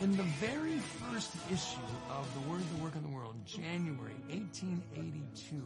In 0.00 0.16
the 0.16 0.22
very 0.22 0.78
first 0.78 1.32
issue 1.52 1.80
of 2.08 2.32
The 2.34 2.48
Word, 2.48 2.60
of 2.60 2.76
the 2.76 2.84
Work, 2.84 2.94
and 2.94 3.04
the 3.04 3.08
World, 3.08 3.34
January 3.44 4.14
1882, 4.28 5.56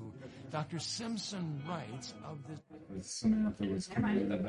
Dr. 0.51 0.79
Simpson 0.79 1.63
writes 1.69 2.15
of 2.25 2.39
this. 2.49 2.61
Samantha 3.07 3.67
was 3.67 3.87
coming 3.89 4.21
in. 4.21 4.49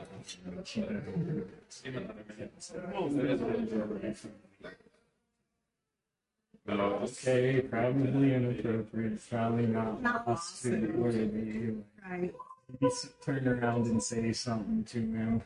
Okay, 6.70 7.62
probably 7.70 8.36
inappropriate, 8.36 9.30
probably 9.30 9.66
not 9.68 10.02
Not 10.02 10.26
lawsuit 10.26 10.95
worthy. 10.95 11.73
Right. 12.09 12.34
Maybe 12.80 12.94
turn 13.22 13.48
around 13.50 13.88
and 13.88 14.02
say 14.02 14.31
something 14.31 14.86
to 14.86 15.00
him. 15.00 15.42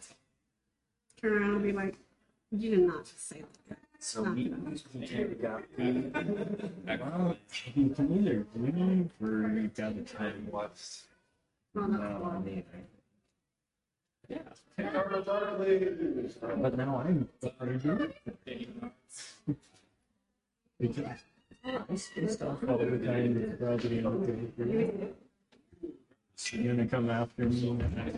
Turn 1.20 1.42
around 1.42 1.56
and 1.56 1.64
be 1.64 1.72
like, 1.72 1.96
you 2.52 2.70
did 2.70 2.88
not 2.88 3.04
just 3.04 3.28
say 3.28 3.44
that. 3.68 3.80
So 4.00 4.24
we 4.24 4.50
good. 4.50 5.42
got 5.42 5.64
Well, 5.78 7.38
you 7.76 7.90
can 7.90 8.14
either 8.14 8.46
leave 8.56 9.12
or 9.22 9.50
you 9.50 9.70
gotta 9.76 10.02
try 10.02 10.32
to 10.32 10.40
watch. 10.52 11.02
Well, 11.74 11.88
that's 11.90 12.04
all. 12.04 12.44
Yeah. 14.30 14.40
But 16.62 16.78
now 16.78 17.00
I'm 17.00 17.28
sorry. 17.42 17.80
Because 20.80 21.06
I 21.66 21.96
say 21.96 22.28
stuff 22.28 22.64
all 22.68 22.78
the 22.78 23.00
time 23.00 23.34
that's 23.34 23.60
probably 23.60 24.06
okay. 24.06 25.10
She's 26.38 26.68
gonna 26.68 26.88
come 26.88 27.10
after 27.10 27.46
me 27.46 27.70
and 27.70 28.00
I 28.00 28.12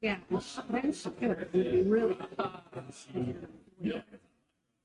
Yeah. 0.00 0.18
That's 0.30 1.06
good. 1.20 1.48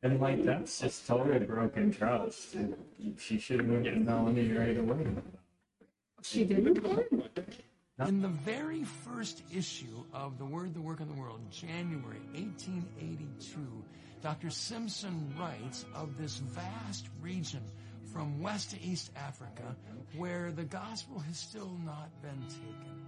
Really. 0.04 0.16
And 0.16 0.22
like 0.22 0.44
that's 0.44 0.80
just 0.80 1.08
totally 1.08 1.40
broken 1.40 1.92
trust. 1.92 2.56
She 3.18 3.40
shouldn't 3.40 3.86
have 3.86 3.98
known 3.98 4.36
me 4.36 4.52
right 4.52 4.78
away. 4.78 5.08
She 6.22 6.44
didn't. 6.44 6.80
In 8.06 8.22
the 8.22 8.28
very 8.28 8.84
first 8.84 9.42
issue 9.56 10.04
of 10.14 10.38
The 10.38 10.44
Word, 10.46 10.74
the 10.74 10.82
Work, 10.82 11.00
and 11.00 11.10
the 11.10 11.20
World, 11.20 11.40
January 11.50 12.20
1882, 12.34 13.58
Dr. 14.22 14.50
Simpson 14.50 15.34
writes 15.40 15.86
of 15.96 16.18
this 16.18 16.38
vast 16.38 17.08
region 17.22 17.62
from 18.12 18.42
West 18.42 18.72
to 18.72 18.82
East 18.84 19.12
Africa 19.16 19.76
where 20.18 20.52
the 20.52 20.66
gospel 20.66 21.20
has 21.20 21.38
still 21.38 21.72
not 21.86 22.10
been 22.22 22.42
taken. 22.50 23.05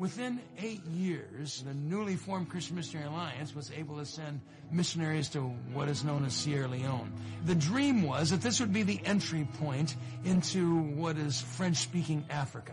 Within 0.00 0.40
eight 0.58 0.82
years, 0.86 1.62
the 1.62 1.74
newly 1.74 2.16
formed 2.16 2.48
Christian 2.48 2.74
Missionary 2.74 3.06
Alliance 3.06 3.54
was 3.54 3.70
able 3.70 3.98
to 3.98 4.06
send 4.06 4.40
missionaries 4.72 5.28
to 5.28 5.40
what 5.74 5.90
is 5.90 6.04
known 6.04 6.24
as 6.24 6.32
Sierra 6.32 6.68
Leone. 6.68 7.12
The 7.44 7.54
dream 7.54 8.04
was 8.04 8.30
that 8.30 8.40
this 8.40 8.60
would 8.60 8.72
be 8.72 8.82
the 8.82 8.98
entry 9.04 9.46
point 9.58 9.94
into 10.24 10.80
what 10.80 11.18
is 11.18 11.42
French-speaking 11.42 12.24
Africa. 12.30 12.72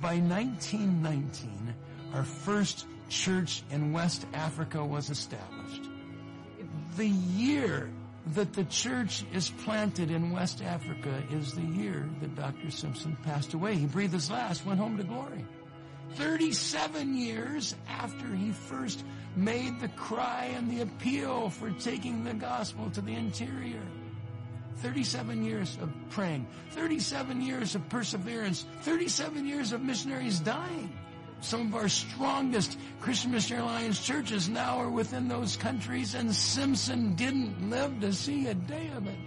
By 0.00 0.16
1919, 0.16 1.74
our 2.14 2.24
first 2.24 2.86
church 3.10 3.62
in 3.70 3.92
West 3.92 4.26
Africa 4.32 4.82
was 4.82 5.10
established. 5.10 5.82
The 6.96 7.08
year 7.08 7.90
that 8.28 8.54
the 8.54 8.64
church 8.64 9.22
is 9.34 9.50
planted 9.50 10.10
in 10.10 10.30
West 10.30 10.62
Africa 10.62 11.22
is 11.30 11.52
the 11.52 11.60
year 11.60 12.08
that 12.22 12.34
Dr. 12.36 12.70
Simpson 12.70 13.18
passed 13.22 13.52
away. 13.52 13.74
He 13.74 13.84
breathed 13.84 14.14
his 14.14 14.30
last, 14.30 14.64
went 14.64 14.80
home 14.80 14.96
to 14.96 15.04
glory. 15.04 15.44
37 16.14 17.16
years 17.16 17.74
after 17.88 18.26
he 18.34 18.52
first 18.52 19.04
made 19.36 19.80
the 19.80 19.88
cry 19.88 20.52
and 20.56 20.70
the 20.70 20.82
appeal 20.82 21.50
for 21.50 21.70
taking 21.70 22.24
the 22.24 22.34
gospel 22.34 22.90
to 22.90 23.00
the 23.00 23.14
interior. 23.14 23.82
37 24.76 25.44
years 25.44 25.78
of 25.80 25.92
praying, 26.10 26.46
37 26.70 27.40
years 27.40 27.74
of 27.74 27.88
perseverance, 27.88 28.66
37 28.82 29.46
years 29.46 29.72
of 29.72 29.82
missionaries 29.82 30.40
dying. 30.40 30.92
Some 31.40 31.68
of 31.68 31.74
our 31.74 31.88
strongest 31.88 32.78
Christian 33.00 33.32
Missionary 33.32 33.62
Alliance 33.62 34.04
churches 34.04 34.48
now 34.48 34.78
are 34.78 34.90
within 34.90 35.28
those 35.28 35.56
countries, 35.56 36.14
and 36.14 36.34
Simpson 36.34 37.14
didn't 37.14 37.70
live 37.70 38.00
to 38.00 38.12
see 38.12 38.46
a 38.46 38.54
day 38.54 38.90
of 38.96 39.06
it. 39.06 39.18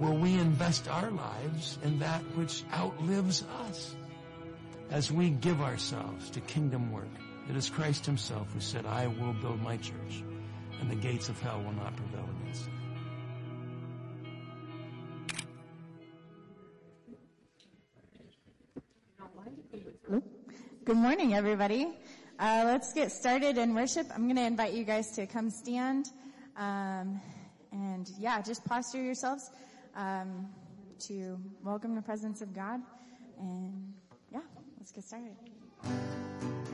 Will 0.00 0.16
we 0.16 0.34
invest 0.34 0.88
our 0.88 1.10
lives 1.10 1.78
in 1.84 2.00
that 2.00 2.22
which 2.36 2.64
outlives 2.72 3.44
us? 3.68 3.94
As 4.90 5.10
we 5.10 5.30
give 5.30 5.60
ourselves 5.60 6.30
to 6.30 6.40
kingdom 6.40 6.92
work, 6.92 7.08
it 7.48 7.56
is 7.56 7.68
Christ 7.68 8.06
himself 8.06 8.52
who 8.52 8.60
said, 8.60 8.86
I 8.86 9.06
will 9.06 9.32
build 9.32 9.60
my 9.60 9.76
church, 9.76 10.22
and 10.80 10.90
the 10.90 10.94
gates 10.94 11.28
of 11.28 11.40
hell 11.40 11.62
will 11.62 11.72
not 11.72 11.96
prevail 11.96 12.28
against 12.40 12.66
it. 12.66 12.72
Good 20.84 20.96
morning, 20.96 21.34
everybody. 21.34 21.88
Uh, 22.38 22.62
let's 22.66 22.92
get 22.92 23.10
started 23.10 23.56
in 23.56 23.74
worship. 23.74 24.06
I'm 24.14 24.24
going 24.24 24.36
to 24.36 24.42
invite 24.42 24.74
you 24.74 24.84
guys 24.84 25.12
to 25.12 25.26
come 25.26 25.48
stand. 25.50 26.10
Um, 26.56 27.20
and 27.72 28.08
yeah, 28.18 28.42
just 28.42 28.64
posture 28.66 29.02
yourselves 29.02 29.50
um, 29.96 30.48
to 31.08 31.38
welcome 31.62 31.94
the 31.94 32.02
presence 32.02 32.42
of 32.42 32.54
God. 32.54 32.80
And 33.38 33.94
let's 34.84 34.92
get 34.92 35.04
started. 35.04 36.73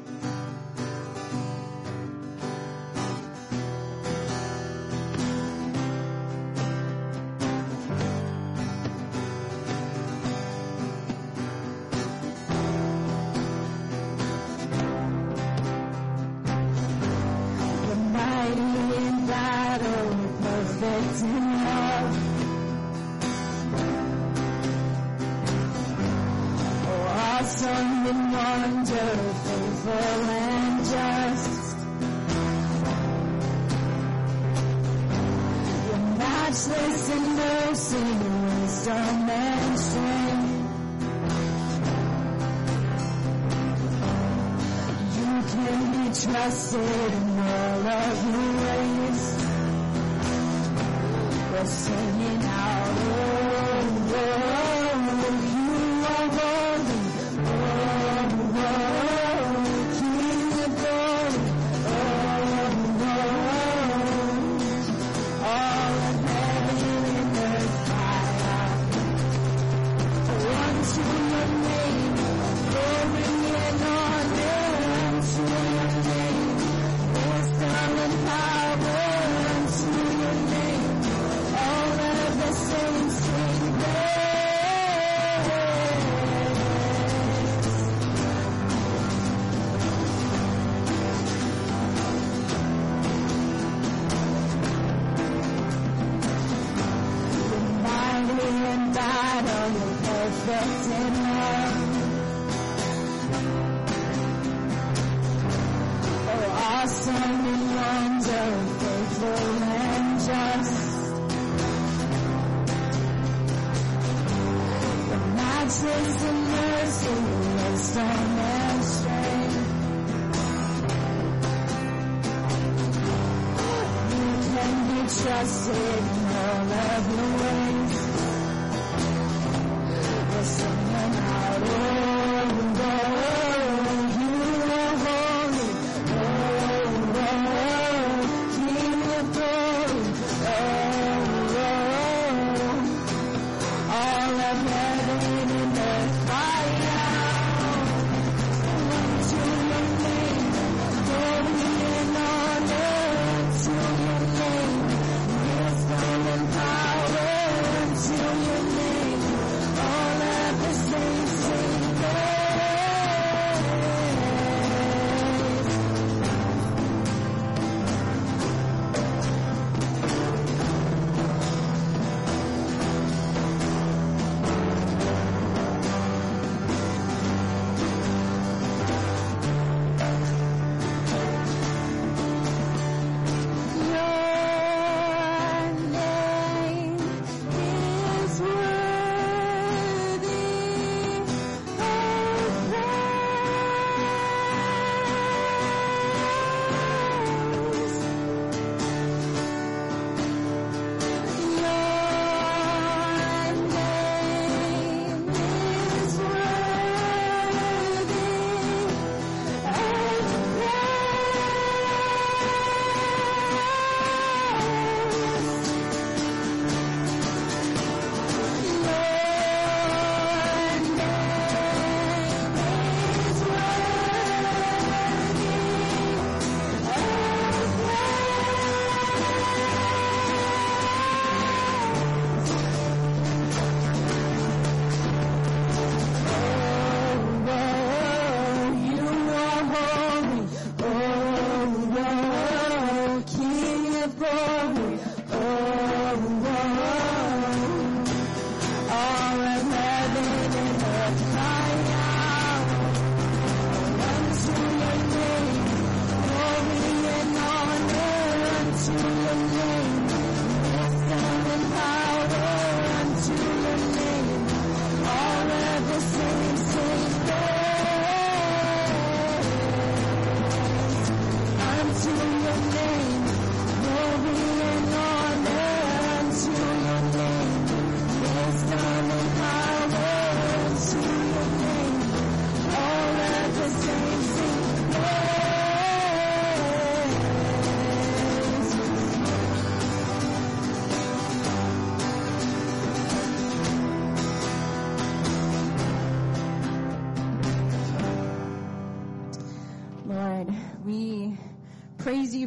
Singing 51.71 52.43
out, 52.43 52.87
oh, 52.99 54.15
oh, 54.15 54.70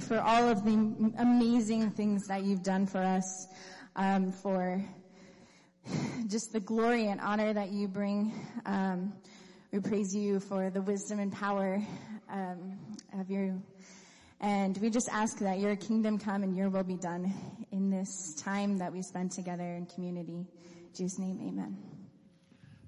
for 0.03 0.19
all 0.19 0.49
of 0.49 0.65
the 0.65 1.13
amazing 1.17 1.91
things 1.91 2.27
that 2.27 2.43
you've 2.43 2.63
done 2.63 2.85
for 2.85 2.99
us, 2.99 3.47
um, 3.95 4.31
for 4.31 4.83
just 6.27 6.51
the 6.51 6.59
glory 6.59 7.07
and 7.07 7.21
honor 7.21 7.53
that 7.53 7.71
you 7.71 7.87
bring. 7.87 8.33
Um, 8.65 9.13
we 9.71 9.79
praise 9.79 10.13
you 10.13 10.39
for 10.39 10.69
the 10.69 10.81
wisdom 10.81 11.19
and 11.19 11.31
power 11.31 11.81
um, 12.29 12.77
of 13.17 13.29
you. 13.29 13.61
And 14.41 14.77
we 14.79 14.89
just 14.89 15.07
ask 15.09 15.39
that 15.39 15.59
your 15.59 15.75
kingdom 15.77 16.19
come 16.19 16.43
and 16.43 16.55
your 16.55 16.69
will 16.69 16.83
be 16.83 16.97
done 16.97 17.33
in 17.71 17.89
this 17.89 18.35
time 18.35 18.77
that 18.79 18.91
we 18.91 19.01
spend 19.01 19.31
together 19.31 19.63
in 19.63 19.85
community. 19.85 20.33
In 20.33 20.47
Jesus' 20.93 21.17
name, 21.17 21.39
amen. 21.47 21.77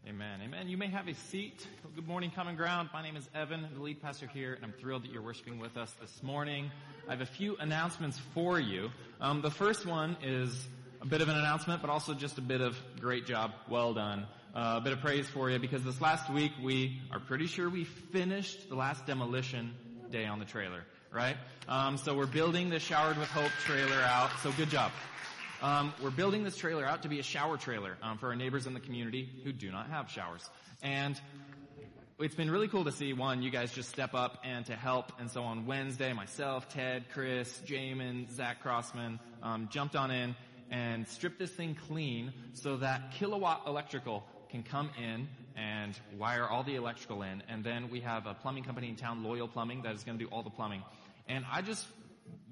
Amen. 0.07 0.41
Amen. 0.43 0.67
You 0.67 0.77
may 0.77 0.87
have 0.87 1.07
a 1.07 1.15
seat. 1.15 1.65
Good 1.95 2.07
morning, 2.07 2.31
Common 2.35 2.55
Ground. 2.55 2.89
My 2.93 3.01
name 3.01 3.15
is 3.15 3.27
Evan, 3.33 3.65
I'm 3.65 3.73
the 3.73 3.81
lead 3.81 4.01
pastor 4.01 4.27
here, 4.27 4.53
and 4.53 4.63
I'm 4.63 4.73
thrilled 4.73 5.03
that 5.03 5.11
you're 5.11 5.23
worshiping 5.23 5.57
with 5.57 5.77
us 5.77 5.95
this 5.99 6.21
morning. 6.21 6.69
I 7.07 7.11
have 7.11 7.21
a 7.21 7.25
few 7.25 7.55
announcements 7.57 8.19
for 8.33 8.59
you. 8.59 8.89
Um, 9.21 9.41
the 9.41 9.51
first 9.51 9.85
one 9.85 10.17
is 10.23 10.67
a 11.01 11.05
bit 11.05 11.21
of 11.21 11.29
an 11.29 11.37
announcement, 11.37 11.81
but 11.81 11.91
also 11.91 12.15
just 12.15 12.39
a 12.39 12.41
bit 12.41 12.61
of 12.61 12.75
great 12.99 13.27
job, 13.27 13.51
well 13.69 13.93
done. 13.93 14.25
Uh, 14.55 14.77
a 14.77 14.81
bit 14.81 14.91
of 14.91 15.01
praise 15.01 15.29
for 15.29 15.51
you 15.51 15.59
because 15.59 15.83
this 15.83 16.01
last 16.01 16.31
week 16.31 16.51
we 16.63 16.99
are 17.11 17.19
pretty 17.19 17.45
sure 17.45 17.69
we 17.69 17.83
finished 17.83 18.69
the 18.69 18.75
last 18.75 19.05
demolition 19.05 19.73
day 20.09 20.25
on 20.25 20.39
the 20.39 20.45
trailer, 20.45 20.81
right? 21.13 21.35
Um, 21.67 21.97
so 21.97 22.17
we're 22.17 22.25
building 22.25 22.69
the 22.69 22.79
Showered 22.79 23.17
with 23.17 23.29
Hope 23.29 23.51
trailer 23.65 24.01
out. 24.01 24.31
So 24.41 24.51
good 24.53 24.69
job. 24.69 24.91
Um, 25.61 25.93
we're 26.01 26.09
building 26.09 26.43
this 26.43 26.57
trailer 26.57 26.85
out 26.85 27.03
to 27.03 27.07
be 27.07 27.19
a 27.19 27.23
shower 27.23 27.57
trailer 27.57 27.97
um, 28.01 28.17
for 28.17 28.27
our 28.27 28.35
neighbors 28.35 28.65
in 28.65 28.73
the 28.73 28.79
community 28.79 29.29
who 29.43 29.53
do 29.53 29.71
not 29.71 29.89
have 29.89 30.09
showers. 30.09 30.49
And 30.81 31.19
it's 32.19 32.35
been 32.35 32.49
really 32.49 32.69
cool 32.69 32.85
to 32.85 32.91
see 32.91 33.11
one, 33.11 33.41
you 33.41 33.49
guys 33.49 33.73
just 33.73 33.89
step 33.89 34.13
up 34.13 34.39
and 34.45 34.65
to 34.67 34.75
help. 34.75 35.11
And 35.19 35.29
so 35.29 35.43
on 35.43 35.65
Wednesday, 35.65 36.13
myself, 36.13 36.69
Ted, 36.69 37.05
Chris, 37.11 37.61
Jamin, 37.65 38.31
Zach 38.31 38.61
Crossman 38.61 39.19
um, 39.43 39.67
jumped 39.69 39.95
on 39.95 40.11
in 40.11 40.35
and 40.71 41.07
stripped 41.07 41.39
this 41.39 41.51
thing 41.51 41.75
clean 41.87 42.31
so 42.53 42.77
that 42.77 43.11
Kilowatt 43.11 43.63
Electrical 43.67 44.23
can 44.49 44.63
come 44.63 44.89
in 44.97 45.27
and 45.57 45.99
wire 46.17 46.47
all 46.47 46.63
the 46.63 46.75
electrical 46.75 47.21
in. 47.21 47.43
And 47.49 47.63
then 47.63 47.89
we 47.89 47.99
have 48.01 48.27
a 48.27 48.33
plumbing 48.33 48.63
company 48.63 48.87
in 48.87 48.95
town, 48.95 49.23
Loyal 49.23 49.47
Plumbing, 49.47 49.81
that 49.83 49.93
is 49.93 50.03
going 50.03 50.17
to 50.17 50.23
do 50.23 50.29
all 50.31 50.43
the 50.43 50.49
plumbing. 50.49 50.83
And 51.27 51.43
I 51.51 51.61
just 51.61 51.85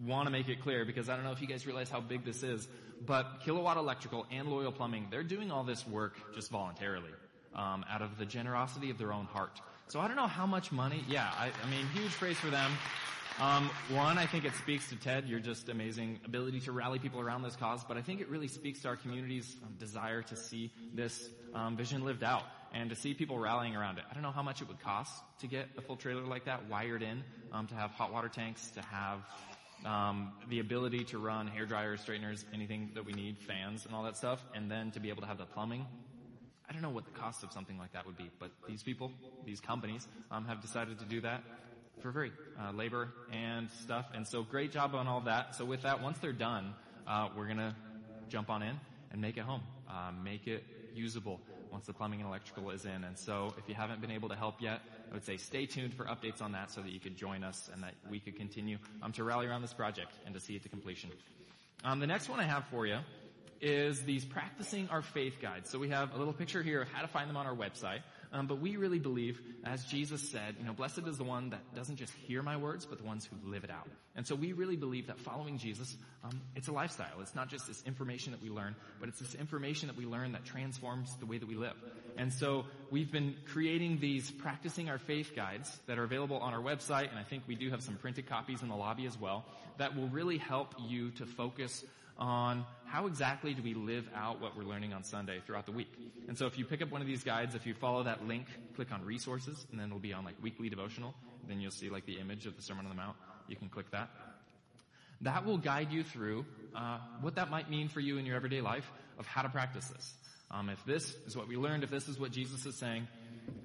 want 0.01 0.27
to 0.27 0.31
make 0.31 0.49
it 0.49 0.61
clear 0.61 0.83
because 0.83 1.07
I 1.07 1.15
don't 1.15 1.23
know 1.23 1.31
if 1.31 1.41
you 1.41 1.47
guys 1.47 1.65
realize 1.65 1.89
how 1.89 2.01
big 2.01 2.25
this 2.25 2.43
is, 2.43 2.67
but 3.05 3.41
Kilowatt 3.45 3.77
Electrical 3.77 4.25
and 4.29 4.49
Loyal 4.49 4.71
Plumbing, 4.71 5.07
they're 5.09 5.23
doing 5.23 5.51
all 5.51 5.63
this 5.63 5.87
work 5.87 6.15
just 6.35 6.51
voluntarily, 6.51 7.09
um, 7.55 7.85
out 7.89 8.01
of 8.01 8.17
the 8.17 8.25
generosity 8.25 8.89
of 8.89 8.97
their 8.97 9.13
own 9.13 9.25
heart. 9.25 9.61
So 9.87 9.99
I 9.99 10.07
don't 10.07 10.15
know 10.15 10.27
how 10.27 10.45
much 10.45 10.71
money. 10.71 11.03
Yeah, 11.07 11.29
I, 11.37 11.51
I 11.63 11.69
mean, 11.69 11.85
huge 11.93 12.11
praise 12.11 12.37
for 12.37 12.49
them. 12.49 12.71
Um, 13.41 13.69
one, 13.89 14.19
I 14.19 14.27
think 14.27 14.45
it 14.45 14.53
speaks 14.55 14.89
to 14.89 14.95
Ted, 14.95 15.27
your 15.27 15.39
just 15.39 15.67
amazing 15.67 16.19
ability 16.23 16.59
to 16.61 16.71
rally 16.71 16.99
people 16.99 17.19
around 17.19 17.41
this 17.41 17.55
cause, 17.55 17.83
but 17.83 17.97
I 17.97 18.01
think 18.01 18.21
it 18.21 18.29
really 18.29 18.47
speaks 18.47 18.81
to 18.83 18.89
our 18.89 18.95
community's 18.95 19.55
um, 19.63 19.73
desire 19.79 20.21
to 20.21 20.35
see 20.35 20.71
this 20.93 21.29
um, 21.55 21.75
vision 21.75 22.05
lived 22.05 22.23
out 22.23 22.43
and 22.73 22.91
to 22.91 22.95
see 22.95 23.15
people 23.15 23.39
rallying 23.39 23.75
around 23.75 23.97
it. 23.97 24.03
I 24.09 24.13
don't 24.13 24.21
know 24.21 24.31
how 24.31 24.43
much 24.43 24.61
it 24.61 24.67
would 24.67 24.79
cost 24.79 25.11
to 25.39 25.47
get 25.47 25.67
a 25.77 25.81
full 25.81 25.95
trailer 25.95 26.21
like 26.21 26.45
that 26.45 26.69
wired 26.69 27.01
in, 27.01 27.23
um, 27.51 27.65
to 27.67 27.75
have 27.75 27.89
hot 27.91 28.13
water 28.13 28.29
tanks, 28.29 28.69
to 28.71 28.81
have 28.81 29.19
um, 29.85 30.31
the 30.49 30.59
ability 30.59 31.03
to 31.05 31.17
run 31.17 31.47
hair 31.47 31.65
dryers, 31.65 32.01
straighteners, 32.01 32.45
anything 32.53 32.91
that 32.93 33.05
we 33.05 33.13
need, 33.13 33.39
fans 33.39 33.85
and 33.85 33.95
all 33.95 34.03
that 34.03 34.15
stuff, 34.15 34.43
and 34.55 34.69
then 34.69 34.91
to 34.91 34.99
be 34.99 35.09
able 35.09 35.21
to 35.21 35.27
have 35.27 35.39
the 35.39 35.45
plumbing. 35.45 35.85
I 36.69 36.73
don't 36.73 36.81
know 36.81 36.89
what 36.89 37.05
the 37.05 37.11
cost 37.11 37.43
of 37.43 37.51
something 37.51 37.77
like 37.77 37.93
that 37.93 38.05
would 38.05 38.17
be, 38.17 38.29
but 38.39 38.51
these 38.67 38.83
people, 38.83 39.11
these 39.45 39.59
companies, 39.59 40.07
um, 40.31 40.45
have 40.45 40.61
decided 40.61 40.99
to 40.99 41.05
do 41.05 41.21
that 41.21 41.43
for 42.01 42.11
free, 42.11 42.31
uh, 42.59 42.71
labor 42.71 43.09
and 43.31 43.69
stuff. 43.83 44.05
And 44.13 44.27
so 44.27 44.43
great 44.43 44.71
job 44.71 44.95
on 44.95 45.07
all 45.07 45.21
that. 45.21 45.55
So 45.55 45.65
with 45.65 45.83
that, 45.83 46.01
once 46.01 46.17
they're 46.19 46.31
done, 46.31 46.73
uh, 47.07 47.29
we're 47.35 47.47
to 47.57 47.75
jump 48.29 48.49
on 48.49 48.63
in 48.63 48.79
and 49.11 49.21
make 49.21 49.37
it 49.37 49.43
home, 49.43 49.61
uh, 49.89 50.11
make 50.23 50.47
it 50.47 50.63
usable 50.95 51.39
once 51.71 51.85
the 51.85 51.93
plumbing 51.93 52.19
and 52.19 52.29
electrical 52.29 52.69
is 52.69 52.85
in. 52.85 53.03
And 53.03 53.17
so 53.17 53.53
if 53.57 53.67
you 53.67 53.75
haven't 53.75 53.99
been 53.99 54.11
able 54.11 54.29
to 54.29 54.35
help 54.35 54.61
yet, 54.61 54.81
I 55.09 55.13
would 55.13 55.25
say 55.25 55.37
stay 55.37 55.65
tuned 55.65 55.93
for 55.93 56.05
updates 56.05 56.41
on 56.41 56.51
that 56.53 56.71
so 56.71 56.81
that 56.81 56.91
you 56.91 56.99
could 56.99 57.17
join 57.17 57.43
us 57.43 57.69
and 57.73 57.83
that 57.83 57.93
we 58.09 58.19
could 58.19 58.35
continue 58.35 58.77
um, 59.01 59.11
to 59.13 59.23
rally 59.23 59.47
around 59.47 59.61
this 59.61 59.73
project 59.73 60.11
and 60.25 60.33
to 60.35 60.39
see 60.39 60.55
it 60.55 60.63
to 60.63 60.69
completion. 60.69 61.09
Um, 61.83 61.99
the 61.99 62.07
next 62.07 62.29
one 62.29 62.39
I 62.39 62.43
have 62.43 62.65
for 62.65 62.85
you 62.85 62.99
is 63.63 64.03
these 64.03 64.25
practicing 64.25 64.89
our 64.89 65.01
faith 65.01 65.37
guides. 65.41 65.69
So 65.69 65.79
we 65.79 65.87
have 65.89 66.13
a 66.13 66.17
little 66.17 66.33
picture 66.33 66.61
here 66.61 66.81
of 66.81 66.89
how 66.89 67.01
to 67.01 67.07
find 67.07 67.29
them 67.29 67.37
on 67.37 67.47
our 67.47 67.55
website. 67.55 68.01
Um, 68.33 68.45
but 68.45 68.59
we 68.59 68.75
really 68.75 68.99
believe, 68.99 69.39
as 69.63 69.85
Jesus 69.85 70.27
said, 70.29 70.55
you 70.59 70.65
know, 70.65 70.73
blessed 70.73 71.07
is 71.07 71.17
the 71.17 71.23
one 71.23 71.51
that 71.51 71.61
doesn't 71.73 71.95
just 71.95 72.11
hear 72.13 72.41
my 72.41 72.57
words, 72.57 72.85
but 72.85 72.97
the 72.97 73.05
ones 73.05 73.25
who 73.25 73.49
live 73.49 73.63
it 73.63 73.69
out. 73.69 73.87
And 74.15 74.27
so 74.27 74.35
we 74.35 74.51
really 74.53 74.75
believe 74.75 75.07
that 75.07 75.19
following 75.19 75.57
Jesus, 75.57 75.95
um, 76.23 76.41
it's 76.55 76.67
a 76.67 76.73
lifestyle. 76.73 77.21
It's 77.21 77.35
not 77.35 77.47
just 77.47 77.67
this 77.67 77.81
information 77.85 78.31
that 78.31 78.41
we 78.41 78.49
learn, 78.49 78.75
but 78.99 79.07
it's 79.07 79.19
this 79.19 79.35
information 79.35 79.87
that 79.87 79.95
we 79.95 80.05
learn 80.05 80.33
that 80.33 80.43
transforms 80.43 81.15
the 81.17 81.25
way 81.25 81.37
that 81.37 81.47
we 81.47 81.55
live. 81.55 81.75
And 82.17 82.33
so 82.33 82.65
we've 82.91 83.11
been 83.11 83.35
creating 83.45 83.99
these 83.99 84.29
practicing 84.29 84.89
our 84.89 84.97
faith 84.97 85.33
guides 85.35 85.79
that 85.87 85.97
are 85.97 86.03
available 86.03 86.37
on 86.37 86.53
our 86.53 86.61
website, 86.61 87.09
and 87.11 87.19
I 87.19 87.23
think 87.23 87.43
we 87.47 87.55
do 87.55 87.69
have 87.69 87.81
some 87.81 87.95
printed 87.95 88.27
copies 88.27 88.61
in 88.61 88.67
the 88.67 88.75
lobby 88.75 89.05
as 89.05 89.17
well, 89.17 89.45
that 89.77 89.95
will 89.95 90.09
really 90.09 90.37
help 90.37 90.75
you 90.79 91.11
to 91.11 91.25
focus 91.25 91.83
on 92.17 92.65
how 92.85 93.07
exactly 93.07 93.53
do 93.53 93.63
we 93.63 93.73
live 93.73 94.07
out 94.15 94.39
what 94.39 94.55
we're 94.55 94.63
learning 94.63 94.93
on 94.93 95.03
Sunday 95.03 95.41
throughout 95.45 95.65
the 95.65 95.71
week. 95.71 95.91
And 96.27 96.37
so 96.37 96.45
if 96.45 96.57
you 96.57 96.65
pick 96.65 96.81
up 96.81 96.91
one 96.91 97.01
of 97.01 97.07
these 97.07 97.23
guides, 97.23 97.55
if 97.55 97.65
you 97.65 97.73
follow 97.73 98.03
that 98.03 98.27
link, 98.27 98.45
click 98.75 98.91
on 98.91 99.03
resources, 99.03 99.65
and 99.71 99.79
then 99.79 99.87
it'll 99.87 99.99
be 99.99 100.13
on 100.13 100.23
like 100.23 100.35
weekly 100.41 100.69
devotional, 100.69 101.13
then 101.47 101.59
you'll 101.59 101.71
see 101.71 101.89
like 101.89 102.05
the 102.05 102.19
image 102.19 102.45
of 102.45 102.55
the 102.55 102.61
Sermon 102.61 102.85
on 102.85 102.89
the 102.89 102.95
Mount. 102.95 103.15
You 103.47 103.55
can 103.55 103.69
click 103.69 103.89
that. 103.91 104.09
That 105.21 105.45
will 105.45 105.57
guide 105.57 105.91
you 105.91 106.03
through 106.03 106.45
uh, 106.75 106.99
what 107.21 107.35
that 107.35 107.49
might 107.49 107.69
mean 107.69 107.87
for 107.87 107.99
you 107.99 108.17
in 108.17 108.25
your 108.25 108.35
everyday 108.35 108.61
life 108.61 108.89
of 109.17 109.25
how 109.25 109.41
to 109.41 109.49
practice 109.49 109.87
this. 109.87 110.13
Um, 110.51 110.69
if 110.69 110.83
this 110.85 111.15
is 111.25 111.35
what 111.35 111.47
we 111.47 111.55
learned, 111.55 111.83
if 111.83 111.89
this 111.89 112.07
is 112.07 112.19
what 112.19 112.31
Jesus 112.31 112.65
is 112.65 112.75
saying, 112.75 113.07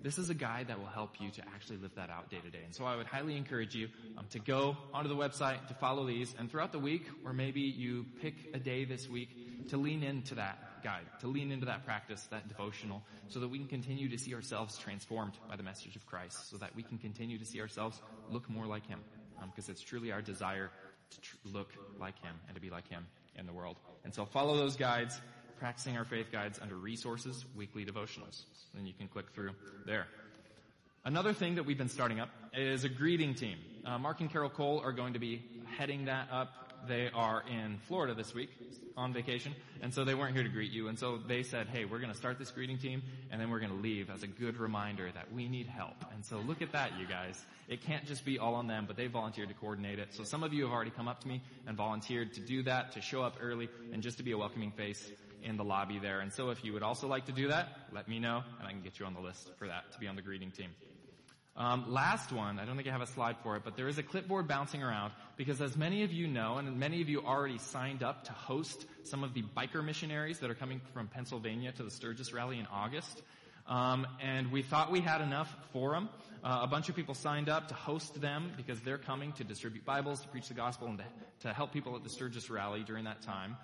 this 0.02 0.18
is 0.18 0.30
a 0.30 0.34
guide 0.34 0.68
that 0.68 0.78
will 0.78 0.86
help 0.86 1.20
you 1.20 1.30
to 1.30 1.42
actually 1.54 1.78
live 1.78 1.94
that 1.96 2.10
out 2.10 2.30
day 2.30 2.38
to 2.44 2.50
day. 2.50 2.62
And 2.64 2.74
so 2.74 2.84
I 2.84 2.96
would 2.96 3.06
highly 3.06 3.36
encourage 3.36 3.74
you 3.74 3.88
um, 4.16 4.26
to 4.30 4.38
go 4.38 4.76
onto 4.92 5.08
the 5.08 5.16
website 5.16 5.66
to 5.68 5.74
follow 5.74 6.06
these, 6.06 6.34
and 6.38 6.50
throughout 6.50 6.72
the 6.72 6.78
week, 6.78 7.06
or 7.24 7.32
maybe 7.32 7.60
you 7.60 8.06
pick 8.20 8.34
a 8.54 8.58
day 8.58 8.84
this 8.84 9.08
week 9.08 9.68
to 9.68 9.76
lean 9.76 10.02
into 10.02 10.36
that 10.36 10.82
guide, 10.82 11.04
to 11.20 11.26
lean 11.26 11.50
into 11.50 11.66
that 11.66 11.84
practice, 11.84 12.22
that 12.30 12.48
devotional, 12.48 13.02
so 13.28 13.40
that 13.40 13.48
we 13.48 13.58
can 13.58 13.68
continue 13.68 14.08
to 14.08 14.18
see 14.18 14.34
ourselves 14.34 14.78
transformed 14.78 15.32
by 15.48 15.56
the 15.56 15.62
message 15.62 15.96
of 15.96 16.06
Christ, 16.06 16.50
so 16.50 16.56
that 16.58 16.74
we 16.76 16.82
can 16.82 16.98
continue 16.98 17.38
to 17.38 17.44
see 17.44 17.60
ourselves 17.60 18.00
look 18.30 18.48
more 18.48 18.66
like 18.66 18.86
Him, 18.86 19.00
because 19.50 19.68
um, 19.68 19.72
it's 19.72 19.82
truly 19.82 20.12
our 20.12 20.22
desire 20.22 20.70
to 21.10 21.20
tr- 21.20 21.36
look 21.44 21.72
like 21.98 22.20
Him 22.22 22.34
and 22.46 22.54
to 22.54 22.60
be 22.60 22.70
like 22.70 22.88
Him 22.88 23.06
in 23.36 23.46
the 23.46 23.52
world. 23.52 23.76
And 24.04 24.14
so 24.14 24.24
follow 24.24 24.56
those 24.56 24.76
guides 24.76 25.20
practicing 25.58 25.96
our 25.96 26.04
faith 26.04 26.26
guides 26.30 26.58
under 26.60 26.74
resources, 26.74 27.44
weekly 27.56 27.84
devotionals. 27.84 28.44
And 28.76 28.86
you 28.86 28.94
can 28.94 29.08
click 29.08 29.26
through 29.34 29.50
there. 29.86 30.06
Another 31.04 31.32
thing 31.32 31.54
that 31.54 31.64
we've 31.64 31.78
been 31.78 31.88
starting 31.88 32.20
up 32.20 32.28
is 32.52 32.84
a 32.84 32.88
greeting 32.88 33.34
team. 33.34 33.56
Uh, 33.84 33.98
Mark 33.98 34.20
and 34.20 34.30
Carol 34.30 34.50
Cole 34.50 34.80
are 34.84 34.92
going 34.92 35.14
to 35.14 35.18
be 35.18 35.42
heading 35.78 36.06
that 36.06 36.28
up. 36.30 36.68
They 36.86 37.10
are 37.12 37.42
in 37.48 37.78
Florida 37.88 38.14
this 38.14 38.34
week 38.34 38.50
on 38.96 39.12
vacation, 39.12 39.54
and 39.80 39.92
so 39.92 40.04
they 40.04 40.14
weren't 40.14 40.34
here 40.34 40.42
to 40.42 40.48
greet 40.48 40.70
you. 40.70 40.88
And 40.88 40.98
so 40.98 41.18
they 41.18 41.42
said, 41.42 41.68
hey, 41.68 41.84
we're 41.84 41.98
going 41.98 42.12
to 42.12 42.16
start 42.16 42.38
this 42.38 42.50
greeting 42.50 42.78
team, 42.78 43.02
and 43.30 43.40
then 43.40 43.50
we're 43.50 43.58
going 43.58 43.72
to 43.72 43.78
leave 43.78 44.10
as 44.10 44.22
a 44.22 44.26
good 44.26 44.58
reminder 44.58 45.10
that 45.12 45.32
we 45.32 45.48
need 45.48 45.66
help. 45.66 45.96
And 46.14 46.24
so 46.24 46.38
look 46.38 46.62
at 46.62 46.72
that, 46.72 46.98
you 46.98 47.06
guys. 47.06 47.42
It 47.68 47.82
can't 47.82 48.06
just 48.06 48.24
be 48.24 48.38
all 48.38 48.54
on 48.54 48.66
them, 48.66 48.84
but 48.86 48.96
they 48.96 49.06
volunteered 49.06 49.48
to 49.48 49.54
coordinate 49.54 49.98
it. 49.98 50.14
So 50.14 50.24
some 50.24 50.42
of 50.42 50.52
you 50.52 50.64
have 50.64 50.72
already 50.72 50.90
come 50.90 51.08
up 51.08 51.20
to 51.22 51.28
me 51.28 51.42
and 51.66 51.76
volunteered 51.76 52.34
to 52.34 52.40
do 52.40 52.62
that, 52.64 52.92
to 52.92 53.00
show 53.00 53.22
up 53.22 53.36
early, 53.40 53.68
and 53.92 54.02
just 54.02 54.18
to 54.18 54.22
be 54.22 54.32
a 54.32 54.38
welcoming 54.38 54.72
face 54.72 55.10
in 55.42 55.56
the 55.56 55.64
lobby 55.64 55.98
there. 55.98 56.20
And 56.20 56.32
so 56.32 56.50
if 56.50 56.64
you 56.64 56.72
would 56.72 56.82
also 56.82 57.08
like 57.08 57.26
to 57.26 57.32
do 57.32 57.48
that, 57.48 57.68
let 57.92 58.08
me 58.08 58.18
know 58.18 58.42
and 58.58 58.68
I 58.68 58.72
can 58.72 58.82
get 58.82 58.98
you 58.98 59.06
on 59.06 59.14
the 59.14 59.20
list 59.20 59.50
for 59.58 59.68
that 59.68 59.92
to 59.92 59.98
be 59.98 60.06
on 60.06 60.16
the 60.16 60.22
greeting 60.22 60.50
team. 60.50 60.70
Um, 61.56 61.92
last 61.92 62.30
one, 62.30 62.60
I 62.60 62.64
don't 62.64 62.76
think 62.76 62.86
I 62.86 62.92
have 62.92 63.00
a 63.00 63.06
slide 63.06 63.36
for 63.42 63.56
it, 63.56 63.62
but 63.64 63.76
there 63.76 63.88
is 63.88 63.98
a 63.98 64.02
clipboard 64.04 64.46
bouncing 64.46 64.80
around 64.80 65.12
because 65.36 65.60
as 65.60 65.76
many 65.76 66.04
of 66.04 66.12
you 66.12 66.28
know, 66.28 66.58
and 66.58 66.78
many 66.78 67.02
of 67.02 67.08
you 67.08 67.20
already 67.20 67.58
signed 67.58 68.04
up 68.04 68.24
to 68.26 68.32
host 68.32 68.86
some 69.02 69.24
of 69.24 69.34
the 69.34 69.42
biker 69.56 69.84
missionaries 69.84 70.38
that 70.38 70.50
are 70.50 70.54
coming 70.54 70.80
from 70.94 71.08
Pennsylvania 71.08 71.72
to 71.72 71.82
the 71.82 71.90
Sturgis 71.90 72.32
rally 72.32 72.60
in 72.60 72.66
August. 72.66 73.22
Um, 73.66 74.06
and 74.22 74.52
we 74.52 74.62
thought 74.62 74.92
we 74.92 75.00
had 75.00 75.20
enough 75.20 75.52
for 75.72 75.90
them. 75.90 76.08
Uh, 76.44 76.60
a 76.62 76.68
bunch 76.68 76.88
of 76.88 76.94
people 76.94 77.14
signed 77.14 77.48
up 77.48 77.68
to 77.68 77.74
host 77.74 78.20
them 78.20 78.52
because 78.56 78.80
they're 78.80 78.96
coming 78.96 79.32
to 79.32 79.44
distribute 79.44 79.84
Bibles, 79.84 80.20
to 80.20 80.28
preach 80.28 80.46
the 80.46 80.54
gospel, 80.54 80.86
and 80.86 80.98
to, 80.98 81.04
to 81.40 81.52
help 81.52 81.72
people 81.72 81.96
at 81.96 82.04
the 82.04 82.08
Sturgis 82.08 82.48
rally 82.50 82.84
during 82.84 83.04
that 83.04 83.22
time 83.22 83.56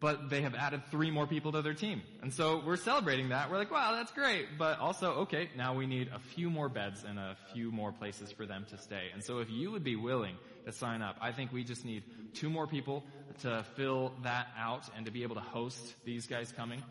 but 0.00 0.30
they 0.30 0.40
have 0.40 0.54
added 0.54 0.82
three 0.90 1.10
more 1.10 1.26
people 1.26 1.52
to 1.52 1.62
their 1.62 1.74
team. 1.74 2.02
And 2.22 2.32
so 2.32 2.62
we're 2.64 2.76
celebrating 2.76 3.28
that. 3.28 3.50
We're 3.50 3.58
like, 3.58 3.70
wow, 3.70 3.92
that's 3.92 4.10
great. 4.12 4.46
But 4.58 4.78
also, 4.78 5.12
okay, 5.22 5.50
now 5.56 5.74
we 5.74 5.86
need 5.86 6.08
a 6.08 6.18
few 6.18 6.48
more 6.48 6.70
beds 6.70 7.04
and 7.06 7.18
a 7.18 7.36
few 7.52 7.70
more 7.70 7.92
places 7.92 8.32
for 8.32 8.46
them 8.46 8.64
to 8.70 8.78
stay. 8.78 9.08
And 9.12 9.22
so 9.22 9.38
if 9.38 9.50
you 9.50 9.70
would 9.70 9.84
be 9.84 9.96
willing 9.96 10.36
to 10.64 10.72
sign 10.72 11.02
up, 11.02 11.16
I 11.20 11.32
think 11.32 11.52
we 11.52 11.64
just 11.64 11.84
need 11.84 12.02
two 12.32 12.48
more 12.48 12.66
people 12.66 13.04
to 13.42 13.62
fill 13.76 14.12
that 14.24 14.48
out 14.58 14.84
and 14.96 15.04
to 15.04 15.12
be 15.12 15.22
able 15.22 15.34
to 15.34 15.42
host 15.42 15.94
these 16.04 16.26
guys 16.26 16.50
coming. 16.50 16.82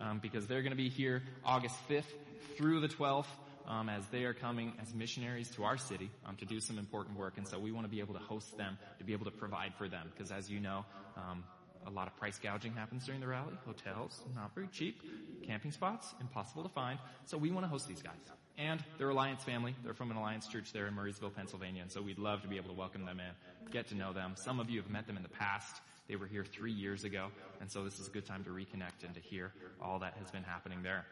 Um, 0.00 0.20
because 0.20 0.46
they're 0.46 0.62
going 0.62 0.70
to 0.70 0.76
be 0.76 0.90
here 0.90 1.24
August 1.44 1.74
5th 1.88 2.04
through 2.56 2.80
the 2.80 2.88
12th. 2.88 3.26
Um, 3.66 3.90
as 3.90 4.06
they 4.06 4.24
are 4.24 4.32
coming 4.32 4.72
as 4.80 4.94
missionaries 4.94 5.50
to 5.50 5.64
our 5.64 5.76
city 5.76 6.10
um, 6.24 6.36
to 6.36 6.46
do 6.46 6.58
some 6.58 6.78
important 6.78 7.18
work, 7.18 7.36
and 7.36 7.46
so 7.46 7.58
we 7.58 7.70
want 7.70 7.84
to 7.84 7.90
be 7.90 8.00
able 8.00 8.14
to 8.14 8.20
host 8.20 8.56
them, 8.56 8.78
to 8.96 9.04
be 9.04 9.12
able 9.12 9.26
to 9.26 9.30
provide 9.30 9.74
for 9.76 9.90
them, 9.90 10.10
because 10.10 10.32
as 10.32 10.48
you 10.48 10.58
know, 10.58 10.86
um, 11.18 11.44
a 11.88 11.90
lot 11.90 12.06
of 12.06 12.16
price 12.16 12.38
gouging 12.38 12.74
happens 12.74 13.06
during 13.06 13.20
the 13.20 13.26
rally. 13.26 13.54
Hotels, 13.66 14.20
not 14.34 14.54
very 14.54 14.68
cheap. 14.68 15.02
Camping 15.44 15.72
spots, 15.72 16.14
impossible 16.20 16.62
to 16.62 16.68
find. 16.68 16.98
So 17.24 17.38
we 17.38 17.50
want 17.50 17.64
to 17.64 17.68
host 17.68 17.88
these 17.88 18.02
guys. 18.02 18.12
And 18.58 18.82
they're 18.98 19.08
Alliance 19.08 19.42
family. 19.42 19.74
They're 19.84 19.94
from 19.94 20.10
an 20.10 20.16
Alliance 20.16 20.46
church 20.48 20.72
there 20.72 20.86
in 20.86 20.94
Murrysville, 20.94 21.34
Pennsylvania. 21.34 21.82
And 21.82 21.90
so 21.90 22.02
we'd 22.02 22.18
love 22.18 22.42
to 22.42 22.48
be 22.48 22.56
able 22.56 22.68
to 22.68 22.74
welcome 22.74 23.06
them 23.06 23.20
in, 23.20 23.70
get 23.72 23.88
to 23.88 23.94
know 23.94 24.12
them. 24.12 24.32
Some 24.36 24.60
of 24.60 24.68
you 24.68 24.80
have 24.82 24.90
met 24.90 25.06
them 25.06 25.16
in 25.16 25.22
the 25.22 25.28
past. 25.28 25.80
They 26.08 26.16
were 26.16 26.26
here 26.26 26.44
three 26.44 26.72
years 26.72 27.04
ago. 27.04 27.28
And 27.60 27.70
so 27.70 27.84
this 27.84 27.98
is 27.98 28.08
a 28.08 28.10
good 28.10 28.26
time 28.26 28.44
to 28.44 28.50
reconnect 28.50 29.04
and 29.04 29.14
to 29.14 29.20
hear 29.20 29.52
all 29.80 29.98
that 30.00 30.14
has 30.18 30.30
been 30.30 30.42
happening 30.42 30.82
there. 30.82 31.06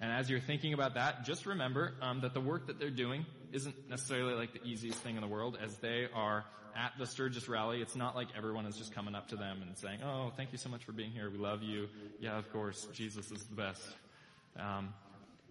And 0.00 0.12
as 0.12 0.28
you're 0.28 0.40
thinking 0.40 0.74
about 0.74 0.94
that, 0.94 1.24
just 1.24 1.46
remember 1.46 1.94
um, 2.02 2.20
that 2.20 2.34
the 2.34 2.40
work 2.40 2.66
that 2.66 2.78
they're 2.78 2.90
doing 2.90 3.24
isn't 3.52 3.88
necessarily 3.88 4.34
like 4.34 4.52
the 4.52 4.62
easiest 4.62 4.98
thing 4.98 5.16
in 5.16 5.22
the 5.22 5.28
world. 5.28 5.56
As 5.62 5.76
they 5.78 6.06
are 6.14 6.44
at 6.76 6.92
the 6.98 7.06
Sturgis 7.06 7.48
rally, 7.48 7.80
it's 7.80 7.96
not 7.96 8.14
like 8.14 8.28
everyone 8.36 8.66
is 8.66 8.76
just 8.76 8.94
coming 8.94 9.14
up 9.14 9.28
to 9.28 9.36
them 9.36 9.62
and 9.62 9.76
saying, 9.78 10.00
"Oh, 10.04 10.32
thank 10.36 10.52
you 10.52 10.58
so 10.58 10.68
much 10.68 10.84
for 10.84 10.92
being 10.92 11.12
here. 11.12 11.30
We 11.30 11.38
love 11.38 11.62
you. 11.62 11.88
Yeah, 12.20 12.36
of 12.36 12.52
course, 12.52 12.86
Jesus 12.92 13.30
is 13.30 13.42
the 13.44 13.54
best." 13.54 13.82
Um, 14.58 14.92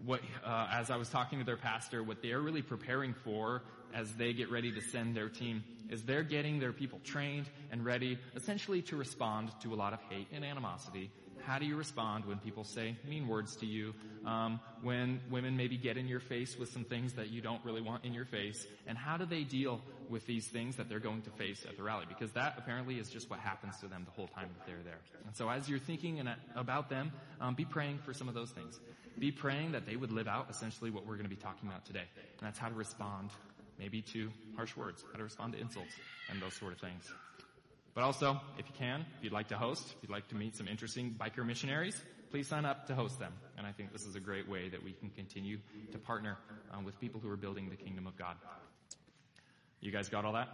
what, 0.04 0.20
uh, 0.44 0.68
as 0.72 0.90
I 0.90 0.96
was 0.96 1.08
talking 1.08 1.40
to 1.40 1.44
their 1.44 1.56
pastor, 1.56 2.04
what 2.04 2.22
they're 2.22 2.40
really 2.40 2.62
preparing 2.62 3.14
for 3.24 3.62
as 3.94 4.12
they 4.14 4.32
get 4.32 4.50
ready 4.50 4.70
to 4.72 4.80
send 4.80 5.16
their 5.16 5.28
team 5.28 5.64
is 5.88 6.02
they're 6.02 6.22
getting 6.22 6.60
their 6.60 6.72
people 6.72 7.00
trained 7.02 7.46
and 7.72 7.84
ready, 7.84 8.18
essentially 8.34 8.82
to 8.82 8.96
respond 8.96 9.50
to 9.62 9.72
a 9.72 9.76
lot 9.76 9.92
of 9.92 10.00
hate 10.10 10.28
and 10.32 10.44
animosity 10.44 11.10
how 11.46 11.60
do 11.60 11.64
you 11.64 11.76
respond 11.76 12.24
when 12.24 12.38
people 12.38 12.64
say 12.64 12.96
mean 13.08 13.28
words 13.28 13.54
to 13.56 13.66
you? 13.66 13.94
Um, 14.24 14.58
when 14.82 15.20
women 15.30 15.56
maybe 15.56 15.76
get 15.76 15.96
in 15.96 16.08
your 16.08 16.18
face 16.18 16.58
with 16.58 16.70
some 16.72 16.84
things 16.84 17.12
that 17.14 17.30
you 17.30 17.40
don't 17.40 17.64
really 17.64 17.80
want 17.80 18.04
in 18.04 18.12
your 18.12 18.24
face? 18.24 18.66
And 18.88 18.98
how 18.98 19.16
do 19.16 19.24
they 19.24 19.44
deal 19.44 19.80
with 20.08 20.26
these 20.26 20.46
things 20.48 20.76
that 20.76 20.88
they're 20.88 20.98
going 20.98 21.22
to 21.22 21.30
face 21.30 21.64
at 21.68 21.76
the 21.76 21.84
rally? 21.84 22.04
Because 22.08 22.32
that 22.32 22.56
apparently 22.58 22.98
is 22.98 23.08
just 23.08 23.30
what 23.30 23.38
happens 23.38 23.78
to 23.78 23.86
them 23.86 24.04
the 24.04 24.10
whole 24.10 24.26
time 24.26 24.48
that 24.58 24.66
they're 24.66 24.82
there. 24.84 24.98
And 25.26 25.36
so 25.36 25.48
as 25.48 25.68
you're 25.68 25.78
thinking 25.78 26.20
about 26.56 26.90
them, 26.90 27.12
um, 27.40 27.54
be 27.54 27.64
praying 27.64 27.98
for 27.98 28.12
some 28.12 28.28
of 28.28 28.34
those 28.34 28.50
things. 28.50 28.80
Be 29.18 29.30
praying 29.30 29.72
that 29.72 29.86
they 29.86 29.94
would 29.94 30.10
live 30.10 30.26
out 30.26 30.48
essentially 30.50 30.90
what 30.90 31.06
we're 31.06 31.16
going 31.16 31.30
to 31.30 31.34
be 31.34 31.40
talking 31.40 31.68
about 31.68 31.86
today. 31.86 32.04
And 32.38 32.46
that's 32.46 32.58
how 32.58 32.68
to 32.68 32.74
respond 32.74 33.30
maybe 33.78 34.02
to 34.02 34.30
harsh 34.56 34.76
words, 34.76 35.04
how 35.12 35.18
to 35.18 35.24
respond 35.24 35.52
to 35.52 35.60
insults, 35.60 35.92
and 36.30 36.42
those 36.42 36.54
sort 36.54 36.72
of 36.72 36.80
things. 36.80 37.12
But 37.96 38.04
also, 38.04 38.38
if 38.58 38.66
you 38.68 38.74
can, 38.78 39.06
if 39.16 39.24
you'd 39.24 39.32
like 39.32 39.48
to 39.48 39.56
host, 39.56 39.82
if 39.86 39.96
you'd 40.02 40.12
like 40.12 40.28
to 40.28 40.34
meet 40.34 40.54
some 40.54 40.68
interesting 40.68 41.16
biker 41.18 41.46
missionaries, 41.46 41.98
please 42.30 42.46
sign 42.46 42.66
up 42.66 42.86
to 42.88 42.94
host 42.94 43.18
them. 43.18 43.32
And 43.56 43.66
I 43.66 43.72
think 43.72 43.90
this 43.90 44.04
is 44.04 44.14
a 44.14 44.20
great 44.20 44.46
way 44.46 44.68
that 44.68 44.84
we 44.84 44.92
can 44.92 45.08
continue 45.08 45.60
to 45.92 45.98
partner 45.98 46.36
um, 46.74 46.84
with 46.84 47.00
people 47.00 47.22
who 47.22 47.30
are 47.30 47.38
building 47.38 47.70
the 47.70 47.76
kingdom 47.76 48.06
of 48.06 48.14
God. 48.18 48.36
You 49.80 49.90
guys 49.92 50.10
got 50.10 50.26
all 50.26 50.34
that? 50.34 50.48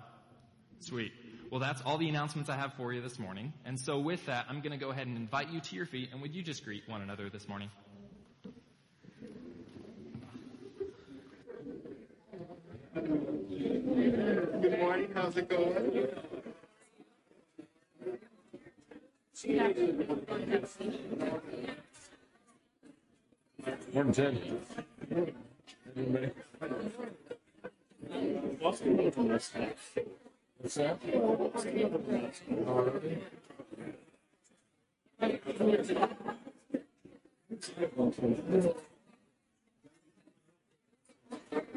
Sweet. 0.78 1.11
Well, 1.50 1.58
that's 1.58 1.82
all 1.82 1.99
the 1.99 2.08
announcements 2.08 2.49
I 2.49 2.54
have 2.54 2.75
for 2.75 2.92
you 2.92 3.00
this 3.00 3.18
morning. 3.18 3.52
And 3.64 3.78
so 3.78 3.99
with 3.99 4.25
that, 4.26 4.46
I'm 4.49 4.61
going 4.61 4.70
to 4.70 4.78
go 4.78 4.90
ahead 4.90 5.08
and 5.08 5.16
invite 5.16 5.50
you 5.50 5.58
to 5.58 5.75
your 5.75 5.87
feet. 5.87 6.11
And 6.12 6.22
would 6.22 6.37
you 6.37 6.44
just 6.44 6.64
greet 6.64 6.88
one 6.88 7.02
another 7.02 7.28
this 7.28 7.49
morning? 7.49 7.70
Good 12.94 14.78
morning. 14.78 15.08
How's 15.12 15.37
it 15.37 15.49
going? 15.49 16.08
Morning, 19.44 19.75
Ted. 24.12 24.38
Anybody? 25.96 26.30
What's 28.61 28.80
that? 30.76 30.99
Alright. 32.68 33.22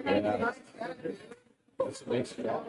Yeah. 0.06 0.52
This 1.80 2.06
makes 2.08 2.36
Yeah. 2.38 2.64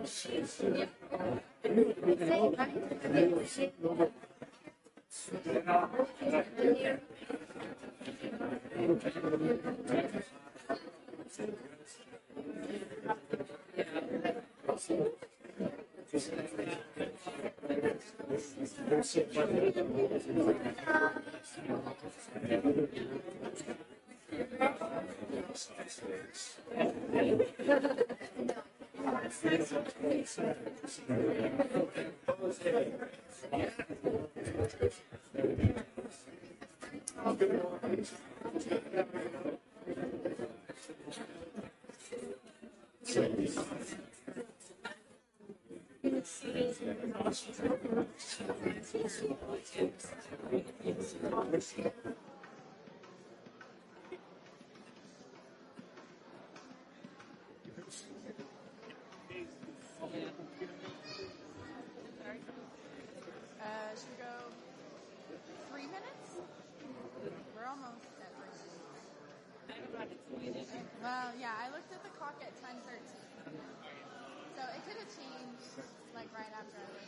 Yeah. 33.53 33.86
this 51.57 51.73
year. 51.79 51.93
Well, 71.03 71.33
yeah, 71.39 71.55
I 71.63 71.71
looked 71.71 71.93
at 71.93 72.03
the 72.03 72.11
clock 72.19 72.35
at 72.43 72.53
10:13, 72.61 72.83
so 74.57 74.63
it 74.75 74.83
could 74.85 74.99
have 74.99 75.09
changed 75.09 75.79
like 76.15 76.29
right 76.35 76.53
after 76.59 76.77
I 76.77 76.91
left. 76.93 77.06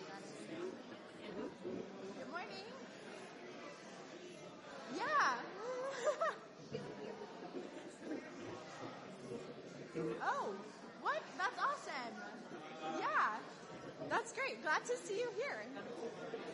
great. 14.48 14.62
Glad 14.62 14.84
to 14.86 14.96
see 15.06 15.18
you 15.18 15.28
here. 15.36 16.47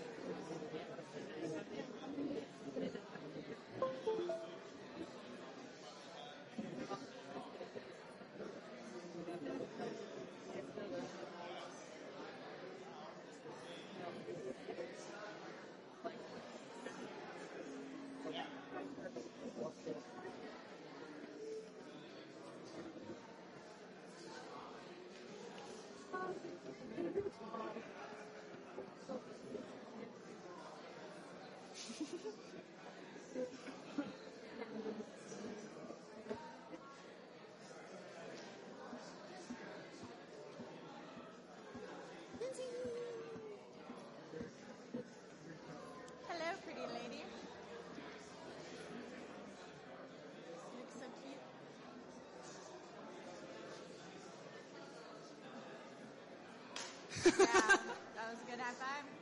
yeah, 57.25 57.33
that 57.33 58.27
was 58.31 58.39
a 58.43 58.51
good 58.51 58.61
high 58.61 58.77
five. 58.79 59.14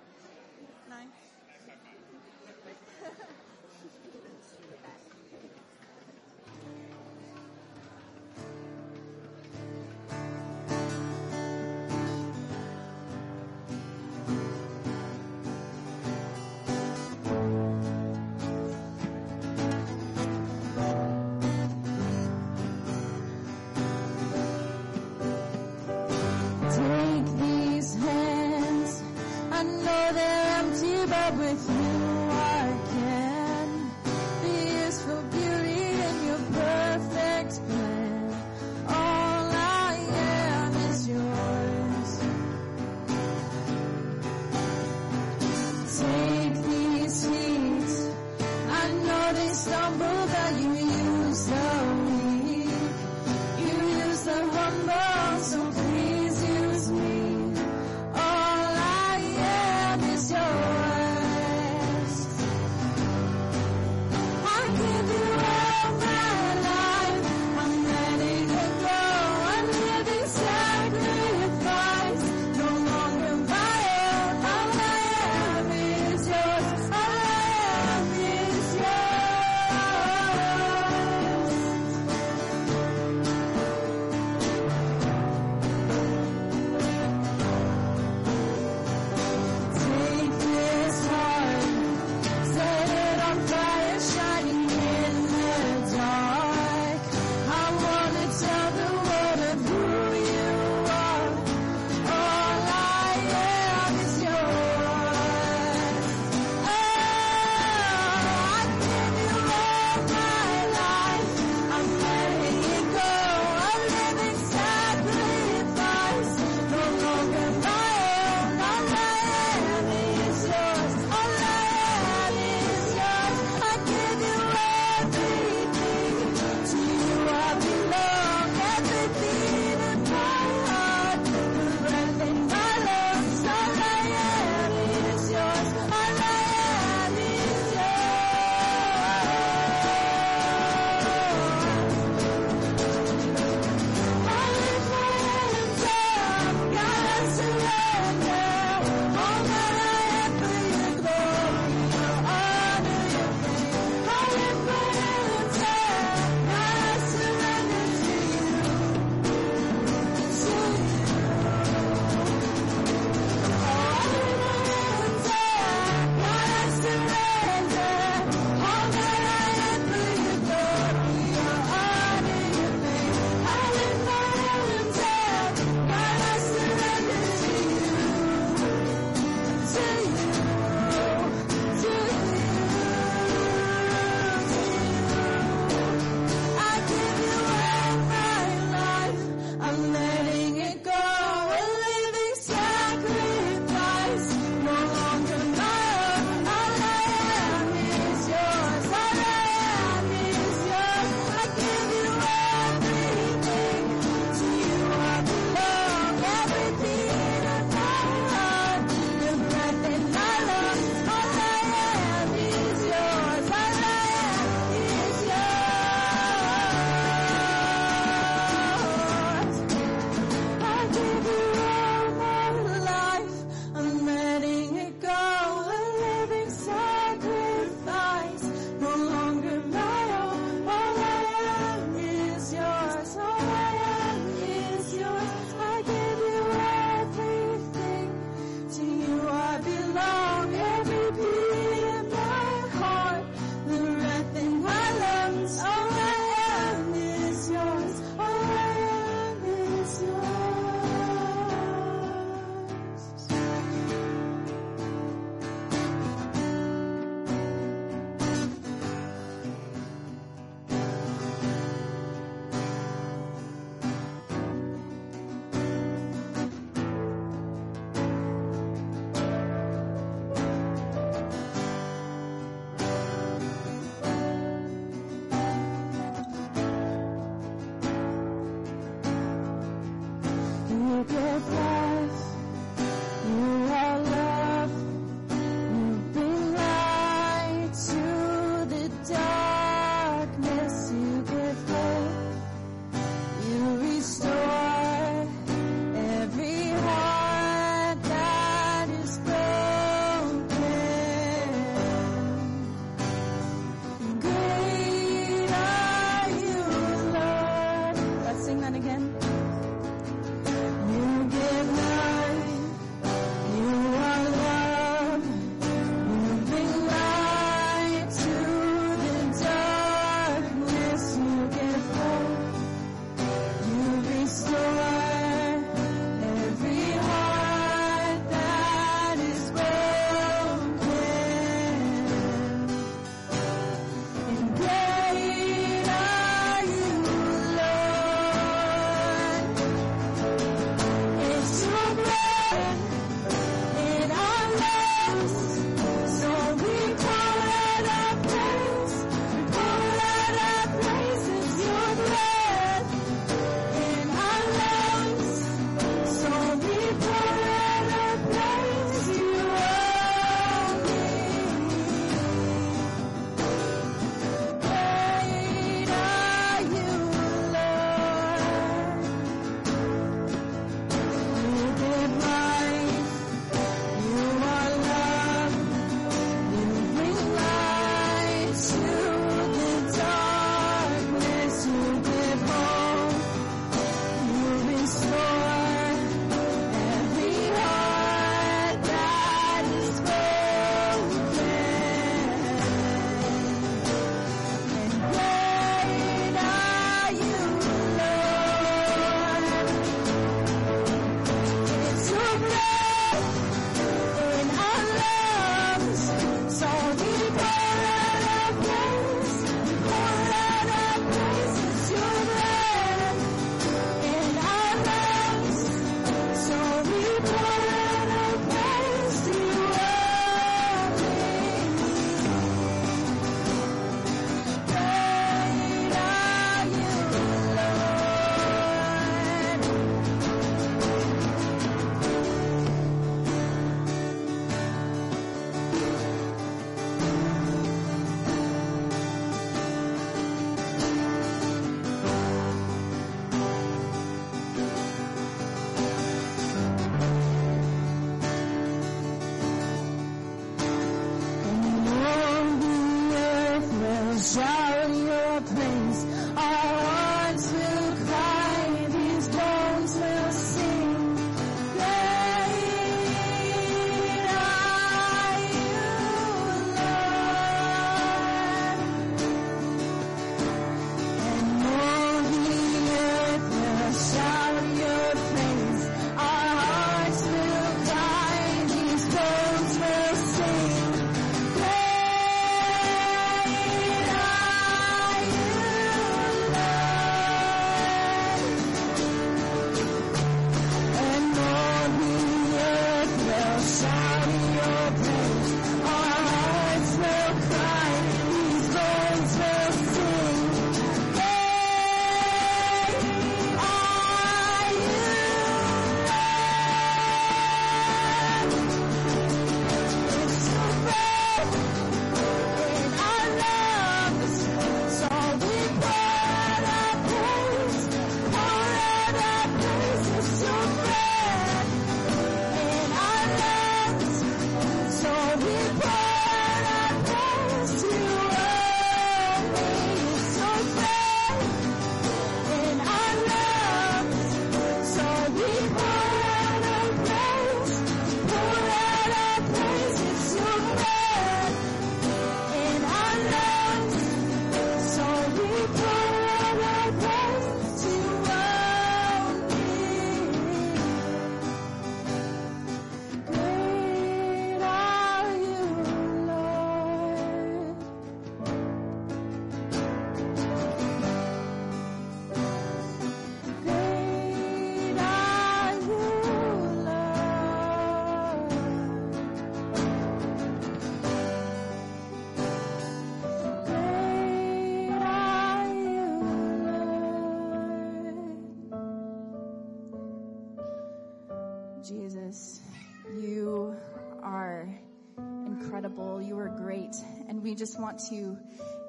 To 588.11 588.39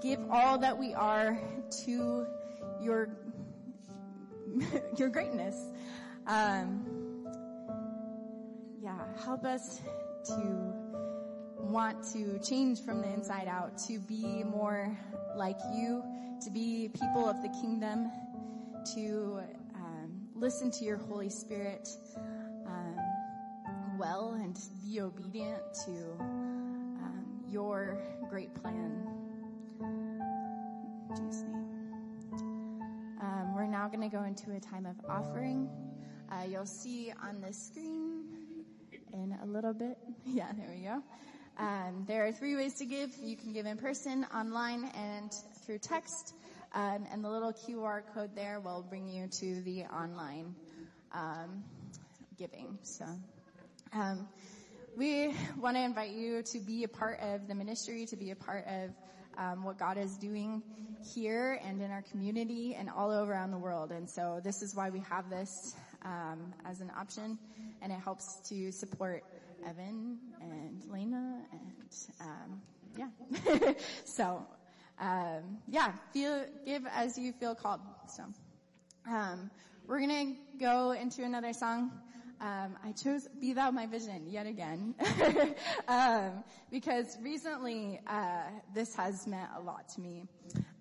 give 0.02 0.20
all 0.30 0.58
that 0.58 0.78
we 0.78 0.94
are 0.94 1.40
to 1.86 2.26
your, 2.82 3.10
your 4.98 5.10
greatness. 5.10 5.56
Um, 6.28 7.26
yeah, 8.82 8.98
help 9.24 9.46
us 9.46 9.82
to 10.26 10.74
want 11.60 12.04
to 12.14 12.40
change 12.40 12.82
from 12.82 13.02
the 13.02 13.08
inside 13.08 13.48
out, 13.48 13.78
to 13.88 14.00
be 14.00 14.44
more 14.44 14.98
like 15.36 15.58
you, 15.74 16.04
to 16.44 16.52
be 16.52 16.90
people 16.90 17.28
of 17.28 17.42
the 17.42 17.50
kingdom, 17.62 18.12
to 18.96 19.42
um, 19.76 20.28
listen 20.36 20.70
to 20.72 20.86
your 20.86 20.98
Holy 20.98 21.30
Spirit 21.30 21.88
um, 22.68 22.98
well 23.98 24.38
and 24.42 24.60
be 24.84 25.00
obedient 25.00 25.62
to 25.86 25.92
um, 26.20 27.26
your 27.48 28.02
great 28.34 28.56
plan. 28.56 28.92
In 29.80 31.16
Jesus' 31.16 31.44
name. 31.44 32.82
Um, 33.22 33.54
we're 33.54 33.68
now 33.68 33.88
going 33.88 34.02
to 34.02 34.10
go 34.10 34.24
into 34.24 34.56
a 34.56 34.60
time 34.60 34.88
of 34.88 34.96
offering. 35.08 35.70
Uh, 36.32 36.44
you'll 36.50 36.66
see 36.66 37.14
on 37.22 37.42
the 37.42 37.54
screen 37.54 38.24
in 39.14 39.38
a 39.44 39.46
little 39.46 39.76
bit. 39.76 40.00
Yeah, 40.26 40.52
there 40.58 40.68
we 40.76 40.82
go. 40.82 41.04
Um, 41.60 42.06
there 42.08 42.26
are 42.26 42.32
three 42.32 42.56
ways 42.56 42.74
to 42.80 42.86
give. 42.86 43.12
You 43.22 43.36
can 43.36 43.54
give 43.54 43.68
in 43.68 43.78
person, 43.78 44.26
online, 44.34 44.86
and 44.96 45.32
through 45.64 45.78
text. 45.78 46.34
Um, 46.74 47.06
and 47.12 47.24
the 47.24 47.30
little 47.30 47.54
QR 47.54 48.02
code 48.16 48.32
there 48.34 48.60
will 48.60 48.82
bring 48.82 49.08
you 49.08 49.28
to 49.28 49.62
the 49.62 49.84
online 49.84 50.56
um, 51.12 51.64
giving. 52.40 52.80
So, 52.82 53.06
um, 53.94 54.28
we 54.96 55.34
want 55.58 55.76
to 55.76 55.82
invite 55.82 56.12
you 56.12 56.44
to 56.44 56.60
be 56.60 56.84
a 56.84 56.88
part 56.88 57.20
of 57.20 57.48
the 57.48 57.56
ministry, 57.56 58.06
to 58.08 58.16
be 58.16 58.32
a 58.32 58.36
part 58.36 58.66
of 58.68 58.92
um, 59.38 59.64
what 59.64 59.80
God 59.80 59.98
is 59.98 60.18
doing 60.18 60.62
here 61.14 61.60
and 61.66 61.82
in 61.82 61.92
our 61.92 62.04
community 62.04 62.76
and 62.76 62.90
all 62.90 63.12
over 63.12 63.32
around 63.32 63.52
the 63.52 63.58
world. 63.58 63.92
And 63.92 64.10
so, 64.10 64.40
this 64.44 64.62
is 64.62 64.76
why 64.76 64.90
we 64.90 65.00
have 65.10 65.30
this 65.30 65.76
um, 66.06 66.54
as 66.66 66.82
an 66.82 66.92
option, 66.98 67.38
and 67.82 67.92
it 67.92 68.00
helps 68.00 68.38
to 68.50 68.72
support 68.72 69.24
Evan 69.68 70.18
and 70.42 70.84
Lena 70.92 71.42
and 71.52 71.72
um, 72.22 72.62
yeah. 72.98 73.74
so 74.06 74.46
um, 75.00 75.58
yeah, 75.68 75.94
feel 76.14 76.46
give 76.66 76.84
as 76.92 77.18
you 77.18 77.34
feel 77.34 77.56
called. 77.56 77.82
So 78.08 78.24
um, 79.10 79.50
we're 79.88 80.00
gonna 80.00 80.34
go 80.60 80.92
into 80.92 81.24
another 81.24 81.54
song. 81.54 81.92
Um, 82.44 82.76
I 82.84 82.92
chose 82.92 83.30
"Be 83.40 83.54
Thou 83.54 83.72
My 83.72 83.86
Vision" 83.86 84.28
yet 84.28 84.46
again 84.46 84.96
um, 85.88 86.44
because 86.70 87.18
recently 87.22 88.02
uh, 88.06 88.42
this 88.76 88.94
has 88.98 89.26
meant 89.26 89.50
a 89.58 89.62
lot 89.62 89.88
to 89.96 90.02
me. 90.02 90.26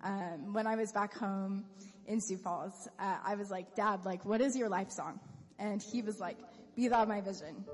Um, 0.03 0.55
when 0.55 0.67
I 0.67 0.75
was 0.75 0.91
back 0.91 1.17
home 1.17 1.65
in 2.09 2.21
Sioux 2.21 2.37
Falls, 2.37 2.89
uh, 2.99 3.19
I 3.25 3.37
was 3.37 3.49
like, 3.49 3.77
"Dad, 3.77 4.05
like, 4.05 4.25
what 4.25 4.41
is 4.41 4.57
your 4.57 4.69
life 4.69 4.91
song?" 4.91 5.21
And 5.61 5.81
he 5.81 6.03
was 6.03 6.19
like, 6.19 6.37
"Be 6.75 6.89
Thou 6.89 7.05
My 7.05 7.21
Vision." 7.21 7.65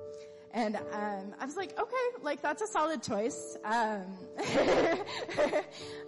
And 0.52 0.76
um, 0.76 1.34
I 1.40 1.46
was 1.46 1.56
like, 1.56 1.78
okay, 1.78 2.22
like 2.22 2.42
that's 2.42 2.60
a 2.60 2.66
solid 2.66 3.02
choice. 3.02 3.56
Um, 3.64 4.02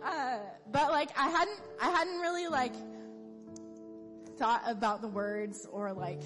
uh, 0.05 0.39
but 0.71 0.91
like 0.91 1.09
I 1.19 1.29
hadn't, 1.29 1.61
I 1.81 1.89
hadn't 1.91 2.21
really 2.21 2.49
like 2.49 2.75
thought 4.37 4.63
about 4.67 5.01
the 5.01 5.09
words 5.09 5.67
or 5.71 5.95
like 5.95 6.21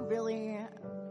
really 0.00 0.58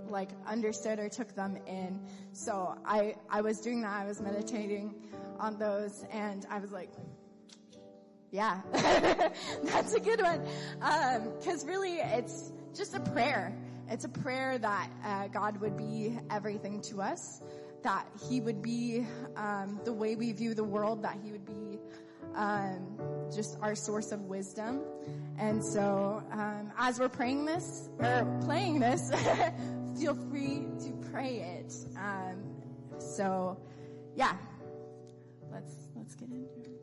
like 0.09 0.29
understood 0.45 0.99
or 0.99 1.09
took 1.09 1.35
them 1.35 1.57
in. 1.65 1.99
So 2.33 2.75
I, 2.85 3.15
I 3.29 3.41
was 3.41 3.59
doing 3.59 3.81
that. 3.81 3.91
I 3.91 4.05
was 4.05 4.21
meditating 4.21 4.95
on 5.39 5.57
those, 5.59 6.05
and 6.11 6.45
I 6.49 6.59
was 6.59 6.71
like, 6.71 6.89
yeah, 8.31 8.61
that's 9.63 9.93
a 9.93 9.99
good 9.99 10.21
one. 10.21 10.45
Um, 10.81 11.33
Because 11.37 11.65
really, 11.65 11.95
it's 11.97 12.51
just 12.75 12.95
a 12.95 12.99
prayer. 12.99 13.55
It's 13.89 14.05
a 14.05 14.09
prayer 14.09 14.57
that 14.57 14.89
uh, 15.05 15.27
God 15.27 15.61
would 15.61 15.77
be 15.77 16.17
everything 16.29 16.81
to 16.81 17.01
us, 17.01 17.41
that 17.83 18.05
He 18.29 18.41
would 18.41 18.61
be 18.61 19.05
um, 19.35 19.79
the 19.85 19.93
way 19.93 20.15
we 20.15 20.33
view 20.33 20.53
the 20.53 20.63
world, 20.63 21.03
that 21.03 21.17
He 21.23 21.31
would 21.31 21.45
be 21.45 21.79
um, 22.35 22.97
just 23.33 23.57
our 23.61 23.75
source 23.75 24.11
of 24.11 24.21
wisdom. 24.21 24.81
And 25.37 25.63
so, 25.63 26.23
um, 26.31 26.71
as 26.77 26.99
we're 26.99 27.09
praying 27.09 27.45
this 27.45 27.89
or 27.99 28.25
playing 28.43 28.79
this, 28.79 29.11
feel 29.99 30.15
free 30.29 30.65
to 30.81 31.09
pray 31.11 31.61
it. 31.61 31.73
Um, 31.97 32.43
so, 32.99 33.57
yeah, 34.15 34.35
let's 35.51 35.75
let's 35.95 36.15
get 36.15 36.29
into 36.29 36.59
it. 36.61 36.77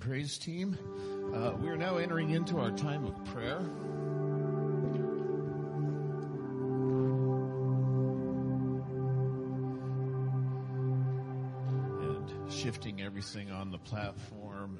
Praise 0.00 0.38
team. 0.38 0.78
Uh, 1.34 1.52
we 1.60 1.68
are 1.68 1.76
now 1.76 1.98
entering 1.98 2.30
into 2.30 2.58
our 2.58 2.70
time 2.70 3.04
of 3.04 3.22
prayer. 3.26 3.58
And 12.00 12.50
shifting 12.50 13.02
everything 13.02 13.50
on 13.50 13.70
the 13.70 13.78
platform, 13.78 14.78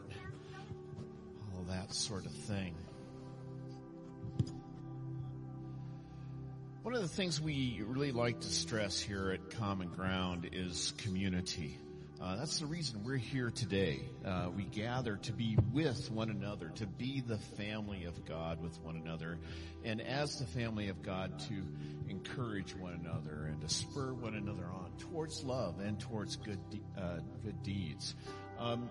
all 1.55 1.65
that 1.65 1.93
sort 1.93 2.25
of 2.25 2.33
thing. 2.33 2.75
One 6.83 6.95
of 6.95 7.03
the 7.03 7.09
things 7.09 7.43
we 7.43 7.83
really 7.87 8.11
like 8.11 8.41
to 8.41 8.49
stress 8.49 8.99
here 8.99 9.33
at 9.33 9.51
Common 9.51 9.89
Ground 9.89 10.49
is 10.53 10.95
community. 10.97 11.77
Uh, 12.23 12.37
that's 12.37 12.59
the 12.59 12.67
reason 12.67 13.03
we're 13.03 13.17
here 13.17 13.51
today. 13.51 14.03
Uh, 14.27 14.51
we 14.55 14.65
gather 14.65 15.17
to 15.17 15.33
be 15.33 15.57
with 15.73 16.11
one 16.11 16.29
another, 16.29 16.69
to 16.69 16.87
be 16.87 17.23
the 17.23 17.39
family 17.39 18.05
of 18.05 18.27
God 18.27 18.61
with 18.61 18.79
one 18.83 18.97
another, 18.97 19.39
and 19.85 20.03
as 20.03 20.39
the 20.39 20.45
family 20.45 20.91
of 20.91 21.03
God 21.03 21.39
to 21.49 21.63
encourage 22.11 22.77
one 22.77 22.93
another 22.93 23.47
and 23.47 23.63
to 23.63 23.71
spur 23.71 24.13
one 24.13 24.35
another 24.35 24.67
on 24.67 24.93
towards 24.99 25.43
love 25.45 25.81
and 25.81 25.99
towards 25.99 26.37
good 26.37 26.59
de- 26.69 26.83
uh, 27.01 27.21
good 27.43 27.63
deeds. 27.63 28.15
Um, 28.59 28.91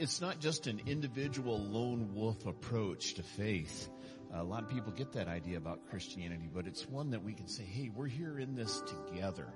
it's 0.00 0.20
not 0.20 0.40
just 0.40 0.66
an 0.66 0.80
individual 0.86 1.60
lone 1.60 2.14
wolf 2.14 2.46
approach 2.46 3.14
to 3.14 3.22
faith. 3.22 3.88
A 4.34 4.42
lot 4.42 4.64
of 4.64 4.70
people 4.70 4.90
get 4.90 5.12
that 5.12 5.28
idea 5.28 5.56
about 5.56 5.88
Christianity, 5.88 6.50
but 6.52 6.66
it's 6.66 6.84
one 6.88 7.10
that 7.10 7.22
we 7.22 7.32
can 7.32 7.46
say, 7.46 7.62
hey, 7.62 7.92
we're 7.94 8.08
here 8.08 8.40
in 8.40 8.56
this 8.56 8.82
together. 9.06 9.46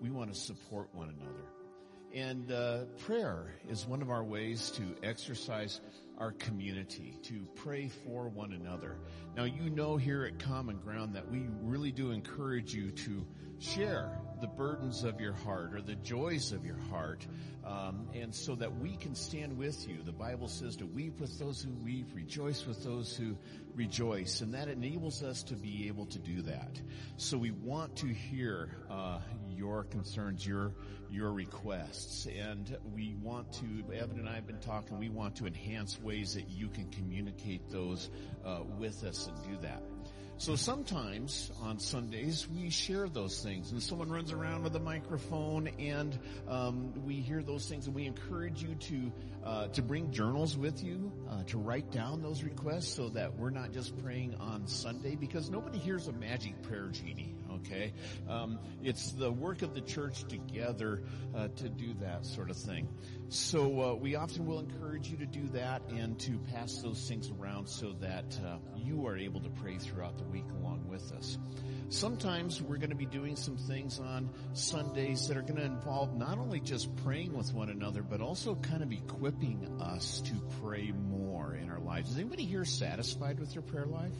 We 0.00 0.10
want 0.10 0.32
to 0.32 0.38
support 0.38 0.94
one 0.94 1.08
another. 1.08 1.61
And 2.14 2.52
uh, 2.52 2.84
prayer 3.06 3.54
is 3.70 3.86
one 3.86 4.02
of 4.02 4.10
our 4.10 4.22
ways 4.22 4.70
to 4.72 4.82
exercise 5.02 5.80
our 6.18 6.32
community, 6.32 7.16
to 7.22 7.46
pray 7.54 7.88
for 7.88 8.28
one 8.28 8.52
another. 8.52 8.98
Now, 9.34 9.44
you 9.44 9.70
know 9.70 9.96
here 9.96 10.24
at 10.24 10.38
Common 10.38 10.76
Ground 10.76 11.14
that 11.16 11.30
we 11.30 11.46
really 11.62 11.90
do 11.90 12.10
encourage 12.10 12.74
you 12.74 12.90
to 12.90 13.26
share 13.58 14.20
the 14.42 14.46
burdens 14.46 15.04
of 15.04 15.20
your 15.20 15.32
heart 15.32 15.72
or 15.72 15.80
the 15.80 15.94
joys 15.94 16.52
of 16.52 16.66
your 16.66 16.78
heart, 16.90 17.26
um, 17.64 18.08
and 18.12 18.34
so 18.34 18.56
that 18.56 18.76
we 18.78 18.96
can 18.96 19.14
stand 19.14 19.56
with 19.56 19.88
you. 19.88 19.98
The 20.04 20.12
Bible 20.12 20.48
says 20.48 20.76
to 20.76 20.86
weep 20.86 21.20
with 21.20 21.38
those 21.38 21.62
who 21.62 21.70
weep, 21.84 22.08
rejoice 22.12 22.66
with 22.66 22.82
those 22.84 23.16
who 23.16 23.38
rejoice, 23.74 24.40
and 24.40 24.52
that 24.54 24.68
enables 24.68 25.22
us 25.22 25.44
to 25.44 25.54
be 25.54 25.86
able 25.88 26.06
to 26.06 26.18
do 26.18 26.42
that. 26.42 26.80
So 27.16 27.38
we 27.38 27.52
want 27.52 27.96
to 27.96 28.06
hear 28.06 28.76
uh, 28.90 29.20
your 29.48 29.84
concerns, 29.84 30.46
your 30.46 30.72
your 31.12 31.30
requests, 31.30 32.26
and 32.26 32.76
we 32.94 33.14
want 33.22 33.52
to. 33.52 33.94
Evan 33.94 34.18
and 34.18 34.28
I 34.28 34.34
have 34.36 34.46
been 34.46 34.60
talking. 34.60 34.98
We 34.98 35.10
want 35.10 35.36
to 35.36 35.46
enhance 35.46 36.00
ways 36.00 36.34
that 36.34 36.48
you 36.48 36.68
can 36.68 36.88
communicate 36.90 37.68
those 37.70 38.08
uh, 38.44 38.60
with 38.78 39.04
us 39.04 39.26
and 39.26 39.36
do 39.44 39.66
that. 39.66 39.82
So 40.38 40.56
sometimes 40.56 41.52
on 41.60 41.78
Sundays 41.78 42.48
we 42.48 42.70
share 42.70 43.08
those 43.08 43.42
things, 43.42 43.70
and 43.70 43.80
someone 43.80 44.08
runs 44.08 44.32
around 44.32 44.64
with 44.64 44.74
a 44.74 44.80
microphone, 44.80 45.68
and 45.78 46.18
um, 46.48 46.94
we 47.04 47.16
hear 47.16 47.42
those 47.42 47.68
things, 47.68 47.86
and 47.86 47.94
we 47.94 48.06
encourage 48.06 48.62
you 48.62 48.74
to 48.74 49.12
uh, 49.44 49.68
to 49.68 49.82
bring 49.82 50.10
journals 50.10 50.56
with 50.56 50.82
you 50.82 51.12
uh, 51.30 51.44
to 51.44 51.58
write 51.58 51.90
down 51.92 52.22
those 52.22 52.42
requests, 52.42 52.92
so 52.92 53.10
that 53.10 53.36
we're 53.36 53.50
not 53.50 53.72
just 53.72 53.96
praying 54.02 54.34
on 54.40 54.66
Sunday, 54.66 55.14
because 55.14 55.50
nobody 55.50 55.78
hears 55.78 56.08
a 56.08 56.12
magic 56.12 56.60
prayer 56.62 56.88
genie. 56.88 57.34
Okay, 57.64 57.92
um, 58.28 58.58
it's 58.82 59.12
the 59.12 59.30
work 59.30 59.62
of 59.62 59.72
the 59.72 59.80
church 59.80 60.24
together 60.24 61.02
uh, 61.34 61.48
to 61.48 61.68
do 61.68 61.94
that 62.00 62.26
sort 62.26 62.50
of 62.50 62.56
thing. 62.56 62.88
So 63.28 63.80
uh, 63.80 63.94
we 63.94 64.14
often 64.16 64.46
will 64.46 64.58
encourage 64.58 65.08
you 65.08 65.16
to 65.18 65.26
do 65.26 65.46
that 65.54 65.82
and 65.88 66.18
to 66.20 66.38
pass 66.52 66.82
those 66.82 67.08
things 67.08 67.30
around 67.30 67.66
so 67.66 67.92
that 68.00 68.38
uh, 68.44 68.58
you 68.76 69.06
are 69.06 69.16
able 69.16 69.40
to 69.40 69.48
pray 69.48 69.78
throughout 69.78 70.18
the 70.18 70.24
week 70.24 70.44
along 70.60 70.86
with 70.88 71.12
us. 71.12 71.38
Sometimes 71.88 72.60
we're 72.60 72.76
going 72.76 72.90
to 72.90 72.96
be 72.96 73.06
doing 73.06 73.36
some 73.36 73.56
things 73.56 74.00
on 74.00 74.30
Sundays 74.54 75.28
that 75.28 75.36
are 75.36 75.42
going 75.42 75.56
to 75.56 75.64
involve 75.64 76.14
not 76.14 76.38
only 76.38 76.60
just 76.60 76.94
praying 77.04 77.32
with 77.32 77.54
one 77.54 77.70
another, 77.70 78.02
but 78.02 78.20
also 78.20 78.54
kind 78.56 78.82
of 78.82 78.92
equipping 78.92 79.78
us 79.80 80.20
to 80.22 80.34
pray 80.60 80.92
more 80.92 81.54
in 81.54 81.70
our 81.70 81.80
lives. 81.80 82.10
Is 82.10 82.18
anybody 82.18 82.44
here 82.44 82.64
satisfied 82.64 83.38
with 83.38 83.52
their 83.52 83.62
prayer 83.62 83.86
life? 83.86 84.12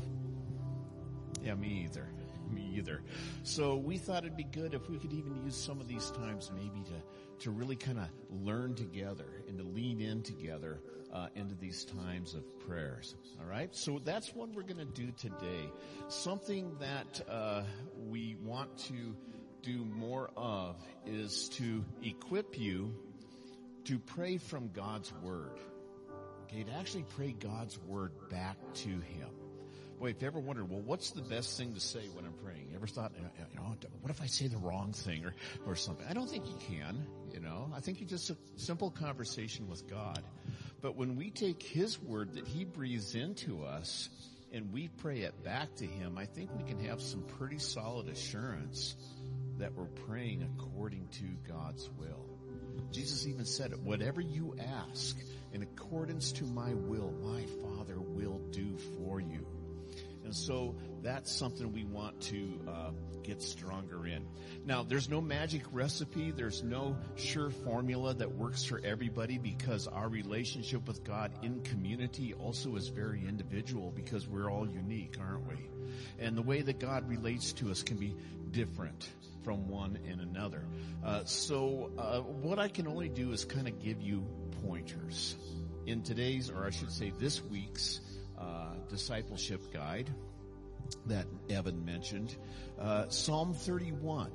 Yeah, 1.42 1.54
me 1.54 1.84
either. 1.84 2.06
Me 2.52 2.74
either. 2.76 3.02
So 3.42 3.76
we 3.76 3.98
thought 3.98 4.24
it'd 4.24 4.36
be 4.36 4.44
good 4.44 4.74
if 4.74 4.88
we 4.88 4.98
could 4.98 5.12
even 5.12 5.34
use 5.44 5.56
some 5.56 5.80
of 5.80 5.88
these 5.88 6.10
times 6.10 6.50
maybe 6.54 6.82
to, 6.84 7.44
to 7.44 7.50
really 7.50 7.76
kind 7.76 7.98
of 7.98 8.08
learn 8.30 8.74
together 8.74 9.42
and 9.48 9.58
to 9.58 9.64
lean 9.64 10.00
in 10.00 10.22
together 10.22 10.80
uh, 11.12 11.28
into 11.34 11.54
these 11.54 11.84
times 11.84 12.34
of 12.34 12.44
prayers. 12.60 13.14
All 13.40 13.46
right. 13.46 13.74
So 13.74 14.00
that's 14.04 14.34
what 14.34 14.50
we're 14.50 14.62
going 14.62 14.78
to 14.78 14.84
do 14.84 15.12
today. 15.18 15.70
Something 16.08 16.76
that 16.80 17.20
uh, 17.28 17.62
we 18.08 18.36
want 18.42 18.76
to 18.88 19.16
do 19.62 19.84
more 19.84 20.30
of 20.36 20.76
is 21.06 21.48
to 21.50 21.84
equip 22.02 22.58
you 22.58 22.94
to 23.84 23.98
pray 23.98 24.38
from 24.38 24.68
God's 24.68 25.12
word. 25.22 25.58
Okay, 26.44 26.64
to 26.64 26.72
actually 26.72 27.04
pray 27.16 27.32
God's 27.32 27.78
word 27.78 28.12
back 28.30 28.56
to 28.74 28.88
Him. 28.88 29.28
Boy, 30.02 30.08
if 30.08 30.20
you 30.20 30.26
ever 30.26 30.40
wondered, 30.40 30.68
well, 30.68 30.80
what's 30.80 31.12
the 31.12 31.22
best 31.22 31.56
thing 31.56 31.74
to 31.74 31.80
say 31.80 32.00
when 32.12 32.24
I'm 32.24 32.32
praying? 32.44 32.70
You 32.70 32.74
ever 32.74 32.88
thought, 32.88 33.12
you 33.16 33.22
know, 33.56 33.76
what 34.00 34.10
if 34.10 34.20
I 34.20 34.26
say 34.26 34.48
the 34.48 34.56
wrong 34.56 34.92
thing 34.92 35.24
or, 35.24 35.32
or 35.64 35.76
something? 35.76 36.04
I 36.10 36.12
don't 36.12 36.28
think 36.28 36.44
you 36.48 36.56
can, 36.66 37.06
you 37.32 37.38
know. 37.38 37.70
I 37.72 37.78
think 37.78 38.00
you 38.00 38.06
just 38.06 38.28
a 38.28 38.36
simple 38.56 38.90
conversation 38.90 39.68
with 39.68 39.88
God. 39.88 40.20
But 40.80 40.96
when 40.96 41.14
we 41.14 41.30
take 41.30 41.62
His 41.62 42.02
word 42.02 42.34
that 42.34 42.48
He 42.48 42.64
breathes 42.64 43.14
into 43.14 43.62
us 43.62 44.08
and 44.52 44.72
we 44.72 44.88
pray 44.88 45.20
it 45.20 45.44
back 45.44 45.72
to 45.76 45.86
Him, 45.86 46.18
I 46.18 46.26
think 46.26 46.50
we 46.56 46.64
can 46.64 46.84
have 46.86 47.00
some 47.00 47.22
pretty 47.38 47.60
solid 47.60 48.08
assurance 48.08 48.96
that 49.58 49.72
we're 49.72 49.84
praying 49.84 50.42
according 50.58 51.06
to 51.12 51.24
God's 51.48 51.88
will. 51.96 52.26
Jesus 52.90 53.24
even 53.28 53.44
said 53.44 53.70
it, 53.70 53.78
whatever 53.78 54.20
you 54.20 54.56
ask 54.90 55.16
in 55.52 55.62
accordance 55.62 56.32
to 56.32 56.44
my 56.44 56.74
will, 56.74 57.12
my 57.22 57.46
Father 57.62 58.00
will 58.00 58.40
do 58.50 58.76
for 58.98 59.20
you. 59.20 59.46
And 60.32 60.36
so 60.38 60.74
that's 61.02 61.30
something 61.30 61.74
we 61.74 61.84
want 61.84 62.18
to 62.22 62.58
uh, 62.66 62.90
get 63.22 63.42
stronger 63.42 64.06
in. 64.06 64.26
Now, 64.64 64.82
there's 64.82 65.10
no 65.10 65.20
magic 65.20 65.60
recipe. 65.72 66.30
There's 66.30 66.62
no 66.62 66.96
sure 67.16 67.50
formula 67.50 68.14
that 68.14 68.32
works 68.32 68.64
for 68.64 68.80
everybody 68.82 69.36
because 69.36 69.86
our 69.86 70.08
relationship 70.08 70.88
with 70.88 71.04
God 71.04 71.32
in 71.42 71.60
community 71.60 72.32
also 72.32 72.76
is 72.76 72.88
very 72.88 73.20
individual 73.28 73.92
because 73.94 74.26
we're 74.26 74.50
all 74.50 74.66
unique, 74.66 75.18
aren't 75.20 75.46
we? 75.46 75.68
And 76.18 76.34
the 76.34 76.40
way 76.40 76.62
that 76.62 76.78
God 76.78 77.06
relates 77.10 77.52
to 77.54 77.70
us 77.70 77.82
can 77.82 77.98
be 77.98 78.16
different 78.52 79.06
from 79.44 79.68
one 79.68 79.98
and 80.08 80.22
another. 80.22 80.64
Uh, 81.04 81.24
so 81.26 81.90
uh, 81.98 82.20
what 82.20 82.58
I 82.58 82.68
can 82.68 82.88
only 82.88 83.10
do 83.10 83.32
is 83.32 83.44
kind 83.44 83.68
of 83.68 83.82
give 83.82 84.00
you 84.00 84.24
pointers. 84.64 85.36
In 85.84 86.02
today's, 86.02 86.48
or 86.48 86.64
I 86.64 86.70
should 86.70 86.90
say 86.90 87.12
this 87.18 87.42
week's, 87.44 88.00
uh, 88.42 88.74
discipleship 88.88 89.72
guide 89.72 90.10
that 91.06 91.26
Evan 91.48 91.84
mentioned, 91.84 92.36
uh, 92.78 93.08
Psalm 93.08 93.54
31 93.54 94.30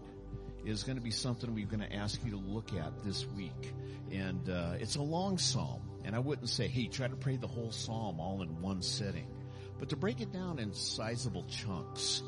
is 0.65 0.83
going 0.83 0.97
to 0.97 1.01
be 1.01 1.11
something 1.11 1.53
we're 1.53 1.65
going 1.65 1.79
to 1.81 1.93
ask 1.93 2.23
you 2.25 2.31
to 2.31 2.37
look 2.37 2.73
at 2.73 3.03
this 3.03 3.25
week. 3.35 3.73
And 4.11 4.49
uh, 4.49 4.73
it's 4.79 4.95
a 4.95 5.01
long 5.01 5.37
psalm. 5.37 5.81
And 6.03 6.15
I 6.15 6.19
wouldn't 6.19 6.49
say, 6.49 6.67
hey, 6.67 6.87
try 6.87 7.07
to 7.07 7.15
pray 7.15 7.35
the 7.37 7.47
whole 7.47 7.71
psalm 7.71 8.19
all 8.19 8.41
in 8.41 8.61
one 8.61 8.81
sitting. 8.81 9.27
But 9.79 9.89
to 9.89 9.95
break 9.95 10.21
it 10.21 10.31
down 10.31 10.59
in 10.59 10.73
sizable 10.73 11.43
chunks. 11.43 12.23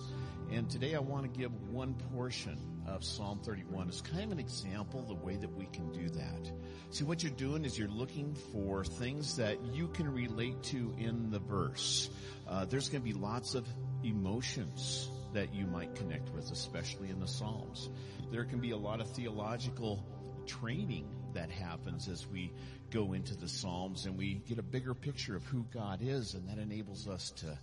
And 0.51 0.67
today 0.67 0.95
I 0.95 0.99
want 0.99 1.31
to 1.31 1.39
give 1.39 1.51
one 1.69 1.93
portion 2.11 2.57
of 2.87 3.03
Psalm 3.03 3.39
31 3.43 3.87
as 3.87 4.01
kind 4.01 4.23
of 4.23 4.31
an 4.31 4.39
example 4.39 5.03
the 5.03 5.13
way 5.13 5.35
that 5.35 5.55
we 5.55 5.65
can 5.67 5.91
do 5.91 6.09
that. 6.09 6.51
See, 6.89 7.03
what 7.03 7.21
you're 7.21 7.31
doing 7.33 7.65
is 7.65 7.77
you're 7.77 7.87
looking 7.87 8.33
for 8.51 8.83
things 8.83 9.35
that 9.35 9.63
you 9.73 9.89
can 9.89 10.11
relate 10.11 10.63
to 10.63 10.95
in 10.97 11.29
the 11.29 11.37
verse. 11.37 12.09
Uh, 12.47 12.65
there's 12.65 12.89
going 12.89 13.03
to 13.03 13.07
be 13.07 13.13
lots 13.13 13.53
of 13.53 13.67
emotions 14.03 15.11
that 15.33 15.53
you 15.53 15.67
might 15.67 15.93
connect 15.93 16.33
with, 16.33 16.51
especially 16.51 17.11
in 17.11 17.19
the 17.19 17.27
Psalms. 17.27 17.91
There 18.31 18.43
can 18.43 18.59
be 18.59 18.71
a 18.71 18.77
lot 18.77 19.01
of 19.01 19.09
theological 19.11 20.03
training 20.47 21.07
that 21.33 21.51
happens 21.51 22.07
as 22.07 22.25
we 22.27 22.51
go 22.89 23.13
into 23.13 23.35
the 23.35 23.47
Psalms 23.47 24.07
and 24.07 24.17
we 24.17 24.41
get 24.47 24.57
a 24.57 24.63
bigger 24.63 24.95
picture 24.95 25.35
of 25.35 25.43
who 25.45 25.63
God 25.71 25.99
is 26.01 26.33
and 26.33 26.49
that 26.49 26.57
enables 26.57 27.07
us 27.07 27.29
to 27.37 27.59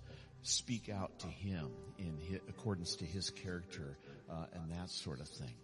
speak 0.46 0.88
out 0.88 1.18
to 1.20 1.26
Him 1.26 1.70
in 1.98 2.18
his, 2.18 2.40
accordance 2.48 2.96
to 2.96 3.04
His 3.04 3.30
character 3.30 3.98
uh, 4.30 4.46
and 4.52 4.72
that 4.72 4.90
sort 4.90 5.20
of 5.20 5.28
thing. 5.28 5.54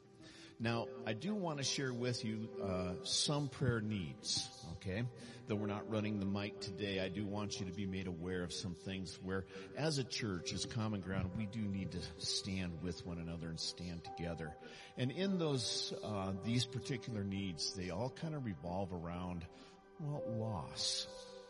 Now, 0.61 0.87
I 1.05 1.13
do 1.13 1.35
want 1.35 1.59
to 1.59 1.65
share 1.65 1.93
with 1.93 2.25
you 2.25 2.49
uh, 2.63 2.93
some 3.03 3.49
prayer 3.49 3.81
needs. 3.81 4.49
Okay, 4.75 5.03
though 5.49 5.57
we're 5.57 5.67
not 5.67 5.91
running 5.91 6.21
the 6.21 6.27
mic 6.27 6.61
today, 6.61 7.01
I 7.01 7.09
do 7.09 7.27
want 7.27 7.59
you 7.59 7.67
to 7.67 7.73
be 7.73 7.85
made 7.85 8.07
aware 8.07 8.45
of 8.45 8.53
some 8.53 8.75
things 8.75 9.19
where, 9.25 9.45
as 9.77 9.99
a 9.99 10.05
church, 10.05 10.53
as 10.53 10.65
common 10.65 11.01
ground, 11.01 11.31
we 11.37 11.47
do 11.47 11.61
need 11.61 11.91
to 11.93 11.99
stand 12.19 12.81
with 12.81 13.05
one 13.05 13.19
another 13.19 13.49
and 13.49 13.59
stand 13.59 14.05
together. 14.05 14.57
And 14.97 15.11
in 15.11 15.39
those 15.39 15.93
uh, 16.05 16.33
these 16.45 16.65
particular 16.65 17.25
needs, 17.25 17.75
they 17.75 17.91
all 17.91 18.11
kind 18.11 18.35
of 18.35 18.45
revolve 18.45 18.93
around 18.93 19.45
well, 19.99 20.23
loss. 20.29 21.09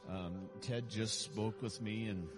Um, 0.08 0.48
Ted 0.62 0.88
just 0.88 1.20
spoke 1.20 1.62
with 1.62 1.80
me 1.80 2.08
and 2.08 2.28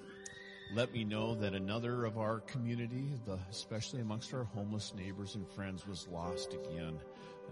let 0.74 0.92
me 0.92 1.04
know 1.04 1.36
that 1.36 1.54
another 1.54 2.04
of 2.04 2.18
our 2.18 2.40
community, 2.40 3.12
the, 3.26 3.38
especially 3.48 4.00
amongst 4.00 4.34
our 4.34 4.44
homeless 4.44 4.92
neighbors 4.96 5.36
and 5.36 5.48
friends, 5.48 5.86
was 5.86 6.08
lost 6.08 6.52
again 6.54 6.98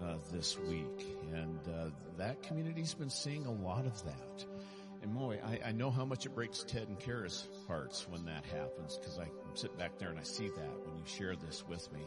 uh, 0.02 0.16
this 0.32 0.58
week, 0.58 1.06
and 1.32 1.60
uh, 1.68 1.90
that 2.18 2.42
community's 2.42 2.94
been 2.94 3.10
seeing 3.10 3.46
a 3.46 3.52
lot 3.52 3.86
of 3.86 4.04
that. 4.04 4.44
And 5.02 5.14
boy, 5.14 5.38
I, 5.44 5.68
I 5.68 5.72
know 5.72 5.90
how 5.90 6.04
much 6.04 6.26
it 6.26 6.34
breaks 6.34 6.64
Ted 6.64 6.88
and 6.88 6.98
Kara's 6.98 7.48
hearts 7.68 8.06
when 8.08 8.24
that 8.24 8.44
happens 8.44 8.96
because 8.96 9.18
I 9.18 9.26
sit 9.54 9.76
back 9.78 9.98
there 9.98 10.10
and 10.10 10.18
I 10.18 10.22
see 10.22 10.48
that 10.48 10.86
when 10.86 10.96
you 10.96 11.04
share 11.06 11.36
this 11.36 11.64
with 11.68 11.92
me. 11.92 12.00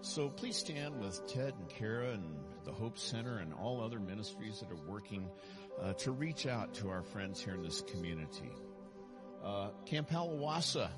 So 0.00 0.28
please 0.28 0.56
stand 0.56 1.00
with 1.00 1.26
Ted 1.26 1.54
and 1.58 1.68
Kara 1.68 2.12
and 2.12 2.24
the 2.64 2.72
Hope 2.72 2.98
Center 2.98 3.38
and 3.38 3.52
all 3.54 3.82
other 3.82 4.00
ministries 4.00 4.60
that 4.60 4.70
are 4.70 4.90
working 4.90 5.28
uh, 5.82 5.94
to 5.94 6.12
reach 6.12 6.46
out 6.46 6.74
to 6.74 6.90
our 6.90 7.02
friends 7.02 7.42
here 7.42 7.54
in 7.54 7.62
this 7.62 7.82
community. 7.82 8.52
Uh, 9.44 9.70
Camp 9.86 10.08
Halawasa 10.08 10.88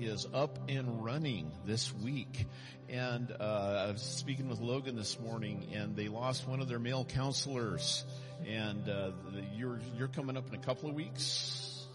is 0.00 0.26
up 0.34 0.58
and 0.68 1.04
running 1.04 1.52
this 1.64 1.94
week. 1.94 2.46
And 2.88 3.30
uh, 3.38 3.84
I 3.88 3.92
was 3.92 4.02
speaking 4.02 4.48
with 4.48 4.60
Logan 4.60 4.96
this 4.96 5.20
morning, 5.20 5.68
and 5.72 5.94
they 5.94 6.08
lost 6.08 6.48
one 6.48 6.60
of 6.60 6.68
their 6.68 6.80
male 6.80 7.04
counselors. 7.04 8.04
And 8.46 8.88
uh, 8.88 9.12
the, 9.32 9.44
you're 9.54 9.78
you're 9.96 10.08
coming 10.08 10.36
up 10.36 10.48
in 10.48 10.54
a 10.54 10.62
couple 10.62 10.88
of 10.88 10.96
weeks, 10.96 11.86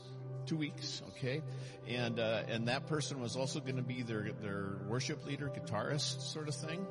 two 0.46 0.56
weeks, 0.56 1.02
okay? 1.10 1.42
And 1.88 2.20
uh, 2.20 2.44
and 2.48 2.70
that 2.70 2.88
person 2.88 3.20
was 3.20 3.36
also 3.36 3.60
going 3.60 3.76
to 3.76 3.82
be 3.82 4.02
their 4.02 4.32
their 4.42 4.78
worship 4.88 5.26
leader, 5.26 5.52
guitarist, 5.54 6.22
sort 6.22 6.48
of 6.48 6.56
thing. 6.56 6.86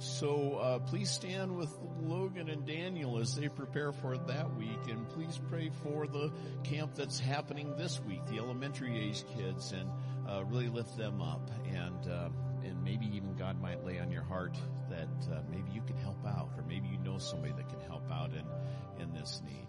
So 0.00 0.54
uh, 0.54 0.78
please 0.78 1.10
stand 1.10 1.56
with 1.56 1.76
Logan 2.00 2.48
and 2.48 2.64
Daniel 2.64 3.18
as 3.18 3.34
they 3.34 3.48
prepare 3.48 3.90
for 3.90 4.16
that 4.16 4.56
week, 4.56 4.78
and 4.88 5.08
please 5.10 5.40
pray 5.50 5.70
for 5.82 6.06
the 6.06 6.30
camp 6.62 6.94
that's 6.94 7.18
happening 7.18 7.74
this 7.76 8.00
week, 8.06 8.24
the 8.26 8.38
elementary 8.38 8.96
age 8.96 9.24
kids, 9.36 9.72
and 9.72 9.90
uh, 10.28 10.44
really 10.44 10.68
lift 10.68 10.96
them 10.96 11.20
up. 11.20 11.50
And 11.66 12.08
uh, 12.08 12.28
and 12.64 12.84
maybe 12.84 13.06
even 13.06 13.34
God 13.34 13.60
might 13.60 13.84
lay 13.84 13.98
on 13.98 14.12
your 14.12 14.22
heart 14.22 14.56
that 14.88 15.08
uh, 15.32 15.40
maybe 15.50 15.70
you 15.72 15.82
can 15.82 15.96
help 15.96 16.24
out, 16.24 16.50
or 16.56 16.62
maybe 16.68 16.88
you 16.88 16.98
know 16.98 17.18
somebody 17.18 17.52
that 17.54 17.68
can 17.68 17.80
help 17.80 18.08
out 18.12 18.30
in 18.30 19.02
in 19.02 19.12
this 19.14 19.42
need. 19.44 19.66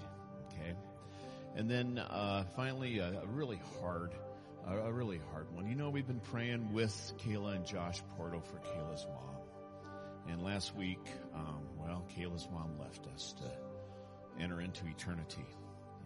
Okay, 0.54 0.74
and 1.56 1.70
then 1.70 1.98
uh, 1.98 2.44
finally, 2.56 3.00
a, 3.00 3.22
a 3.24 3.26
really 3.28 3.60
hard. 3.82 4.12
A 4.68 4.78
a 4.78 4.92
really 4.92 5.22
hard 5.32 5.52
one. 5.56 5.68
You 5.68 5.76
know, 5.76 5.90
we've 5.90 6.06
been 6.06 6.20
praying 6.20 6.74
with 6.74 6.94
Kayla 7.26 7.56
and 7.56 7.66
Josh 7.66 8.04
Porto 8.16 8.42
for 8.42 8.58
Kayla's 8.58 9.08
mom. 9.08 9.39
And 10.32 10.44
last 10.44 10.76
week, 10.76 11.06
um, 11.34 11.62
well, 11.78 12.06
Kayla's 12.16 12.48
mom 12.52 12.78
left 12.80 13.08
us 13.16 13.34
to 13.40 14.44
enter 14.44 14.62
into 14.62 14.86
eternity. 14.86 15.46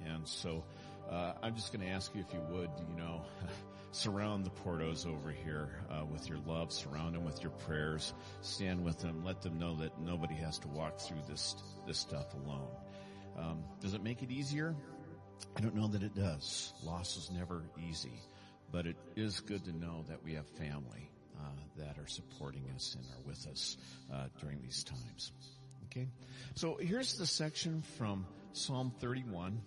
And 0.06 0.28
so, 0.28 0.64
uh, 1.10 1.34
I'm 1.42 1.56
just 1.56 1.74
going 1.74 1.86
to 1.86 1.92
ask 1.92 2.14
you 2.16 2.22
if 2.22 2.34
you 2.34 2.40
would, 2.50 2.70
you 2.90 2.98
know, 2.98 3.22
surround 3.92 4.46
the 4.46 4.50
Portos 4.50 5.06
over 5.06 5.32
here 5.32 5.70
uh, 5.90 6.06
with 6.06 6.30
your 6.30 6.40
love, 6.48 6.72
surround 6.72 7.16
them 7.16 7.26
with 7.26 7.44
your 7.44 7.52
prayers, 7.52 8.14
stand 8.42 8.84
with 8.84 8.98
them, 9.00 9.24
let 9.24 9.42
them 9.42 9.60
know 9.60 9.76
that 9.76 10.00
nobody 10.00 10.36
has 10.36 10.58
to 10.60 10.68
walk 10.70 11.00
through 11.00 11.22
this 11.28 11.56
this 11.86 12.00
stuff 12.00 12.34
alone. 12.34 12.70
Um, 13.38 13.64
does 13.82 13.94
it 13.94 14.04
make 14.04 14.24
it 14.24 14.32
easier? 14.32 14.76
I 15.58 15.62
don't 15.62 15.76
know 15.76 15.88
that 15.88 16.04
it 16.04 16.16
does. 16.16 16.74
Loss 16.84 17.18
is 17.18 17.32
never 17.32 17.64
easy, 17.90 18.22
but 18.72 18.88
it 18.88 18.96
is 19.16 19.42
good 19.42 19.66
to 19.66 19.74
know 19.74 20.06
that 20.08 20.24
we 20.24 20.34
have 20.36 20.48
family 20.48 21.12
that 21.78 21.98
are 21.98 22.08
supporting 22.08 22.64
us 22.76 22.96
and 22.96 23.06
are 23.06 23.28
with 23.28 23.48
us 23.48 23.78
uh, 24.14 24.28
during 24.42 24.62
these 24.62 24.84
times. 24.84 25.32
Okay, 25.86 26.08
so 26.56 26.78
here's 26.80 27.18
the 27.18 27.26
section 27.26 27.84
from 27.98 28.26
Psalm 28.54 28.92
31. 29.00 29.62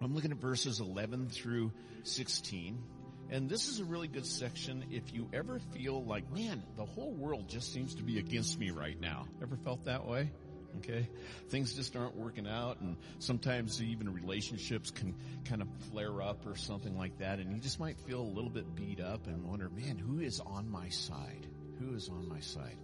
I'm 0.00 0.14
looking 0.14 0.32
at 0.32 0.38
verses 0.38 0.80
11 0.80 1.28
through 1.28 1.72
16. 2.04 2.82
And 3.30 3.48
this 3.48 3.68
is 3.68 3.80
a 3.80 3.84
really 3.84 4.08
good 4.08 4.26
section 4.26 4.84
if 4.90 5.14
you 5.14 5.28
ever 5.32 5.58
feel 5.72 6.04
like, 6.04 6.30
man, 6.30 6.62
the 6.76 6.84
whole 6.84 7.12
world 7.12 7.48
just 7.48 7.72
seems 7.72 7.94
to 7.94 8.02
be 8.02 8.18
against 8.18 8.58
me 8.58 8.70
right 8.70 9.00
now. 9.00 9.26
Ever 9.40 9.56
felt 9.56 9.84
that 9.86 10.06
way? 10.06 10.30
Okay. 10.78 11.08
Things 11.48 11.74
just 11.74 11.94
aren't 11.96 12.16
working 12.16 12.46
out 12.46 12.80
and 12.80 12.96
sometimes 13.18 13.82
even 13.82 14.12
relationships 14.12 14.90
can 14.90 15.14
kind 15.44 15.62
of 15.62 15.68
flare 15.90 16.22
up 16.22 16.46
or 16.46 16.56
something 16.56 16.96
like 16.96 17.18
that. 17.18 17.38
And 17.38 17.52
you 17.52 17.60
just 17.60 17.78
might 17.78 17.98
feel 18.00 18.20
a 18.20 18.32
little 18.32 18.50
bit 18.50 18.74
beat 18.74 19.00
up 19.00 19.26
and 19.26 19.44
wonder, 19.44 19.68
man, 19.68 19.98
who 19.98 20.20
is 20.20 20.40
on 20.40 20.70
my 20.70 20.88
side? 20.88 21.46
Who 21.78 21.94
is 21.94 22.08
on 22.08 22.28
my 22.28 22.40
side? 22.40 22.76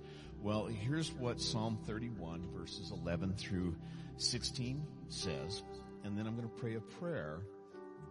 Well, 0.42 0.66
here's 0.66 1.12
what 1.12 1.40
Psalm 1.40 1.78
31 1.86 2.48
verses 2.56 2.92
11 2.92 3.34
through 3.34 3.74
16 4.18 4.86
says. 5.08 5.62
And 6.04 6.16
then 6.16 6.26
I'm 6.26 6.36
going 6.36 6.48
to 6.48 6.54
pray 6.54 6.74
a 6.76 6.80
prayer 6.80 7.40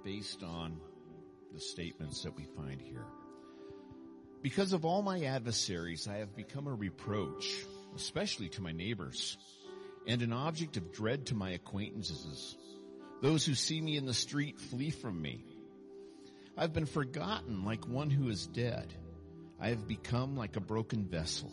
based 0.04 0.44
on 0.44 0.80
the 1.54 1.60
statements 1.60 2.24
that 2.24 2.36
we 2.36 2.44
find 2.44 2.82
here. 2.82 3.06
Because 4.42 4.74
of 4.74 4.86
all 4.86 5.02
my 5.02 5.24
adversaries, 5.24 6.08
I 6.08 6.18
have 6.18 6.36
become 6.36 6.68
a 6.68 6.74
reproach, 6.74 7.66
especially 7.96 8.50
to 8.50 8.62
my 8.62 8.72
neighbors, 8.72 9.38
and 10.08 10.22
an 10.22 10.34
object 10.34 10.78
of 10.78 10.94
dread 10.94 11.28
to 11.28 11.36
my 11.36 11.52
acquaintances. 11.52 12.56
Those 13.22 13.46
who 13.46 13.54
see 13.54 13.82
me 13.82 13.98
in 13.98 14.06
the 14.06 14.14
street 14.14 14.60
flee 14.60 14.90
from 14.90 15.22
me. 15.22 15.44
I've 16.58 16.74
been 16.74 16.86
forgotten 16.86 17.66
like 17.66 17.88
one 17.88 18.10
who 18.10 18.30
is 18.30 18.48
dead. 18.48 18.94
I 19.60 19.70
have 19.70 19.88
become 19.88 20.36
like 20.36 20.56
a 20.56 20.62
broken 20.62 21.06
vessel. 21.06 21.52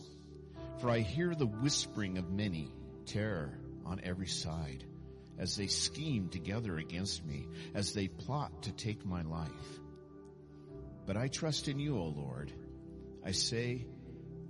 For 0.81 0.91
I 0.91 1.01
hear 1.01 1.35
the 1.35 1.47
whispering 1.47 2.19
of 2.19 2.31
many, 2.31 2.71
terror 3.07 3.59
on 3.85 4.01
every 4.03 4.27
side, 4.27 4.85
as 5.39 5.57
they 5.57 5.67
scheme 5.67 6.29
together 6.29 6.77
against 6.77 7.25
me, 7.25 7.47
as 7.75 7.93
they 7.93 8.09
plot 8.09 8.63
to 8.63 8.73
take 8.73 9.05
my 9.05 9.23
life. 9.23 9.51
But 11.07 11.17
I 11.17 11.29
trust 11.29 11.69
in 11.69 11.79
you, 11.79 11.99
O 11.99 12.05
Lord. 12.05 12.53
I 13.25 13.33
say, 13.33 13.87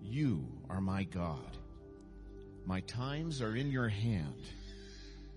you 0.02 0.46
are 0.68 0.80
my 0.80 1.04
God. 1.04 1.56
My 2.66 2.80
times 2.80 3.42
are 3.42 3.54
in 3.54 3.70
your 3.70 3.88
hand. 3.88 4.42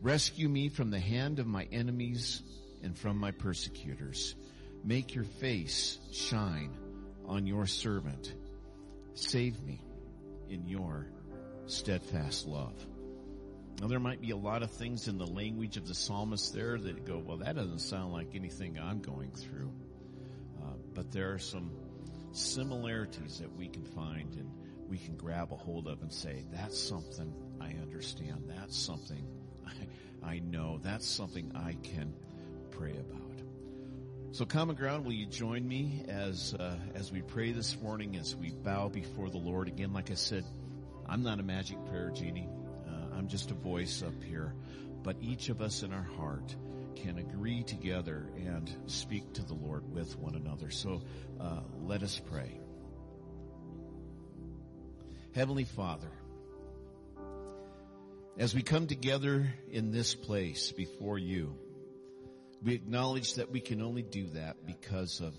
Rescue 0.02 0.48
me 0.48 0.70
from 0.70 0.92
the 0.92 1.00
hand 1.00 1.40
of 1.40 1.48
my 1.48 1.68
enemies 1.72 2.42
and 2.84 2.98
from 2.98 3.18
my 3.18 3.32
persecutors. 3.32 4.36
Make 4.84 5.16
your 5.16 5.26
face 5.26 5.98
shine 6.12 6.78
on 7.26 7.46
your 7.46 7.66
servant. 7.66 8.34
Save 9.16 9.62
me 9.64 9.82
in 10.50 10.68
your 10.68 11.08
steadfast 11.66 12.48
love. 12.48 12.74
Now 13.82 13.88
there 13.88 14.00
might 14.00 14.22
be 14.22 14.32
a 14.32 14.38
lot 14.38 14.64
of 14.64 14.72
things 14.72 15.08
in 15.08 15.18
the 15.18 15.28
language 15.28 15.78
of 15.78 15.88
the 15.88 15.94
psalmist 15.94 16.54
there 16.54 16.78
that 16.78 17.06
go, 17.06 17.18
well, 17.18 17.38
that 17.38 17.56
doesn't 17.56 17.80
sound 17.80 18.14
like 18.14 18.36
anything 18.36 18.80
I'm 18.80 19.02
going 19.02 19.32
through. 19.32 19.72
Uh, 20.62 20.74
but 20.94 21.12
there 21.12 21.34
are 21.34 21.40
some 21.40 21.72
similarities 22.32 23.40
that 23.40 23.56
we 23.56 23.68
can 23.68 23.84
find 23.84 24.34
and 24.36 24.52
we 24.90 24.98
can 24.98 25.16
grab 25.16 25.52
a 25.52 25.56
hold 25.56 25.88
of 25.88 26.02
and 26.02 26.12
say, 26.12 26.46
that's 26.52 26.80
something 26.80 27.34
I 27.60 27.72
understand. 27.82 28.46
That's 28.48 28.78
something 28.78 29.26
I, 29.66 29.72
I 30.28 30.40
know. 30.40 30.80
That's 30.82 31.06
something 31.06 31.52
I 31.56 31.74
can 31.84 32.14
pray 32.72 32.92
about. 32.92 33.28
So 34.32 34.46
common 34.46 34.76
ground, 34.76 35.06
will 35.06 35.14
you 35.14 35.26
join 35.26 35.68
me 35.68 36.04
as, 36.08 36.54
uh, 36.54 36.76
as 36.94 37.12
we 37.12 37.22
pray 37.22 37.54
this 37.54 37.80
morning, 37.82 38.18
as 38.18 38.36
we 38.36 38.52
bow 38.52 38.88
before 38.90 39.30
the 39.30 39.38
Lord? 39.38 39.68
Again, 39.68 39.94
like 39.94 40.12
I 40.12 40.16
said, 40.16 40.44
I'm 41.08 41.24
not 41.24 41.40
a 41.40 41.44
magic 41.44 41.78
prayer 41.86 42.12
genie. 42.14 42.50
Uh, 42.88 43.16
I'm 43.18 43.28
just 43.28 43.52
a 43.52 43.56
voice 43.56 44.04
up 44.04 44.22
here, 44.24 44.54
but 45.02 45.16
each 45.22 45.50
of 45.50 45.62
us 45.62 45.82
in 45.82 45.94
our 45.94 46.08
heart 46.18 46.56
can 46.96 47.18
agree 47.18 47.64
together 47.64 48.28
and 48.38 48.70
speak 48.88 49.34
to 49.34 49.44
the 49.44 49.54
Lord 49.54 49.92
with 49.92 50.18
one 50.18 50.36
another. 50.36 50.70
So 50.70 51.02
uh, 51.40 51.62
let 51.84 52.04
us 52.04 52.22
pray. 52.32 52.60
Heavenly 55.38 55.66
Father, 55.66 56.10
as 58.40 58.56
we 58.56 58.64
come 58.64 58.88
together 58.88 59.48
in 59.70 59.92
this 59.92 60.16
place 60.16 60.72
before 60.72 61.20
you, 61.20 61.54
we 62.64 62.74
acknowledge 62.74 63.36
that 63.36 63.52
we 63.52 63.60
can 63.60 63.84
only 63.84 64.02
do 64.02 64.26
that 64.30 64.66
because 64.66 65.22
of 65.22 65.36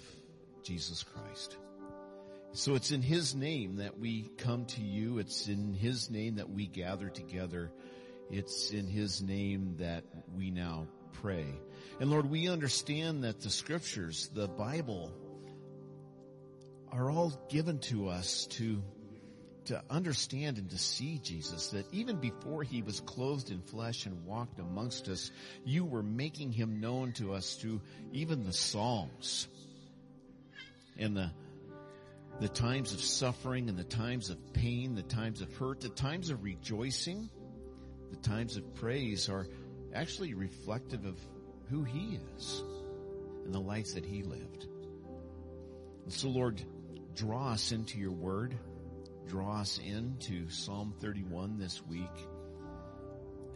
Jesus 0.63 1.03
Christ. 1.03 1.57
So 2.53 2.77
it's 2.77 2.93
in 2.93 3.03
His 3.03 3.35
name 3.35 3.79
that 3.79 3.99
we 3.99 4.31
come 4.39 4.67
to 4.67 4.83
you. 4.83 5.19
It's 5.19 5.49
in 5.49 5.75
His 5.75 6.11
name 6.11 6.37
that 6.37 6.49
we 6.49 6.69
gather 6.69 7.09
together. 7.09 7.73
It's 8.31 8.71
in 8.71 8.87
His 8.87 9.21
name 9.21 9.79
that 9.81 10.05
we 10.37 10.53
now 10.53 10.87
pray. 11.15 11.59
And 11.99 12.09
Lord, 12.09 12.31
we 12.31 12.49
understand 12.49 13.25
that 13.25 13.41
the 13.41 13.51
scriptures, 13.51 14.31
the 14.33 14.47
Bible, 14.47 15.11
are 16.93 17.11
all 17.11 17.33
given 17.51 17.81
to 17.81 18.11
us 18.11 18.47
to 18.53 18.81
to 19.69 19.83
understand 19.91 20.59
and 20.59 20.71
to 20.71 20.79
see 20.79 21.19
Jesus, 21.19 21.69
that 21.69 21.87
even 21.93 22.17
before 22.17 22.63
he 22.63 22.83
was 22.83 23.01
clothed 23.01 23.51
in 23.51 23.61
flesh 23.61 24.07
and 24.07 24.25
walked 24.25 24.59
amongst 24.59 25.09
us, 25.09 25.31
you 25.65 25.85
were 25.85 26.03
making 26.03 26.53
him 26.53 26.81
known 26.81 27.13
to 27.13 27.35
us 27.35 27.55
through 27.55 27.81
even 28.13 28.45
the 28.45 28.53
Psalms 28.53 29.47
and 30.99 31.17
the 31.17 31.31
the 32.41 32.49
times 32.49 32.93
of 32.93 33.01
suffering 33.01 33.69
and 33.69 33.77
the 33.77 33.83
times 33.83 34.31
of 34.31 34.53
pain, 34.53 34.95
the 34.95 35.03
times 35.03 35.41
of 35.41 35.53
hurt, 35.57 35.81
the 35.81 35.89
times 35.89 36.31
of 36.31 36.45
rejoicing, 36.45 37.29
the 38.11 38.17
times 38.17 38.57
of 38.57 38.75
praise 38.77 39.29
are 39.29 39.49
actually 39.93 40.35
reflective 40.35 41.05
of 41.05 41.19
who 41.69 41.83
he 41.83 42.21
is 42.37 42.63
and 43.45 43.53
the 43.53 43.61
life 43.61 43.95
that 43.95 44.05
he 44.05 44.23
lived. 44.23 44.69
And 46.05 46.13
so 46.13 46.29
Lord, 46.29 46.63
draw 47.17 47.51
us 47.51 47.73
into 47.73 47.99
your 47.99 48.13
word. 48.13 48.57
Draw 49.29 49.61
us 49.61 49.79
into 49.85 50.49
Psalm 50.49 50.95
31 51.01 51.59
this 51.59 51.85
week. 51.87 52.09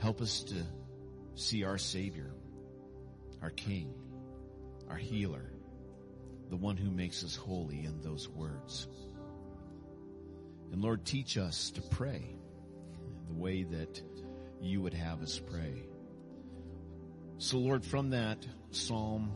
Help 0.01 0.21
us 0.21 0.43
to 0.43 0.67
see 1.35 1.65
our 1.65 1.79
Savior, 1.79 2.31
our 3.41 3.49
King, 3.49 3.95
our 4.91 4.99
healer, 4.99 5.51
the 6.51 6.59
one 6.59 6.77
who 6.77 6.91
makes 6.91 7.25
us 7.25 7.35
holy 7.35 7.87
in 7.87 8.03
those 8.03 8.29
words. 8.29 8.87
And 10.73 10.83
Lord, 10.83 11.07
teach 11.07 11.39
us 11.39 11.71
to 11.71 11.81
pray 11.81 12.37
the 13.29 13.35
way 13.35 13.63
that 13.63 14.03
you 14.61 14.83
would 14.83 14.95
have 14.95 15.23
us 15.23 15.39
pray. 15.39 15.85
So 17.39 17.57
Lord, 17.57 17.83
from 17.83 18.11
that 18.11 18.47
psalm, 18.73 19.33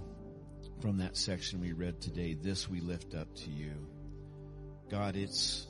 from 0.80 0.98
that 0.98 1.16
section 1.16 1.62
we 1.62 1.72
read 1.72 1.98
today, 2.02 2.34
this 2.34 2.68
we 2.68 2.80
lift 2.80 3.14
up 3.14 3.34
to 3.36 3.50
you. 3.50 3.72
God, 4.90 5.16
it's 5.16 5.66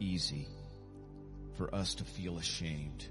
easy 0.00 0.46
for 1.56 1.74
us 1.74 1.96
to 1.96 2.04
feel 2.04 2.38
ashamed. 2.38 3.06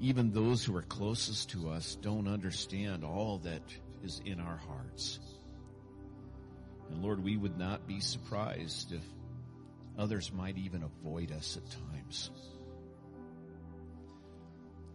Even 0.00 0.30
those 0.30 0.62
who 0.62 0.76
are 0.76 0.82
closest 0.82 1.50
to 1.50 1.70
us 1.70 1.96
don't 2.02 2.28
understand 2.28 3.04
all 3.04 3.38
that 3.38 3.62
is 4.04 4.20
in 4.24 4.40
our 4.40 4.58
hearts. 4.58 5.18
And 6.90 7.02
Lord, 7.02 7.24
we 7.24 7.36
would 7.36 7.58
not 7.58 7.86
be 7.86 8.00
surprised 8.00 8.92
if 8.92 9.02
others 9.98 10.32
might 10.32 10.58
even 10.58 10.82
avoid 10.82 11.32
us 11.32 11.56
at 11.56 11.70
times. 11.92 12.30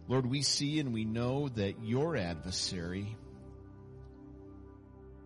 Lord, 0.08 0.26
we 0.26 0.42
see 0.42 0.78
and 0.78 0.92
we 0.92 1.04
know 1.04 1.48
that 1.48 1.84
your 1.84 2.16
adversary, 2.16 3.16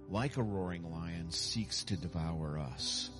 like 0.08 0.36
a 0.36 0.42
roaring 0.42 0.90
lion, 0.90 1.30
seeks 1.30 1.84
to 1.84 1.96
devour 1.96 2.58
us. 2.58 3.10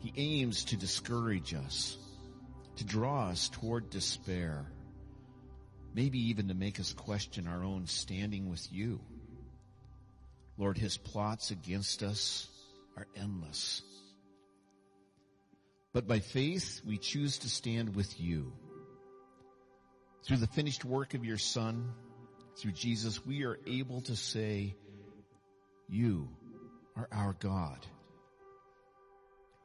He 0.00 0.12
aims 0.16 0.64
to 0.66 0.76
discourage 0.76 1.54
us, 1.54 1.96
to 2.76 2.84
draw 2.84 3.28
us 3.28 3.50
toward 3.50 3.90
despair, 3.90 4.66
maybe 5.94 6.30
even 6.30 6.48
to 6.48 6.54
make 6.54 6.80
us 6.80 6.92
question 6.92 7.46
our 7.46 7.62
own 7.62 7.86
standing 7.86 8.48
with 8.48 8.66
you. 8.72 9.00
Lord, 10.56 10.78
his 10.78 10.96
plots 10.96 11.50
against 11.50 12.02
us 12.02 12.48
are 12.96 13.06
endless. 13.16 13.82
But 15.92 16.06
by 16.06 16.20
faith, 16.20 16.80
we 16.86 16.98
choose 16.98 17.38
to 17.38 17.48
stand 17.48 17.94
with 17.94 18.20
you. 18.20 18.52
Through 20.24 20.38
the 20.38 20.46
finished 20.46 20.84
work 20.84 21.14
of 21.14 21.24
your 21.24 21.38
Son, 21.38 21.92
through 22.56 22.72
Jesus, 22.72 23.24
we 23.26 23.44
are 23.44 23.58
able 23.66 24.00
to 24.02 24.16
say, 24.16 24.76
You 25.88 26.28
are 26.96 27.08
our 27.10 27.34
God. 27.40 27.78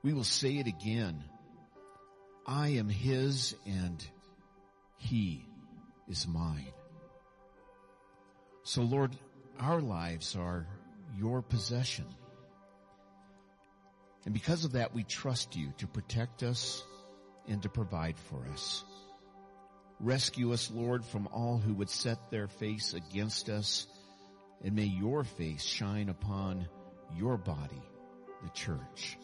We 0.06 0.14
will 0.14 0.24
say 0.24 0.58
it 0.58 0.68
again. 0.68 1.24
I 2.45 2.68
am 2.78 2.89
His 2.89 3.56
and 3.66 4.06
He 4.97 5.43
is 6.08 6.28
mine. 6.28 6.72
So 8.62 8.84
Lord, 8.84 9.16
our 9.60 9.82
lives 9.82 10.36
are 10.36 10.68
your 11.18 11.41
possession. 11.41 12.06
And 14.26 14.34
because 14.36 14.64
of 14.64 14.74
that, 14.74 14.93
we 14.93 15.03
trust 15.03 15.56
you 15.56 15.74
to 15.80 15.88
protect 15.88 16.43
us 16.43 16.84
and 17.47 17.64
to 17.64 17.70
provide 17.70 18.20
for 18.30 18.45
us. 18.53 18.84
Rescue 19.99 20.53
us, 20.53 20.70
Lord, 20.70 21.03
from 21.03 21.28
all 21.32 21.58
who 21.58 21.74
would 21.74 21.89
set 21.89 22.30
their 22.30 22.47
face 22.47 22.93
against 22.93 23.49
us, 23.49 23.88
and 24.64 24.76
may 24.76 24.84
your 24.84 25.24
face 25.24 25.64
shine 25.64 26.10
upon 26.10 26.68
your 27.18 27.38
body, 27.38 27.82
the 28.43 28.49
church. 28.51 29.18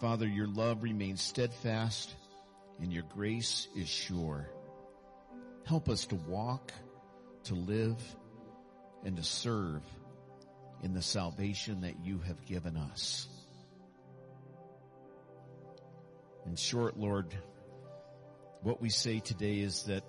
Father, 0.00 0.28
your 0.28 0.46
love 0.46 0.84
remains 0.84 1.20
steadfast 1.20 2.14
and 2.80 2.92
your 2.92 3.02
grace 3.02 3.66
is 3.76 3.88
sure. 3.88 4.48
Help 5.64 5.88
us 5.88 6.06
to 6.06 6.14
walk, 6.14 6.72
to 7.44 7.54
live, 7.54 8.00
and 9.04 9.16
to 9.16 9.24
serve 9.24 9.82
in 10.84 10.94
the 10.94 11.02
salvation 11.02 11.80
that 11.80 11.98
you 12.04 12.20
have 12.20 12.44
given 12.46 12.76
us. 12.76 13.26
In 16.46 16.54
short, 16.54 16.96
Lord, 16.96 17.36
what 18.62 18.80
we 18.80 18.90
say 18.90 19.18
today 19.18 19.58
is 19.58 19.82
that 19.84 20.04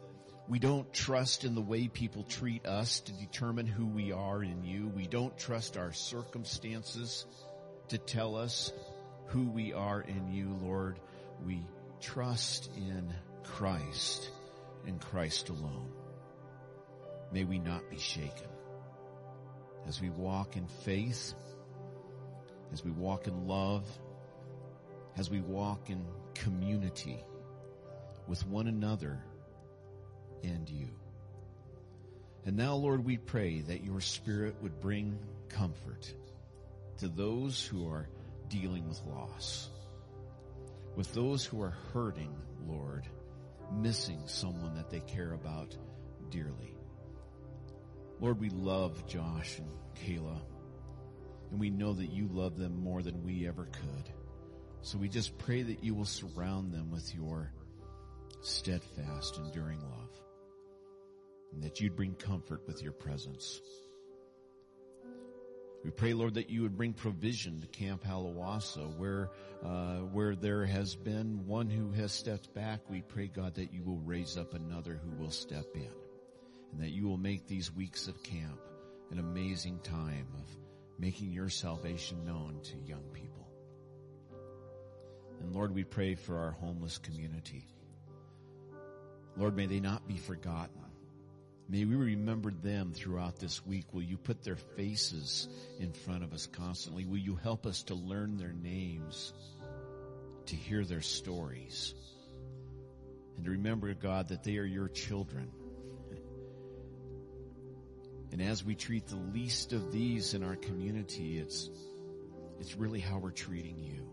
we 0.47 0.59
don't 0.59 0.91
trust 0.93 1.43
in 1.43 1.55
the 1.55 1.61
way 1.61 1.87
people 1.87 2.23
treat 2.23 2.65
us 2.67 2.99
to 3.01 3.11
determine 3.13 3.65
who 3.65 3.87
we 3.87 4.11
are 4.11 4.43
in 4.43 4.63
you. 4.63 4.87
We 4.87 5.07
don't 5.07 5.35
trust 5.37 5.77
our 5.77 5.93
circumstances 5.93 7.25
to 7.89 7.97
tell 7.97 8.35
us 8.35 8.71
who 9.29 9.49
we 9.49 9.73
are 9.73 10.01
in 10.01 10.31
you, 10.31 10.57
Lord. 10.61 10.99
We 11.45 11.63
trust 12.01 12.69
in 12.75 13.13
Christ 13.43 14.29
and 14.85 14.99
Christ 14.99 15.49
alone. 15.49 15.91
May 17.31 17.43
we 17.43 17.59
not 17.59 17.89
be 17.89 17.99
shaken 17.99 18.47
as 19.87 20.01
we 20.01 20.09
walk 20.09 20.57
in 20.57 20.67
faith, 20.67 21.33
as 22.73 22.83
we 22.83 22.91
walk 22.91 23.27
in 23.27 23.47
love, 23.47 23.85
as 25.15 25.29
we 25.29 25.41
walk 25.41 25.89
in 25.89 26.05
community 26.33 27.23
with 28.27 28.45
one 28.47 28.67
another 28.67 29.21
and 30.43 30.69
you. 30.69 30.87
And 32.45 32.57
now, 32.57 32.75
Lord, 32.75 33.05
we 33.05 33.17
pray 33.17 33.61
that 33.61 33.83
your 33.83 34.01
spirit 34.01 34.55
would 34.61 34.79
bring 34.79 35.19
comfort 35.49 36.13
to 36.97 37.07
those 37.07 37.63
who 37.63 37.87
are 37.89 38.07
dealing 38.49 38.87
with 38.87 39.01
loss, 39.05 39.69
with 40.95 41.13
those 41.13 41.45
who 41.45 41.61
are 41.61 41.75
hurting, 41.93 42.35
Lord, 42.67 43.07
missing 43.71 44.21
someone 44.25 44.75
that 44.75 44.89
they 44.89 44.99
care 45.01 45.33
about 45.33 45.75
dearly. 46.29 46.75
Lord, 48.19 48.39
we 48.39 48.49
love 48.49 49.07
Josh 49.07 49.59
and 49.59 49.71
Kayla, 50.03 50.41
and 51.51 51.59
we 51.59 51.69
know 51.69 51.93
that 51.93 52.11
you 52.11 52.27
love 52.27 52.57
them 52.57 52.83
more 52.83 53.01
than 53.01 53.23
we 53.23 53.47
ever 53.47 53.65
could. 53.65 54.13
So 54.81 54.97
we 54.97 55.09
just 55.09 55.37
pray 55.37 55.61
that 55.61 55.83
you 55.83 55.93
will 55.93 56.05
surround 56.05 56.73
them 56.73 56.91
with 56.91 57.13
your 57.13 57.51
steadfast, 58.41 59.37
enduring 59.37 59.81
love, 59.81 60.09
and 61.53 61.63
that 61.63 61.79
you'd 61.79 61.95
bring 61.95 62.13
comfort 62.13 62.61
with 62.67 62.81
your 62.81 62.93
presence. 62.93 63.61
We 65.83 65.91
pray, 65.91 66.13
Lord, 66.13 66.33
that 66.33 66.49
you 66.49 66.63
would 66.63 66.75
bring 66.75 66.93
provision 66.93 67.61
to 67.61 67.67
Camp 67.67 68.03
Halawasa, 68.03 68.97
where 68.97 69.31
uh, 69.63 69.99
where 69.99 70.35
there 70.35 70.65
has 70.65 70.95
been 70.95 71.45
one 71.47 71.69
who 71.69 71.91
has 71.91 72.11
stepped 72.11 72.53
back. 72.53 72.81
We 72.89 73.01
pray, 73.01 73.27
God, 73.27 73.55
that 73.55 73.73
you 73.73 73.83
will 73.83 73.99
raise 73.99 74.37
up 74.37 74.53
another 74.53 74.99
who 75.01 75.23
will 75.23 75.31
step 75.31 75.67
in, 75.75 75.91
and 76.71 76.81
that 76.81 76.89
you 76.89 77.07
will 77.07 77.17
make 77.17 77.47
these 77.47 77.73
weeks 77.73 78.07
of 78.07 78.21
camp 78.23 78.59
an 79.11 79.19
amazing 79.19 79.79
time 79.79 80.27
of 80.35 80.57
making 80.99 81.31
your 81.31 81.49
salvation 81.49 82.25
known 82.25 82.59
to 82.63 82.77
young 82.85 83.03
people. 83.13 83.47
And 85.39 85.55
Lord, 85.55 85.73
we 85.73 85.85
pray 85.85 86.15
for 86.15 86.37
our 86.37 86.51
homeless 86.51 86.97
community. 86.97 87.65
Lord, 89.37 89.55
may 89.55 89.67
they 89.67 89.79
not 89.79 90.07
be 90.07 90.17
forgotten. 90.17 90.88
May 91.71 91.85
we 91.85 91.95
remember 91.95 92.49
them 92.49 92.93
throughout 92.93 93.37
this 93.37 93.63
week. 93.63 93.93
Will 93.93 94.01
you 94.01 94.17
put 94.17 94.43
their 94.43 94.55
faces 94.55 95.47
in 95.79 95.93
front 95.93 96.23
of 96.23 96.33
us 96.33 96.47
constantly? 96.47 97.05
Will 97.05 97.19
you 97.19 97.35
help 97.35 97.67
us 97.67 97.83
to 97.83 97.93
learn 97.93 98.37
their 98.37 98.51
names, 98.51 99.33
to 100.47 100.55
hear 100.55 100.83
their 100.83 101.01
stories, 101.01 101.93
and 103.35 103.45
to 103.45 103.51
remember, 103.51 103.93
God, 103.93 104.29
that 104.29 104.43
they 104.43 104.57
are 104.57 104.65
your 104.65 104.87
children. 104.87 105.51
And 108.31 108.41
as 108.41 108.65
we 108.65 108.73
treat 108.73 109.05
the 109.07 109.15
least 109.15 109.71
of 109.71 109.91
these 109.91 110.33
in 110.33 110.43
our 110.43 110.55
community, 110.55 111.37
it's, 111.37 111.69
it's 112.59 112.75
really 112.75 112.99
how 112.99 113.19
we're 113.19 113.29
treating 113.29 113.77
you. 113.77 114.09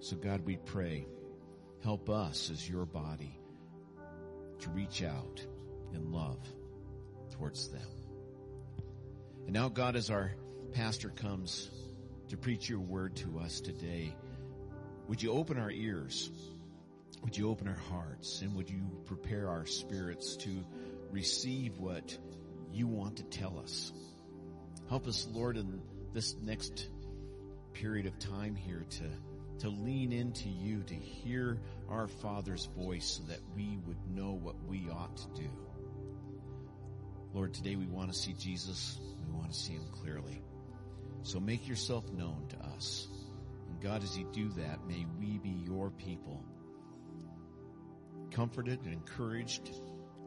So 0.00 0.16
God, 0.16 0.46
we 0.46 0.56
pray, 0.56 1.06
help 1.84 2.08
us 2.08 2.50
as 2.50 2.66
your 2.66 2.86
body 2.86 3.38
to 4.60 4.70
reach 4.70 5.02
out 5.02 5.46
in 5.94 6.12
love 6.12 6.38
towards 7.32 7.68
them. 7.68 7.86
And 9.44 9.54
now, 9.54 9.68
God, 9.68 9.96
as 9.96 10.10
our 10.10 10.32
pastor 10.72 11.08
comes 11.08 11.70
to 12.28 12.36
preach 12.36 12.68
your 12.68 12.80
word 12.80 13.16
to 13.16 13.40
us 13.40 13.60
today, 13.60 14.14
would 15.08 15.22
you 15.22 15.32
open 15.32 15.58
our 15.58 15.70
ears? 15.70 16.30
Would 17.22 17.36
you 17.36 17.50
open 17.50 17.66
our 17.66 17.82
hearts? 17.90 18.42
And 18.42 18.54
would 18.54 18.70
you 18.70 18.82
prepare 19.06 19.48
our 19.48 19.66
spirits 19.66 20.36
to 20.36 20.64
receive 21.10 21.78
what 21.78 22.16
you 22.72 22.86
want 22.86 23.16
to 23.16 23.24
tell 23.24 23.58
us? 23.58 23.92
Help 24.88 25.06
us, 25.06 25.26
Lord, 25.32 25.56
in 25.56 25.80
this 26.12 26.36
next 26.42 26.88
period 27.72 28.06
of 28.06 28.18
time 28.18 28.54
here 28.54 28.84
to, 28.90 29.04
to 29.60 29.68
lean 29.68 30.12
into 30.12 30.48
you, 30.48 30.82
to 30.84 30.94
hear 30.94 31.58
our 31.88 32.08
Father's 32.08 32.66
voice 32.76 33.20
so 33.20 33.32
that 33.32 33.40
we 33.56 33.78
would 33.86 33.98
know 34.14 34.32
what 34.32 34.56
we 34.68 34.88
ought 34.90 35.16
to 35.16 35.42
do. 35.42 35.50
Lord, 37.32 37.54
today 37.54 37.76
we 37.76 37.86
want 37.86 38.12
to 38.12 38.18
see 38.18 38.32
Jesus. 38.32 38.98
We 39.24 39.32
want 39.32 39.52
to 39.52 39.58
see 39.58 39.74
him 39.74 39.86
clearly. 39.92 40.42
So 41.22 41.38
make 41.38 41.68
yourself 41.68 42.10
known 42.12 42.46
to 42.48 42.56
us. 42.74 43.06
And 43.68 43.80
God, 43.80 44.02
as 44.02 44.18
you 44.18 44.26
do 44.32 44.48
that, 44.60 44.86
may 44.88 45.06
we 45.18 45.38
be 45.38 45.62
your 45.64 45.90
people, 45.90 46.42
comforted 48.32 48.80
and 48.84 48.92
encouraged, 48.92 49.70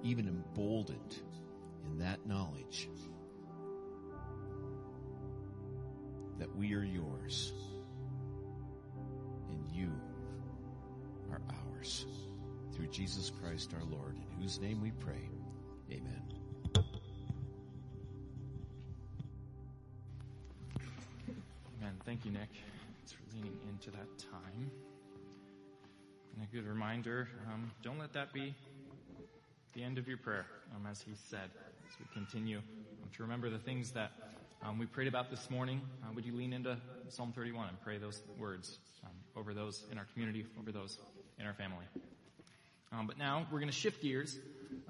even 0.01 0.27
emboldened 0.27 1.17
in 1.85 1.97
that 1.99 2.25
knowledge 2.25 2.89
that 6.39 6.55
we 6.55 6.73
are 6.73 6.83
yours 6.83 7.51
and 9.49 9.67
you 9.73 9.91
are 11.31 11.41
ours. 11.49 12.05
Through 12.73 12.87
Jesus 12.87 13.31
Christ 13.41 13.73
our 13.73 13.83
Lord, 13.83 14.15
in 14.15 14.41
whose 14.41 14.59
name 14.59 14.81
we 14.81 14.91
pray. 14.91 15.29
Amen. 15.91 16.32
Thank 22.13 22.25
you, 22.25 22.31
Nick. 22.31 22.49
For 23.07 23.35
leaning 23.35 23.57
into 23.71 23.89
that 23.89 24.19
time. 24.19 24.69
And 26.35 26.47
a 26.47 26.55
good 26.55 26.67
reminder, 26.67 27.27
um, 27.51 27.71
don't 27.81 27.97
let 27.97 28.13
that 28.13 28.31
be 28.31 28.53
the 29.73 29.81
end 29.81 29.97
of 29.97 30.07
your 30.07 30.17
prayer, 30.17 30.45
um, 30.75 30.85
as 30.85 31.01
he 31.01 31.13
said, 31.31 31.49
as 31.89 31.99
we 31.99 32.05
continue 32.13 32.59
um, 32.59 33.09
to 33.17 33.23
remember 33.23 33.49
the 33.49 33.57
things 33.57 33.93
that 33.93 34.11
um, 34.61 34.77
we 34.77 34.85
prayed 34.85 35.07
about 35.07 35.31
this 35.31 35.49
morning. 35.49 35.81
Uh, 36.03 36.13
would 36.13 36.23
you 36.23 36.35
lean 36.35 36.53
into 36.53 36.77
Psalm 37.09 37.33
31 37.35 37.69
and 37.69 37.81
pray 37.81 37.97
those 37.97 38.21
words 38.37 38.77
um, 39.03 39.11
over 39.35 39.55
those 39.55 39.83
in 39.91 39.97
our 39.97 40.05
community, 40.13 40.45
over 40.59 40.71
those 40.71 40.99
in 41.39 41.47
our 41.47 41.53
family? 41.55 41.85
Um, 42.91 43.07
but 43.07 43.17
now 43.17 43.47
we're 43.51 43.57
going 43.57 43.71
to 43.71 43.75
shift 43.75 44.03
gears. 44.03 44.37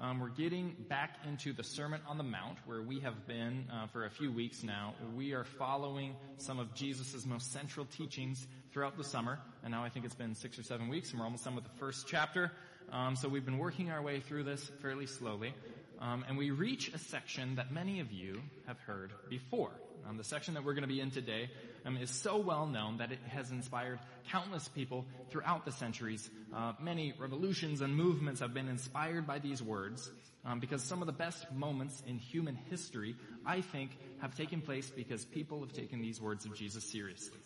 Um, 0.00 0.20
we're 0.20 0.28
getting 0.28 0.76
back 0.88 1.16
into 1.28 1.52
the 1.52 1.62
Sermon 1.62 2.00
on 2.08 2.18
the 2.18 2.24
Mount, 2.24 2.58
where 2.66 2.82
we 2.82 3.00
have 3.00 3.26
been 3.26 3.66
uh, 3.72 3.86
for 3.88 4.04
a 4.04 4.10
few 4.10 4.32
weeks 4.32 4.62
now. 4.62 4.94
We 5.14 5.32
are 5.32 5.44
following 5.44 6.16
some 6.38 6.58
of 6.58 6.74
Jesus' 6.74 7.24
most 7.24 7.52
central 7.52 7.86
teachings 7.86 8.46
throughout 8.72 8.96
the 8.96 9.04
summer, 9.04 9.38
and 9.62 9.72
now 9.72 9.84
I 9.84 9.88
think 9.88 10.04
it's 10.04 10.14
been 10.14 10.34
six 10.34 10.58
or 10.58 10.62
seven 10.62 10.88
weeks, 10.88 11.10
and 11.10 11.18
we're 11.18 11.24
almost 11.24 11.44
done 11.44 11.54
with 11.54 11.64
the 11.64 11.78
first 11.78 12.06
chapter. 12.06 12.52
Um, 12.92 13.16
so 13.16 13.28
we've 13.28 13.44
been 13.44 13.58
working 13.58 13.90
our 13.90 14.02
way 14.02 14.20
through 14.20 14.44
this 14.44 14.70
fairly 14.82 15.06
slowly, 15.06 15.54
um, 16.00 16.24
and 16.28 16.36
we 16.36 16.50
reach 16.50 16.92
a 16.92 16.98
section 16.98 17.56
that 17.56 17.72
many 17.72 18.00
of 18.00 18.12
you 18.12 18.42
have 18.66 18.78
heard 18.80 19.12
before. 19.28 19.70
Um, 20.06 20.18
the 20.18 20.24
section 20.24 20.54
that 20.54 20.64
we're 20.64 20.74
going 20.74 20.82
to 20.82 20.88
be 20.88 21.00
in 21.00 21.10
today 21.10 21.48
um, 21.86 21.96
is 21.96 22.10
so 22.10 22.36
well 22.36 22.66
known 22.66 22.98
that 22.98 23.10
it 23.10 23.18
has 23.28 23.50
inspired 23.50 23.98
countless 24.30 24.68
people 24.68 25.06
throughout 25.30 25.64
the 25.64 25.72
centuries. 25.72 26.28
Uh, 26.54 26.72
many 26.78 27.14
revolutions 27.18 27.80
and 27.80 27.96
movements 27.96 28.40
have 28.40 28.52
been 28.52 28.68
inspired 28.68 29.26
by 29.26 29.38
these 29.38 29.62
words 29.62 30.10
um, 30.44 30.60
because 30.60 30.82
some 30.82 31.00
of 31.00 31.06
the 31.06 31.12
best 31.12 31.50
moments 31.52 32.02
in 32.06 32.18
human 32.18 32.54
history, 32.70 33.16
I 33.46 33.62
think, 33.62 33.96
have 34.20 34.36
taken 34.36 34.60
place 34.60 34.90
because 34.90 35.24
people 35.24 35.60
have 35.60 35.72
taken 35.72 36.02
these 36.02 36.20
words 36.20 36.44
of 36.44 36.54
Jesus 36.54 36.84
seriously. 36.84 37.38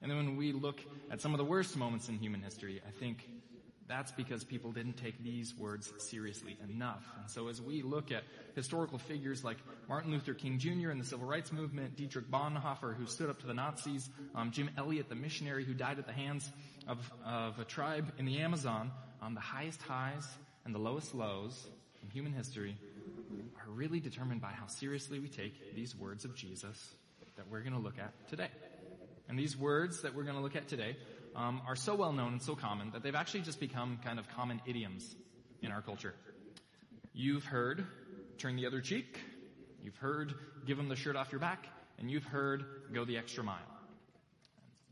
And 0.00 0.10
then 0.10 0.16
when 0.16 0.36
we 0.36 0.52
look 0.52 0.80
at 1.10 1.20
some 1.20 1.34
of 1.34 1.38
the 1.38 1.44
worst 1.44 1.76
moments 1.76 2.08
in 2.08 2.18
human 2.18 2.40
history, 2.40 2.80
I 2.86 2.90
think 3.00 3.28
that's 3.88 4.12
because 4.12 4.44
people 4.44 4.70
didn't 4.70 4.98
take 4.98 5.22
these 5.24 5.54
words 5.56 5.90
seriously 5.98 6.58
enough. 6.68 7.02
And 7.20 7.30
so 7.30 7.48
as 7.48 7.60
we 7.60 7.82
look 7.82 8.12
at 8.12 8.22
historical 8.54 8.98
figures 8.98 9.42
like 9.42 9.56
Martin 9.88 10.12
Luther 10.12 10.34
King 10.34 10.58
Jr. 10.58 10.90
in 10.90 10.98
the 10.98 11.04
Civil 11.04 11.26
Rights 11.26 11.52
Movement, 11.52 11.96
Dietrich 11.96 12.30
Bonhoeffer 12.30 12.94
who 12.94 13.06
stood 13.06 13.30
up 13.30 13.40
to 13.40 13.46
the 13.46 13.54
Nazis, 13.54 14.08
um, 14.34 14.50
Jim 14.50 14.70
Elliot, 14.76 15.08
the 15.08 15.14
missionary 15.14 15.64
who 15.64 15.72
died 15.72 15.98
at 15.98 16.06
the 16.06 16.12
hands 16.12 16.50
of, 16.86 16.98
of 17.24 17.58
a 17.58 17.64
tribe 17.64 18.12
in 18.18 18.26
the 18.26 18.38
Amazon, 18.40 18.90
um, 19.22 19.34
the 19.34 19.40
highest 19.40 19.80
highs 19.82 20.26
and 20.66 20.74
the 20.74 20.78
lowest 20.78 21.14
lows 21.14 21.66
in 22.02 22.10
human 22.10 22.32
history 22.32 22.76
are 23.66 23.70
really 23.70 24.00
determined 24.00 24.40
by 24.40 24.50
how 24.50 24.66
seriously 24.66 25.18
we 25.18 25.28
take 25.28 25.74
these 25.74 25.96
words 25.96 26.26
of 26.26 26.34
Jesus 26.34 26.94
that 27.36 27.48
we're 27.50 27.60
going 27.60 27.72
to 27.72 27.78
look 27.78 27.98
at 27.98 28.12
today. 28.28 28.48
And 29.28 29.38
these 29.38 29.56
words 29.56 30.02
that 30.02 30.14
we're 30.14 30.24
going 30.24 30.36
to 30.36 30.42
look 30.42 30.56
at 30.56 30.68
today 30.68 30.96
um, 31.38 31.62
are 31.66 31.76
so 31.76 31.94
well 31.94 32.12
known 32.12 32.32
and 32.32 32.42
so 32.42 32.56
common 32.56 32.90
that 32.90 33.02
they've 33.02 33.14
actually 33.14 33.40
just 33.40 33.60
become 33.60 33.98
kind 34.04 34.18
of 34.18 34.28
common 34.30 34.60
idioms 34.66 35.14
in 35.62 35.70
our 35.70 35.80
culture. 35.80 36.14
You've 37.14 37.44
heard 37.44 37.86
turn 38.38 38.56
the 38.56 38.66
other 38.66 38.80
cheek, 38.80 39.18
you've 39.82 39.96
heard 39.96 40.34
give 40.66 40.76
them 40.76 40.88
the 40.88 40.96
shirt 40.96 41.16
off 41.16 41.30
your 41.30 41.40
back, 41.40 41.66
and 41.98 42.10
you've 42.10 42.24
heard 42.24 42.64
go 42.92 43.04
the 43.04 43.16
extra 43.16 43.44
mile. 43.44 43.56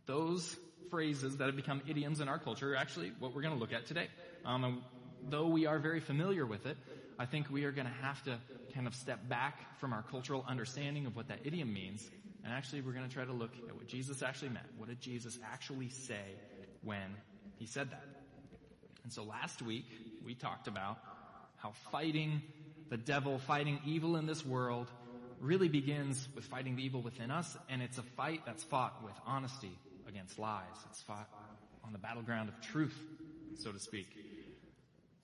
Those 0.07 0.57
phrases 0.89 1.37
that 1.39 1.47
have 1.47 1.57
become 1.57 1.83
idioms 1.89 2.21
in 2.21 2.29
our 2.29 2.39
culture 2.39 2.73
are 2.73 2.77
actually 2.77 3.13
what 3.19 3.35
we're 3.35 3.43
going 3.43 3.55
to 3.55 3.61
look 3.61 3.73
at 3.73 3.87
today. 3.87 4.07
Um, 4.45 4.65
and 4.65 4.79
though 5.29 5.49
we 5.49 5.67
are 5.67 5.81
very 5.81 6.01
familiar 6.01 6.47
with 6.47 6.65
it, 6.67 6.77
I 7.19 7.27
think 7.27 7.51
we 7.51 7.65
are 7.65 7.73
going 7.73 7.87
to 7.89 8.07
have 8.07 8.23
to 8.25 8.39
kind 8.73 8.87
of 8.87 8.95
step 8.95 9.29
back 9.29 9.79
from 9.79 9.93
our 9.93 10.03
cultural 10.03 10.45
understanding 10.47 11.07
of 11.07 11.17
what 11.17 11.29
that 11.29 11.41
idiom 11.45 11.73
means 11.73 12.09
and 12.47 12.55
actually, 12.55 12.81
we're 12.81 12.93
going 12.93 13.09
to 13.09 13.13
try 13.13 13.25
to 13.25 13.33
look 13.33 13.51
at 13.69 13.75
what 13.75 13.89
Jesus 13.89 14.23
actually 14.23 14.51
meant. 14.51 14.67
What 14.79 14.89
did 14.89 15.01
Jesus 15.01 15.37
actually 15.53 15.89
say 15.89 16.23
when 16.83 17.17
he 17.59 17.67
said 17.67 17.91
that? 17.91 18.05
And 19.03 19.13
so 19.13 19.25
last 19.25 19.63
week, 19.63 19.87
we 20.25 20.35
talked 20.35 20.69
about 20.69 20.99
how 21.57 21.73
fighting 21.91 22.43
the 22.89 22.97
devil, 22.97 23.41
fighting 23.41 23.81
evil 23.85 24.15
in 24.15 24.27
this 24.27 24.47
world, 24.47 24.87
really 25.41 25.69
begins 25.69 26.29
with 26.37 26.45
fighting 26.45 26.77
the 26.77 26.85
evil 26.85 27.03
within 27.03 27.33
us, 27.33 27.57
and 27.69 27.83
it's 27.83 27.99
a 27.99 28.03
fight 28.03 28.43
that's 28.47 28.63
fought 28.63 29.03
with 29.03 29.15
honesty 29.27 29.77
against 30.09 30.39
lies. 30.39 30.63
It's 30.91 31.03
fought 31.03 31.29
on 31.85 31.93
the 31.93 31.99
battleground 31.99 32.49
of 32.49 32.61
truth, 32.61 32.97
so 33.57 33.73
to 33.73 33.81
speak. 33.81 34.26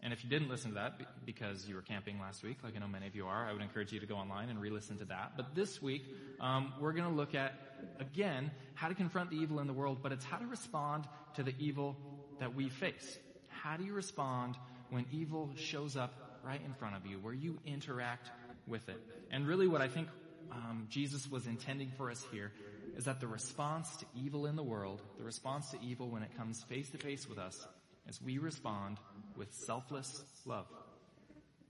And 0.03 0.13
if 0.13 0.25
you 0.25 0.31
didn't 0.31 0.49
listen 0.49 0.71
to 0.71 0.75
that 0.75 1.25
because 1.25 1.69
you 1.69 1.77
were 1.77 1.83
camping 1.83 2.19
last 2.19 2.43
week, 2.43 2.59
like 2.65 2.75
I 2.75 2.81
know 2.81 2.89
many 2.89 3.07
of 3.07 3.15
you 3.15 3.27
are, 3.27 3.47
I 3.47 3.53
would 3.53 3.63
encourage 3.63 3.93
you 3.93 4.01
to 4.01 4.07
go 4.07 4.17
online 4.17 4.49
and 4.49 4.61
re-listen 4.61 4.99
to 4.99 5.05
that. 5.07 5.33
But 5.37 5.55
this 5.55 5.81
week, 5.81 6.03
um, 6.41 6.73
we're 6.81 6.93
going 6.93 7.09
to 7.09 7.15
look 7.15 7.37
at, 7.37 7.53
again, 8.01 8.51
how 8.75 8.89
to 8.89 8.95
confront 8.95 9.31
the 9.31 9.37
evil 9.37 9.61
in 9.61 9.69
the 9.69 9.73
world, 9.73 9.99
but 10.03 10.11
it's 10.11 10.25
how 10.25 10.39
to 10.39 10.47
respond 10.47 11.07
to 11.37 11.45
the 11.45 11.55
evil 11.61 11.97
that 12.41 12.55
we 12.57 12.69
face. 12.69 13.19
How 13.49 13.77
do 13.77 13.85
you 13.85 13.93
respond 13.93 14.57
when 14.91 15.07
evil 15.13 15.51
shows 15.55 15.97
up 15.97 16.41
right 16.45 16.61
in 16.65 16.75
front 16.75 16.97
of 16.97 17.07
you, 17.07 17.19
where 17.19 17.35
you 17.35 17.61
interact 17.65 18.29
with 18.67 18.89
it? 18.89 19.01
And 19.31 19.47
really 19.47 19.69
what 19.69 19.83
I 19.83 19.89
think 19.89 20.09
um, 20.51 20.89
Jesus 20.91 21.31
was 21.31 21.47
intending 21.47 21.93
for 21.97 22.11
us 22.11 22.27
here 22.33 22.51
is 22.97 23.05
that 23.05 23.21
the 23.21 23.29
response 23.29 23.97
to 23.99 24.07
evil 24.17 24.47
in 24.47 24.57
the 24.57 24.63
world, 24.65 25.01
the 25.17 25.25
response 25.25 25.71
to 25.71 25.79
evil 25.81 26.09
when 26.09 26.25
it 26.25 26.37
comes 26.37 26.63
face 26.65 26.91
to 26.91 26.99
face 26.99 27.29
with 27.29 27.39
us, 27.39 27.67
as 28.09 28.21
we 28.21 28.39
respond 28.39 28.99
with 29.37 29.53
selfless 29.55 30.23
love. 30.45 30.67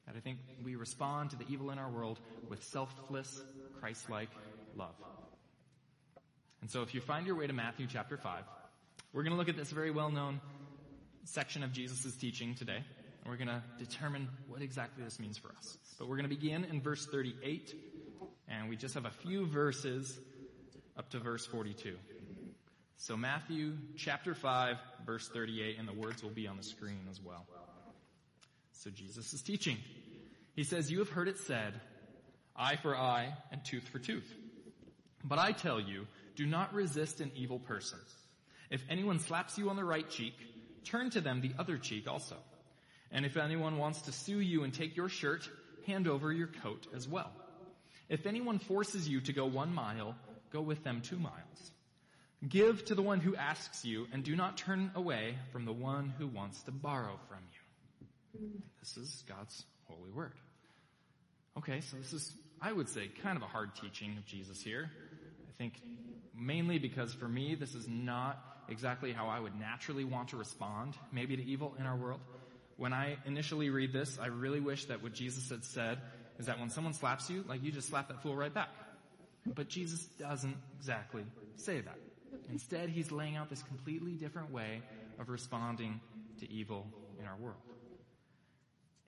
And 0.06 0.16
I 0.16 0.20
think 0.20 0.38
we 0.64 0.76
respond 0.76 1.30
to 1.30 1.36
the 1.36 1.44
evil 1.48 1.70
in 1.70 1.78
our 1.78 1.88
world 1.88 2.18
with 2.48 2.62
selfless, 2.64 3.40
Christ-like 3.80 4.30
love. 4.76 4.94
And 6.60 6.70
so 6.70 6.82
if 6.82 6.94
you 6.94 7.00
find 7.00 7.26
your 7.26 7.36
way 7.36 7.46
to 7.46 7.52
Matthew 7.52 7.86
chapter 7.88 8.16
5, 8.16 8.44
we're 9.12 9.22
going 9.22 9.32
to 9.32 9.38
look 9.38 9.48
at 9.48 9.56
this 9.56 9.70
very 9.70 9.90
well-known 9.90 10.40
section 11.24 11.62
of 11.62 11.72
Jesus' 11.72 12.14
teaching 12.16 12.54
today, 12.54 12.76
and 12.76 13.30
we're 13.30 13.36
going 13.36 13.48
to 13.48 13.62
determine 13.78 14.28
what 14.48 14.62
exactly 14.62 15.04
this 15.04 15.20
means 15.20 15.38
for 15.38 15.52
us. 15.56 15.76
But 15.98 16.08
we're 16.08 16.16
going 16.16 16.28
to 16.28 16.34
begin 16.34 16.64
in 16.64 16.80
verse 16.80 17.06
38, 17.06 17.74
and 18.48 18.68
we 18.68 18.76
just 18.76 18.94
have 18.94 19.04
a 19.04 19.10
few 19.10 19.46
verses 19.46 20.18
up 20.96 21.10
to 21.10 21.18
verse 21.18 21.46
42. 21.46 21.96
So 22.96 23.16
Matthew 23.16 23.72
chapter 23.96 24.34
5 24.34 24.76
verse 25.04 25.28
38 25.28 25.78
and 25.78 25.88
the 25.88 25.92
words 25.92 26.22
will 26.22 26.30
be 26.30 26.46
on 26.46 26.56
the 26.56 26.62
screen 26.62 27.06
as 27.10 27.20
well. 27.20 27.46
So 28.72 28.90
Jesus 28.90 29.32
is 29.32 29.42
teaching. 29.42 29.78
He 30.54 30.64
says, 30.64 30.90
you 30.90 30.98
have 30.98 31.08
heard 31.08 31.28
it 31.28 31.38
said, 31.38 31.80
eye 32.56 32.76
for 32.76 32.96
eye 32.96 33.32
and 33.50 33.64
tooth 33.64 33.88
for 33.88 33.98
tooth. 33.98 34.30
But 35.24 35.38
I 35.38 35.52
tell 35.52 35.80
you, 35.80 36.06
do 36.36 36.46
not 36.46 36.74
resist 36.74 37.20
an 37.20 37.30
evil 37.34 37.58
person. 37.58 37.98
If 38.70 38.82
anyone 38.88 39.18
slaps 39.18 39.58
you 39.58 39.70
on 39.70 39.76
the 39.76 39.84
right 39.84 40.08
cheek, 40.08 40.34
turn 40.84 41.10
to 41.10 41.20
them 41.20 41.40
the 41.40 41.52
other 41.58 41.78
cheek 41.78 42.08
also. 42.08 42.36
And 43.10 43.26
if 43.26 43.36
anyone 43.36 43.78
wants 43.78 44.02
to 44.02 44.12
sue 44.12 44.40
you 44.40 44.64
and 44.64 44.72
take 44.72 44.96
your 44.96 45.08
shirt, 45.08 45.48
hand 45.86 46.08
over 46.08 46.32
your 46.32 46.48
coat 46.62 46.86
as 46.94 47.06
well. 47.06 47.30
If 48.08 48.26
anyone 48.26 48.58
forces 48.58 49.08
you 49.08 49.20
to 49.22 49.32
go 49.32 49.46
one 49.46 49.74
mile, 49.74 50.16
go 50.50 50.60
with 50.60 50.82
them 50.84 51.02
two 51.02 51.18
miles. 51.18 51.70
Give 52.48 52.84
to 52.86 52.94
the 52.94 53.02
one 53.02 53.20
who 53.20 53.36
asks 53.36 53.84
you, 53.84 54.08
and 54.12 54.24
do 54.24 54.34
not 54.34 54.56
turn 54.56 54.90
away 54.94 55.36
from 55.52 55.64
the 55.64 55.72
one 55.72 56.12
who 56.18 56.26
wants 56.26 56.62
to 56.62 56.72
borrow 56.72 57.18
from 57.28 57.38
you. 57.52 57.60
This 58.80 58.96
is 58.96 59.24
God's 59.28 59.64
holy 59.84 60.10
word. 60.10 60.32
Okay, 61.56 61.80
so 61.82 61.96
this 61.98 62.12
is, 62.12 62.32
I 62.60 62.72
would 62.72 62.88
say, 62.88 63.08
kind 63.22 63.36
of 63.36 63.42
a 63.42 63.46
hard 63.46 63.76
teaching 63.76 64.16
of 64.16 64.26
Jesus 64.26 64.60
here. 64.60 64.90
I 65.48 65.52
think 65.58 65.74
mainly 66.36 66.78
because 66.78 67.12
for 67.14 67.28
me, 67.28 67.54
this 67.54 67.74
is 67.74 67.86
not 67.86 68.42
exactly 68.68 69.12
how 69.12 69.28
I 69.28 69.38
would 69.38 69.58
naturally 69.58 70.04
want 70.04 70.28
to 70.28 70.36
respond, 70.36 70.94
maybe 71.12 71.36
to 71.36 71.44
evil 71.44 71.76
in 71.78 71.86
our 71.86 71.96
world. 71.96 72.20
When 72.76 72.92
I 72.92 73.18
initially 73.26 73.70
read 73.70 73.92
this, 73.92 74.18
I 74.20 74.26
really 74.26 74.60
wish 74.60 74.86
that 74.86 75.02
what 75.02 75.12
Jesus 75.12 75.50
had 75.50 75.64
said 75.64 75.98
is 76.38 76.46
that 76.46 76.58
when 76.58 76.70
someone 76.70 76.94
slaps 76.94 77.30
you, 77.30 77.44
like 77.46 77.62
you 77.62 77.70
just 77.70 77.88
slap 77.88 78.08
that 78.08 78.22
fool 78.22 78.34
right 78.34 78.52
back. 78.52 78.70
But 79.46 79.68
Jesus 79.68 80.04
doesn't 80.18 80.56
exactly 80.78 81.24
say 81.56 81.80
that. 81.80 81.98
Instead, 82.50 82.88
he's 82.88 83.10
laying 83.10 83.36
out 83.36 83.48
this 83.48 83.62
completely 83.62 84.12
different 84.12 84.50
way 84.50 84.82
of 85.18 85.28
responding 85.28 86.00
to 86.40 86.50
evil 86.50 86.86
in 87.20 87.26
our 87.26 87.36
world. 87.36 87.60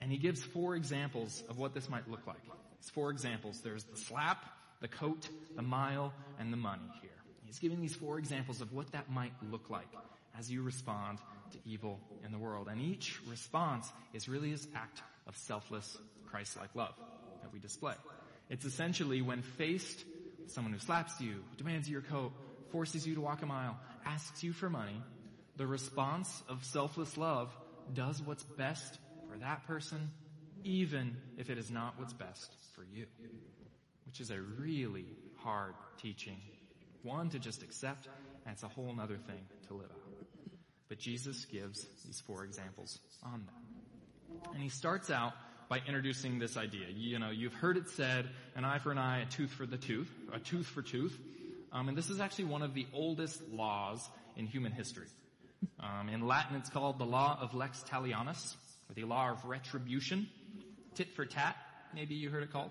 And 0.01 0.11
he 0.11 0.19
gives 0.19 0.43
four 0.43 0.77
examples 0.77 1.43
of 1.49 1.59
what 1.59 1.75
this 1.75 1.89
might 1.89 2.09
look 2.11 2.27
like. 2.27 2.43
It's 2.79 2.91
four 2.91 3.11
examples. 3.11 3.61
There's 3.61 3.85
the 3.85 3.97
slap, 3.97 4.45
the 4.81 4.89
coat, 4.89 5.29
the 5.57 5.63
mile, 5.63 6.13
and 6.39 6.53
the 6.53 6.57
money 6.57 6.83
here. 7.01 7.11
He's 7.47 7.59
giving 7.59 7.81
these 7.81 7.95
four 7.95 8.19
examples 8.19 8.61
of 8.61 8.73
what 8.73 8.93
that 8.93 9.11
might 9.11 9.33
look 9.51 9.71
like 9.71 9.89
as 10.39 10.51
you 10.51 10.63
respond 10.63 11.19
to 11.53 11.59
evil 11.65 12.01
in 12.25 12.33
the 12.33 12.39
world. 12.39 12.69
And 12.71 12.81
each 12.81 13.21
response 13.29 13.91
is 14.13 14.29
really 14.29 14.51
this 14.51 14.67
act 14.75 15.03
of 15.27 15.37
selfless, 15.37 15.97
Christ-like 16.27 16.75
love 16.75 16.95
that 17.43 17.53
we 17.53 17.59
display. 17.59 17.95
It's 18.51 18.65
essentially 18.65 19.23
when 19.23 19.43
faced 19.43 20.05
with 20.41 20.51
someone 20.53 20.73
who 20.73 20.81
slaps 20.81 21.21
you, 21.21 21.45
demands 21.57 21.89
your 21.89 22.03
coat, 22.03 22.33
forces 22.75 23.07
you 23.07 23.15
to 23.15 23.21
walk 23.21 23.41
a 23.41 23.47
mile, 23.47 23.79
asks 24.05 24.43
you 24.43 24.53
for 24.53 24.69
money, 24.69 25.01
the 25.57 25.65
response 25.65 26.43
of 26.49 26.65
selfless 26.65 27.17
love 27.17 27.57
does 27.95 28.21
what's 28.21 28.43
best 28.43 28.99
for 29.31 29.39
that 29.39 29.65
person, 29.69 30.11
even 30.65 31.17
if 31.39 31.51
it 31.51 31.57
is 31.57 31.71
not 31.71 31.95
what's 31.99 32.13
best 32.13 32.53
for 32.75 32.83
you. 32.93 33.07
Which 34.07 34.21
is 34.21 34.33
a 34.33 34.41
really 34.59 35.07
hard 35.37 35.75
teaching. 36.03 36.37
One 37.05 37.31
to 37.31 37.39
just 37.39 37.63
accept, 37.63 38.09
and 38.45 38.55
it's 38.55 38.65
a 38.65 38.69
whole 38.69 38.93
other 39.01 39.19
thing 39.19 39.47
to 39.69 39.75
live 39.75 39.93
out. 39.93 40.27
But 40.89 40.99
Jesus 40.99 41.45
gives 41.45 41.87
these 42.05 42.21
four 42.27 42.43
examples 42.43 42.99
on 43.23 43.47
that. 43.47 44.51
And 44.53 44.61
he 44.61 44.69
starts 44.69 45.11
out 45.11 45.35
by 45.69 45.81
introducing 45.87 46.41
this 46.41 46.57
idea. 46.57 46.87
You 46.93 47.21
know, 47.21 47.31
you've 47.31 47.55
heard 47.55 47.77
it 47.77 47.89
said, 47.91 48.29
an 48.57 48.65
eye 48.65 48.81
for 48.81 48.91
an 48.91 48.99
eye, 48.99 49.21
a 49.21 49.27
tooth 49.27 49.53
for 49.53 49.65
the 49.65 49.79
tooth, 49.79 50.11
a 50.33 50.41
tooth 50.41 50.67
for 50.67 50.83
tooth. 50.83 51.17
Um, 51.75 51.89
and 51.89 51.99
this 51.99 52.09
is 52.09 52.21
actually 52.21 52.45
one 52.45 52.63
of 52.63 52.73
the 52.73 52.87
oldest 52.95 53.43
laws 53.51 54.09
in 54.37 54.47
human 54.47 54.73
history. 54.73 55.09
Um, 55.81 56.09
in 56.09 56.27
Latin, 56.27 56.57
it's 56.57 56.71
called 56.71 56.99
the 56.99 57.05
law 57.05 57.37
of 57.41 57.53
lex 57.53 57.85
talionis, 57.89 58.55
or 58.89 58.95
the 58.95 59.05
law 59.05 59.31
of 59.31 59.45
retribution, 59.45 60.29
tit 60.95 61.15
for 61.15 61.27
tat, 61.27 61.57
maybe 61.95 62.15
you 62.15 62.31
heard 62.31 62.43
it 62.43 62.53
called. 62.53 62.71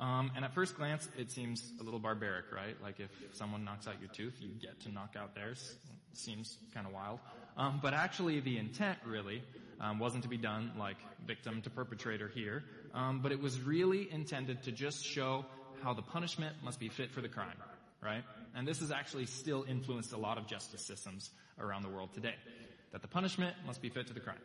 Um, 0.00 0.30
and 0.36 0.44
at 0.44 0.54
first 0.54 0.76
glance, 0.76 1.08
it 1.18 1.30
seems 1.30 1.72
a 1.80 1.82
little 1.82 1.98
barbaric, 1.98 2.52
right? 2.52 2.76
Like 2.82 3.00
if 3.00 3.10
someone 3.32 3.64
knocks 3.64 3.88
out 3.88 3.94
your 4.00 4.10
tooth, 4.10 4.34
you 4.40 4.50
get 4.60 4.80
to 4.82 4.92
knock 4.92 5.14
out 5.18 5.34
theirs. 5.34 5.74
It 6.12 6.18
Seems 6.18 6.56
kind 6.72 6.86
of 6.86 6.92
wild. 6.92 7.18
Um, 7.56 7.80
but 7.82 7.92
actually, 7.92 8.40
the 8.40 8.56
intent 8.56 8.98
really 9.04 9.42
um, 9.80 9.98
wasn't 9.98 10.22
to 10.22 10.28
be 10.28 10.36
done 10.36 10.72
like 10.78 10.96
victim 11.26 11.60
to 11.62 11.70
perpetrator 11.70 12.28
here, 12.28 12.62
um, 12.94 13.20
but 13.20 13.32
it 13.32 13.42
was 13.42 13.60
really 13.60 14.08
intended 14.10 14.62
to 14.62 14.72
just 14.72 15.04
show 15.04 15.44
how 15.82 15.94
the 15.94 16.02
punishment 16.02 16.56
must 16.62 16.78
be 16.78 16.88
fit 16.88 17.10
for 17.10 17.20
the 17.20 17.28
crime, 17.28 17.56
right? 18.02 18.22
And 18.54 18.66
this 18.66 18.80
has 18.80 18.90
actually 18.90 19.26
still 19.26 19.64
influenced 19.68 20.12
a 20.12 20.18
lot 20.18 20.38
of 20.38 20.46
justice 20.46 20.84
systems 20.84 21.30
around 21.58 21.82
the 21.82 21.88
world 21.88 22.12
today. 22.14 22.34
That 22.92 23.02
the 23.02 23.08
punishment 23.08 23.54
must 23.66 23.82
be 23.82 23.88
fit 23.88 24.06
to 24.08 24.14
the 24.14 24.20
crime. 24.20 24.38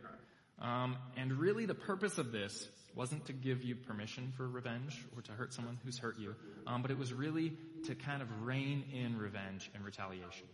Um, 0.59 0.97
and 1.17 1.31
really 1.33 1.65
the 1.65 1.75
purpose 1.75 2.17
of 2.17 2.31
this 2.31 2.67
wasn't 2.95 3.25
to 3.25 3.33
give 3.33 3.63
you 3.63 3.75
permission 3.75 4.31
for 4.37 4.47
revenge 4.47 5.03
or 5.15 5.21
to 5.23 5.31
hurt 5.31 5.53
someone 5.53 5.79
who's 5.83 5.97
hurt 5.97 6.19
you, 6.19 6.35
um, 6.67 6.81
but 6.81 6.91
it 6.91 6.97
was 6.97 7.11
really 7.11 7.53
to 7.85 7.95
kind 7.95 8.21
of 8.21 8.27
rein 8.43 8.83
in 8.93 9.17
revenge 9.17 9.71
and 9.73 9.83
retaliation. 9.83 10.45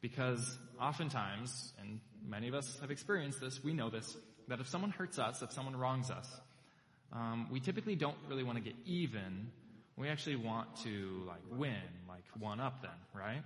Because 0.00 0.58
oftentimes, 0.80 1.72
and 1.80 2.00
many 2.26 2.48
of 2.48 2.54
us 2.54 2.78
have 2.80 2.90
experienced 2.90 3.40
this, 3.40 3.64
we 3.64 3.72
know 3.72 3.90
this, 3.90 4.16
that 4.48 4.60
if 4.60 4.68
someone 4.68 4.90
hurts 4.90 5.18
us, 5.18 5.42
if 5.42 5.50
someone 5.52 5.74
wrongs 5.74 6.10
us, 6.10 6.28
um, 7.12 7.48
we 7.50 7.58
typically 7.58 7.96
don't 7.96 8.16
really 8.28 8.44
want 8.44 8.58
to 8.58 8.64
get 8.64 8.74
even. 8.84 9.50
We 9.96 10.08
actually 10.08 10.36
want 10.36 10.76
to 10.84 11.24
like 11.26 11.40
win, 11.50 11.72
one 12.38 12.60
up 12.60 12.82
then, 12.82 12.90
right? 13.14 13.42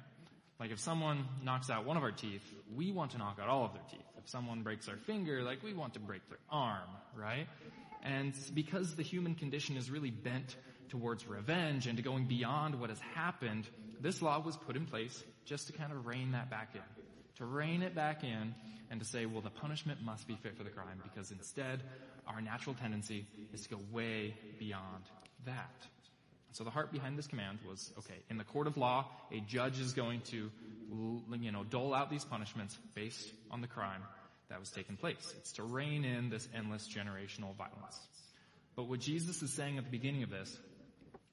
Like 0.61 0.71
if 0.71 0.79
someone 0.79 1.27
knocks 1.43 1.71
out 1.71 1.85
one 1.85 1.97
of 1.97 2.03
our 2.03 2.13
teeth, 2.13 2.45
we 2.75 2.93
want 2.93 3.13
to 3.13 3.19
knock 3.19 3.39
out 3.41 3.49
all 3.49 3.65
of 3.65 3.73
their 3.73 3.83
teeth. 3.91 4.07
If 4.19 4.29
someone 4.29 4.63
breaks 4.63 4.89
our 4.89 4.97
finger, 4.97 5.43
like 5.43 5.63
we 5.63 5.75
want 5.75 5.95
to 5.95 6.01
break 6.01 6.29
their 6.29 6.39
arm, 6.51 6.89
right? 7.17 7.49
And 8.03 8.35
because 8.55 8.95
the 8.95 9.03
human 9.03 9.35
condition 9.35 9.77
is 9.77 9.91
really 9.91 10.11
bent 10.11 10.57
towards 10.89 11.27
revenge 11.27 11.87
and 11.87 11.97
to 11.97 12.03
going 12.03 12.27
beyond 12.27 12.79
what 12.79 12.91
has 12.91 13.01
happened, 13.15 13.67
this 14.01 14.23
law 14.23 14.41
was 14.41 14.57
put 14.57 14.77
in 14.77 14.87
place 14.87 15.23
just 15.45 15.67
to 15.69 15.73
kind 15.73 15.93
of 15.93 16.07
rein 16.07 16.33
that 16.33 16.51
back 16.51 16.71
in. 16.75 16.81
To 17.37 17.47
rein 17.47 17.83
it 17.83 17.95
back 17.95 18.23
in 18.23 18.55
and 18.91 19.01
to 19.01 19.07
say, 19.07 19.27
well, 19.27 19.41
the 19.41 19.51
punishment 19.51 20.03
must 20.05 20.29
be 20.29 20.37
fit 20.37 20.57
for 20.57 20.65
the 20.65 20.71
crime 20.71 21.01
because 21.03 21.31
instead 21.31 21.83
our 22.27 22.41
natural 22.41 22.75
tendency 22.75 23.27
is 23.53 23.63
to 23.63 23.71
go 23.71 23.79
way 23.91 24.35
beyond 24.59 25.05
that. 25.47 25.87
So 26.53 26.65
the 26.65 26.71
heart 26.71 26.93
behind 26.93 27.19
this 27.19 27.27
command 27.27 27.59
was, 27.67 27.91
okay, 27.99 28.19
in 28.29 28.37
the 28.37 28.45
court 28.45 28.67
of 28.67 28.77
law, 28.77 29.07
a 29.31 29.41
judge 29.41 29.81
is 29.81 29.93
going 29.93 30.21
to, 30.31 30.51
you 31.41 31.53
know, 31.53 31.65
dole 31.65 31.95
out 31.95 32.11
these 32.11 32.25
punishments 32.25 32.77
based 32.95 33.33
on 33.51 33.63
the 33.63 33.67
crime 33.67 34.03
that 34.51 34.61
was 34.61 34.71
taking 34.71 34.97
place. 34.97 35.35
It's 35.39 35.53
to 35.55 35.63
rein 35.63 36.05
in 36.05 36.29
this 36.29 36.47
endless 36.55 36.87
generational 36.87 37.57
violence. 37.57 37.99
But 38.77 38.85
what 38.85 39.01
Jesus 39.01 39.43
is 39.43 39.51
saying 39.53 39.79
at 39.79 39.85
the 39.85 39.91
beginning 39.91 40.23
of 40.23 40.31
this 40.31 40.55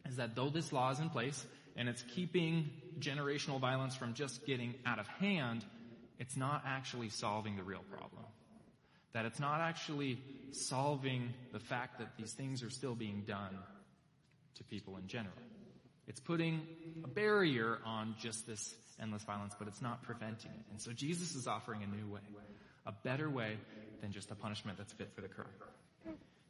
is 0.08 0.16
that 0.16 0.36
though 0.36 0.50
this 0.50 0.72
law 0.72 0.92
is 0.92 1.00
in 1.00 1.10
place 1.10 1.46
and 1.76 1.90
it's 1.90 2.04
keeping 2.16 2.70
generational 3.00 3.60
violence 3.60 3.96
from 3.96 4.14
just 4.14 4.46
getting 4.46 4.74
out 4.86 5.00
of 5.00 5.08
hand, 5.08 5.66
it's 6.18 6.38
not 6.38 6.64
actually 6.66 7.10
solving 7.10 7.58
the 7.58 7.64
real 7.64 7.84
problem. 7.92 8.24
That 9.14 9.26
it's 9.26 9.40
not 9.40 9.60
actually 9.60 10.22
solving 10.52 11.34
the 11.52 11.60
fact 11.60 12.00
that 12.00 12.16
these 12.18 12.32
things 12.32 12.64
are 12.64 12.70
still 12.70 12.96
being 12.96 13.24
done 13.28 13.58
to 14.60 14.64
people 14.64 14.98
in 14.98 15.08
general. 15.08 15.36
It's 16.08 16.20
putting 16.20 16.62
a 17.04 17.08
barrier 17.08 17.80
on 17.86 18.16
just 18.20 18.48
this 18.48 18.74
endless 19.02 19.24
violence, 19.24 19.54
but 19.58 19.68
it's 19.68 19.82
not 19.82 20.04
preventing 20.04 20.52
it. 20.52 20.66
And 20.72 20.82
so 20.82 20.92
Jesus 20.92 21.36
is 21.36 21.48
offering 21.48 21.84
a 21.84 21.88
new 21.88 22.14
way, 22.14 22.22
a 22.86 22.92
better 23.04 23.30
way 23.30 23.58
than 24.02 24.12
just 24.12 24.32
a 24.32 24.36
punishment 24.36 24.78
that's 24.78 24.94
fit 24.94 25.12
for 25.14 25.22
the 25.22 25.28
crime. 25.28 25.48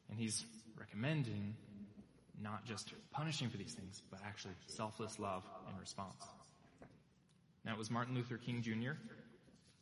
And 0.10 0.18
he's 0.18 0.46
recommending 0.78 1.56
not 2.42 2.66
just 2.66 2.94
punishing 3.12 3.50
for 3.50 3.58
these 3.58 3.74
things, 3.74 4.02
but 4.10 4.20
actually 4.26 4.54
selfless 4.68 5.20
love 5.20 5.44
in 5.70 5.80
response. 5.80 6.24
Now 7.66 7.74
it 7.74 7.78
was 7.78 7.92
Martin 7.92 8.16
Luther 8.16 8.38
King 8.38 8.62
Jr. 8.62 8.92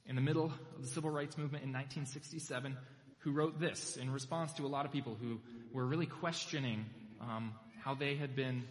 in 0.07 0.15
the 0.15 0.21
middle 0.21 0.45
of 0.45 0.81
the 0.81 0.87
civil 0.87 1.11
rights 1.11 1.37
movement 1.37 1.63
in 1.63 1.71
1967 1.71 2.75
who 3.19 3.31
wrote 3.31 3.59
this 3.59 3.97
in 3.97 4.09
response 4.09 4.53
to 4.53 4.65
a 4.65 4.67
lot 4.67 4.85
of 4.85 4.91
people 4.91 5.15
who 5.21 5.39
were 5.71 5.85
really 5.85 6.05
questioning 6.05 6.85
um, 7.21 7.53
how 7.87 7.93
they 7.93 8.15
had 8.15 8.35
been 8.35 8.65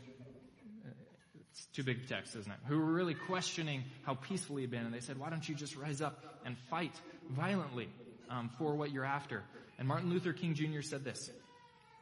it's 1.51 1.65
too 1.73 1.83
big 1.83 2.07
text, 2.07 2.37
isn't 2.37 2.53
it? 2.53 2.59
Who 2.67 2.77
were 2.77 2.93
really 2.93 3.15
questioning 3.15 3.83
how 4.03 4.13
peaceful 4.13 4.57
he 4.57 4.65
had 4.65 4.71
been, 4.71 4.85
and 4.85 4.93
they 4.93 5.01
said, 5.01 5.17
"Why 5.17 5.31
don't 5.31 5.49
you 5.49 5.55
just 5.55 5.75
rise 5.75 6.03
up 6.03 6.23
and 6.45 6.55
fight 6.69 6.93
violently 7.31 7.89
um, 8.29 8.51
for 8.59 8.75
what 8.75 8.91
you're 8.93 9.07
after?" 9.07 9.43
And 9.79 9.89
Martin 9.89 10.11
Luther 10.11 10.35
King 10.35 10.53
Jr. 10.53 10.83
said 10.83 11.03
this. 11.03 11.31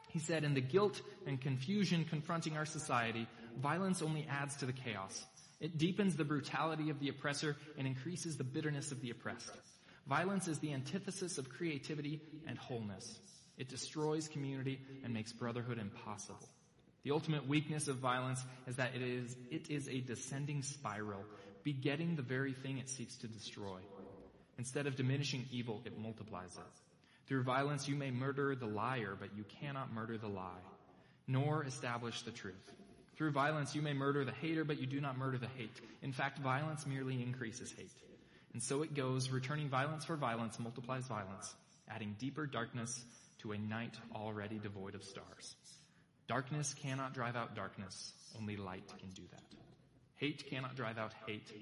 He 0.08 0.18
said, 0.18 0.42
"In 0.42 0.54
the 0.54 0.60
guilt 0.60 1.00
and 1.24 1.40
confusion 1.40 2.04
confronting 2.04 2.56
our 2.56 2.66
society, 2.66 3.28
violence 3.62 4.02
only 4.02 4.26
adds 4.28 4.56
to 4.56 4.66
the 4.66 4.72
chaos. 4.72 5.24
It 5.60 5.78
deepens 5.78 6.16
the 6.16 6.24
brutality 6.24 6.90
of 6.90 6.98
the 6.98 7.10
oppressor 7.10 7.56
and 7.78 7.86
increases 7.86 8.36
the 8.36 8.42
bitterness 8.42 8.90
of 8.90 9.00
the 9.00 9.10
oppressed. 9.10 9.52
Violence 10.08 10.48
is 10.48 10.58
the 10.58 10.72
antithesis 10.72 11.38
of 11.38 11.48
creativity 11.48 12.20
and 12.48 12.58
wholeness. 12.58 13.20
It 13.56 13.68
destroys 13.68 14.26
community 14.26 14.80
and 15.04 15.14
makes 15.14 15.32
brotherhood 15.32 15.78
impossible." 15.78 16.48
The 17.05 17.11
ultimate 17.11 17.46
weakness 17.46 17.88
of 17.88 17.96
violence 17.96 18.42
is 18.66 18.76
that 18.76 18.94
it 18.94 19.02
is, 19.02 19.36
it 19.50 19.70
is 19.70 19.88
a 19.88 20.00
descending 20.00 20.62
spiral, 20.62 21.22
begetting 21.62 22.16
the 22.16 22.22
very 22.22 22.55
thing 22.55 22.78
it 22.78 22.88
seeks 22.88 23.16
to 23.18 23.28
destroy. 23.28 23.78
Instead 24.57 24.86
of 24.86 24.96
diminishing 24.96 25.46
evil, 25.52 25.82
it 25.84 25.98
multiplies 25.98 26.57
it. 26.57 26.80
Through 27.26 27.42
violence 27.42 27.88
you 27.88 27.94
may 27.94 28.11
murder 28.11 28.55
the 28.55 28.66
liar, 28.66 29.16
but 29.18 29.36
you 29.36 29.44
cannot 29.61 29.92
murder 29.92 30.16
the 30.16 30.28
lie, 30.28 30.64
nor 31.26 31.64
establish 31.64 32.22
the 32.22 32.30
truth. 32.30 32.72
Through 33.16 33.32
violence 33.32 33.74
you 33.74 33.82
may 33.82 33.92
murder 33.92 34.24
the 34.24 34.32
hater, 34.32 34.64
but 34.64 34.80
you 34.80 34.86
do 34.86 35.00
not 35.00 35.18
murder 35.18 35.38
the 35.38 35.48
hate. 35.59 35.78
In 36.02 36.12
fact, 36.12 36.38
violence 36.38 36.86
merely 36.86 37.22
increases 37.22 37.72
hate. 37.72 37.92
And 38.55 38.62
so 38.62 38.82
it 38.82 38.94
goes, 38.94 39.30
returning 39.30 39.68
violence 39.68 40.05
for 40.05 40.16
violence 40.16 40.59
multiplies 40.59 41.07
violence, 41.07 41.55
adding 41.88 42.16
deeper 42.18 42.46
darkness 42.46 43.05
to 43.40 43.52
a 43.52 43.59
night 43.59 43.94
already 44.14 44.59
devoid 44.59 44.94
of 44.94 45.05
stars. 45.05 45.55
Darkness 46.27 46.75
cannot 46.83 47.14
drive 47.14 47.37
out 47.37 47.55
darkness. 47.55 48.12
Only 48.39 48.57
light 48.57 48.89
can 48.99 49.11
do 49.11 49.22
that. 49.31 49.43
Hate 50.16 50.49
cannot 50.49 50.77
drive 50.77 50.99
out 50.99 51.12
hate. 51.27 51.53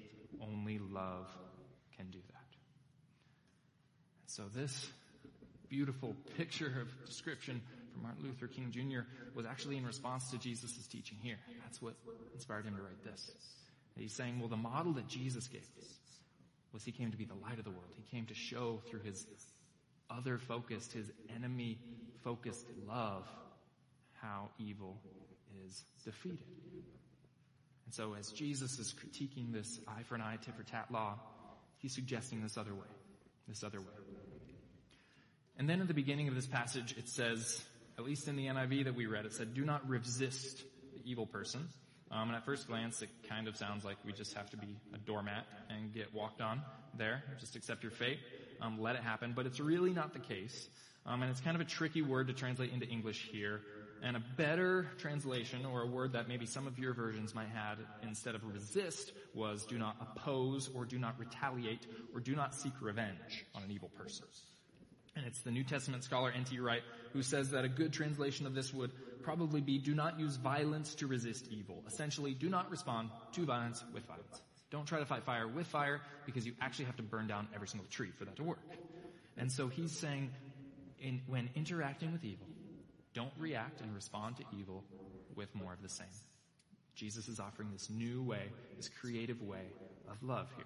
Only 0.41 0.79
love 0.79 1.27
can 1.97 2.09
do 2.09 2.19
that. 2.31 2.43
So 4.27 4.43
this 4.55 4.89
beautiful 5.69 6.15
picture 6.37 6.81
of 6.81 7.05
description 7.05 7.61
from 7.91 8.03
Martin 8.03 8.23
Luther 8.23 8.47
King 8.47 8.71
Jr. 8.71 9.01
was 9.35 9.45
actually 9.45 9.77
in 9.77 9.85
response 9.85 10.31
to 10.31 10.37
Jesus' 10.37 10.87
teaching 10.87 11.17
here. 11.21 11.37
That's 11.63 11.81
what 11.81 11.95
inspired 12.33 12.65
him 12.65 12.75
to 12.75 12.81
write 12.81 13.03
this. 13.03 13.31
He's 13.97 14.13
saying, 14.13 14.39
well, 14.39 14.49
the 14.49 14.57
model 14.57 14.93
that 14.93 15.07
Jesus 15.07 15.47
gave 15.47 15.67
us 15.79 15.87
was 16.71 16.83
he 16.83 16.91
came 16.91 17.11
to 17.11 17.17
be 17.17 17.25
the 17.25 17.35
light 17.35 17.59
of 17.59 17.63
the 17.63 17.69
world. 17.69 17.93
He 17.95 18.15
came 18.15 18.25
to 18.25 18.33
show 18.33 18.81
through 18.89 19.01
his 19.01 19.25
other 20.09 20.39
focused, 20.39 20.93
his 20.93 21.11
enemy 21.35 21.77
focused 22.23 22.65
love 22.87 23.27
how 24.23 24.49
evil 24.57 24.97
is 25.65 25.83
defeated. 26.03 26.39
And 27.85 27.93
so 27.93 28.15
as 28.17 28.31
Jesus 28.31 28.79
is 28.79 28.93
critiquing 28.93 29.51
this 29.51 29.79
eye 29.87 30.03
for 30.03 30.15
an 30.15 30.21
eye, 30.21 30.37
tit 30.41 30.55
for 30.55 30.63
tat 30.63 30.87
law, 30.89 31.19
he's 31.79 31.93
suggesting 31.93 32.41
this 32.41 32.57
other 32.57 32.73
way. 32.73 32.87
This 33.47 33.63
other 33.63 33.79
way. 33.79 33.87
And 35.57 35.69
then 35.69 35.81
at 35.81 35.87
the 35.87 35.93
beginning 35.93 36.27
of 36.27 36.35
this 36.35 36.47
passage, 36.47 36.95
it 36.97 37.07
says, 37.07 37.61
at 37.97 38.05
least 38.05 38.27
in 38.27 38.35
the 38.35 38.47
NIV 38.47 38.85
that 38.85 38.95
we 38.95 39.05
read, 39.05 39.25
it 39.25 39.33
said, 39.33 39.53
do 39.53 39.63
not 39.63 39.87
resist 39.87 40.63
the 40.95 41.01
evil 41.09 41.27
person. 41.27 41.67
Um, 42.09 42.29
and 42.29 42.35
at 42.35 42.45
first 42.45 42.67
glance, 42.67 43.01
it 43.01 43.09
kind 43.27 43.47
of 43.47 43.57
sounds 43.57 43.83
like 43.83 43.97
we 44.05 44.13
just 44.13 44.33
have 44.33 44.49
to 44.51 44.57
be 44.57 44.77
a 44.93 44.97
doormat 44.97 45.45
and 45.69 45.93
get 45.93 46.13
walked 46.13 46.41
on 46.41 46.61
there. 46.97 47.23
Just 47.39 47.55
accept 47.55 47.83
your 47.83 47.91
fate. 47.91 48.19
Um, 48.61 48.79
let 48.79 48.95
it 48.95 49.03
happen. 49.03 49.33
But 49.35 49.45
it's 49.45 49.59
really 49.59 49.91
not 49.91 50.13
the 50.13 50.19
case. 50.19 50.69
Um, 51.05 51.21
and 51.21 51.31
it's 51.31 51.41
kind 51.41 51.55
of 51.55 51.61
a 51.61 51.65
tricky 51.65 52.01
word 52.01 52.27
to 52.27 52.33
translate 52.33 52.71
into 52.71 52.87
English 52.87 53.27
here. 53.31 53.61
And 54.05 54.17
a 54.17 54.23
better 54.35 54.87
translation, 54.97 55.65
or 55.65 55.81
a 55.81 55.87
word 55.87 56.11
that 56.13 56.27
maybe 56.27 56.45
some 56.45 56.67
of 56.67 56.77
your 56.77 56.93
versions 56.93 57.33
might 57.33 57.47
have 57.47 57.77
instead 58.01 58.35
of 58.35 58.43
resist, 58.43 59.13
was 59.33 59.65
do 59.65 59.77
not 59.77 59.95
oppose, 60.01 60.69
or 60.75 60.83
do 60.83 60.99
not 60.99 61.17
retaliate, 61.17 61.87
or 62.13 62.19
do 62.19 62.35
not 62.35 62.53
seek 62.53 62.73
revenge 62.81 63.45
on 63.55 63.63
an 63.63 63.71
evil 63.71 63.89
person. 63.97 64.25
And 65.15 65.25
it's 65.25 65.41
the 65.41 65.51
New 65.51 65.63
Testament 65.63 66.03
scholar 66.03 66.31
N.T. 66.31 66.59
Wright 66.59 66.81
who 67.13 67.21
says 67.21 67.51
that 67.51 67.63
a 67.63 67.69
good 67.69 67.93
translation 67.93 68.45
of 68.45 68.55
this 68.55 68.73
would 68.73 68.91
probably 69.21 69.61
be 69.61 69.77
do 69.77 69.93
not 69.93 70.19
use 70.19 70.35
violence 70.35 70.95
to 70.95 71.07
resist 71.07 71.47
evil. 71.49 71.83
Essentially, 71.87 72.33
do 72.33 72.49
not 72.49 72.69
respond 72.69 73.09
to 73.33 73.45
violence 73.45 73.83
with 73.93 74.05
violence. 74.05 74.41
Don't 74.71 74.87
try 74.87 74.99
to 74.99 75.05
fight 75.05 75.23
fire 75.23 75.47
with 75.47 75.67
fire 75.67 76.01
because 76.25 76.45
you 76.45 76.53
actually 76.59 76.85
have 76.85 76.95
to 76.97 77.03
burn 77.03 77.27
down 77.27 77.47
every 77.53 77.67
single 77.67 77.87
tree 77.89 78.09
for 78.17 78.25
that 78.25 78.35
to 78.37 78.43
work. 78.43 78.59
And 79.37 79.51
so 79.51 79.67
he's 79.67 79.91
saying 79.91 80.31
in, 80.99 81.21
when 81.27 81.49
interacting 81.55 82.11
with 82.11 82.25
evil, 82.25 82.47
don't 83.13 83.33
react 83.37 83.81
and 83.81 83.93
respond 83.93 84.37
to 84.37 84.43
evil 84.57 84.83
with 85.35 85.53
more 85.55 85.73
of 85.73 85.81
the 85.81 85.89
same. 85.89 86.07
Jesus 86.95 87.27
is 87.27 87.39
offering 87.39 87.69
this 87.71 87.89
new 87.89 88.21
way, 88.23 88.51
this 88.77 88.89
creative 88.89 89.41
way 89.41 89.65
of 90.09 90.21
love 90.21 90.47
here. 90.55 90.65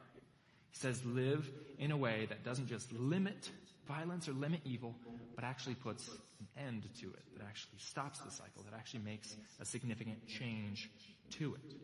He 0.72 0.78
says 0.78 1.04
live 1.06 1.50
in 1.80 1.91
a 1.91 1.98
way 1.98 2.26
that 2.30 2.43
doesn't 2.43 2.68
just 2.68 2.91
limit 2.91 3.50
violence 3.88 4.28
or 4.28 4.34
limit 4.34 4.60
evil, 4.66 4.95
but 5.36 5.43
actually 5.43 5.76
puts 5.76 6.10
an 6.39 6.48
end 6.68 6.84
to 7.00 7.08
it, 7.08 7.24
that 7.38 7.45
actually 7.45 7.80
stops 7.80 8.20
the 8.20 8.32
cycle, 8.32 8.64
that 8.70 8.76
actually 8.76 9.00
makes 9.00 9.36
a 9.62 9.66
significant 9.66 10.28
change 10.28 10.89
to 11.32 11.56
it. 11.56 11.76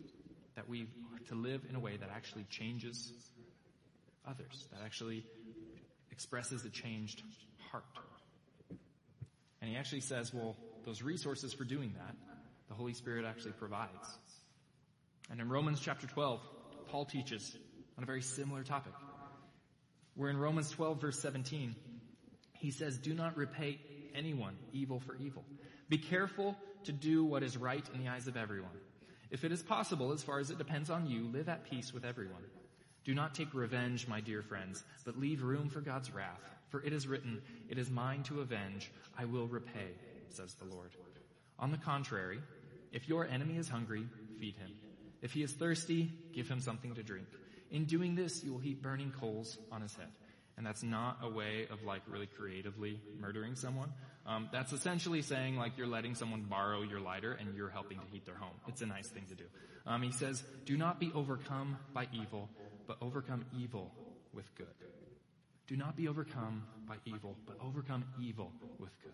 That 0.56 0.68
we 0.68 0.82
are 0.82 1.28
to 1.30 1.36
live 1.36 1.62
in 1.70 1.76
a 1.76 1.80
way 1.80 1.98
that 1.98 2.10
actually 2.14 2.46
changes 2.50 3.14
others, 4.28 4.68
that 4.72 4.82
actually 4.84 5.26
expresses 6.12 6.66
a 6.66 6.70
changed 6.70 7.24
heart. 7.72 7.84
And 9.64 9.72
he 9.72 9.78
actually 9.78 10.02
says, 10.02 10.34
well, 10.34 10.58
those 10.86 11.02
resources 11.02 11.54
for 11.54 11.64
doing 11.64 11.94
that, 11.98 12.14
the 12.68 12.74
Holy 12.74 12.92
Spirit 12.92 13.24
actually 13.24 13.54
provides. 13.54 14.18
And 15.32 15.40
in 15.40 15.48
Romans 15.48 15.80
chapter 15.80 16.06
12, 16.06 16.42
Paul 16.90 17.06
teaches 17.06 17.56
on 17.98 18.04
a 18.04 18.06
very 18.06 18.22
similar 18.22 18.64
topic. 18.64 18.92
We're 20.18 20.32
in 20.32 20.38
Romans 20.38 20.70
12 20.72 21.00
verse 21.00 21.18
17. 21.18 21.78
He 22.60 22.72
says, 22.72 22.98
do 22.98 23.14
not 23.14 23.38
repay 23.38 23.80
anyone 24.14 24.58
evil 24.74 25.00
for 25.00 25.16
evil. 25.16 25.46
Be 25.88 25.98
careful 25.98 26.58
to 26.84 26.92
do 26.92 27.24
what 27.24 27.42
is 27.42 27.56
right 27.56 27.86
in 27.94 28.04
the 28.04 28.10
eyes 28.10 28.28
of 28.28 28.36
everyone. 28.36 28.76
If 29.32 29.46
it 29.46 29.54
is 29.54 29.64
possible, 29.64 30.12
as 30.12 30.22
far 30.22 30.40
as 30.40 30.52
it 30.52 30.58
depends 30.58 30.90
on 30.90 31.08
you, 31.08 31.30
live 31.32 31.48
at 31.48 31.64
peace 31.64 31.94
with 31.94 32.04
everyone. 32.04 32.44
Do 33.06 33.16
not 33.16 33.34
take 33.34 33.54
revenge, 33.54 34.10
my 34.10 34.20
dear 34.20 34.42
friends, 34.42 34.84
but 35.06 35.18
leave 35.18 35.42
room 35.42 35.70
for 35.70 35.80
God's 35.80 36.14
wrath. 36.14 36.54
For 36.74 36.82
it 36.84 36.92
is 36.92 37.08
written, 37.08 37.40
it 37.70 37.78
is 37.78 37.92
mine 37.92 38.24
to 38.24 38.42
avenge, 38.42 38.90
I 39.16 39.26
will 39.26 39.46
repay, 39.46 39.92
says 40.30 40.56
the 40.56 40.66
Lord. 40.66 40.90
On 41.60 41.70
the 41.70 41.78
contrary, 41.78 42.40
if 42.92 43.08
your 43.08 43.28
enemy 43.28 43.58
is 43.58 43.70
hungry, 43.70 44.08
feed 44.40 44.56
him. 44.56 44.72
If 45.22 45.34
he 45.34 45.44
is 45.44 45.54
thirsty, 45.54 46.12
give 46.34 46.50
him 46.50 46.60
something 46.60 46.96
to 46.96 47.04
drink. 47.04 47.28
In 47.70 47.86
doing 47.86 48.16
this, 48.16 48.44
you 48.44 48.54
will 48.54 48.60
heap 48.60 48.82
burning 48.82 49.14
coals 49.20 49.56
on 49.72 49.84
his 49.84 49.94
head. 49.96 50.08
And 50.58 50.66
that's 50.66 50.82
not 50.82 51.20
a 51.22 51.30
way 51.30 51.68
of 51.70 51.84
like 51.84 52.02
really 52.08 52.26
creatively 52.26 53.00
murdering 53.20 53.54
someone. 53.54 53.94
Um, 54.26 54.50
that's 54.52 54.74
essentially 54.74 55.22
saying 55.22 55.58
like 55.58 55.78
you're 55.78 55.86
letting 55.86 56.16
someone 56.16 56.42
borrow 56.42 56.82
your 56.82 57.02
lighter 57.02 57.34
and 57.34 57.56
you're 57.56 57.70
helping 57.70 58.00
to 58.00 58.06
heat 58.12 58.26
their 58.26 58.38
home. 58.38 58.56
It's 58.68 58.82
a 58.82 58.88
nice 58.88 59.10
thing 59.10 59.26
to 59.30 59.36
do. 59.36 59.46
Um, 59.86 60.02
he 60.02 60.12
says, 60.12 60.44
do 60.66 60.76
not 60.76 61.00
be 61.00 61.12
overcome 61.14 61.78
by 61.94 62.08
evil, 62.12 62.50
but 62.88 62.98
overcome 63.00 63.46
evil 63.56 63.92
with 64.34 64.56
good. 64.56 64.66
Do 65.68 65.76
not 65.78 65.96
be 65.96 66.08
overcome 66.08 66.64
by 66.88 66.96
evil, 67.06 67.38
but 67.46 67.58
overcome 67.62 68.06
evil 68.22 68.52
with 68.80 68.92
good. 69.02 69.14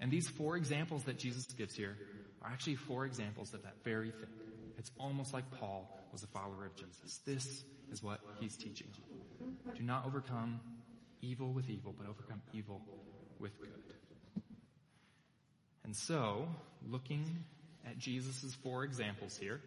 And 0.00 0.10
these 0.10 0.28
four 0.28 0.56
examples 0.56 1.04
that 1.04 1.18
Jesus 1.18 1.44
gives 1.46 1.74
here 1.74 1.96
are 2.42 2.50
actually 2.50 2.76
four 2.76 3.04
examples 3.06 3.54
of 3.54 3.62
that 3.62 3.74
very 3.84 4.10
thing. 4.10 4.28
It's 4.76 4.90
almost 4.98 5.32
like 5.32 5.50
Paul 5.58 5.90
was 6.12 6.22
a 6.22 6.28
follower 6.28 6.66
of 6.66 6.76
Jesus. 6.76 7.20
This 7.26 7.64
is 7.90 8.02
what 8.02 8.20
he's 8.38 8.56
teaching. 8.56 8.88
Do 9.74 9.82
not 9.82 10.06
overcome 10.06 10.60
evil 11.20 11.52
with 11.52 11.68
evil, 11.68 11.94
but 11.96 12.08
overcome 12.08 12.42
evil 12.52 12.80
with 13.40 13.58
good. 13.60 13.70
And 15.84 15.96
so, 15.96 16.46
looking 16.86 17.44
at 17.86 17.98
Jesus' 17.98 18.54
four 18.62 18.84
examples 18.84 19.36
here, 19.36 19.60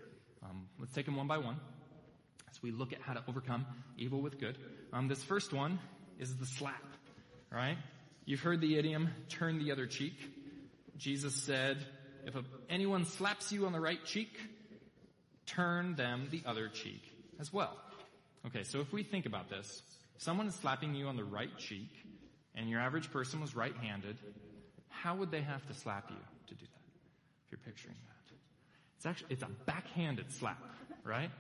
um, 0.43 0.67
let's 0.79 0.93
take 0.93 1.05
them 1.05 1.15
one 1.15 1.27
by 1.27 1.39
one 1.39 1.59
as 2.49 2.61
we 2.61 2.71
look 2.71 2.93
at 2.93 3.01
how 3.01 3.13
to 3.13 3.23
overcome 3.27 3.65
evil 3.97 4.21
with 4.21 4.39
good. 4.39 4.57
Um, 4.93 5.07
this 5.07 5.23
first 5.23 5.51
one 5.51 5.79
is 6.21 6.37
the 6.37 6.45
slap, 6.45 6.85
right? 7.51 7.77
You've 8.25 8.39
heard 8.39 8.61
the 8.61 8.77
idiom, 8.77 9.09
turn 9.27 9.57
the 9.57 9.73
other 9.73 9.87
cheek. 9.87 10.13
Jesus 10.95 11.35
said, 11.35 11.77
if 12.25 12.35
anyone 12.69 13.05
slaps 13.05 13.51
you 13.51 13.65
on 13.65 13.73
the 13.73 13.79
right 13.79 14.03
cheek, 14.05 14.29
turn 15.47 15.95
them 15.95 16.27
the 16.31 16.43
other 16.45 16.69
cheek 16.69 17.01
as 17.39 17.51
well. 17.51 17.75
Okay, 18.45 18.63
so 18.63 18.79
if 18.79 18.93
we 18.93 19.03
think 19.03 19.25
about 19.25 19.49
this, 19.49 19.81
someone 20.17 20.47
is 20.47 20.55
slapping 20.55 20.93
you 20.93 21.07
on 21.07 21.17
the 21.17 21.23
right 21.23 21.57
cheek, 21.57 21.89
and 22.55 22.69
your 22.69 22.79
average 22.79 23.11
person 23.11 23.41
was 23.41 23.55
right-handed, 23.55 24.17
how 24.89 25.15
would 25.15 25.31
they 25.31 25.41
have 25.41 25.65
to 25.67 25.73
slap 25.73 26.09
you 26.09 26.17
to 26.47 26.53
do 26.53 26.65
that? 26.65 26.81
If 27.45 27.51
you're 27.51 27.59
picturing 27.65 27.95
that. 28.05 28.35
It's 28.97 29.05
actually, 29.07 29.33
it's 29.33 29.43
a 29.43 29.49
backhanded 29.65 30.31
slap, 30.31 30.61
right? 31.03 31.31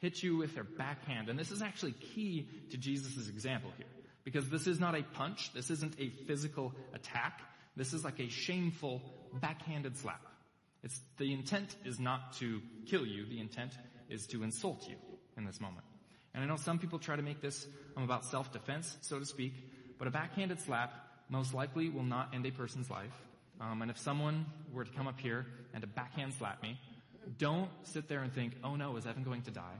Hit 0.00 0.22
you 0.22 0.36
with 0.36 0.54
their 0.54 0.64
backhand. 0.64 1.28
And 1.28 1.38
this 1.38 1.50
is 1.50 1.62
actually 1.62 1.92
key 1.92 2.48
to 2.70 2.76
Jesus' 2.76 3.28
example 3.28 3.70
here. 3.76 3.86
Because 4.24 4.48
this 4.48 4.66
is 4.66 4.80
not 4.80 4.94
a 4.94 5.02
punch, 5.02 5.52
this 5.54 5.70
isn't 5.70 5.94
a 5.98 6.10
physical 6.26 6.74
attack, 6.94 7.40
this 7.76 7.92
is 7.92 8.04
like 8.04 8.20
a 8.20 8.28
shameful 8.28 9.02
backhanded 9.40 9.96
slap. 9.96 10.20
It's, 10.82 10.98
the 11.18 11.32
intent 11.32 11.76
is 11.84 11.98
not 11.98 12.34
to 12.38 12.60
kill 12.86 13.06
you, 13.06 13.26
the 13.26 13.40
intent 13.40 13.72
is 14.08 14.26
to 14.28 14.42
insult 14.42 14.88
you 14.88 14.96
in 15.36 15.44
this 15.44 15.60
moment. 15.60 15.84
And 16.34 16.44
I 16.44 16.46
know 16.46 16.56
some 16.56 16.78
people 16.78 16.98
try 16.98 17.16
to 17.16 17.22
make 17.22 17.40
this 17.40 17.66
um, 17.96 18.04
about 18.04 18.24
self-defense, 18.24 18.98
so 19.00 19.18
to 19.18 19.26
speak, 19.26 19.52
but 19.98 20.08
a 20.08 20.10
backhanded 20.10 20.60
slap 20.60 20.92
most 21.28 21.54
likely 21.54 21.88
will 21.88 22.02
not 22.02 22.34
end 22.34 22.46
a 22.46 22.50
person's 22.50 22.90
life. 22.90 23.12
Um, 23.60 23.82
and 23.82 23.90
if 23.90 23.98
someone 23.98 24.46
were 24.72 24.84
to 24.84 24.90
come 24.92 25.06
up 25.06 25.20
here 25.20 25.46
and 25.74 25.82
to 25.82 25.86
backhand 25.86 26.34
slap 26.34 26.62
me, 26.62 26.78
don't 27.38 27.68
sit 27.82 28.08
there 28.08 28.22
and 28.22 28.32
think, 28.32 28.54
oh 28.64 28.76
no, 28.76 28.96
is 28.96 29.06
Evan 29.06 29.22
going 29.22 29.42
to 29.42 29.50
die? 29.50 29.76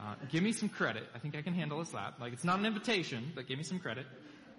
Uh, 0.00 0.14
give 0.30 0.42
me 0.42 0.52
some 0.52 0.68
credit. 0.68 1.04
I 1.14 1.18
think 1.18 1.36
I 1.36 1.42
can 1.42 1.54
handle 1.54 1.80
a 1.80 1.86
slap. 1.86 2.20
Like 2.20 2.32
it's 2.32 2.44
not 2.44 2.58
an 2.58 2.66
invitation, 2.66 3.32
but 3.34 3.46
give 3.46 3.58
me 3.58 3.64
some 3.64 3.78
credit. 3.78 4.06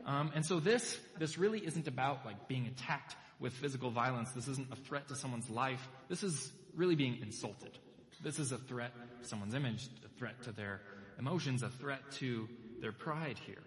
Um, 0.06 0.32
and 0.36 0.46
so 0.46 0.60
this, 0.60 0.98
this 1.20 1.38
really 1.38 1.60
isn't 1.60 1.88
about 1.88 2.26
like 2.26 2.48
being 2.48 2.68
attacked 2.68 3.16
with 3.40 3.54
physical 3.54 3.92
violence. 3.92 4.32
This 4.32 4.48
isn't 4.48 4.72
a 4.72 4.76
threat 4.76 5.08
to 5.10 5.16
someone's 5.16 5.50
life. 5.50 5.86
This 6.08 6.24
is 6.24 6.52
really 6.76 6.96
being 6.96 7.20
insulted. 7.22 7.78
This 8.24 8.40
is 8.40 8.52
a 8.52 8.58
threat 8.58 8.92
to 9.22 9.28
someone's 9.28 9.54
image, 9.54 9.88
a 10.06 10.20
threat 10.20 10.42
to 10.44 10.52
their 10.52 10.82
emotions, 11.20 11.64
a 11.64 11.70
threat 11.70 12.00
to 12.14 12.48
their 12.80 12.92
pride 12.92 13.38
here. 13.46 13.62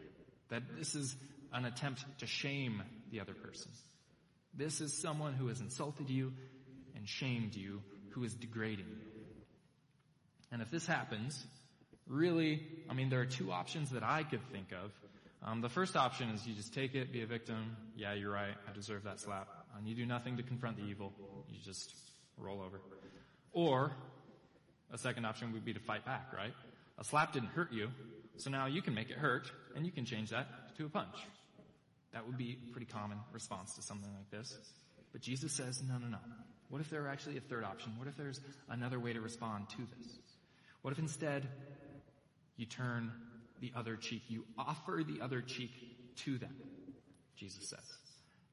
That 0.49 0.63
this 0.77 0.95
is 0.95 1.17
an 1.53 1.65
attempt 1.65 2.05
to 2.19 2.27
shame 2.27 2.83
the 3.11 3.21
other 3.21 3.35
person. 3.35 3.71
This 4.55 4.81
is 4.81 5.01
someone 5.01 5.35
who 5.35 5.49
has 5.49 5.61
insulted 5.61 6.09
you 6.09 6.33
and 6.97 7.07
shamed 7.09 7.55
you, 7.55 7.83
who 8.11 8.25
is 8.25 8.35
degrading 8.35 8.87
you. 8.89 9.07
And 10.51 10.63
if 10.63 10.71
this 10.71 10.87
happens, 10.87 11.47
really, 12.09 12.63
I 12.89 12.95
mean, 12.95 13.09
there 13.09 13.21
are 13.21 13.27
two 13.27 13.53
options 13.53 13.91
that 13.91 14.03
I 14.03 14.23
could 14.23 14.41
think 14.51 14.73
of. 14.73 14.91
Um, 15.43 15.61
the 15.61 15.69
first 15.69 15.97
option 15.97 16.31
is 16.31 16.47
you 16.47 16.55
just 16.55 16.75
take 16.75 16.95
it, 16.95 17.13
be 17.13 17.23
a 17.23 17.27
victim. 17.27 17.77
Yeah, 17.97 18.15
you're 18.15 18.33
right. 18.33 18.55
I 18.69 18.73
deserve 18.75 19.05
that 19.05 19.21
slap. 19.21 19.49
And 19.77 19.87
you 19.87 19.95
do 19.95 20.07
nothing 20.07 20.37
to 20.39 20.43
confront 20.43 20.77
the 20.77 20.85
evil. 20.85 21.13
You 21.49 21.59
just 21.65 21.95
roll 22.37 22.61
over. 22.61 22.81
Or 23.53 23.93
a 24.93 24.99
second 24.99 25.27
option 25.27 25.53
would 25.53 25.65
be 25.65 25.73
to 25.75 25.81
fight 25.81 26.05
back, 26.05 26.33
right? 26.35 26.53
A 26.99 27.05
slap 27.05 27.33
didn't 27.33 27.51
hurt 27.51 27.73
you, 27.73 27.89
so 28.37 28.51
now 28.51 28.67
you 28.67 28.83
can 28.83 28.95
make 28.95 29.11
it 29.11 29.19
hurt, 29.19 29.51
and 29.77 29.87
you 29.87 29.93
can 29.93 30.05
change 30.05 30.31
that 30.31 30.47
to 30.79 30.87
a 30.87 30.89
punch. 30.89 31.15
That 32.13 32.27
would 32.27 32.39
be 32.39 32.59
a 32.69 32.73
pretty 32.73 32.87
common 32.87 33.19
response 33.33 33.75
to 33.75 33.83
something 33.83 34.11
like 34.17 34.31
this. 34.31 34.57
But 35.13 35.21
Jesus 35.21 35.53
says, 35.53 35.83
no, 35.87 35.99
no, 35.99 36.09
no. 36.09 36.19
What 36.71 36.81
if 36.81 36.91
there 36.91 37.05
are 37.05 37.09
actually 37.09 37.37
a 37.37 37.41
third 37.41 37.65
option? 37.65 37.93
What 37.99 38.09
if 38.09 38.17
there's 38.17 38.41
another 38.69 38.99
way 38.99 39.13
to 39.13 39.21
respond 39.21 39.69
to 39.71 39.87
this? 39.97 40.19
What 40.83 40.93
if 40.93 40.99
instead 40.99 41.47
you 42.59 42.67
turn 42.67 43.13
the 43.61 43.73
other 43.75 43.97
cheek, 43.97 44.23
you 44.29 44.45
offer 44.59 45.03
the 45.07 45.23
other 45.23 45.41
cheek 45.41 45.71
to 46.25 46.39
them, 46.39 46.55
Jesus 47.37 47.69
says. 47.69 47.81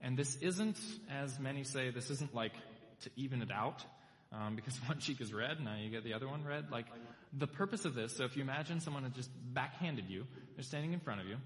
And 0.01 0.17
this 0.17 0.35
isn't, 0.37 0.77
as 1.11 1.39
many 1.39 1.63
say, 1.63 1.89
this 1.89 2.09
isn't 2.09 2.33
like 2.33 2.53
to 3.01 3.09
even 3.15 3.41
it 3.41 3.51
out, 3.51 3.83
um, 4.31 4.55
because 4.55 4.75
one 4.87 4.99
cheek 4.99 5.21
is 5.21 5.33
red, 5.33 5.59
now 5.59 5.75
you 5.75 5.89
get 5.89 6.03
the 6.03 6.13
other 6.13 6.27
one 6.27 6.43
red. 6.43 6.71
Like, 6.71 6.85
the 7.33 7.47
purpose 7.47 7.85
of 7.85 7.95
this, 7.95 8.15
so 8.15 8.23
if 8.23 8.37
you 8.37 8.43
imagine 8.43 8.79
someone 8.79 9.03
had 9.03 9.13
just 9.13 9.29
backhanded 9.53 10.05
you, 10.07 10.25
they're 10.55 10.63
standing 10.63 10.93
in 10.93 10.99
front 10.99 11.21
of 11.21 11.27
you, 11.27 11.37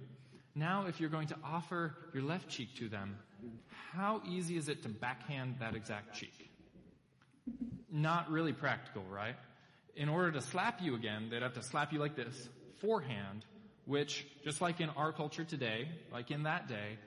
Now, 0.55 0.87
if 0.87 0.99
you're 0.99 1.09
going 1.09 1.27
to 1.27 1.37
offer 1.43 1.95
your 2.13 2.23
left 2.23 2.49
cheek 2.49 2.75
to 2.77 2.89
them, 2.89 3.17
how 3.93 4.21
easy 4.27 4.57
is 4.57 4.67
it 4.67 4.83
to 4.83 4.89
backhand 4.89 5.55
that 5.59 5.75
exact 5.75 6.15
cheek? 6.15 6.51
Not 7.91 8.29
really 8.29 8.53
practical, 8.53 9.03
right? 9.03 9.35
In 9.99 10.07
order 10.07 10.31
to 10.31 10.41
slap 10.41 10.81
you 10.81 10.95
again, 10.95 11.27
they'd 11.29 11.41
have 11.41 11.55
to 11.55 11.61
slap 11.61 11.91
you 11.91 11.99
like 11.99 12.15
this, 12.15 12.47
forehand, 12.77 13.43
which, 13.83 14.25
just 14.45 14.61
like 14.61 14.79
in 14.79 14.87
our 14.91 15.11
culture 15.11 15.43
today, 15.43 15.89
like 16.09 16.31
in 16.31 16.43
that 16.43 16.69
day, 16.69 16.97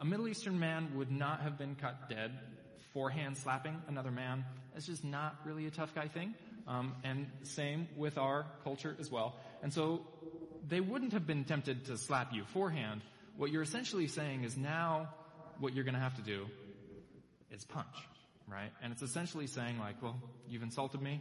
a 0.00 0.04
Middle 0.04 0.26
Eastern 0.26 0.58
man 0.58 0.90
would 0.96 1.12
not 1.12 1.40
have 1.42 1.56
been 1.56 1.76
cut 1.76 2.10
dead 2.10 2.32
forehand 2.92 3.38
slapping 3.38 3.80
another 3.86 4.10
man. 4.10 4.44
That's 4.74 4.86
just 4.86 5.04
not 5.04 5.36
really 5.44 5.66
a 5.66 5.70
tough 5.70 5.94
guy 5.94 6.08
thing. 6.08 6.34
Um, 6.66 6.96
and 7.04 7.28
same 7.44 7.86
with 7.96 8.18
our 8.18 8.44
culture 8.64 8.96
as 8.98 9.08
well. 9.08 9.36
And 9.62 9.72
so 9.72 10.04
they 10.68 10.80
wouldn't 10.80 11.12
have 11.12 11.28
been 11.28 11.44
tempted 11.44 11.84
to 11.86 11.96
slap 11.96 12.32
you 12.32 12.42
forehand. 12.46 13.02
What 13.36 13.52
you're 13.52 13.62
essentially 13.62 14.08
saying 14.08 14.42
is 14.42 14.56
now 14.56 15.10
what 15.60 15.74
you're 15.74 15.84
going 15.84 15.94
to 15.94 16.00
have 16.00 16.16
to 16.16 16.22
do 16.22 16.46
is 17.52 17.64
punch, 17.64 17.86
right? 18.48 18.72
And 18.82 18.92
it's 18.92 19.02
essentially 19.02 19.46
saying 19.46 19.78
like, 19.78 20.02
well, 20.02 20.20
you've 20.48 20.64
insulted 20.64 21.00
me. 21.00 21.20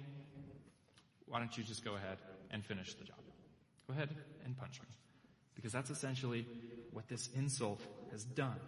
Why 1.32 1.40
don't 1.40 1.58
you 1.58 1.64
just 1.64 1.86
go 1.86 1.96
ahead 1.96 2.18
and 2.52 2.64
finish 2.64 2.94
the 2.96 3.06
job? 3.06 3.16
Go 3.88 3.94
ahead 3.94 4.10
and 4.44 4.58
punch 4.58 4.82
me. 4.82 4.90
Because 5.56 5.72
that's 5.72 5.90
essentially 5.90 6.46
what 6.92 7.08
this 7.08 7.30
insult 7.34 7.82
has 8.12 8.26
done. 8.26 8.60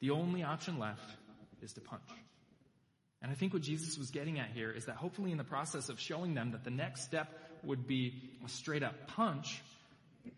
The 0.00 0.10
only 0.10 0.42
option 0.42 0.78
left 0.78 1.04
is 1.60 1.74
to 1.74 1.82
punch. 1.82 2.08
And 3.20 3.30
I 3.30 3.34
think 3.34 3.52
what 3.52 3.60
Jesus 3.60 3.98
was 3.98 4.10
getting 4.10 4.38
at 4.38 4.48
here 4.54 4.70
is 4.70 4.86
that 4.86 4.96
hopefully 4.96 5.32
in 5.32 5.36
the 5.36 5.44
process 5.44 5.90
of 5.90 6.00
showing 6.00 6.32
them 6.32 6.52
that 6.52 6.64
the 6.64 6.70
next 6.70 7.02
step 7.02 7.28
would 7.62 7.86
be 7.86 8.22
a 8.42 8.48
straight 8.48 8.82
up 8.82 9.08
punch, 9.08 9.60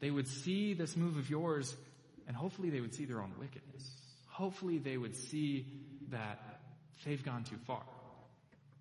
they 0.01 0.11
would 0.11 0.27
see 0.27 0.75
this 0.75 0.97
move 0.97 1.19
of 1.19 1.31
yours 1.31 1.77
and 2.27 2.37
hopefully 2.37 2.71
they 2.71 2.81
would 2.81 2.95
see 2.95 3.05
their 3.05 3.21
own 3.21 3.33
wickedness. 3.39 3.89
Hopefully 4.27 4.79
they 4.79 4.97
would 4.97 5.15
see 5.15 5.67
that 6.11 6.41
they've 7.05 7.23
gone 7.23 7.45
too 7.45 7.59
far. 7.65 7.83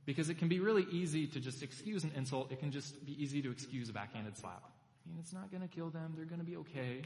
Because 0.10 0.32
it 0.32 0.40
can 0.40 0.48
be 0.48 0.60
really 0.60 0.88
easy 0.90 1.28
to 1.28 1.40
just 1.40 1.62
excuse 1.62 2.04
an 2.04 2.12
insult. 2.16 2.52
It 2.52 2.60
can 2.60 2.72
just 2.72 3.06
be 3.06 3.16
easy 3.22 3.44
to 3.44 3.52
excuse 3.52 3.90
a 3.90 3.94
backhanded 3.94 4.40
slap. 4.40 4.64
I 4.66 5.08
mean, 5.08 5.20
it's 5.20 5.34
not 5.34 5.52
gonna 5.52 5.68
kill 5.68 5.92
them. 5.92 6.14
They're 6.16 6.26
gonna 6.26 6.44
be 6.44 6.58
okay. 6.58 7.04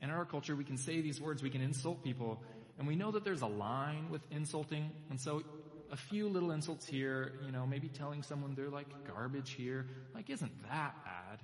In 0.00 0.10
our 0.10 0.24
culture, 0.24 0.54
we 0.54 0.62
can 0.62 0.76
say 0.76 1.00
these 1.00 1.20
words, 1.20 1.42
we 1.42 1.50
can 1.50 1.60
insult 1.60 2.04
people, 2.04 2.40
and 2.78 2.86
we 2.86 2.94
know 2.94 3.10
that 3.10 3.24
there's 3.24 3.42
a 3.42 3.48
line 3.48 4.08
with 4.08 4.22
insulting, 4.30 4.88
and 5.10 5.20
so 5.20 5.42
a 5.90 5.96
few 5.96 6.28
little 6.28 6.52
insults 6.52 6.86
here, 6.86 7.32
you 7.44 7.50
know, 7.50 7.66
maybe 7.66 7.88
telling 7.88 8.22
someone 8.22 8.54
they're 8.54 8.68
like 8.68 8.86
garbage 9.08 9.50
here, 9.50 9.88
like 10.14 10.30
isn't 10.30 10.52
that 10.70 10.94
bad? 11.04 11.40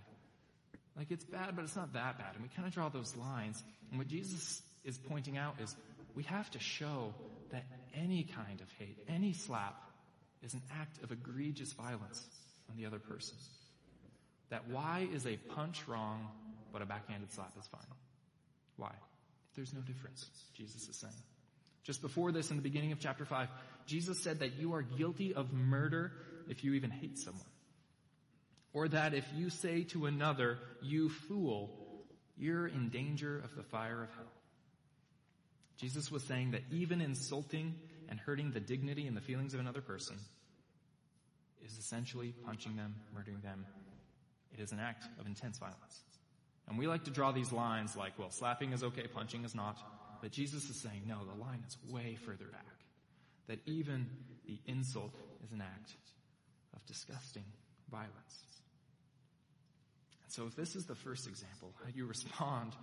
Like 0.96 1.10
it's 1.10 1.24
bad, 1.24 1.56
but 1.56 1.64
it's 1.64 1.74
not 1.74 1.92
that 1.94 2.18
bad. 2.18 2.34
And 2.34 2.42
we 2.44 2.48
kind 2.50 2.68
of 2.68 2.72
draw 2.72 2.88
those 2.88 3.16
lines. 3.16 3.60
And 3.90 3.98
what 3.98 4.06
Jesus 4.06 4.62
is 4.84 4.96
pointing 4.96 5.36
out 5.36 5.56
is 5.60 5.74
we 6.14 6.22
have 6.22 6.48
to 6.52 6.60
show 6.60 7.14
that 7.50 7.64
any 7.96 8.22
kind 8.22 8.60
of 8.60 8.68
hate, 8.78 8.98
any 9.08 9.32
slap 9.32 9.74
is 10.42 10.54
an 10.54 10.62
act 10.80 11.02
of 11.02 11.12
egregious 11.12 11.72
violence 11.72 12.24
on 12.70 12.76
the 12.76 12.86
other 12.86 12.98
person. 12.98 13.36
That 14.50 14.68
why 14.68 15.08
is 15.12 15.26
a 15.26 15.36
punch 15.36 15.86
wrong, 15.86 16.28
but 16.72 16.82
a 16.82 16.86
backhanded 16.86 17.32
slap 17.32 17.52
is 17.58 17.66
fine? 17.66 17.80
Why? 18.76 18.92
There's 19.54 19.72
no 19.72 19.80
difference, 19.80 20.26
Jesus 20.54 20.88
is 20.88 20.96
saying. 20.96 21.12
Just 21.84 22.00
before 22.00 22.32
this, 22.32 22.50
in 22.50 22.56
the 22.56 22.62
beginning 22.62 22.92
of 22.92 23.00
chapter 23.00 23.24
5, 23.24 23.48
Jesus 23.86 24.22
said 24.22 24.40
that 24.40 24.54
you 24.54 24.74
are 24.74 24.82
guilty 24.82 25.34
of 25.34 25.52
murder 25.52 26.12
if 26.48 26.64
you 26.64 26.74
even 26.74 26.90
hate 26.90 27.18
someone. 27.18 27.42
Or 28.72 28.88
that 28.88 29.14
if 29.14 29.26
you 29.34 29.50
say 29.50 29.84
to 29.84 30.06
another, 30.06 30.58
you 30.80 31.08
fool, 31.08 31.70
you're 32.36 32.66
in 32.66 32.88
danger 32.88 33.38
of 33.44 33.54
the 33.56 33.62
fire 33.62 34.04
of 34.04 34.10
hell. 34.14 34.32
Jesus 35.76 36.10
was 36.10 36.22
saying 36.24 36.52
that 36.52 36.62
even 36.70 37.00
insulting 37.00 37.74
and 38.12 38.20
hurting 38.20 38.50
the 38.50 38.60
dignity 38.60 39.06
and 39.06 39.16
the 39.16 39.22
feelings 39.22 39.54
of 39.54 39.60
another 39.60 39.80
person 39.80 40.16
is 41.64 41.78
essentially 41.78 42.34
punching 42.44 42.76
them, 42.76 42.94
murdering 43.14 43.40
them. 43.40 43.64
It 44.52 44.60
is 44.60 44.70
an 44.70 44.78
act 44.78 45.06
of 45.18 45.26
intense 45.26 45.56
violence. 45.56 46.02
And 46.68 46.78
we 46.78 46.86
like 46.86 47.04
to 47.04 47.10
draw 47.10 47.32
these 47.32 47.52
lines 47.52 47.96
like, 47.96 48.18
well, 48.18 48.28
slapping 48.28 48.74
is 48.74 48.84
okay, 48.84 49.06
punching 49.06 49.46
is 49.46 49.54
not. 49.54 49.78
But 50.20 50.30
Jesus 50.30 50.68
is 50.68 50.76
saying, 50.76 51.04
no, 51.06 51.20
the 51.24 51.42
line 51.42 51.64
is 51.66 51.78
way 51.90 52.18
further 52.26 52.44
back. 52.52 52.66
That 53.46 53.60
even 53.64 54.06
the 54.46 54.58
insult 54.66 55.14
is 55.42 55.52
an 55.52 55.62
act 55.62 55.94
of 56.76 56.84
disgusting 56.84 57.44
violence. 57.90 58.12
And 60.22 60.30
so 60.30 60.44
if 60.46 60.54
this 60.54 60.76
is 60.76 60.84
the 60.84 60.94
first 60.94 61.26
example, 61.26 61.72
how 61.82 61.88
you 61.94 62.04
respond, 62.04 62.74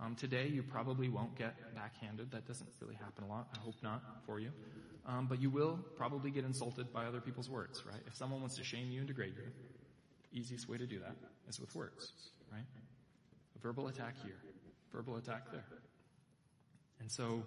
um, 0.00 0.14
today 0.14 0.46
you 0.46 0.62
probably 0.62 1.08
won't 1.08 1.36
get 1.36 1.54
backhanded. 1.74 2.30
That 2.30 2.46
doesn't 2.46 2.70
really 2.80 2.94
happen 2.94 3.24
a 3.24 3.28
lot. 3.28 3.48
I 3.54 3.58
hope 3.58 3.74
not 3.82 4.02
for 4.26 4.38
you. 4.38 4.50
Um, 5.06 5.26
but 5.26 5.40
you 5.40 5.50
will 5.50 5.78
probably 5.96 6.30
get 6.30 6.44
insulted 6.44 6.92
by 6.92 7.06
other 7.06 7.20
people's 7.20 7.48
words, 7.48 7.84
right? 7.86 8.00
If 8.06 8.14
someone 8.14 8.40
wants 8.40 8.56
to 8.56 8.64
shame 8.64 8.90
you 8.90 8.98
and 8.98 9.08
degrade 9.08 9.34
you, 9.36 10.38
easiest 10.38 10.68
way 10.68 10.76
to 10.78 10.86
do 10.86 10.98
that 11.00 11.16
is 11.48 11.58
with 11.58 11.74
words, 11.74 12.12
right? 12.52 12.64
A 13.56 13.58
verbal 13.60 13.88
attack 13.88 14.14
here, 14.22 14.36
verbal 14.92 15.16
attack 15.16 15.50
there. 15.50 15.64
And 17.00 17.10
so 17.10 17.42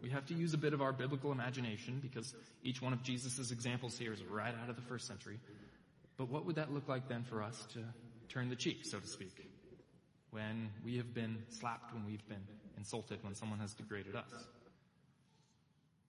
we 0.00 0.10
have 0.10 0.26
to 0.26 0.34
use 0.34 0.54
a 0.54 0.58
bit 0.58 0.72
of 0.72 0.80
our 0.80 0.92
biblical 0.92 1.32
imagination 1.32 2.00
because 2.02 2.34
each 2.62 2.80
one 2.80 2.92
of 2.92 3.02
Jesus' 3.02 3.50
examples 3.50 3.98
here 3.98 4.12
is 4.12 4.22
right 4.24 4.54
out 4.62 4.70
of 4.70 4.76
the 4.76 4.82
first 4.82 5.06
century. 5.06 5.38
But 6.16 6.30
what 6.30 6.46
would 6.46 6.56
that 6.56 6.72
look 6.72 6.88
like 6.88 7.08
then 7.08 7.24
for 7.24 7.42
us 7.42 7.66
to 7.74 7.80
turn 8.28 8.48
the 8.48 8.56
cheek, 8.56 8.84
so 8.84 8.98
to 8.98 9.06
speak, 9.06 9.51
when 10.32 10.70
we 10.84 10.96
have 10.96 11.14
been 11.14 11.38
slapped, 11.50 11.94
when 11.94 12.04
we've 12.04 12.26
been 12.28 12.44
insulted, 12.76 13.22
when 13.22 13.34
someone 13.34 13.60
has 13.60 13.74
degraded 13.74 14.16
us? 14.16 14.32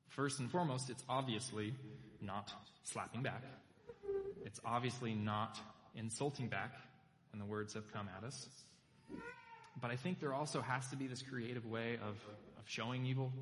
First 0.10 0.40
and 0.40 0.50
foremost, 0.50 0.90
it's 0.90 1.04
obviously 1.10 1.74
not 2.22 2.52
slapping 2.84 3.22
back. 3.22 3.44
It's 4.46 4.60
obviously 4.66 5.14
not 5.14 5.60
insulting 5.96 6.48
back 6.48 6.74
when 7.32 7.40
the 7.40 7.46
words 7.46 7.74
have 7.74 7.92
come 7.92 8.10
at 8.18 8.24
us. 8.26 8.48
But 9.82 9.92
I 9.92 9.96
think 9.96 10.20
there 10.20 10.34
also 10.34 10.62
has 10.62 10.88
to 10.90 10.96
be 10.96 11.08
this 11.08 11.22
creative 11.22 11.66
way 11.66 11.96
of, 11.96 12.16
of 12.58 12.64
showing 12.66 13.06
evil 13.06 13.34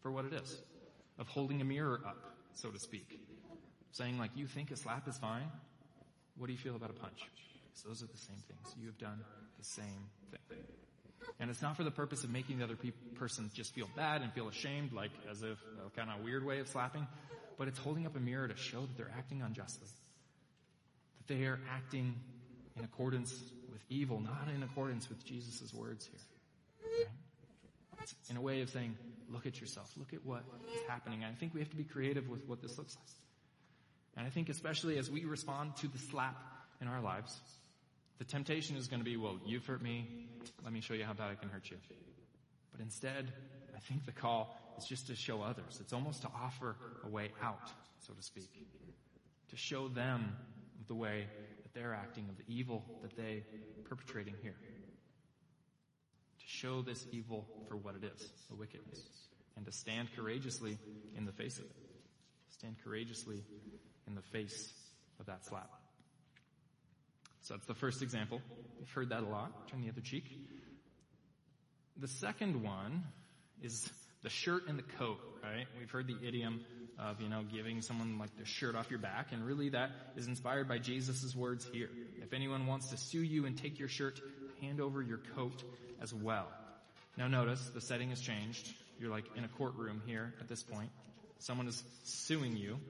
for 0.00 0.10
what 0.10 0.24
it 0.24 0.32
is. 0.32 0.58
Of 1.18 1.28
holding 1.28 1.60
a 1.60 1.64
mirror 1.64 2.00
up, 2.06 2.18
so 2.54 2.70
to 2.70 2.78
speak. 2.78 3.20
Saying 3.92 4.18
like, 4.18 4.30
you 4.34 4.46
think 4.46 4.70
a 4.70 4.76
slap 4.76 5.06
is 5.06 5.16
fine? 5.18 5.50
What 6.36 6.46
do 6.46 6.52
you 6.52 6.58
feel 6.58 6.76
about 6.76 6.90
a 6.90 6.94
punch? 6.94 7.22
Those 7.86 8.02
are 8.02 8.06
the 8.06 8.18
same 8.18 8.42
things. 8.48 8.74
You 8.80 8.86
have 8.86 8.98
done 8.98 9.20
the 9.58 9.64
same 9.64 10.10
thing. 10.48 10.58
And 11.38 11.50
it's 11.50 11.60
not 11.60 11.76
for 11.76 11.84
the 11.84 11.90
purpose 11.90 12.24
of 12.24 12.30
making 12.30 12.58
the 12.58 12.64
other 12.64 12.76
pe- 12.76 12.92
person 13.16 13.50
just 13.54 13.74
feel 13.74 13.88
bad 13.94 14.22
and 14.22 14.32
feel 14.32 14.48
ashamed, 14.48 14.92
like 14.92 15.10
as 15.30 15.42
if 15.42 15.58
a 15.84 15.90
kind 15.96 16.10
of 16.10 16.20
a 16.20 16.24
weird 16.24 16.44
way 16.44 16.60
of 16.60 16.68
slapping, 16.68 17.06
but 17.58 17.68
it's 17.68 17.78
holding 17.78 18.06
up 18.06 18.16
a 18.16 18.20
mirror 18.20 18.48
to 18.48 18.56
show 18.56 18.80
that 18.80 18.96
they're 18.96 19.12
acting 19.16 19.42
unjustly. 19.42 19.88
That 21.18 21.34
they 21.34 21.44
are 21.44 21.58
acting 21.70 22.14
in 22.76 22.84
accordance 22.84 23.32
with 23.70 23.82
evil, 23.90 24.20
not 24.20 24.48
in 24.54 24.62
accordance 24.62 25.08
with 25.08 25.24
Jesus' 25.24 25.72
words 25.74 26.06
here. 26.06 27.00
Right? 27.98 28.14
In 28.30 28.36
a 28.36 28.40
way 28.40 28.60
of 28.62 28.70
saying, 28.70 28.96
look 29.30 29.46
at 29.46 29.60
yourself, 29.60 29.90
look 29.96 30.12
at 30.12 30.24
what 30.24 30.42
is 30.74 30.80
happening. 30.88 31.22
And 31.24 31.32
I 31.32 31.38
think 31.38 31.54
we 31.54 31.60
have 31.60 31.70
to 31.70 31.76
be 31.76 31.84
creative 31.84 32.28
with 32.28 32.46
what 32.46 32.62
this 32.62 32.78
looks 32.78 32.96
like. 32.96 33.06
And 34.16 34.26
I 34.26 34.30
think 34.30 34.48
especially 34.48 34.98
as 34.98 35.10
we 35.10 35.24
respond 35.24 35.76
to 35.78 35.88
the 35.88 35.98
slap 35.98 36.36
in 36.80 36.88
our 36.88 37.00
lives, 37.00 37.38
the 38.18 38.24
temptation 38.24 38.76
is 38.76 38.88
going 38.88 39.00
to 39.00 39.04
be, 39.04 39.16
well, 39.16 39.38
you've 39.44 39.66
hurt 39.66 39.82
me, 39.82 40.08
let 40.64 40.72
me 40.72 40.80
show 40.80 40.94
you 40.94 41.04
how 41.04 41.12
bad 41.12 41.30
I 41.30 41.34
can 41.34 41.48
hurt 41.48 41.70
you. 41.70 41.76
But 42.72 42.80
instead, 42.80 43.32
I 43.74 43.80
think 43.80 44.06
the 44.06 44.12
call 44.12 44.58
is 44.78 44.86
just 44.86 45.08
to 45.08 45.14
show 45.14 45.42
others. 45.42 45.78
It's 45.80 45.92
almost 45.92 46.22
to 46.22 46.28
offer 46.28 46.76
a 47.04 47.08
way 47.08 47.30
out, 47.42 47.70
so 48.06 48.12
to 48.12 48.22
speak. 48.22 48.50
To 49.50 49.56
show 49.56 49.88
them 49.88 50.36
the 50.88 50.94
way 50.94 51.26
that 51.62 51.74
they're 51.74 51.94
acting, 51.94 52.26
of 52.28 52.36
the 52.36 52.44
evil 52.52 52.84
that 53.02 53.16
they 53.16 53.44
perpetrating 53.84 54.34
here. 54.42 54.56
To 56.38 56.46
show 56.46 56.82
this 56.82 57.06
evil 57.12 57.46
for 57.68 57.76
what 57.76 57.94
it 57.94 58.04
is, 58.04 58.28
the 58.48 58.56
wickedness. 58.56 59.00
And 59.56 59.64
to 59.64 59.72
stand 59.72 60.08
courageously 60.16 60.78
in 61.16 61.24
the 61.24 61.32
face 61.32 61.58
of 61.58 61.64
it. 61.64 61.76
Stand 62.50 62.76
courageously 62.84 63.42
in 64.06 64.14
the 64.14 64.22
face 64.22 64.72
of 65.18 65.26
that 65.26 65.44
slap. 65.46 65.70
So 67.46 67.54
that's 67.54 67.66
the 67.66 67.74
first 67.74 68.02
example. 68.02 68.42
We've 68.80 68.90
heard 68.90 69.10
that 69.10 69.22
a 69.22 69.26
lot. 69.26 69.68
Turn 69.68 69.80
the 69.80 69.88
other 69.88 70.00
cheek. 70.00 70.24
The 71.96 72.08
second 72.08 72.60
one 72.60 73.04
is 73.62 73.88
the 74.24 74.28
shirt 74.28 74.66
and 74.66 74.76
the 74.76 74.82
coat, 74.82 75.18
right? 75.44 75.66
We've 75.78 75.88
heard 75.88 76.08
the 76.08 76.16
idiom 76.26 76.64
of, 76.98 77.20
you 77.20 77.28
know, 77.28 77.44
giving 77.44 77.82
someone 77.82 78.18
like 78.18 78.36
the 78.36 78.44
shirt 78.44 78.74
off 78.74 78.90
your 78.90 78.98
back, 78.98 79.30
and 79.30 79.46
really 79.46 79.68
that 79.68 79.90
is 80.16 80.26
inspired 80.26 80.68
by 80.68 80.78
Jesus' 80.78 81.36
words 81.36 81.64
here. 81.72 81.88
If 82.20 82.32
anyone 82.32 82.66
wants 82.66 82.88
to 82.88 82.96
sue 82.96 83.22
you 83.22 83.46
and 83.46 83.56
take 83.56 83.78
your 83.78 83.88
shirt, 83.88 84.20
hand 84.60 84.80
over 84.80 85.00
your 85.00 85.20
coat 85.36 85.62
as 86.02 86.12
well. 86.12 86.48
Now 87.16 87.28
notice, 87.28 87.64
the 87.72 87.80
setting 87.80 88.10
has 88.10 88.20
changed. 88.20 88.74
You're 88.98 89.10
like 89.10 89.26
in 89.36 89.44
a 89.44 89.48
courtroom 89.48 90.02
here 90.04 90.34
at 90.40 90.48
this 90.48 90.64
point. 90.64 90.90
Someone 91.38 91.68
is 91.68 91.80
suing 92.02 92.56
you. 92.56 92.80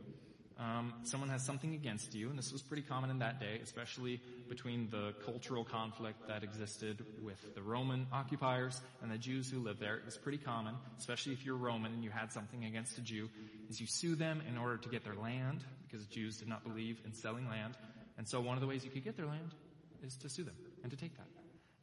Um, 0.58 0.94
someone 1.02 1.28
has 1.28 1.44
something 1.44 1.74
against 1.74 2.14
you, 2.14 2.30
and 2.30 2.38
this 2.38 2.52
was 2.52 2.62
pretty 2.62 2.82
common 2.82 3.10
in 3.10 3.18
that 3.18 3.40
day, 3.40 3.60
especially 3.62 4.20
between 4.48 4.88
the 4.90 5.12
cultural 5.24 5.64
conflict 5.64 6.28
that 6.28 6.42
existed 6.42 7.04
with 7.22 7.54
the 7.54 7.62
Roman 7.62 8.06
occupiers 8.12 8.80
and 9.02 9.10
the 9.10 9.18
Jews 9.18 9.50
who 9.50 9.58
lived 9.58 9.80
there. 9.80 9.96
It 9.96 10.06
was 10.06 10.16
pretty 10.16 10.38
common, 10.38 10.74
especially 10.98 11.34
if 11.34 11.44
you're 11.44 11.56
Roman 11.56 11.92
and 11.92 12.02
you 12.02 12.10
had 12.10 12.32
something 12.32 12.64
against 12.64 12.96
a 12.96 13.02
Jew, 13.02 13.28
is 13.68 13.80
you 13.80 13.86
sue 13.86 14.14
them 14.14 14.42
in 14.48 14.56
order 14.56 14.78
to 14.78 14.88
get 14.88 15.04
their 15.04 15.14
land, 15.14 15.62
because 15.86 16.06
Jews 16.06 16.38
did 16.38 16.48
not 16.48 16.64
believe 16.64 16.98
in 17.04 17.12
selling 17.12 17.48
land. 17.48 17.74
And 18.16 18.26
so 18.26 18.40
one 18.40 18.56
of 18.56 18.62
the 18.62 18.66
ways 18.66 18.84
you 18.84 18.90
could 18.90 19.04
get 19.04 19.16
their 19.16 19.26
land 19.26 19.54
is 20.02 20.16
to 20.16 20.28
sue 20.28 20.44
them 20.44 20.56
and 20.82 20.90
to 20.90 20.96
take 20.96 21.16
that. 21.16 21.26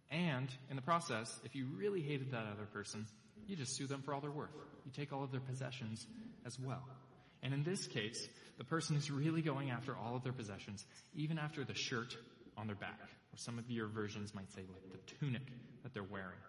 And 0.10 0.50
in 0.70 0.76
the 0.76 0.82
process, 0.82 1.40
if 1.44 1.56
you 1.56 1.68
really 1.76 2.02
hated 2.02 2.32
that 2.32 2.46
other 2.52 2.66
person, 2.72 3.06
you 3.48 3.56
just 3.56 3.76
sue 3.76 3.88
them 3.88 4.02
for 4.02 4.14
all 4.14 4.22
they're 4.22 4.32
worth. 4.32 4.56
You 4.86 4.92
take 4.92 5.14
all 5.14 5.24
of 5.24 5.32
their 5.32 5.42
possessions 5.42 6.08
as 6.46 6.60
well. 6.60 6.84
And 7.42 7.54
in 7.54 7.64
this 7.64 7.88
case, 7.88 8.28
the 8.58 8.64
person 8.64 8.96
is 8.96 9.10
really 9.10 9.42
going 9.42 9.72
after 9.72 9.96
all 9.96 10.16
of 10.16 10.24
their 10.24 10.34
possessions, 10.34 10.86
even 11.16 11.40
after 11.40 11.64
the 11.64 11.74
shirt 11.74 12.16
on 12.58 12.68
their 12.68 12.76
back, 12.76 13.00
or 13.02 13.38
some 13.38 13.58
of 13.58 13.70
your 13.70 13.88
versions 13.88 14.34
might 14.36 14.52
say 14.52 14.62
like 14.72 14.92
the 14.92 15.16
tunic 15.20 15.42
that 15.84 15.94
they're 15.94 16.04
wearing. 16.04 16.40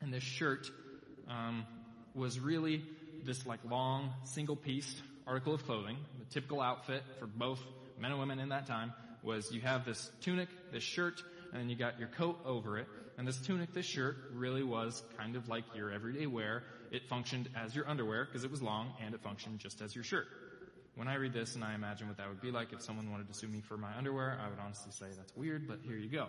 And 0.00 0.12
this 0.12 0.22
shirt 0.22 0.70
um, 1.28 1.66
was 2.14 2.40
really 2.40 2.82
this 3.24 3.46
like 3.46 3.60
long 3.68 4.12
single 4.24 4.56
piece 4.56 5.02
article 5.26 5.54
of 5.54 5.64
clothing. 5.64 5.96
The 6.18 6.24
typical 6.32 6.60
outfit 6.60 7.02
for 7.18 7.26
both 7.26 7.60
men 7.98 8.10
and 8.10 8.20
women 8.20 8.38
in 8.38 8.48
that 8.48 8.66
time 8.66 8.92
was 9.22 9.52
you 9.52 9.60
have 9.60 9.84
this 9.84 10.10
tunic, 10.22 10.48
this 10.72 10.82
shirt, 10.82 11.22
and 11.52 11.60
then 11.60 11.68
you 11.68 11.76
got 11.76 11.98
your 11.98 12.08
coat 12.08 12.38
over 12.44 12.78
it. 12.78 12.86
And 13.18 13.28
this 13.28 13.38
tunic, 13.38 13.74
this 13.74 13.84
shirt, 13.84 14.16
really 14.32 14.62
was 14.62 15.02
kind 15.18 15.36
of 15.36 15.48
like 15.48 15.64
your 15.74 15.92
everyday 15.92 16.26
wear. 16.26 16.62
It 16.90 17.06
functioned 17.08 17.50
as 17.54 17.76
your 17.76 17.86
underwear 17.88 18.24
because 18.24 18.44
it 18.44 18.50
was 18.50 18.62
long, 18.62 18.94
and 19.04 19.14
it 19.14 19.20
functioned 19.20 19.58
just 19.58 19.82
as 19.82 19.94
your 19.94 20.04
shirt. 20.04 20.26
When 20.96 21.08
I 21.08 21.14
read 21.14 21.32
this 21.32 21.54
and 21.54 21.64
I 21.64 21.74
imagine 21.74 22.08
what 22.08 22.16
that 22.18 22.28
would 22.28 22.40
be 22.40 22.50
like 22.50 22.72
if 22.72 22.82
someone 22.82 23.10
wanted 23.10 23.28
to 23.28 23.34
sue 23.34 23.48
me 23.48 23.60
for 23.60 23.76
my 23.76 23.96
underwear, 23.96 24.38
I 24.44 24.48
would 24.50 24.58
honestly 24.58 24.92
say 24.92 25.06
that's 25.16 25.34
weird, 25.36 25.66
but 25.66 25.78
here 25.82 25.96
you 25.96 26.08
go. 26.08 26.26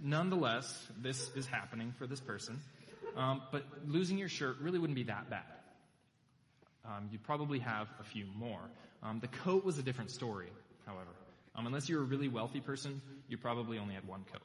Nonetheless, 0.00 0.86
this 1.00 1.30
is 1.34 1.46
happening 1.46 1.94
for 1.98 2.06
this 2.06 2.20
person. 2.20 2.60
Um, 3.16 3.42
but 3.50 3.64
losing 3.86 4.18
your 4.18 4.28
shirt 4.28 4.58
really 4.60 4.78
wouldn't 4.78 4.96
be 4.96 5.04
that 5.04 5.30
bad. 5.30 5.44
Um, 6.84 7.08
you'd 7.10 7.22
probably 7.22 7.60
have 7.60 7.88
a 7.98 8.04
few 8.04 8.26
more. 8.36 8.60
Um, 9.02 9.20
the 9.20 9.28
coat 9.28 9.64
was 9.64 9.78
a 9.78 9.82
different 9.82 10.10
story, 10.10 10.48
however. 10.84 11.10
Um, 11.54 11.66
unless 11.66 11.88
you 11.88 11.96
were 11.96 12.02
a 12.02 12.06
really 12.06 12.28
wealthy 12.28 12.60
person, 12.60 13.00
you 13.28 13.38
probably 13.38 13.78
only 13.78 13.94
had 13.94 14.06
one 14.06 14.24
coat. 14.30 14.42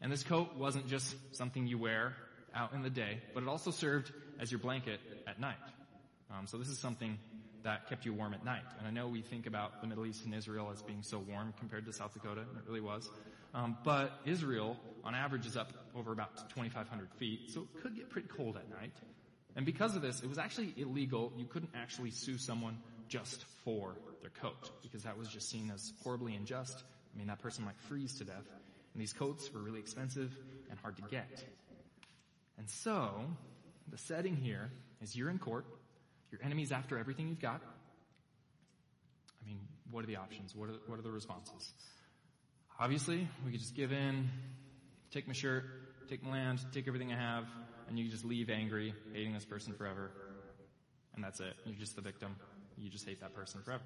And 0.00 0.10
this 0.10 0.22
coat 0.22 0.56
wasn't 0.56 0.88
just 0.88 1.14
something 1.32 1.66
you 1.66 1.78
wear 1.78 2.14
out 2.54 2.72
in 2.72 2.82
the 2.82 2.90
day, 2.90 3.20
but 3.32 3.42
it 3.42 3.48
also 3.48 3.70
served 3.70 4.12
as 4.40 4.50
your 4.50 4.58
blanket 4.58 5.00
at 5.26 5.40
night. 5.40 5.56
Um, 6.30 6.46
so 6.46 6.58
this 6.58 6.68
is 6.68 6.78
something 6.78 7.18
that 7.66 7.88
kept 7.88 8.06
you 8.06 8.12
warm 8.12 8.32
at 8.32 8.44
night. 8.44 8.62
And 8.78 8.86
I 8.86 8.90
know 8.92 9.08
we 9.08 9.22
think 9.22 9.46
about 9.46 9.80
the 9.80 9.88
Middle 9.88 10.06
East 10.06 10.24
and 10.24 10.32
Israel 10.32 10.70
as 10.72 10.82
being 10.82 11.02
so 11.02 11.18
warm 11.18 11.52
compared 11.58 11.84
to 11.86 11.92
South 11.92 12.14
Dakota, 12.14 12.42
and 12.42 12.56
it 12.56 12.64
really 12.64 12.80
was. 12.80 13.10
Um, 13.54 13.76
but 13.84 14.20
Israel, 14.24 14.76
on 15.02 15.16
average, 15.16 15.46
is 15.46 15.56
up 15.56 15.72
over 15.96 16.12
about 16.12 16.36
2,500 16.50 17.10
feet, 17.18 17.50
so 17.50 17.62
it 17.62 17.82
could 17.82 17.96
get 17.96 18.08
pretty 18.08 18.28
cold 18.28 18.56
at 18.56 18.70
night. 18.70 18.92
And 19.56 19.66
because 19.66 19.96
of 19.96 20.02
this, 20.02 20.22
it 20.22 20.28
was 20.28 20.38
actually 20.38 20.74
illegal. 20.76 21.32
You 21.36 21.46
couldn't 21.46 21.72
actually 21.74 22.12
sue 22.12 22.38
someone 22.38 22.78
just 23.08 23.44
for 23.64 23.96
their 24.20 24.30
coat, 24.30 24.70
because 24.82 25.02
that 25.02 25.18
was 25.18 25.26
just 25.28 25.48
seen 25.48 25.72
as 25.74 25.92
horribly 26.04 26.36
unjust. 26.36 26.84
I 27.12 27.18
mean, 27.18 27.26
that 27.26 27.40
person 27.40 27.64
might 27.64 27.78
freeze 27.88 28.14
to 28.18 28.24
death. 28.24 28.46
And 28.94 29.02
these 29.02 29.12
coats 29.12 29.52
were 29.52 29.60
really 29.60 29.80
expensive 29.80 30.32
and 30.70 30.78
hard 30.78 30.96
to 30.96 31.02
get. 31.10 31.44
And 32.58 32.70
so, 32.70 33.10
the 33.90 33.98
setting 33.98 34.36
here 34.36 34.70
is 35.02 35.16
you're 35.16 35.30
in 35.30 35.38
court, 35.38 35.66
your 36.30 36.40
enemy's 36.42 36.72
after 36.72 36.98
everything 36.98 37.28
you've 37.28 37.40
got. 37.40 37.60
I 39.42 39.48
mean, 39.48 39.60
what 39.90 40.04
are 40.04 40.06
the 40.06 40.16
options? 40.16 40.54
What 40.54 40.68
are, 40.70 40.78
what 40.86 40.98
are 40.98 41.02
the 41.02 41.10
responses? 41.10 41.72
Obviously, 42.78 43.28
we 43.44 43.52
could 43.52 43.60
just 43.60 43.74
give 43.74 43.92
in, 43.92 44.28
take 45.10 45.26
my 45.26 45.32
shirt, 45.32 45.64
take 46.08 46.22
my 46.22 46.30
land, 46.30 46.60
take 46.72 46.86
everything 46.88 47.12
I 47.12 47.16
have, 47.16 47.44
and 47.88 47.98
you 47.98 48.08
just 48.08 48.24
leave 48.24 48.50
angry, 48.50 48.94
hating 49.12 49.32
this 49.32 49.44
person 49.44 49.72
forever. 49.72 50.10
And 51.14 51.24
that's 51.24 51.40
it. 51.40 51.54
You're 51.64 51.76
just 51.76 51.96
the 51.96 52.02
victim. 52.02 52.36
You 52.76 52.90
just 52.90 53.06
hate 53.06 53.20
that 53.20 53.34
person 53.34 53.62
forever. 53.62 53.84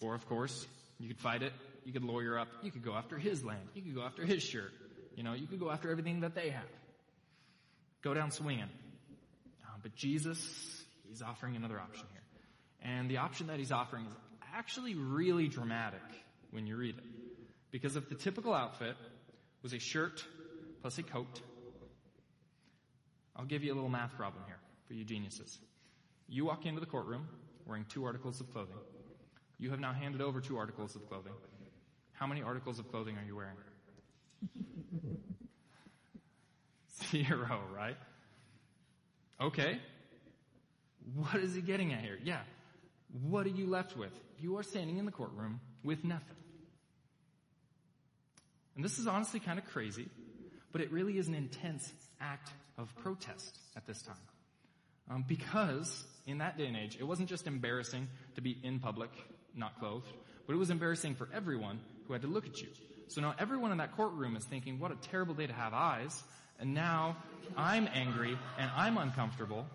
Or, 0.00 0.14
of 0.14 0.28
course, 0.28 0.66
you 1.00 1.08
could 1.08 1.18
fight 1.18 1.42
it. 1.42 1.52
You 1.84 1.92
could 1.92 2.04
lawyer 2.04 2.38
up. 2.38 2.48
You 2.62 2.70
could 2.70 2.84
go 2.84 2.94
after 2.94 3.18
his 3.18 3.44
land. 3.44 3.68
You 3.74 3.82
could 3.82 3.94
go 3.94 4.02
after 4.02 4.24
his 4.24 4.42
shirt. 4.42 4.72
You 5.16 5.24
know, 5.24 5.32
you 5.32 5.48
could 5.48 5.58
go 5.58 5.70
after 5.70 5.90
everything 5.90 6.20
that 6.20 6.36
they 6.36 6.50
have. 6.50 6.68
Go 8.02 8.14
down 8.14 8.30
swinging. 8.30 8.62
Uh, 8.62 9.76
but 9.82 9.96
Jesus, 9.96 10.77
he's 11.08 11.22
offering 11.22 11.56
another 11.56 11.80
option 11.80 12.06
here. 12.12 12.22
And 12.82 13.10
the 13.10 13.18
option 13.18 13.48
that 13.48 13.58
he's 13.58 13.72
offering 13.72 14.04
is 14.06 14.12
actually 14.54 14.94
really 14.94 15.48
dramatic 15.48 16.00
when 16.50 16.66
you 16.66 16.76
read 16.76 16.96
it. 16.96 17.04
Because 17.70 17.96
if 17.96 18.08
the 18.08 18.14
typical 18.14 18.54
outfit 18.54 18.96
was 19.62 19.72
a 19.72 19.78
shirt 19.78 20.24
plus 20.80 20.98
a 20.98 21.02
coat, 21.02 21.40
I'll 23.36 23.44
give 23.44 23.62
you 23.62 23.72
a 23.72 23.76
little 23.76 23.90
math 23.90 24.16
problem 24.16 24.42
here 24.46 24.58
for 24.86 24.94
you 24.94 25.04
geniuses. 25.04 25.58
You 26.28 26.44
walk 26.46 26.66
into 26.66 26.80
the 26.80 26.86
courtroom 26.86 27.28
wearing 27.66 27.84
two 27.88 28.04
articles 28.04 28.40
of 28.40 28.52
clothing. 28.52 28.76
You 29.58 29.70
have 29.70 29.80
now 29.80 29.92
handed 29.92 30.20
over 30.20 30.40
two 30.40 30.56
articles 30.56 30.96
of 30.96 31.08
clothing. 31.08 31.32
How 32.12 32.26
many 32.26 32.42
articles 32.42 32.78
of 32.78 32.90
clothing 32.90 33.16
are 33.16 33.24
you 33.24 33.36
wearing? 33.36 33.56
Zero, 37.10 37.60
right? 37.74 37.96
Okay. 39.40 39.78
What 41.14 41.36
is 41.36 41.54
he 41.54 41.60
getting 41.60 41.92
at 41.92 42.00
here? 42.00 42.18
Yeah. 42.22 42.40
What 43.22 43.46
are 43.46 43.50
you 43.50 43.66
left 43.66 43.96
with? 43.96 44.12
You 44.40 44.58
are 44.58 44.62
standing 44.62 44.98
in 44.98 45.06
the 45.06 45.12
courtroom 45.12 45.60
with 45.82 46.04
nothing. 46.04 46.36
And 48.76 48.84
this 48.84 48.98
is 48.98 49.06
honestly 49.06 49.40
kind 49.40 49.58
of 49.58 49.64
crazy, 49.66 50.08
but 50.70 50.80
it 50.80 50.92
really 50.92 51.18
is 51.18 51.26
an 51.26 51.34
intense 51.34 51.90
act 52.20 52.50
of 52.76 52.94
protest 52.96 53.58
at 53.76 53.86
this 53.86 54.00
time. 54.02 54.16
Um, 55.10 55.24
because 55.26 56.04
in 56.26 56.38
that 56.38 56.58
day 56.58 56.66
and 56.66 56.76
age, 56.76 56.96
it 57.00 57.04
wasn't 57.04 57.28
just 57.28 57.46
embarrassing 57.46 58.08
to 58.34 58.40
be 58.40 58.56
in 58.62 58.78
public, 58.78 59.10
not 59.56 59.78
clothed, 59.78 60.12
but 60.46 60.52
it 60.52 60.56
was 60.58 60.70
embarrassing 60.70 61.14
for 61.14 61.28
everyone 61.34 61.80
who 62.06 62.12
had 62.12 62.22
to 62.22 62.28
look 62.28 62.46
at 62.46 62.60
you. 62.60 62.68
So 63.08 63.20
now 63.20 63.34
everyone 63.38 63.72
in 63.72 63.78
that 63.78 63.96
courtroom 63.96 64.36
is 64.36 64.44
thinking, 64.44 64.78
what 64.78 64.92
a 64.92 64.96
terrible 64.96 65.34
day 65.34 65.46
to 65.46 65.52
have 65.52 65.72
eyes, 65.72 66.22
and 66.60 66.74
now 66.74 67.16
I'm 67.56 67.88
angry 67.92 68.36
and 68.58 68.70
I'm 68.76 68.98
uncomfortable, 68.98 69.66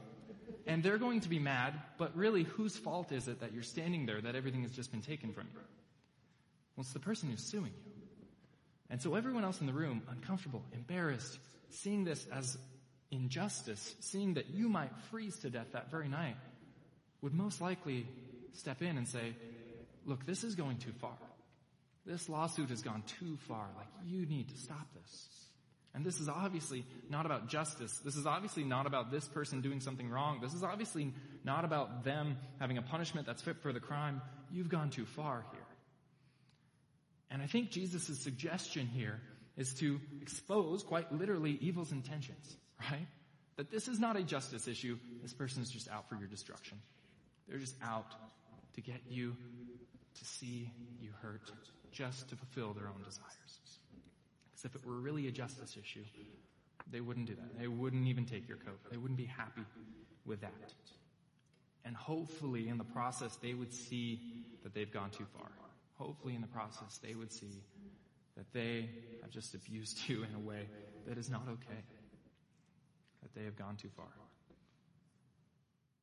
and 0.66 0.82
they're 0.82 0.98
going 0.98 1.22
to 1.22 1.30
be 1.30 1.40
mad, 1.40 1.74
but 1.98 2.16
really 2.16 2.44
whose 2.44 2.76
fault 2.76 3.12
is 3.12 3.28
it 3.28 3.42
that 3.42 3.54
you're 3.54 3.64
standing 3.64 4.06
there 4.06 4.22
that 4.22 4.36
everything 4.36 4.62
has 4.64 4.72
just 4.72 4.92
been 4.92 5.02
taken 5.02 5.34
from 5.34 5.48
you? 5.54 5.60
Well, 6.76 6.82
it's 6.84 6.94
the 6.94 7.00
person 7.00 7.30
who's 7.30 7.44
suing 7.44 7.72
you. 7.86 7.92
And 8.90 9.02
so 9.02 9.16
everyone 9.16 9.44
else 9.44 9.60
in 9.60 9.68
the 9.68 9.74
room, 9.74 10.04
uncomfortable, 10.10 10.64
embarrassed, 10.74 11.38
seeing 11.70 12.04
this 12.04 12.26
as 12.32 12.58
injustice, 13.12 13.96
seeing 14.00 14.36
that 14.36 14.50
you 14.50 14.70
might 14.70 14.92
freeze 15.12 15.38
to 15.40 15.50
death 15.50 15.68
that 15.74 15.92
very 15.92 16.08
night, 16.08 16.36
would 17.22 17.34
most 17.34 17.62
likely 17.62 18.06
step 18.54 18.82
in 18.82 18.98
and 18.98 19.08
say, 19.08 19.36
look, 20.06 20.26
this 20.26 20.44
is 20.44 20.56
going 20.56 20.78
too 20.78 20.92
far. 21.00 21.18
This 22.06 22.28
lawsuit 22.28 22.70
has 22.70 22.82
gone 22.82 23.04
too 23.20 23.38
far. 23.48 23.68
Like, 23.78 23.88
you 24.06 24.26
need 24.26 24.50
to 24.50 24.58
stop 24.58 24.88
this. 24.94 25.28
And 25.96 26.04
this 26.04 26.20
is 26.20 26.28
obviously 26.28 26.86
not 27.10 27.26
about 27.26 27.50
justice. 27.50 28.00
This 28.04 28.16
is 28.16 28.26
obviously 28.26 28.64
not 28.64 28.88
about 28.88 29.12
this 29.12 29.28
person 29.28 29.62
doing 29.62 29.80
something 29.80 30.10
wrong. 30.10 30.40
This 30.42 30.54
is 30.54 30.64
obviously 30.64 31.14
not 31.44 31.66
about 31.66 32.04
them 32.04 32.38
having 32.60 32.78
a 32.78 32.82
punishment 32.82 33.28
that's 33.28 33.44
fit 33.44 33.58
for 33.62 33.72
the 33.72 33.80
crime. 33.80 34.22
You've 34.52 34.70
gone 34.70 34.90
too 34.90 35.06
far 35.06 35.46
here. 35.52 35.62
And 37.30 37.42
I 37.42 37.46
think 37.46 37.70
Jesus' 37.70 38.18
suggestion 38.20 38.88
here 38.88 39.22
is 39.56 39.74
to 39.76 40.00
expose 40.22 40.82
quite 40.84 41.12
literally 41.12 41.58
evil's 41.62 41.92
intentions, 41.92 42.56
right? 42.92 43.08
That 43.58 43.70
this 43.70 43.88
is 43.88 44.00
not 44.00 44.16
a 44.16 44.24
justice 44.24 44.68
issue. 44.68 44.98
This 45.22 45.34
person 45.34 45.62
is 45.62 45.70
just 45.70 45.90
out 45.90 46.10
for 46.10 46.16
your 46.16 46.28
destruction. 46.28 46.80
They're 47.48 47.60
just 47.60 47.76
out 47.84 48.08
to 48.74 48.82
get 48.82 49.02
you 49.08 49.36
to 50.16 50.26
see 50.26 50.72
you 51.00 51.10
hurt, 51.22 51.52
just 51.92 52.30
to 52.30 52.36
fulfill 52.36 52.74
their 52.74 52.88
own 52.88 53.04
desires. 53.04 53.43
If 54.64 54.76
it 54.76 54.86
were 54.86 54.94
really 54.96 55.28
a 55.28 55.32
justice 55.32 55.78
issue, 55.80 56.04
they 56.92 57.02
wouldn't 57.02 57.28
do 57.28 57.36
that. 57.36 57.60
They 57.60 57.68
wouldn't 57.68 58.08
even 58.08 58.26
take 58.26 58.48
your 58.48 58.58
coat. 58.58 58.80
They 58.90 58.98
wouldn't 58.98 59.18
be 59.18 59.26
happy 59.26 59.64
with 60.26 60.42
that. 60.42 60.74
And 61.86 61.96
hopefully 61.96 62.70
in 62.70 62.78
the 62.78 62.84
process, 62.84 63.36
they 63.42 63.54
would 63.54 63.74
see 63.74 64.22
that 64.64 64.74
they've 64.74 64.92
gone 64.92 65.10
too 65.10 65.26
far. 65.38 65.50
Hopefully 65.96 66.36
in 66.36 66.42
the 66.42 66.48
process, 66.48 67.00
they 67.04 67.14
would 67.14 67.32
see 67.32 67.62
that 68.38 68.52
they 68.54 68.90
have 69.22 69.32
just 69.32 69.54
abused 69.54 70.00
you 70.08 70.24
in 70.24 70.36
a 70.36 70.40
way 70.40 70.68
that 71.08 71.18
is 71.18 71.30
not 71.30 71.44
okay. 71.48 71.82
That 73.22 73.34
they 73.36 73.44
have 73.46 73.58
gone 73.58 73.76
too 73.76 73.90
far. 73.96 74.08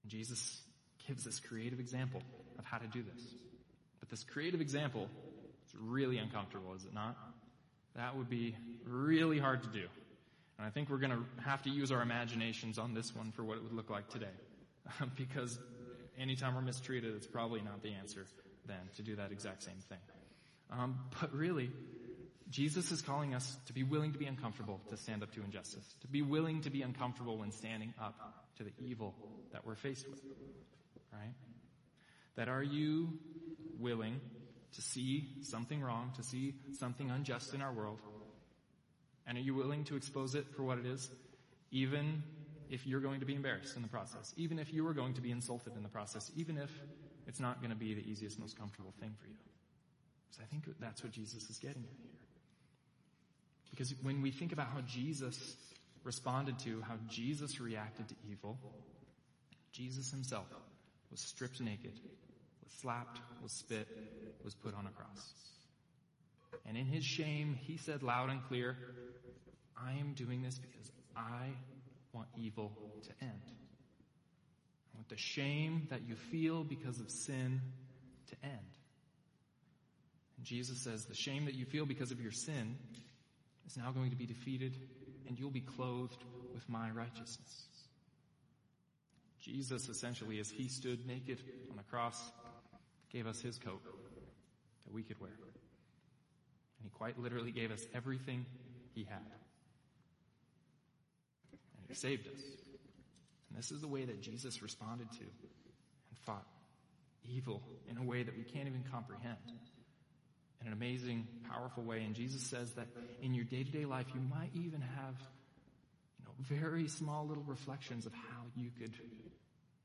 Jesus 0.06 0.62
gives 1.06 1.24
this 1.24 1.40
creative 1.40 1.80
example 1.80 2.22
of 2.58 2.64
how 2.64 2.78
to 2.78 2.86
do 2.86 3.02
this. 3.02 3.22
But 4.00 4.08
this 4.08 4.24
creative 4.24 4.60
example 4.60 5.08
is 5.66 5.74
really 5.78 6.18
uncomfortable, 6.18 6.74
is 6.74 6.84
it 6.84 6.94
not? 6.94 7.16
That 7.96 8.16
would 8.16 8.28
be 8.28 8.56
really 8.84 9.38
hard 9.38 9.62
to 9.62 9.68
do. 9.68 9.86
And 10.58 10.66
I 10.66 10.70
think 10.70 10.90
we're 10.90 10.98
going 10.98 11.12
to 11.12 11.42
have 11.42 11.62
to 11.62 11.70
use 11.70 11.90
our 11.90 12.02
imaginations 12.02 12.78
on 12.78 12.94
this 12.94 13.14
one 13.14 13.32
for 13.32 13.42
what 13.44 13.56
it 13.56 13.62
would 13.62 13.72
look 13.72 13.90
like 13.90 14.08
today. 14.10 14.26
because 15.16 15.58
anytime 16.18 16.54
we're 16.54 16.60
mistreated, 16.60 17.14
it's 17.14 17.26
probably 17.26 17.60
not 17.60 17.82
the 17.82 17.92
answer 17.94 18.26
then 18.66 18.76
to 18.96 19.02
do 19.02 19.16
that 19.16 19.32
exact 19.32 19.62
same 19.62 19.80
thing. 19.88 19.98
Um, 20.70 20.98
but 21.20 21.34
really, 21.34 21.70
Jesus 22.50 22.92
is 22.92 23.00
calling 23.00 23.34
us 23.34 23.56
to 23.66 23.72
be 23.72 23.82
willing 23.82 24.12
to 24.12 24.18
be 24.18 24.26
uncomfortable 24.26 24.80
to 24.90 24.96
stand 24.96 25.22
up 25.22 25.32
to 25.34 25.42
injustice, 25.42 25.84
to 26.02 26.08
be 26.08 26.22
willing 26.22 26.62
to 26.62 26.70
be 26.70 26.82
uncomfortable 26.82 27.38
when 27.38 27.52
standing 27.52 27.94
up 28.00 28.14
to 28.58 28.64
the 28.64 28.72
evil 28.78 29.14
that 29.52 29.64
we're 29.66 29.76
faced 29.76 30.08
with. 30.08 30.20
Right? 31.12 31.34
That 32.36 32.48
are 32.48 32.62
you 32.62 33.18
willing 33.78 34.20
to 34.74 34.82
see 34.82 35.28
something 35.42 35.80
wrong, 35.80 36.12
to 36.16 36.22
see 36.22 36.54
something 36.78 37.10
unjust 37.10 37.54
in 37.54 37.62
our 37.62 37.72
world? 37.72 37.98
And 39.26 39.38
are 39.38 39.40
you 39.40 39.54
willing 39.54 39.84
to 39.84 39.96
expose 39.96 40.34
it 40.34 40.46
for 40.56 40.62
what 40.62 40.78
it 40.78 40.86
is? 40.86 41.10
Even 41.70 42.22
if 42.68 42.86
you're 42.86 43.00
going 43.00 43.20
to 43.20 43.26
be 43.26 43.34
embarrassed 43.34 43.76
in 43.76 43.82
the 43.82 43.88
process, 43.88 44.32
even 44.36 44.58
if 44.58 44.72
you 44.72 44.86
are 44.86 44.94
going 44.94 45.14
to 45.14 45.20
be 45.20 45.30
insulted 45.30 45.76
in 45.76 45.82
the 45.82 45.88
process, 45.88 46.30
even 46.36 46.56
if 46.56 46.70
it's 47.26 47.40
not 47.40 47.60
going 47.60 47.70
to 47.70 47.76
be 47.76 47.94
the 47.94 48.08
easiest, 48.08 48.38
most 48.38 48.58
comfortable 48.58 48.94
thing 49.00 49.14
for 49.20 49.28
you. 49.28 49.36
So 50.30 50.40
I 50.42 50.46
think 50.46 50.64
that's 50.78 51.02
what 51.02 51.12
Jesus 51.12 51.50
is 51.50 51.58
getting 51.58 51.82
at 51.82 51.96
here. 51.98 52.10
Because 53.70 53.94
when 54.02 54.22
we 54.22 54.30
think 54.30 54.52
about 54.52 54.68
how 54.68 54.80
Jesus 54.82 55.56
responded 56.04 56.58
to, 56.60 56.82
how 56.82 56.94
Jesus 57.08 57.60
reacted 57.60 58.08
to 58.08 58.14
evil, 58.28 58.58
Jesus 59.72 60.10
himself 60.10 60.46
was 61.10 61.20
stripped 61.20 61.60
naked, 61.60 61.92
slapped, 62.80 63.20
was 63.42 63.52
spit, 63.52 63.88
was 64.44 64.54
put 64.54 64.74
on 64.74 64.86
a 64.86 64.90
cross. 64.90 65.32
And 66.66 66.76
in 66.76 66.86
his 66.86 67.04
shame, 67.04 67.58
he 67.60 67.76
said 67.76 68.02
loud 68.02 68.30
and 68.30 68.42
clear, 68.44 68.76
I 69.76 69.92
am 69.92 70.12
doing 70.14 70.42
this 70.42 70.58
because 70.58 70.92
I 71.16 71.48
want 72.12 72.28
evil 72.36 72.72
to 73.02 73.24
end. 73.24 73.42
I 73.44 74.96
want 74.96 75.08
the 75.08 75.16
shame 75.16 75.86
that 75.90 76.02
you 76.06 76.14
feel 76.14 76.64
because 76.64 77.00
of 77.00 77.10
sin 77.10 77.60
to 78.28 78.36
end. 78.42 78.58
And 80.36 80.46
Jesus 80.46 80.78
says 80.78 81.06
the 81.06 81.14
shame 81.14 81.46
that 81.46 81.54
you 81.54 81.64
feel 81.64 81.86
because 81.86 82.10
of 82.10 82.20
your 82.20 82.32
sin 82.32 82.76
is 83.66 83.76
now 83.76 83.90
going 83.92 84.10
to 84.10 84.16
be 84.16 84.26
defeated 84.26 84.76
and 85.28 85.38
you'll 85.38 85.50
be 85.50 85.60
clothed 85.60 86.24
with 86.54 86.68
my 86.68 86.90
righteousness. 86.90 87.66
Jesus 89.40 89.88
essentially, 89.88 90.38
as 90.38 90.50
he 90.50 90.68
stood 90.68 91.06
naked 91.06 91.40
on 91.70 91.76
the 91.76 91.82
cross, 91.84 92.20
gave 93.12 93.26
us 93.26 93.40
his 93.40 93.58
coat 93.58 93.82
that 94.84 94.92
we 94.92 95.02
could 95.02 95.20
wear. 95.20 95.30
And 95.30 96.84
he 96.84 96.90
quite 96.90 97.18
literally 97.18 97.50
gave 97.52 97.70
us 97.70 97.84
everything 97.94 98.46
he 98.94 99.04
had. 99.04 99.18
And 101.52 101.88
he 101.88 101.94
saved 101.94 102.26
us. 102.26 102.40
And 103.48 103.58
this 103.58 103.72
is 103.72 103.80
the 103.80 103.88
way 103.88 104.04
that 104.04 104.20
Jesus 104.22 104.62
responded 104.62 105.10
to 105.12 105.18
and 105.18 106.18
fought 106.24 106.46
evil 107.24 107.62
in 107.90 107.98
a 107.98 108.02
way 108.02 108.22
that 108.22 108.36
we 108.36 108.44
can't 108.44 108.68
even 108.68 108.84
comprehend. 108.90 109.36
In 110.60 110.68
an 110.68 110.72
amazing, 110.72 111.26
powerful 111.50 111.82
way. 111.82 112.02
And 112.04 112.14
Jesus 112.14 112.42
says 112.42 112.72
that 112.72 112.86
in 113.22 113.34
your 113.34 113.44
day-to-day 113.44 113.86
life, 113.86 114.06
you 114.14 114.20
might 114.20 114.50
even 114.54 114.80
have, 114.80 115.14
you 116.18 116.24
know, 116.24 116.32
very 116.38 116.86
small 116.86 117.26
little 117.26 117.44
reflections 117.44 118.06
of 118.06 118.12
how 118.12 118.42
you 118.54 118.70
could 118.78 118.92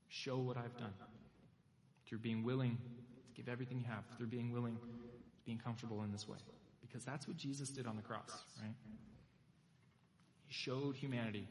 show 0.10 0.38
what 0.38 0.58
I've 0.58 0.78
done. 0.78 0.94
Through 2.08 2.20
being 2.20 2.44
willing 2.44 2.78
give 3.36 3.50
everything 3.50 3.80
you 3.80 3.86
have, 3.86 4.04
through 4.18 4.28
being 4.28 4.52
willing, 4.52 4.78
being 5.46 5.58
comfortable 5.58 6.04
in 6.04 6.12
this 6.12 6.28
way. 6.28 6.38
Because 6.82 7.04
that's 7.04 7.28
what 7.28 7.38
Jesus 7.38 7.70
did 7.70 7.88
on 7.88 7.96
the 7.96 8.02
cross, 8.02 8.32
right? 8.62 8.74
He 10.48 10.54
showed 10.54 10.96
humanity 10.96 11.48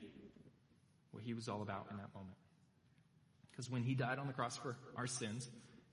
what 1.10 1.22
he 1.22 1.34
was 1.34 1.48
all 1.48 1.62
about 1.62 1.86
in 1.90 1.96
that 1.98 2.12
moment. 2.14 2.36
Because 3.50 3.70
when 3.70 3.82
he 3.82 3.94
died 3.94 4.18
on 4.18 4.26
the 4.26 4.32
cross 4.32 4.56
for 4.56 4.76
our 4.96 5.06
sins, 5.06 5.48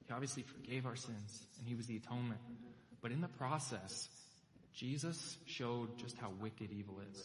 he 0.07 0.13
obviously 0.13 0.43
forgave 0.43 0.85
our 0.85 0.95
sins 0.95 1.45
and 1.59 1.67
he 1.67 1.75
was 1.75 1.85
the 1.85 1.97
atonement. 1.97 2.39
But 3.01 3.11
in 3.11 3.21
the 3.21 3.27
process, 3.27 4.09
Jesus 4.73 5.37
showed 5.45 5.97
just 5.97 6.17
how 6.17 6.31
wicked 6.39 6.71
evil 6.71 6.95
is. 7.11 7.23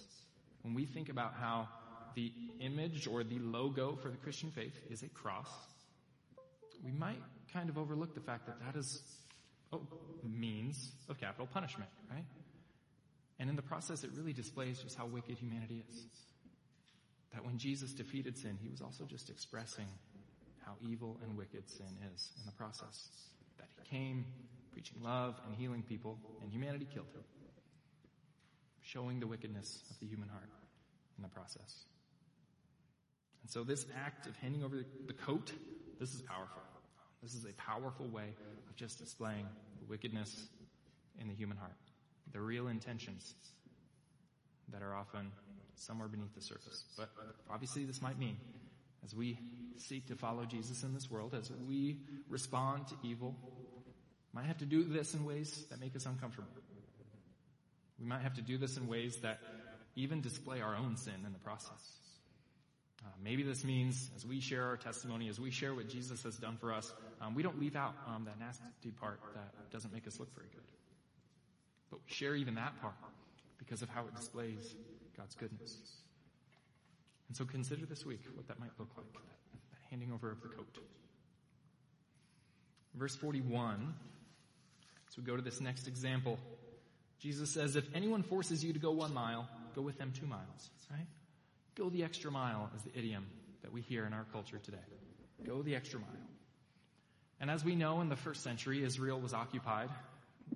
When 0.62 0.74
we 0.74 0.84
think 0.84 1.08
about 1.08 1.34
how 1.40 1.68
the 2.14 2.32
image 2.60 3.06
or 3.06 3.24
the 3.24 3.38
logo 3.38 3.96
for 3.96 4.10
the 4.10 4.16
Christian 4.16 4.50
faith 4.50 4.74
is 4.90 5.02
a 5.02 5.08
cross, 5.08 5.48
we 6.84 6.92
might 6.92 7.22
kind 7.52 7.68
of 7.68 7.78
overlook 7.78 8.14
the 8.14 8.20
fact 8.20 8.46
that 8.46 8.60
that 8.60 8.78
is 8.78 9.02
a 9.72 9.78
means 10.28 10.92
of 11.08 11.18
capital 11.18 11.46
punishment, 11.46 11.90
right? 12.10 12.24
And 13.38 13.50
in 13.50 13.56
the 13.56 13.62
process, 13.62 14.04
it 14.04 14.10
really 14.16 14.32
displays 14.32 14.78
just 14.78 14.96
how 14.96 15.06
wicked 15.06 15.38
humanity 15.38 15.84
is. 15.88 16.06
That 17.34 17.44
when 17.44 17.58
Jesus 17.58 17.92
defeated 17.92 18.38
sin, 18.38 18.58
he 18.62 18.68
was 18.68 18.80
also 18.80 19.04
just 19.04 19.28
expressing 19.28 19.86
how 20.64 20.72
evil 20.80 21.18
and 21.22 21.36
wicked 21.36 21.68
sin 21.68 21.86
is 22.14 22.30
in 22.40 22.46
the 22.46 22.52
process. 22.52 23.08
That 23.58 23.66
he 23.76 23.96
came 23.96 24.24
preaching 24.72 25.02
love 25.02 25.40
and 25.46 25.54
healing 25.54 25.82
people, 25.82 26.18
and 26.42 26.50
humanity 26.50 26.86
killed 26.92 27.06
him. 27.14 27.24
Showing 28.82 29.20
the 29.20 29.26
wickedness 29.26 29.82
of 29.90 29.98
the 30.00 30.06
human 30.06 30.28
heart 30.28 30.48
in 31.16 31.22
the 31.22 31.28
process. 31.28 31.84
And 33.42 33.50
so 33.50 33.64
this 33.64 33.86
act 34.04 34.26
of 34.26 34.36
handing 34.36 34.64
over 34.64 34.84
the 35.06 35.12
coat, 35.12 35.52
this 36.00 36.14
is 36.14 36.22
powerful. 36.22 36.62
This 37.22 37.34
is 37.34 37.44
a 37.44 37.52
powerful 37.54 38.06
way 38.06 38.34
of 38.68 38.76
just 38.76 38.98
displaying 38.98 39.46
the 39.80 39.86
wickedness 39.86 40.46
in 41.20 41.28
the 41.28 41.34
human 41.34 41.56
heart. 41.56 41.72
The 42.32 42.40
real 42.40 42.68
intentions 42.68 43.34
that 44.72 44.82
are 44.82 44.94
often 44.94 45.32
somewhere 45.76 46.08
beneath 46.08 46.34
the 46.34 46.40
surface. 46.40 46.84
But 46.96 47.10
obviously 47.50 47.84
this 47.84 48.02
might 48.02 48.18
mean 48.18 48.36
as 49.04 49.14
we 49.14 49.38
seek 49.76 50.06
to 50.08 50.16
follow 50.16 50.44
Jesus 50.44 50.82
in 50.82 50.94
this 50.94 51.10
world, 51.10 51.34
as 51.34 51.50
we 51.68 52.00
respond 52.28 52.88
to 52.88 52.94
evil, 53.02 53.36
might 54.32 54.46
have 54.46 54.58
to 54.58 54.66
do 54.66 54.84
this 54.84 55.14
in 55.14 55.24
ways 55.24 55.64
that 55.70 55.80
make 55.80 55.94
us 55.94 56.06
uncomfortable. 56.06 56.48
We 57.98 58.06
might 58.06 58.22
have 58.22 58.34
to 58.34 58.42
do 58.42 58.58
this 58.58 58.76
in 58.76 58.88
ways 58.88 59.16
that 59.22 59.38
even 59.94 60.20
display 60.20 60.60
our 60.60 60.76
own 60.76 60.96
sin 60.96 61.14
in 61.24 61.32
the 61.32 61.38
process. 61.38 61.80
Uh, 63.04 63.08
maybe 63.22 63.42
this 63.42 63.64
means 63.64 64.10
as 64.16 64.26
we 64.26 64.40
share 64.40 64.64
our 64.64 64.76
testimony, 64.76 65.28
as 65.28 65.40
we 65.40 65.50
share 65.50 65.74
what 65.74 65.88
Jesus 65.88 66.22
has 66.24 66.36
done 66.36 66.56
for 66.56 66.72
us, 66.72 66.92
um, 67.20 67.34
we 67.34 67.42
don't 67.42 67.58
leave 67.58 67.76
out 67.76 67.94
um, 68.06 68.24
that 68.24 68.38
nasty 68.38 68.90
part 69.00 69.20
that 69.34 69.70
doesn't 69.70 69.92
make 69.92 70.06
us 70.06 70.18
look 70.20 70.34
very 70.34 70.48
good. 70.52 70.62
But 71.90 72.00
we 72.06 72.12
share 72.12 72.34
even 72.34 72.54
that 72.56 72.80
part 72.80 72.94
because 73.58 73.82
of 73.82 73.88
how 73.88 74.02
it 74.02 74.14
displays 74.14 74.74
God's 75.16 75.34
goodness. 75.34 75.76
And 77.28 77.36
so 77.36 77.44
consider 77.44 77.86
this 77.86 78.04
week 78.04 78.20
what 78.34 78.46
that 78.48 78.60
might 78.60 78.70
look 78.78 78.90
like, 78.96 79.12
that, 79.12 79.20
that 79.70 79.80
handing 79.90 80.12
over 80.12 80.30
of 80.30 80.40
the 80.42 80.48
coat. 80.48 80.78
Verse 82.94 83.14
41, 83.16 83.94
so 85.10 85.14
we 85.18 85.24
go 85.24 85.36
to 85.36 85.42
this 85.42 85.60
next 85.60 85.86
example, 85.86 86.38
Jesus 87.18 87.50
says, 87.50 87.76
if 87.76 87.84
anyone 87.94 88.22
forces 88.22 88.64
you 88.64 88.72
to 88.72 88.78
go 88.78 88.90
one 88.90 89.12
mile, 89.12 89.48
go 89.74 89.82
with 89.82 89.98
them 89.98 90.12
two 90.18 90.26
miles, 90.26 90.70
right? 90.90 91.06
Go 91.74 91.90
the 91.90 92.04
extra 92.04 92.30
mile 92.30 92.70
is 92.76 92.82
the 92.82 92.98
idiom 92.98 93.26
that 93.62 93.72
we 93.72 93.82
hear 93.82 94.06
in 94.06 94.12
our 94.12 94.24
culture 94.32 94.58
today. 94.58 94.78
Go 95.44 95.62
the 95.62 95.74
extra 95.74 96.00
mile. 96.00 96.08
And 97.40 97.50
as 97.50 97.64
we 97.64 97.74
know, 97.74 98.00
in 98.00 98.08
the 98.08 98.16
first 98.16 98.42
century, 98.42 98.82
Israel 98.82 99.20
was 99.20 99.34
occupied 99.34 99.90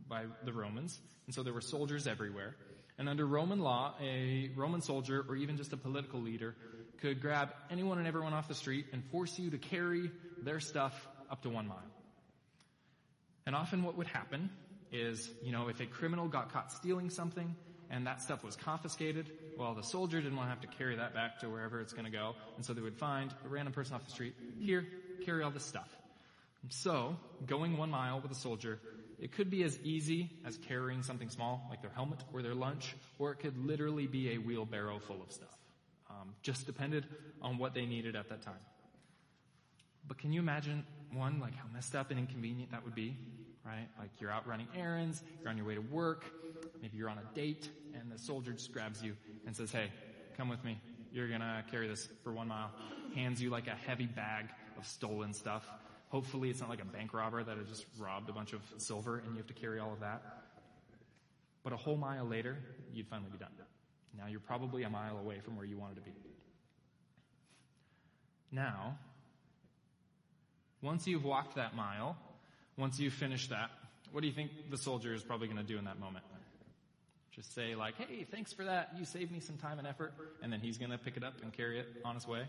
by 0.09 0.25
the 0.45 0.53
Romans, 0.53 0.99
and 1.27 1.35
so 1.35 1.43
there 1.43 1.53
were 1.53 1.61
soldiers 1.61 2.07
everywhere. 2.07 2.57
And 2.99 3.09
under 3.09 3.27
Roman 3.27 3.61
law, 3.61 3.95
a 4.03 4.51
Roman 4.57 4.83
soldier 4.83 5.25
or 5.29 5.37
even 5.37 5.57
just 5.57 5.73
a 5.73 5.77
political 5.77 6.21
leader 6.21 6.55
could 7.01 7.21
grab 7.21 7.51
anyone 7.71 7.99
and 7.99 8.07
everyone 8.07 8.35
off 8.35 8.49
the 8.49 8.55
street 8.55 8.87
and 8.93 9.03
force 9.07 9.39
you 9.39 9.51
to 9.51 9.59
carry 9.59 10.11
their 10.43 10.61
stuff 10.61 11.09
up 11.31 11.43
to 11.43 11.49
one 11.49 11.67
mile. 11.67 11.79
And 13.47 13.57
often 13.57 13.85
what 13.85 13.97
would 13.97 14.07
happen 14.07 14.51
is, 14.93 15.31
you 15.43 15.51
know, 15.53 15.69
if 15.69 15.81
a 15.81 15.87
criminal 15.87 16.29
got 16.29 16.53
caught 16.53 16.73
stealing 16.73 17.11
something 17.11 17.57
and 17.91 18.07
that 18.07 18.23
stuff 18.23 18.45
was 18.45 18.55
confiscated, 18.57 19.31
well, 19.59 19.75
the 19.75 19.83
soldier 19.83 20.21
didn't 20.21 20.37
want 20.37 20.49
to 20.49 20.51
have 20.51 20.61
to 20.61 20.79
carry 20.79 20.97
that 20.97 21.15
back 21.15 21.41
to 21.41 21.49
wherever 21.49 21.81
it's 21.81 21.93
going 21.93 22.05
to 22.05 22.11
go. 22.11 22.35
And 22.57 22.65
so 22.65 22.75
they 22.75 22.83
would 22.83 22.99
find 22.99 23.33
a 23.45 23.49
random 23.49 23.73
person 23.73 23.95
off 23.95 24.05
the 24.05 24.11
street, 24.11 24.35
here, 24.59 24.87
carry 25.25 25.43
all 25.43 25.51
this 25.51 25.65
stuff. 25.65 25.89
So, 26.69 27.17
going 27.47 27.77
one 27.77 27.91
mile 27.91 28.21
with 28.21 28.31
a 28.31 28.35
soldier, 28.35 28.79
it 29.19 29.33
could 29.33 29.51
be 29.51 29.63
as 29.65 29.79
easy 29.83 30.31
as 30.47 30.57
carrying 30.57 31.03
something 31.03 31.29
small, 31.29 31.67
like 31.71 31.83
their 31.83 31.91
helmet 31.91 32.23
or 32.33 32.43
their 32.43 32.55
lunch, 32.55 32.95
or 33.19 33.33
it 33.33 33.39
could 33.39 33.67
literally 33.67 34.07
be 34.07 34.35
a 34.35 34.39
wheelbarrow 34.39 34.99
full 34.99 35.23
of 35.23 35.33
stuff. 35.33 35.57
Um, 36.09 36.35
just 36.43 36.67
depended 36.67 37.07
on 37.41 37.59
what 37.59 37.75
they 37.75 37.87
needed 37.87 38.17
at 38.17 38.29
that 38.29 38.43
time. 38.43 38.61
But 40.07 40.19
can 40.19 40.33
you 40.33 40.41
imagine, 40.41 40.85
one, 41.13 41.39
like 41.41 41.55
how 41.55 41.67
messed 41.73 41.95
up 41.95 42.11
and 42.11 42.19
inconvenient 42.19 42.73
that 42.73 42.85
would 42.85 42.95
be? 42.95 43.17
Right? 43.65 43.89
Like 43.99 44.11
you're 44.19 44.31
out 44.31 44.47
running 44.47 44.69
errands, 44.77 45.23
you're 45.41 45.51
on 45.51 45.57
your 45.57 45.67
way 45.67 45.75
to 45.75 45.83
work, 45.83 46.25
maybe 46.81 46.97
you're 46.97 47.11
on 47.11 47.19
a 47.19 47.35
date, 47.35 47.69
and 47.95 48.11
the 48.11 48.19
soldier 48.19 48.53
just 48.53 48.73
grabs 48.73 49.03
you 49.03 49.15
and 49.47 49.55
says, 49.55 49.71
hey, 49.71 49.91
come 50.37 50.49
with 50.49 50.65
me. 50.65 50.81
You're 51.13 51.29
gonna 51.29 51.65
carry 51.71 51.89
this 51.89 52.09
for 52.25 52.33
one 52.33 52.49
mile. 52.49 52.71
Hands 53.15 53.41
you 53.41 53.51
like 53.51 53.67
a 53.67 53.75
heavy 53.75 54.07
bag 54.07 54.47
of 54.79 54.87
stolen 54.87 55.35
stuff. 55.35 55.69
Hopefully 56.11 56.51
it's 56.51 56.61
not 56.61 56.69
like 56.69 56.83
a 56.83 56.85
bank 56.85 57.15
robber 57.15 57.43
that 57.43 57.57
has 57.57 57.69
just 57.69 57.87
robbed 57.99 58.29
a 58.29 58.33
bunch 58.33 58.53
of 58.53 58.61
silver 58.79 59.19
and 59.19 59.31
you 59.33 59.39
have 59.39 59.47
to 59.47 59.55
carry 59.55 59.81
all 59.81 59.93
of 59.93 60.01
that. 60.01 60.23
But 61.65 61.73
a 61.73 61.77
whole 61.77 61.97
mile 61.97 62.27
later, 62.27 62.57
you'd 62.93 63.09
finally 63.09 63.31
be 63.31 63.39
done. 63.39 63.51
Now 64.19 64.27
you're 64.27 64.41
probably 64.41 64.83
a 64.83 64.91
mile 64.91 65.19
away 65.19 65.41
from 65.41 65.57
where 65.57 65.65
you 65.65 65.79
wanted 65.79 65.97
to 65.97 66.03
be. 66.03 66.13
Now, 68.53 68.99
Once 70.83 71.07
you've 71.07 71.25
walked 71.25 71.57
that 71.57 71.75
mile, 71.77 72.17
once 72.79 72.99
you've 72.99 73.13
finished 73.13 73.51
that, 73.51 73.71
what 74.13 74.23
do 74.23 74.27
you 74.27 74.33
think 74.33 74.51
the 74.71 74.79
soldier 74.79 75.13
is 75.13 75.23
probably 75.23 75.47
going 75.47 75.59
to 75.59 75.63
do 75.63 75.79
in 75.79 75.85
that 75.85 76.01
moment? 76.01 76.25
Just 77.33 77.55
say 77.55 77.75
like, 77.75 77.97
hey, 77.97 78.27
thanks 78.31 78.53
for 78.53 78.65
that. 78.65 78.91
You 78.99 79.05
saved 79.05 79.31
me 79.31 79.41
some 79.41 79.57
time 79.59 79.79
and 79.79 79.87
effort. 79.87 80.13
And 80.43 80.53
then 80.53 80.61
he's 80.61 80.79
going 80.79 80.91
to 80.91 80.99
pick 80.99 81.17
it 81.17 81.23
up 81.23 81.35
and 81.43 81.53
carry 81.53 81.79
it 81.79 81.87
on 82.05 82.15
his 82.15 82.27
way. 82.27 82.47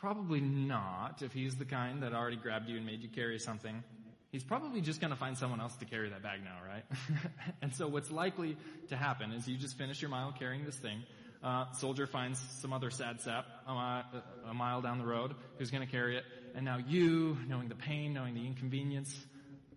Probably 0.00 0.40
not 0.40 1.20
if 1.20 1.34
he's 1.34 1.56
the 1.56 1.66
kind 1.66 2.02
that 2.02 2.14
already 2.14 2.36
grabbed 2.36 2.70
you 2.70 2.78
and 2.78 2.86
made 2.86 3.02
you 3.02 3.10
carry 3.10 3.38
something. 3.38 3.84
He's 4.32 4.42
probably 4.42 4.80
just 4.80 4.98
to 5.10 5.16
find 5.18 5.36
someone 5.36 5.60
else 5.60 5.76
to 5.76 5.84
carry 5.84 6.08
that 6.08 6.22
bag 6.22 6.40
now, 6.42 6.56
right? 6.66 6.84
and 7.62 7.74
so 7.74 7.86
what's 7.86 8.10
likely 8.10 8.56
to 8.88 8.96
happen 8.96 9.30
is 9.32 9.46
you 9.46 9.58
just 9.58 9.76
finish 9.76 10.00
your 10.00 10.10
mile 10.10 10.32
carrying 10.32 10.64
this 10.64 10.76
thing. 10.76 11.02
Uh, 11.44 11.70
soldier 11.72 12.06
finds 12.06 12.38
some 12.60 12.72
other 12.72 12.90
sad 12.90 13.20
sap 13.20 13.44
a, 13.66 13.74
mi- 13.74 14.20
a 14.50 14.54
mile 14.54 14.80
down 14.80 14.98
the 14.98 15.04
road 15.04 15.34
who's 15.58 15.70
to 15.86 15.92
carry 15.92 16.16
it. 16.16 16.24
And 16.54 16.64
now 16.64 16.78
you, 16.78 17.36
knowing 17.46 17.68
the 17.68 17.74
pain, 17.74 18.14
knowing 18.14 18.34
the 18.34 18.46
inconvenience 18.46 19.14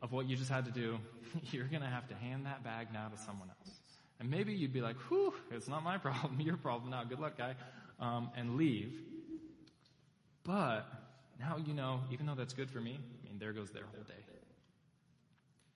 of 0.01 0.13
what 0.13 0.29
you 0.29 0.37
just 0.37 0.49
had 0.49 0.65
to 0.65 0.71
do, 0.71 0.99
you're 1.51 1.67
to 1.81 1.89
have 1.89 2.07
to 2.07 2.15
hand 2.15 2.45
that 2.45 2.63
bag 2.63 2.87
now 2.93 3.09
to 3.09 3.17
someone 3.17 3.49
else. 3.49 3.75
And 4.21 4.29
maybe 4.31 4.53
you'd 4.53 4.71
be 4.71 4.81
like, 4.81 4.95
whew, 5.09 5.33
it's 5.51 5.67
not 5.67 5.83
my 5.83 5.97
problem, 6.07 6.39
your 6.39 6.55
problem 6.55 6.91
now, 6.91 7.03
good 7.03 7.19
luck 7.19 7.37
guy, 7.37 7.55
um, 7.99 8.29
and 8.37 8.55
leave. 8.55 8.93
But 10.43 10.85
now 11.39 11.57
you 11.57 11.73
know, 11.73 12.01
even 12.11 12.25
though 12.25 12.35
that's 12.35 12.53
good 12.53 12.69
for 12.69 12.79
me, 12.79 12.99
I 12.99 13.27
mean, 13.27 13.39
there 13.39 13.53
goes 13.53 13.71
their 13.71 13.85
whole 13.93 14.03
day. 14.03 14.13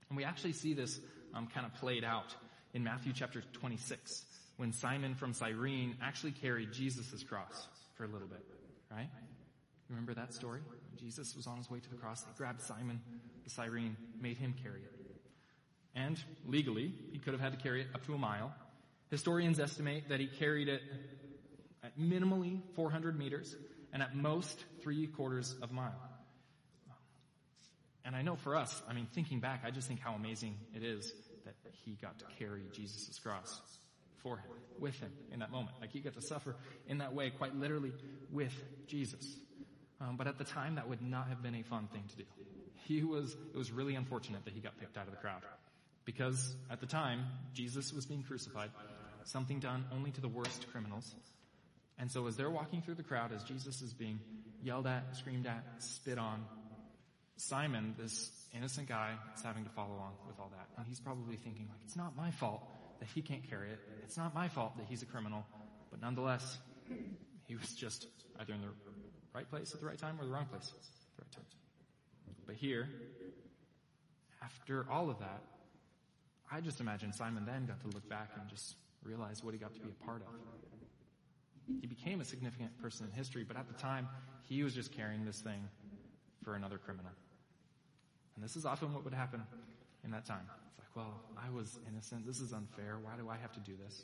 And 0.10 0.18
we 0.18 0.24
actually 0.24 0.54
see 0.54 0.74
this 0.74 1.00
um, 1.34 1.48
kind 1.48 1.66
of 1.66 1.74
played 1.76 2.04
out 2.04 2.36
in 2.74 2.84
Matthew 2.84 3.14
chapter 3.14 3.42
26, 3.54 4.26
when 4.58 4.72
Simon 4.72 5.16
from 5.16 5.34
Cyrene 5.34 5.96
actually 6.02 6.32
carried 6.32 6.72
Jesus' 6.72 7.24
cross 7.24 7.68
for 7.96 8.04
a 8.04 8.08
little 8.08 8.28
bit, 8.28 8.44
right? 8.92 9.10
Remember 9.90 10.14
that 10.14 10.34
story? 10.34 10.62
Jesus 10.98 11.36
was 11.36 11.48
on 11.48 11.58
his 11.58 11.70
way 11.70 11.80
to 11.80 11.90
the 11.90 11.96
cross, 11.96 12.22
they 12.22 12.32
grabbed 12.38 12.62
Simon, 12.62 13.02
the 13.44 13.50
Cyrene, 13.50 13.96
made 14.22 14.38
him 14.38 14.54
carry 14.62 14.82
it. 14.82 14.94
And 15.96 16.22
legally, 16.46 16.94
he 17.12 17.18
could 17.18 17.34
have 17.34 17.42
had 17.42 17.54
to 17.54 17.60
carry 17.60 17.82
it 17.82 17.88
up 17.96 18.06
to 18.06 18.14
a 18.14 18.18
mile. 18.18 18.54
Historians 19.10 19.60
estimate 19.60 20.10
that 20.10 20.20
he 20.20 20.28
carried 20.28 20.68
it 20.68 20.82
at 21.84 21.98
minimally 21.98 22.62
400 22.76 23.18
meters 23.18 23.56
and 23.98 24.04
at 24.04 24.16
most 24.16 24.64
three 24.84 25.08
quarters 25.08 25.56
of 25.60 25.72
a 25.72 25.74
mile. 25.74 26.00
And 28.06 28.16
I 28.16 28.22
know 28.22 28.36
for 28.36 28.56
us, 28.56 28.80
I 28.88 28.94
mean, 28.94 29.08
thinking 29.12 29.40
back, 29.40 29.64
I 29.66 29.72
just 29.72 29.88
think 29.88 30.00
how 30.00 30.14
amazing 30.14 30.54
it 30.76 30.84
is 30.84 31.12
that 31.46 31.56
he 31.84 31.98
got 32.00 32.20
to 32.20 32.26
carry 32.38 32.62
Jesus' 32.72 33.18
cross 33.18 33.60
for 34.22 34.38
him, 34.38 34.46
with 34.80 34.94
him 35.00 35.10
in 35.34 35.40
that 35.40 35.52
moment. 35.52 35.78
Like 35.82 35.92
he 35.92 36.00
got 36.00 36.14
to 36.14 36.22
suffer 36.22 36.56
in 36.88 37.00
that 37.00 37.16
way, 37.16 37.32
quite 37.32 37.56
literally 37.56 37.92
with 38.32 38.54
Jesus. 38.86 39.36
Um, 40.00 40.16
but 40.16 40.28
at 40.28 40.38
the 40.38 40.44
time, 40.44 40.76
that 40.76 40.88
would 40.88 41.02
not 41.02 41.30
have 41.30 41.42
been 41.42 41.56
a 41.56 41.64
fun 41.64 41.88
thing 41.92 42.04
to 42.10 42.18
do. 42.18 42.24
He 42.84 43.02
was, 43.02 43.36
it 43.52 43.58
was 43.58 43.72
really 43.72 43.96
unfortunate 43.96 44.46
that 44.46 44.54
he 44.54 44.60
got 44.60 44.78
picked 44.80 44.96
out 44.96 45.08
of 45.08 45.12
the 45.12 45.18
crowd. 45.18 45.42
Because 46.06 46.56
at 46.70 46.82
the 46.82 46.86
time, 46.86 47.26
Jesus 47.56 47.92
was 47.92 48.06
being 48.06 48.22
crucified, 48.22 48.70
something 49.24 49.60
done 49.60 49.86
only 49.92 50.12
to 50.12 50.22
the 50.22 50.28
worst 50.28 50.68
criminals. 50.72 51.16
And 52.00 52.12
so 52.12 52.28
as 52.28 52.36
they're 52.36 52.50
walking 52.50 52.82
through 52.82 52.96
the 52.96 53.04
crowd, 53.04 53.32
as 53.34 53.44
Jesus 53.44 53.82
is 53.82 53.94
being 53.94 54.20
yelled 54.64 54.88
at, 54.88 55.16
screamed 55.16 55.48
at, 55.48 55.64
spit 55.80 56.18
on, 56.18 56.46
Simon, 57.38 57.96
this 57.98 58.32
innocent 58.56 58.88
guy, 58.88 59.14
is 59.36 59.44
having 59.44 59.64
to 59.64 59.70
follow 59.72 59.96
along 59.96 60.14
with 60.28 60.40
all 60.40 60.52
that. 60.56 60.68
And 60.78 60.88
he's 60.88 61.00
probably 61.00 61.36
thinking, 61.36 61.68
like, 61.70 61.80
it's 61.86 61.96
not 61.96 62.16
my 62.16 62.32
fault 62.32 62.64
that 63.00 63.08
he 63.14 63.22
can't 63.22 63.48
carry 63.48 63.70
it. 63.70 63.80
It's 64.04 64.18
not 64.18 64.34
my 64.34 64.48
fault 64.48 64.78
that 64.78 64.88
he's 64.90 65.04
a 65.04 65.06
criminal. 65.06 65.46
But 65.92 66.02
nonetheless, 66.02 66.58
he 67.46 67.56
was 67.56 67.74
just 67.74 68.08
either 68.40 68.54
in 68.54 68.62
the 68.62 68.70
right 69.34 69.50
place 69.50 69.74
at 69.74 69.80
the 69.80 69.86
right 69.86 69.98
time 69.98 70.20
or 70.20 70.26
the 70.26 70.32
wrong 70.32 70.46
place 70.46 70.68
at 70.68 70.82
the 71.16 71.24
right 71.24 71.32
time. 71.32 71.46
But 72.48 72.56
here, 72.56 72.88
after 74.42 74.86
all 74.90 75.10
of 75.10 75.20
that, 75.20 75.44
I 76.52 76.62
just 76.62 76.80
imagine 76.80 77.14
Simon 77.14 77.46
then 77.46 77.66
got 77.66 77.82
to 77.82 77.88
look 77.88 78.08
back 78.10 78.32
and 78.40 78.50
just 78.50 78.76
realize 79.04 79.44
what 79.44 79.54
he 79.54 79.60
got 79.60 79.74
to 79.74 79.80
be 79.80 79.90
a 79.90 80.06
part 80.06 80.22
of. 80.22 80.28
He 81.82 81.88
became 81.88 82.22
a 82.22 82.26
significant 82.26 82.78
person 82.82 83.06
in 83.06 83.12
history, 83.12 83.44
but 83.44 83.58
at 83.58 83.68
the 83.68 83.74
time, 83.74 84.08
he 84.48 84.64
was 84.64 84.74
just 84.74 84.92
carrying 84.92 85.26
this 85.26 85.40
thing 85.40 85.68
for 86.44 86.56
another 86.56 86.78
criminal. 86.78 87.12
And 88.36 88.44
this 88.44 88.56
is 88.56 88.66
often 88.66 88.94
what 88.94 89.04
would 89.04 89.14
happen 89.14 89.44
in 90.04 90.12
that 90.12 90.26
time. 90.26 90.50
It's 90.70 90.80
like, 90.80 90.96
well, 90.96 91.22
I 91.38 91.50
was 91.50 91.78
innocent. 91.90 92.26
This 92.26 92.40
is 92.40 92.54
unfair. 92.54 92.98
Why 93.02 93.14
do 93.18 93.30
I 93.30 93.38
have 93.38 93.52
to 93.54 93.60
do 93.60 93.74
this? 93.84 94.04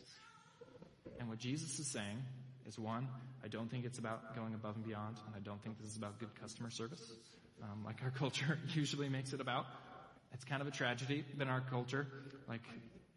And 1.19 1.29
what 1.29 1.37
Jesus 1.37 1.79
is 1.79 1.87
saying 1.87 2.17
is 2.65 2.79
one, 2.79 3.07
I 3.43 3.47
don't 3.47 3.69
think 3.69 3.85
it's 3.85 3.99
about 3.99 4.35
going 4.35 4.53
above 4.53 4.75
and 4.75 4.85
beyond, 4.85 5.17
and 5.25 5.35
I 5.35 5.39
don't 5.39 5.61
think 5.61 5.79
this 5.79 5.89
is 5.89 5.97
about 5.97 6.19
good 6.19 6.33
customer 6.39 6.69
service, 6.69 7.13
um, 7.61 7.83
like 7.85 8.01
our 8.03 8.11
culture 8.17 8.57
usually 8.73 9.09
makes 9.09 9.33
it 9.33 9.41
about. 9.41 9.65
It's 10.33 10.43
kind 10.43 10.61
of 10.61 10.67
a 10.67 10.71
tragedy 10.71 11.23
in 11.39 11.47
our 11.47 11.61
culture. 11.61 12.07
Like 12.49 12.63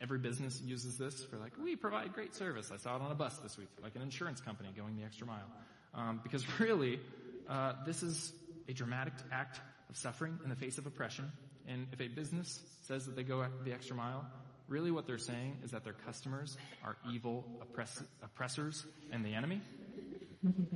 every 0.01 0.19
business 0.19 0.61
uses 0.65 0.99
this 0.99 1.25
for 1.25 1.37
like, 1.37 1.53
we 1.63 1.77
provide 1.77 2.13
great 2.13 2.35
service. 2.35 2.71
I 2.73 2.77
saw 2.77 2.97
it 2.97 3.03
on 3.03 3.11
a 3.11 3.15
bus 3.15 3.37
this 3.39 3.57
week, 3.57 3.69
like 3.83 3.97
an 3.97 4.03
insurance 4.03 4.41
company 4.41 4.71
going 4.77 4.97
the 4.97 5.05
extra 5.05 5.27
mile. 5.27 5.51
Um, 5.95 6.21
because 6.23 6.45
really, 6.61 7.01
uh, 7.49 7.73
this 7.87 8.03
is 8.03 8.33
a 8.69 8.73
dramatic 8.73 9.15
act 9.33 9.61
of 9.89 9.97
suffering 9.97 10.39
in 10.45 10.51
the 10.51 10.57
face 10.57 10.79
of 10.79 10.87
oppression. 10.87 11.31
And 11.69 11.87
if 11.93 12.01
a 12.01 12.09
business 12.09 12.61
says 12.83 13.07
that 13.07 13.17
they 13.17 13.23
go 13.23 13.45
the 13.65 13.73
extra 13.73 13.97
mile, 13.97 14.25
really 14.69 14.91
what 14.91 15.07
they're 15.07 15.19
saying 15.19 15.59
is 15.65 15.71
that 15.71 15.85
their 15.85 15.93
customers 15.93 16.57
are 16.85 16.97
evil 17.11 17.45
oppress- 17.63 18.03
oppressors 18.23 18.85
and 19.13 19.25
the 19.25 19.35
enemy. 19.35 19.61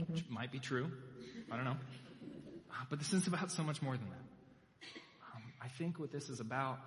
Which 0.06 0.24
might 0.28 0.50
be 0.50 0.58
true. 0.58 0.90
I 1.50 1.56
don't 1.56 1.64
know. 1.64 1.76
But 2.88 2.98
this 2.98 3.12
is 3.12 3.26
about 3.26 3.52
so 3.52 3.62
much 3.62 3.82
more 3.82 3.96
than 3.96 4.08
that. 4.08 5.00
Um, 5.34 5.42
I 5.60 5.68
think 5.68 5.98
what 5.98 6.10
this 6.10 6.28
is 6.28 6.40
about 6.40 6.78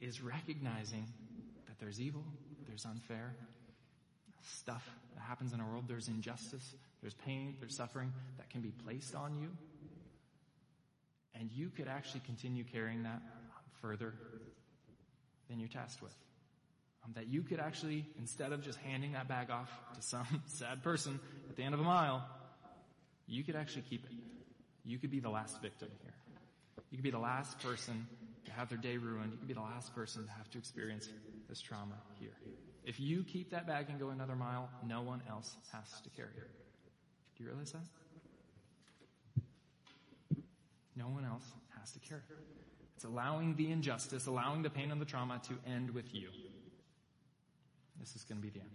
is 0.00 0.20
recognizing 0.20 1.06
that 1.66 1.78
there's 1.78 2.00
evil, 2.00 2.24
there's 2.66 2.84
unfair 2.84 3.34
stuff 4.42 4.88
that 5.14 5.20
happens 5.22 5.52
in 5.52 5.60
our 5.60 5.68
world, 5.68 5.84
there's 5.88 6.08
injustice, 6.08 6.74
there's 7.00 7.14
pain, 7.14 7.56
there's 7.60 7.76
suffering 7.76 8.12
that 8.36 8.48
can 8.50 8.60
be 8.60 8.70
placed 8.70 9.14
on 9.14 9.36
you. 9.38 9.48
And 11.38 11.50
you 11.52 11.68
could 11.68 11.88
actually 11.88 12.20
continue 12.20 12.64
carrying 12.64 13.02
that 13.02 13.20
further 13.82 14.14
than 15.48 15.58
you're 15.58 15.68
tasked 15.68 16.02
with. 16.02 16.14
Um, 17.04 17.12
that 17.14 17.28
you 17.28 17.42
could 17.42 17.60
actually, 17.60 18.06
instead 18.18 18.52
of 18.52 18.62
just 18.62 18.78
handing 18.78 19.12
that 19.12 19.28
bag 19.28 19.50
off 19.50 19.70
to 19.94 20.02
some 20.02 20.42
sad 20.46 20.82
person 20.82 21.20
at 21.50 21.56
the 21.56 21.62
end 21.62 21.74
of 21.74 21.80
a 21.80 21.84
mile, 21.84 22.26
you 23.26 23.44
could 23.44 23.56
actually 23.56 23.82
keep 23.82 24.04
it. 24.04 24.12
You 24.84 24.98
could 24.98 25.10
be 25.10 25.20
the 25.20 25.30
last 25.30 25.60
victim 25.60 25.88
here. 26.02 26.14
You 26.90 26.98
could 26.98 27.04
be 27.04 27.10
the 27.10 27.18
last 27.18 27.58
person 27.60 28.06
have 28.56 28.68
their 28.68 28.78
day 28.78 28.96
ruined. 28.96 29.32
You 29.32 29.38
can 29.38 29.46
be 29.46 29.54
the 29.54 29.60
last 29.60 29.94
person 29.94 30.24
to 30.24 30.32
have 30.32 30.50
to 30.50 30.58
experience 30.58 31.08
this 31.48 31.60
trauma 31.60 31.94
here. 32.18 32.36
If 32.84 33.00
you 33.00 33.24
keep 33.24 33.50
that 33.50 33.66
bag 33.66 33.86
and 33.88 33.98
go 33.98 34.10
another 34.10 34.36
mile, 34.36 34.70
no 34.86 35.02
one 35.02 35.22
else 35.28 35.56
has 35.72 36.00
to 36.02 36.10
carry 36.10 36.30
it. 36.36 36.50
Do 37.36 37.44
you 37.44 37.50
realize 37.50 37.72
that? 37.72 37.82
No 40.96 41.08
one 41.08 41.24
else 41.24 41.44
has 41.78 41.92
to 41.92 41.98
carry 41.98 42.22
it. 42.30 42.36
It's 42.94 43.04
allowing 43.04 43.56
the 43.56 43.70
injustice, 43.70 44.26
allowing 44.26 44.62
the 44.62 44.70
pain 44.70 44.90
and 44.90 45.00
the 45.00 45.04
trauma 45.04 45.40
to 45.48 45.70
end 45.70 45.90
with 45.90 46.14
you. 46.14 46.28
This 48.00 48.16
is 48.16 48.24
going 48.24 48.40
to 48.40 48.42
be 48.42 48.50
the 48.50 48.60
end. 48.60 48.70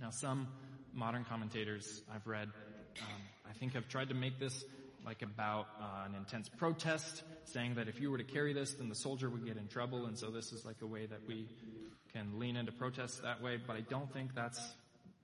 Now, 0.00 0.10
some 0.10 0.48
modern 0.92 1.24
commentators 1.24 2.02
I've 2.14 2.26
read, 2.26 2.48
um, 3.00 3.22
I 3.48 3.52
think 3.54 3.72
have 3.72 3.88
tried 3.88 4.10
to 4.10 4.14
make 4.14 4.38
this 4.38 4.64
like 5.06 5.22
about 5.22 5.68
uh, 5.80 6.04
an 6.06 6.16
intense 6.16 6.48
protest, 6.48 7.22
saying 7.44 7.76
that 7.76 7.86
if 7.88 8.00
you 8.00 8.10
were 8.10 8.18
to 8.18 8.24
carry 8.24 8.52
this, 8.52 8.74
then 8.74 8.88
the 8.88 8.94
soldier 8.94 9.30
would 9.30 9.46
get 9.46 9.56
in 9.56 9.68
trouble, 9.68 10.06
and 10.06 10.18
so 10.18 10.30
this 10.30 10.52
is 10.52 10.64
like 10.64 10.82
a 10.82 10.86
way 10.86 11.06
that 11.06 11.20
we 11.28 11.46
can 12.12 12.40
lean 12.40 12.56
into 12.56 12.72
protest 12.72 13.22
that 13.22 13.40
way. 13.40 13.56
But 13.64 13.76
I 13.76 13.80
don't 13.82 14.12
think 14.12 14.34
that's 14.34 14.60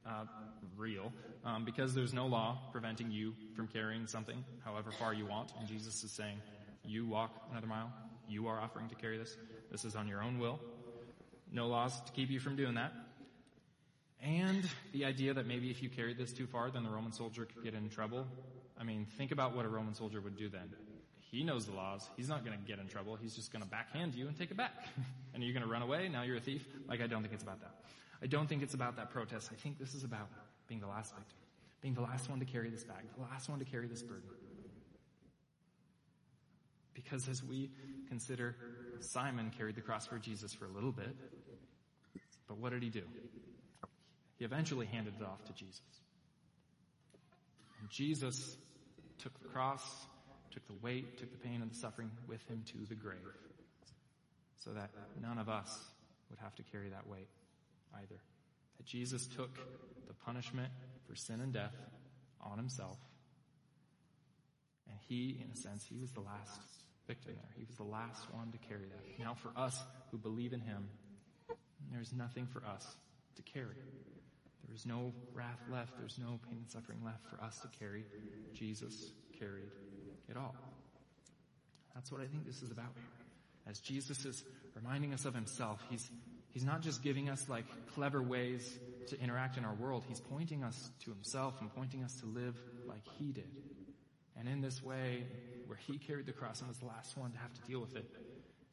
uh, 0.07 0.25
real, 0.77 1.13
um, 1.45 1.65
because 1.65 1.95
there's 1.95 2.15
no 2.15 2.27
law 2.27 2.59
preventing 2.71 3.11
you 3.11 3.35
from 3.57 3.67
carrying 3.67 4.07
something, 4.07 4.45
however 4.65 4.93
far 4.93 5.13
you 5.13 5.27
want. 5.27 5.53
And 5.59 5.67
Jesus 5.67 6.05
is 6.05 6.13
saying, 6.13 6.39
"You 6.85 7.07
walk 7.07 7.33
another 7.51 7.67
mile. 7.67 7.93
You 8.29 8.47
are 8.47 8.61
offering 8.61 8.89
to 8.89 8.95
carry 8.95 9.19
this. 9.19 9.37
This 9.73 9.85
is 9.85 9.97
on 9.97 10.07
your 10.07 10.23
own 10.23 10.39
will. 10.39 10.61
No 11.51 11.67
laws 11.67 12.01
to 12.03 12.13
keep 12.13 12.31
you 12.31 12.39
from 12.39 12.55
doing 12.55 12.75
that." 12.75 12.93
And 14.23 14.63
the 14.93 15.05
idea 15.05 15.35
that 15.35 15.49
maybe 15.49 15.73
if 15.73 15.83
you 15.83 15.89
carried 15.89 16.17
this 16.17 16.33
too 16.33 16.47
far, 16.47 16.71
then 16.71 16.85
the 16.85 16.91
Roman 16.91 17.13
soldier 17.13 17.45
could 17.45 17.65
get 17.65 17.75
in 17.75 17.89
trouble. 17.89 18.29
I 18.83 18.85
mean, 18.85 19.07
think 19.17 19.31
about 19.31 19.55
what 19.55 19.65
a 19.65 19.69
Roman 19.69 19.95
soldier 19.95 20.21
would 20.21 20.37
do 20.37 20.49
then. 20.49 20.69
He 21.31 21.45
knows 21.45 21.67
the 21.67 21.73
laws. 21.73 22.11
He's 22.17 22.29
not 22.29 22.45
going 22.45 22.59
to 22.59 22.65
get 22.65 22.81
in 22.81 22.89
trouble. 22.89 23.15
He's 23.15 23.37
just 23.37 23.53
going 23.53 23.63
to 23.63 23.71
backhand 23.71 24.13
you 24.17 24.27
and 24.27 24.37
take 24.37 24.51
it 24.51 24.57
back. 24.57 24.73
and 25.35 25.43
you're 25.43 25.53
going 25.53 25.65
to 25.65 25.71
run 25.71 25.83
away. 25.83 26.09
Now 26.09 26.23
you're 26.23 26.37
a 26.37 26.41
thief. 26.41 26.67
Like, 26.89 27.01
I 27.01 27.07
don't 27.07 27.23
think 27.23 27.33
it's 27.33 27.45
about 27.45 27.61
that. 27.61 27.77
I 28.21 28.27
don't 28.27 28.49
think 28.49 28.61
it's 28.61 28.75
about 28.75 28.97
that 28.97 29.11
protest. 29.11 29.51
I 29.53 29.55
think 29.55 29.79
this 29.79 29.95
is 29.95 30.03
about 30.03 30.29
being 30.67 30.81
the 30.81 30.89
last 30.89 31.15
victim. 31.15 31.39
Being 31.81 31.95
the 31.95 32.01
last 32.03 32.29
one 32.29 32.41
to 32.41 32.45
carry 32.45 32.71
this 32.71 32.83
bag. 32.83 33.05
The 33.15 33.23
last 33.23 33.49
one 33.49 33.61
to 33.61 33.65
carry 33.65 33.87
this 33.87 34.03
burden. 34.03 34.29
Because 36.93 37.29
as 37.29 37.43
we 37.43 37.71
consider 38.09 38.57
Simon 38.99 39.53
carried 39.57 39.77
the 39.77 39.81
cross 39.81 40.07
for 40.07 40.19
Jesus 40.19 40.53
for 40.53 40.67
a 40.67 40.71
little 40.71 40.93
bit, 40.93 41.17
but 42.49 42.59
what 42.59 42.73
did 42.73 42.83
he 42.83 42.91
do? 42.91 43.05
He 44.39 44.45
eventually 44.45 44.87
handed 44.87 45.15
it 45.21 45.25
off 45.25 45.45
to 45.45 45.53
Jesus. 45.53 45.81
And 47.81 47.89
Jesus 47.89 48.57
took 49.23 49.39
the 49.41 49.49
cross, 49.49 50.07
took 50.51 50.67
the 50.67 50.75
weight, 50.83 51.19
took 51.19 51.31
the 51.31 51.39
pain 51.39 51.63
and 51.63 51.71
the 51.71 51.75
suffering 51.75 52.11
with 52.27 52.45
him 52.49 52.63
to 52.67 52.87
the 52.89 52.95
grave. 52.95 53.19
So 54.59 54.71
that 54.71 54.91
none 55.21 55.39
of 55.39 55.49
us 55.49 55.81
would 56.31 56.39
have 56.41 56.55
to 56.57 56.63
carry 56.63 56.89
that 56.91 57.07
weight 57.07 57.29
either. 57.95 58.21
That 58.77 58.87
Jesus 58.87 59.27
took 59.27 59.55
the 60.07 60.15
punishment 60.25 60.71
for 61.09 61.15
sin 61.15 61.41
and 61.41 61.53
death 61.53 61.75
on 62.41 62.59
himself. 62.59 62.99
And 64.89 64.99
he, 65.09 65.41
in 65.43 65.51
a 65.53 65.57
sense, 65.57 65.85
he 65.89 65.99
was 65.99 66.11
the 66.13 66.21
last 66.21 66.61
victim 67.07 67.35
there. 67.35 67.51
He 67.57 67.65
was 67.65 67.77
the 67.77 67.85
last 67.85 68.33
one 68.33 68.53
to 68.53 68.59
carry 68.59 68.87
that. 68.89 69.25
Now 69.25 69.35
for 69.35 69.51
us 69.57 69.83
who 70.11 70.19
believe 70.19 70.53
in 70.53 70.61
him, 70.61 70.89
there's 71.91 72.13
nothing 72.13 72.47
for 72.47 72.63
us 72.65 72.97
to 73.37 73.43
carry. 73.43 73.77
There 74.73 74.79
is 74.79 74.87
no 74.87 75.13
wrath 75.35 75.61
left. 75.71 75.99
There's 75.99 76.19
no 76.19 76.41
pain 76.49 76.57
and 76.57 76.71
suffering 76.71 77.01
left 77.05 77.27
for 77.29 77.39
us 77.45 77.59
to 77.59 77.69
carry. 77.79 78.07
Jesus 78.55 79.13
carried 79.39 79.69
it 80.31 80.37
all. 80.39 80.55
That's 81.95 82.11
what 82.11 82.23
I 82.23 82.25
think 82.25 82.47
this 82.47 82.63
is 82.63 82.71
about. 82.71 82.95
As 83.69 83.81
Jesus 83.81 84.25
is 84.25 84.43
reminding 84.75 85.13
us 85.13 85.27
of 85.27 85.35
himself, 85.35 85.79
he's, 85.91 86.11
he's 86.55 86.65
not 86.65 86.81
just 86.81 87.03
giving 87.03 87.29
us 87.29 87.51
like 87.51 87.67
clever 87.95 88.23
ways 88.23 88.79
to 89.09 89.21
interact 89.21 89.59
in 89.59 89.67
our 89.67 89.75
world. 89.75 90.05
He's 90.09 90.21
pointing 90.21 90.65
us 90.65 90.89
to 91.05 91.11
himself 91.11 91.61
and 91.61 91.71
pointing 91.75 92.03
us 92.03 92.15
to 92.21 92.27
live 92.27 92.59
like 92.89 93.03
he 93.19 93.31
did. 93.31 93.51
And 94.39 94.49
in 94.49 94.63
this 94.63 94.83
way, 94.83 95.27
where 95.67 95.79
he 95.87 95.99
carried 95.99 96.25
the 96.25 96.33
cross 96.33 96.61
and 96.61 96.69
was 96.69 96.79
the 96.79 96.87
last 96.87 97.19
one 97.19 97.31
to 97.33 97.39
have 97.39 97.53
to 97.53 97.61
deal 97.69 97.81
with 97.83 97.95
it, 97.95 98.11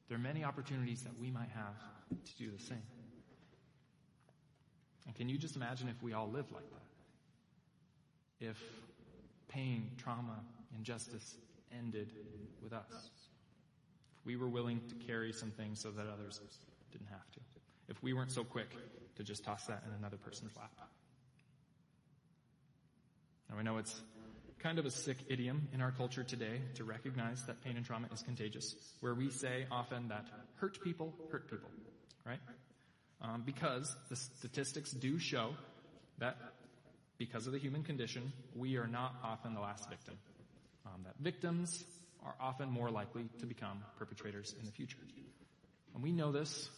there 0.08 0.16
are 0.16 0.22
many 0.22 0.46
opportunities 0.46 1.02
that 1.02 1.20
we 1.20 1.30
might 1.30 1.50
have 1.54 1.76
to 2.24 2.38
do 2.38 2.50
the 2.52 2.64
same. 2.64 2.84
And 5.10 5.16
can 5.16 5.28
you 5.28 5.40
just 5.40 5.56
imagine 5.56 5.90
if 5.90 6.04
we 6.04 6.14
all 6.14 6.30
lived 6.30 6.52
like 6.52 6.70
that? 6.70 8.46
If 8.46 8.62
pain, 9.48 9.90
trauma, 9.98 10.40
injustice 10.78 11.36
ended 11.76 12.14
with 12.62 12.74
us? 12.74 12.92
If 12.92 14.26
we 14.28 14.36
were 14.36 14.48
willing 14.48 14.82
to 14.88 15.08
carry 15.08 15.34
some 15.34 15.50
things 15.50 15.82
so 15.82 15.90
that 15.90 16.06
others 16.06 16.40
didn't 16.92 17.08
have 17.08 17.28
to? 17.32 17.40
If 17.88 18.04
we 18.04 18.14
weren't 18.14 18.32
so 18.32 18.44
quick 18.44 18.70
to 19.16 19.24
just 19.24 19.44
toss 19.44 19.66
that 19.66 19.82
in 19.88 19.98
another 19.98 20.18
person's 20.18 20.56
lap? 20.56 20.70
Now 23.50 23.58
I 23.58 23.64
know 23.64 23.78
it's 23.78 24.00
kind 24.60 24.78
of 24.78 24.86
a 24.86 24.92
sick 24.92 25.18
idiom 25.28 25.70
in 25.74 25.82
our 25.82 25.92
culture 25.92 26.24
today 26.24 26.62
to 26.76 26.84
recognize 26.84 27.44
that 27.48 27.64
pain 27.64 27.78
and 27.78 27.86
trauma 27.86 28.10
is 28.14 28.22
contagious, 28.22 28.76
where 29.00 29.16
we 29.16 29.32
say 29.32 29.66
often 29.72 30.10
that 30.10 30.28
hurt 30.58 30.80
people 30.84 31.16
hurt 31.32 31.50
people, 31.50 31.72
right? 32.28 32.40
Um, 33.22 33.44
because 33.46 33.94
the 34.10 34.16
statistics 34.16 34.92
do 34.92 35.20
show 35.20 35.52
that 36.20 36.38
because 37.18 37.48
of 37.48 37.54
the 37.54 37.60
human 37.60 37.84
condition, 37.84 38.32
we 38.56 38.78
are 38.78 38.88
not 38.88 39.16
often 39.24 39.54
the 39.54 39.60
last 39.60 39.90
victim. 39.90 40.16
Um, 40.86 41.02
that 41.04 41.16
victims 41.20 41.84
are 42.26 42.36
often 42.40 42.70
more 42.70 42.90
likely 42.90 43.30
to 43.40 43.46
become 43.46 43.84
perpetrators 43.98 44.56
in 44.60 44.66
the 44.66 44.72
future. 44.72 44.98
And 45.94 46.04
we 46.04 46.12
know 46.12 46.32
this 46.32 46.70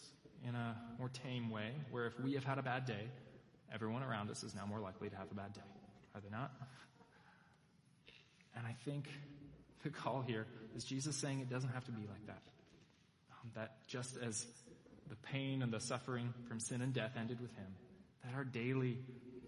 in 0.46 0.54
a 0.54 0.76
more 0.98 1.08
tame 1.08 1.50
way, 1.50 1.70
where 1.90 2.06
if 2.06 2.18
we 2.18 2.34
have 2.34 2.44
had 2.44 2.58
a 2.58 2.62
bad 2.62 2.86
day, 2.86 3.08
everyone 3.72 4.02
around 4.02 4.30
us 4.30 4.42
is 4.42 4.54
now 4.54 4.66
more 4.66 4.80
likely 4.80 5.08
to 5.08 5.16
have 5.16 5.30
a 5.30 5.34
bad 5.34 5.52
day. 5.52 5.60
Are 6.14 6.20
they 6.20 6.30
not? 6.30 6.50
And 8.56 8.66
I 8.66 8.74
think 8.84 9.08
the 9.82 9.90
call 9.90 10.22
here 10.22 10.46
is 10.76 10.84
Jesus 10.84 11.16
saying 11.16 11.40
it 11.40 11.48
doesn't 11.48 11.70
have 11.70 11.84
to 11.84 11.92
be 11.92 12.02
like 12.02 12.26
that. 12.26 12.42
Um, 13.32 13.50
that 13.54 13.86
just 13.86 14.16
as 14.16 14.46
the 15.12 15.28
pain 15.28 15.60
and 15.60 15.70
the 15.70 15.78
suffering 15.78 16.32
from 16.48 16.58
sin 16.58 16.80
and 16.80 16.94
death 16.94 17.12
ended 17.18 17.38
with 17.38 17.54
him, 17.54 17.66
that 18.24 18.34
our 18.34 18.44
daily 18.44 18.98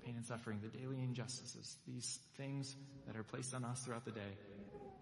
pain 0.05 0.15
and 0.15 0.27
suffering, 0.27 0.61
the 0.62 0.69
daily 0.69 1.01
injustices, 1.01 1.78
these 1.89 2.19
things 2.36 2.77
that 3.07 3.16
are 3.16 3.23
placed 3.23 3.55
on 3.55 3.65
us 3.65 3.81
throughout 3.81 4.05
the 4.05 4.11
day, 4.11 4.36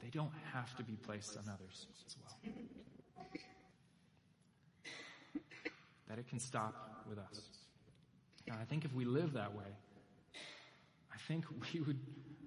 they 0.00 0.08
don't 0.10 0.30
have 0.52 0.72
to 0.76 0.84
be 0.84 0.92
placed 0.92 1.36
on 1.36 1.42
others 1.52 1.86
as 2.06 2.16
well. 2.16 2.54
That 6.08 6.20
it 6.20 6.28
can 6.28 6.38
stop 6.38 7.06
with 7.08 7.18
us. 7.18 7.40
Now 8.46 8.54
I 8.60 8.64
think 8.64 8.84
if 8.84 8.94
we 8.94 9.04
live 9.04 9.32
that 9.32 9.56
way, 9.56 9.64
I 11.12 11.18
think 11.26 11.44
we 11.74 11.80
would 11.80 11.98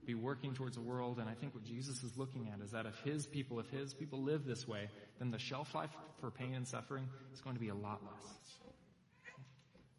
be 0.05 0.15
working 0.15 0.53
towards 0.53 0.77
a 0.77 0.81
world, 0.81 1.19
and 1.19 1.27
I 1.27 1.33
think 1.33 1.53
what 1.53 1.65
Jesus 1.65 2.01
is 2.03 2.17
looking 2.17 2.49
at 2.53 2.63
is 2.63 2.71
that 2.71 2.85
if 2.85 2.97
His 2.99 3.25
people, 3.25 3.59
if 3.59 3.69
His 3.71 3.93
people 3.93 4.21
live 4.21 4.45
this 4.45 4.65
way, 4.65 4.87
then 5.19 5.31
the 5.31 5.39
shelf 5.39 5.75
life 5.75 5.89
for 6.25 6.31
pain 6.31 6.55
and 6.55 6.67
suffering 6.67 7.07
is 7.35 7.39
going 7.39 7.55
to 7.55 7.59
be 7.59 7.69
a 7.69 7.75
lot 7.75 8.01
less. 8.03 8.33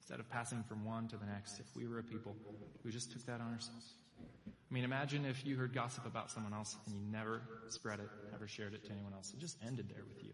Instead 0.01 0.19
of 0.19 0.29
passing 0.29 0.65
from 0.65 0.85
one 0.85 1.07
to 1.07 1.17
the 1.17 1.25
next, 1.25 1.61
if 1.61 1.67
we 1.77 1.87
were 1.87 2.01
a 2.01 2.03
people 2.03 2.35
who 2.83 2.91
just 2.91 3.13
took 3.13 3.25
that 3.27 3.41
on 3.41 3.53
ourselves. 3.53 3.93
I 4.19 4.75
mean, 4.75 4.83
imagine 4.83 5.25
if 5.25 5.47
you 5.47 5.55
heard 5.55 5.73
gossip 5.73 6.05
about 6.05 6.33
someone 6.33 6.53
else 6.53 6.77
and 6.85 6.97
you 6.97 7.03
never 7.13 7.43
spread 7.69 8.01
it, 8.01 8.09
never 8.33 8.49
shared 8.49 8.75
it 8.75 8.85
to 8.87 8.91
anyone 8.91 9.13
else. 9.13 9.33
It 9.35 9.39
just 9.39 9.57
ended 9.65 9.89
there 9.89 10.03
with 10.05 10.25
you. 10.25 10.33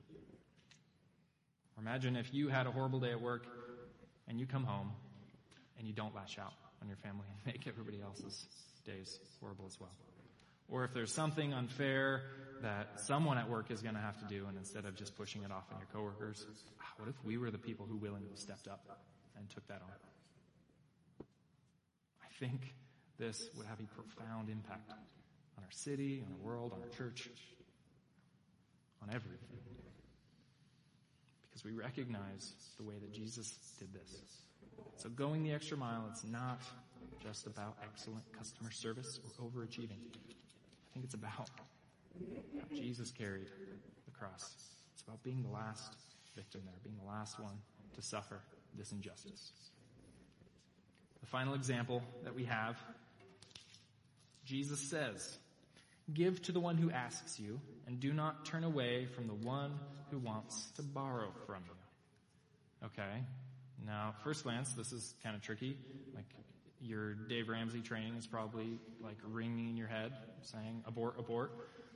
Or 1.77 1.83
imagine 1.83 2.17
if 2.17 2.33
you 2.33 2.49
had 2.49 2.67
a 2.67 2.71
horrible 2.71 2.99
day 2.99 3.11
at 3.11 3.21
work 3.21 3.47
and 4.29 4.41
you 4.41 4.47
come 4.47 4.65
home 4.65 4.93
and 5.77 5.87
you 5.87 5.93
don't 5.93 6.15
lash 6.15 6.39
out 6.39 6.55
on 6.81 6.89
your 6.89 6.97
family 6.97 7.27
and 7.29 7.47
make 7.55 7.67
everybody 7.67 8.01
else's 8.01 8.47
days 8.87 9.21
horrible 9.41 9.67
as 9.67 9.79
well. 9.79 9.93
Or 10.73 10.85
if 10.85 10.95
there's 10.95 11.13
something 11.13 11.53
unfair 11.53 12.23
that 12.63 12.99
someone 12.99 13.37
at 13.37 13.49
work 13.49 13.71
is 13.71 13.83
going 13.83 13.95
to 13.95 14.01
have 14.01 14.19
to 14.21 14.25
do 14.25 14.47
and 14.49 14.57
instead 14.57 14.87
of 14.87 14.97
just 14.97 15.15
pushing 15.17 15.43
it 15.43 15.53
off 15.53 15.65
on 15.71 15.79
your 15.79 15.89
coworkers, 15.93 16.47
ah, 16.81 16.85
what 16.97 17.11
if 17.11 17.15
we 17.23 17.37
were 17.37 17.51
the 17.51 17.59
people 17.59 17.85
who 17.87 17.97
willingly 17.99 18.37
stepped 18.37 18.67
up 18.67 19.01
and 19.37 19.49
took 19.51 19.67
that 19.69 19.83
on? 19.83 21.27
I 22.23 22.29
think 22.41 22.75
this 23.19 23.51
would 23.59 23.67
have 23.67 23.81
a 23.81 23.87
profound 23.95 24.49
impact 24.49 24.91
on 25.59 25.63
our 25.63 25.71
city, 25.71 26.25
on 26.27 26.33
our 26.33 26.39
world, 26.39 26.73
on 26.73 26.81
our 26.81 26.89
church, 26.89 27.29
on 29.03 29.11
everything. 29.11 29.59
Because 31.51 31.65
we 31.67 31.73
recognize 31.73 32.55
the 32.79 32.85
way 32.85 32.95
that 32.99 33.13
Jesus 33.13 33.59
did 33.79 33.93
this. 33.93 34.23
So 34.97 35.11
going 35.11 35.43
the 35.43 35.53
extra 35.53 35.77
mile, 35.77 36.07
it's 36.11 36.25
not 36.25 36.63
just 37.23 37.47
about 37.47 37.77
excellent 37.85 38.25
customer 38.33 38.71
service 38.71 39.21
or 39.39 39.51
overachieving. 39.51 39.99
I 40.93 40.95
think 40.95 41.07
it's 41.07 41.15
about 41.15 41.49
Jesus 42.75 43.11
carried 43.11 43.47
the 44.05 44.11
cross. 44.11 44.55
It's 44.93 45.03
about 45.03 45.23
being 45.23 45.43
the 45.43 45.49
last 45.49 45.95
victim 46.37 46.61
there, 46.67 46.75
being 46.85 46.99
the 47.03 47.09
last 47.09 47.41
one 47.41 47.55
to 47.95 48.03
suffer 48.03 48.41
this 48.77 48.93
injustice. 48.93 49.53
The 51.21 51.27
final 51.27 51.55
example 51.55 52.03
that 52.25 52.35
we 52.35 52.45
have, 52.45 52.77
Jesus 54.45 54.81
says, 54.81 55.39
Give 56.13 56.43
to 56.43 56.53
the 56.53 56.61
one 56.61 56.77
who 56.77 56.91
asks 56.91 57.41
you, 57.41 57.59
and 57.87 57.99
do 57.99 58.13
not 58.13 58.45
turn 58.45 58.65
away 58.65 59.07
from 59.07 59.29
the 59.29 59.35
one 59.35 59.79
who 60.11 60.19
wants 60.19 60.73
to 60.73 60.83
borrow 60.83 61.33
from 61.47 61.63
you. 61.67 62.87
Okay. 62.87 63.25
Now, 63.87 64.15
first 64.23 64.43
glance, 64.43 64.73
this 64.75 64.93
is 64.93 65.15
kind 65.23 65.35
of 65.35 65.43
tricky. 65.43 65.79
Like, 66.15 66.27
your 66.83 67.15
Dave 67.15 67.49
Ramsey 67.49 67.81
training 67.81 68.17
is 68.17 68.27
probably 68.27 68.79
like 69.03 69.17
ringing 69.25 69.69
in 69.69 69.77
your 69.77 69.89
head 69.89 70.13
saying 70.43 70.83
abort, 70.87 71.15
abort. 71.19 71.53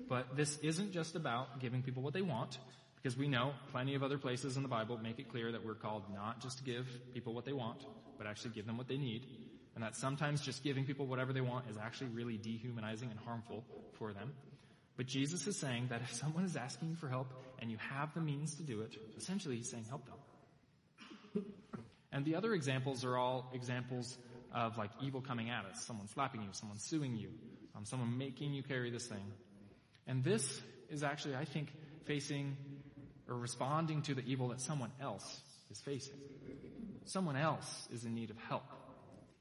But 0.09 0.37
this 0.37 0.59
isn't 0.59 0.93
just 0.93 1.17
about 1.17 1.61
giving 1.61 1.83
people 1.83 2.03
what 2.03 2.15
they 2.15 2.23
want 2.23 2.59
because 2.97 3.17
we 3.17 3.29
know 3.29 3.53
plenty 3.73 3.95
of 3.95 4.03
other 4.03 4.19
places 4.19 4.57
in 4.57 4.63
the 4.63 4.69
Bible 4.69 4.99
make 4.99 5.19
it 5.19 5.29
clear 5.29 5.53
that 5.53 5.65
we're 5.65 5.75
called 5.75 6.03
not 6.15 6.41
just 6.41 6.59
to 6.59 6.65
give 6.65 6.87
people 7.15 7.35
what 7.35 7.45
they 7.45 7.53
want, 7.53 7.85
but 8.19 8.27
actually 8.27 8.51
give 8.51 8.67
them 8.67 8.77
what 8.77 8.89
they 8.89 8.97
need. 8.97 9.27
And 9.75 9.85
that 9.85 9.95
sometimes 9.95 10.41
just 10.41 10.65
giving 10.65 10.85
people 10.85 11.07
whatever 11.07 11.33
they 11.33 11.41
want 11.41 11.69
is 11.71 11.77
actually 11.77 12.09
really 12.09 12.39
dehumanizing 12.39 13.11
and 13.11 13.19
harmful 13.21 13.65
for 13.99 14.13
them. 14.13 14.33
But 14.97 15.07
Jesus 15.07 15.47
is 15.47 15.59
saying 15.59 15.89
that 15.91 16.01
if 16.01 16.15
someone 16.15 16.45
is 16.45 16.57
asking 16.57 16.89
you 16.89 16.97
for 16.97 17.09
help 17.09 17.29
and 17.59 17.71
you 17.71 17.77
have 17.77 18.15
the 18.15 18.21
means 18.21 18.55
to 18.55 18.63
do 18.63 18.81
it, 18.81 18.97
essentially 19.19 19.57
he's 19.57 19.71
saying 19.71 19.85
help 19.89 20.07
them. 20.07 21.45
And 22.13 22.25
the 22.25 22.37
other 22.37 22.55
examples 22.55 23.05
are 23.05 23.17
all 23.19 23.51
examples 23.53 24.17
of 24.55 24.77
like 24.79 24.91
evil 25.03 25.21
coming 25.21 25.51
at 25.51 25.65
us. 25.65 25.85
Someone 25.85 26.09
slapping 26.09 26.43
you, 26.43 26.49
someone 26.53 26.79
suing 26.79 27.17
you, 27.17 27.31
um, 27.77 27.85
someone 27.85 28.17
making 28.17 28.53
you 28.53 28.63
carry 28.63 28.91
this 28.91 29.07
thing. 29.07 29.33
And 30.07 30.23
this 30.23 30.63
is 30.89 31.03
actually, 31.03 31.37
I 31.37 31.45
think, 31.45 31.73
facing 32.05 32.57
or 33.29 33.37
responding 33.37 34.03
to 34.03 34.15
the 34.15 34.23
evil 34.25 34.49
that 34.49 34.61
someone 34.61 34.93
else 35.01 35.41
is 35.71 35.81
facing. 35.81 36.15
Someone 37.05 37.37
else 37.37 37.89
is 37.93 38.05
in 38.05 38.15
need 38.15 38.31
of 38.31 38.39
help. 38.49 38.65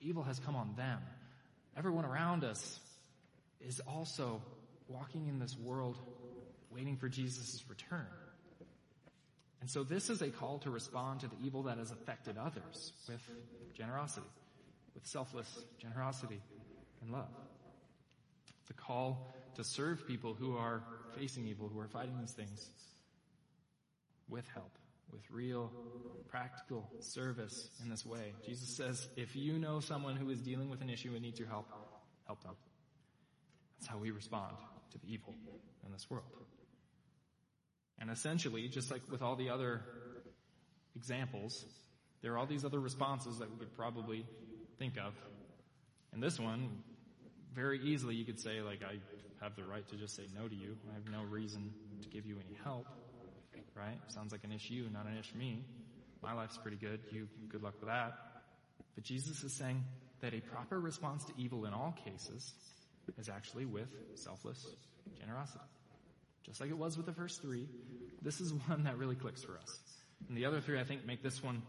Evil 0.01 0.23
has 0.23 0.39
come 0.39 0.55
on 0.55 0.73
them. 0.75 0.99
Everyone 1.77 2.05
around 2.05 2.43
us 2.43 2.79
is 3.59 3.81
also 3.87 4.41
walking 4.87 5.27
in 5.27 5.39
this 5.39 5.57
world 5.57 5.97
waiting 6.71 6.97
for 6.97 7.09
Jesus' 7.09 7.63
return. 7.69 8.05
And 9.61 9.69
so 9.69 9.83
this 9.83 10.09
is 10.09 10.21
a 10.21 10.29
call 10.29 10.59
to 10.59 10.69
respond 10.69 11.21
to 11.21 11.27
the 11.27 11.37
evil 11.43 11.63
that 11.63 11.77
has 11.77 11.91
affected 11.91 12.37
others 12.37 12.91
with 13.07 13.21
generosity 13.73 14.27
with 14.95 15.05
selfless 15.05 15.47
generosity 15.77 16.41
and 17.01 17.11
love. 17.11 17.29
The 18.67 18.73
call 18.73 19.35
to 19.55 19.63
serve 19.63 20.07
people 20.07 20.33
who 20.33 20.57
are 20.57 20.81
facing 21.17 21.47
evil, 21.47 21.69
who 21.71 21.79
are 21.79 21.87
fighting 21.87 22.17
these 22.19 22.31
things 22.31 22.67
with 24.27 24.47
help, 24.53 24.71
with 25.11 25.21
real 25.29 25.71
practical 26.29 26.89
service 26.99 27.69
in 27.83 27.89
this 27.89 28.05
way. 28.05 28.33
Jesus 28.45 28.75
says, 28.75 29.07
if 29.15 29.35
you 29.35 29.59
know 29.59 29.79
someone 29.79 30.15
who 30.15 30.29
is 30.29 30.41
dealing 30.41 30.69
with 30.69 30.81
an 30.81 30.89
issue 30.89 31.11
and 31.13 31.21
needs 31.21 31.39
your 31.39 31.47
help, 31.47 31.67
help 32.25 32.41
them. 32.43 32.55
That's 33.79 33.87
how 33.87 33.97
we 33.97 34.11
respond 34.11 34.55
to 34.91 34.97
the 34.97 35.13
evil 35.13 35.35
in 35.85 35.91
this 35.91 36.09
world. 36.09 36.25
And 37.99 38.09
essentially, 38.09 38.67
just 38.67 38.91
like 38.91 39.01
with 39.09 39.21
all 39.21 39.35
the 39.35 39.49
other 39.49 39.81
examples, 40.95 41.65
there 42.21 42.33
are 42.33 42.37
all 42.37 42.45
these 42.45 42.65
other 42.65 42.79
responses 42.79 43.37
that 43.39 43.49
we 43.51 43.57
could 43.57 43.75
probably 43.75 44.25
think 44.77 44.97
of. 44.97 45.13
And 46.13 46.21
this 46.21 46.39
one, 46.39 46.83
very 47.53 47.79
easily 47.79 48.15
you 48.15 48.25
could 48.25 48.39
say, 48.39 48.61
like, 48.61 48.81
I 48.83 48.99
have 49.43 49.55
the 49.55 49.63
right 49.63 49.87
to 49.89 49.95
just 49.95 50.15
say 50.15 50.23
no 50.35 50.47
to 50.47 50.55
you. 50.55 50.77
I 50.91 50.93
have 50.93 51.11
no 51.11 51.23
reason 51.29 51.73
to 52.01 52.09
give 52.09 52.25
you 52.25 52.35
any 52.35 52.57
help. 52.63 52.87
Right? 53.75 53.99
Sounds 54.07 54.31
like 54.31 54.43
an 54.43 54.51
issue, 54.51 54.87
not 54.93 55.05
an 55.05 55.17
issue 55.17 55.37
me. 55.37 55.65
My 56.21 56.33
life's 56.33 56.57
pretty 56.57 56.77
good. 56.77 57.01
You, 57.11 57.27
good 57.49 57.61
luck 57.61 57.75
with 57.79 57.89
that. 57.89 58.17
But 58.95 59.03
Jesus 59.03 59.43
is 59.43 59.53
saying 59.53 59.83
that 60.21 60.33
a 60.33 60.39
proper 60.39 60.79
response 60.79 61.25
to 61.25 61.33
evil 61.37 61.65
in 61.65 61.73
all 61.73 61.93
cases 62.05 62.53
is 63.19 63.29
actually 63.29 63.65
with 63.65 63.89
selfless 64.15 64.65
generosity. 65.19 65.59
Just 66.45 66.61
like 66.61 66.69
it 66.69 66.77
was 66.77 66.95
with 66.95 67.05
the 67.05 67.13
first 67.13 67.41
three, 67.41 67.67
this 68.21 68.39
is 68.39 68.53
one 68.67 68.83
that 68.85 68.97
really 68.97 69.15
clicks 69.15 69.43
for 69.43 69.57
us. 69.57 69.79
And 70.29 70.37
the 70.37 70.45
other 70.45 70.61
three, 70.61 70.79
I 70.79 70.83
think, 70.83 71.05
make 71.05 71.21
this 71.21 71.43
one 71.43 71.61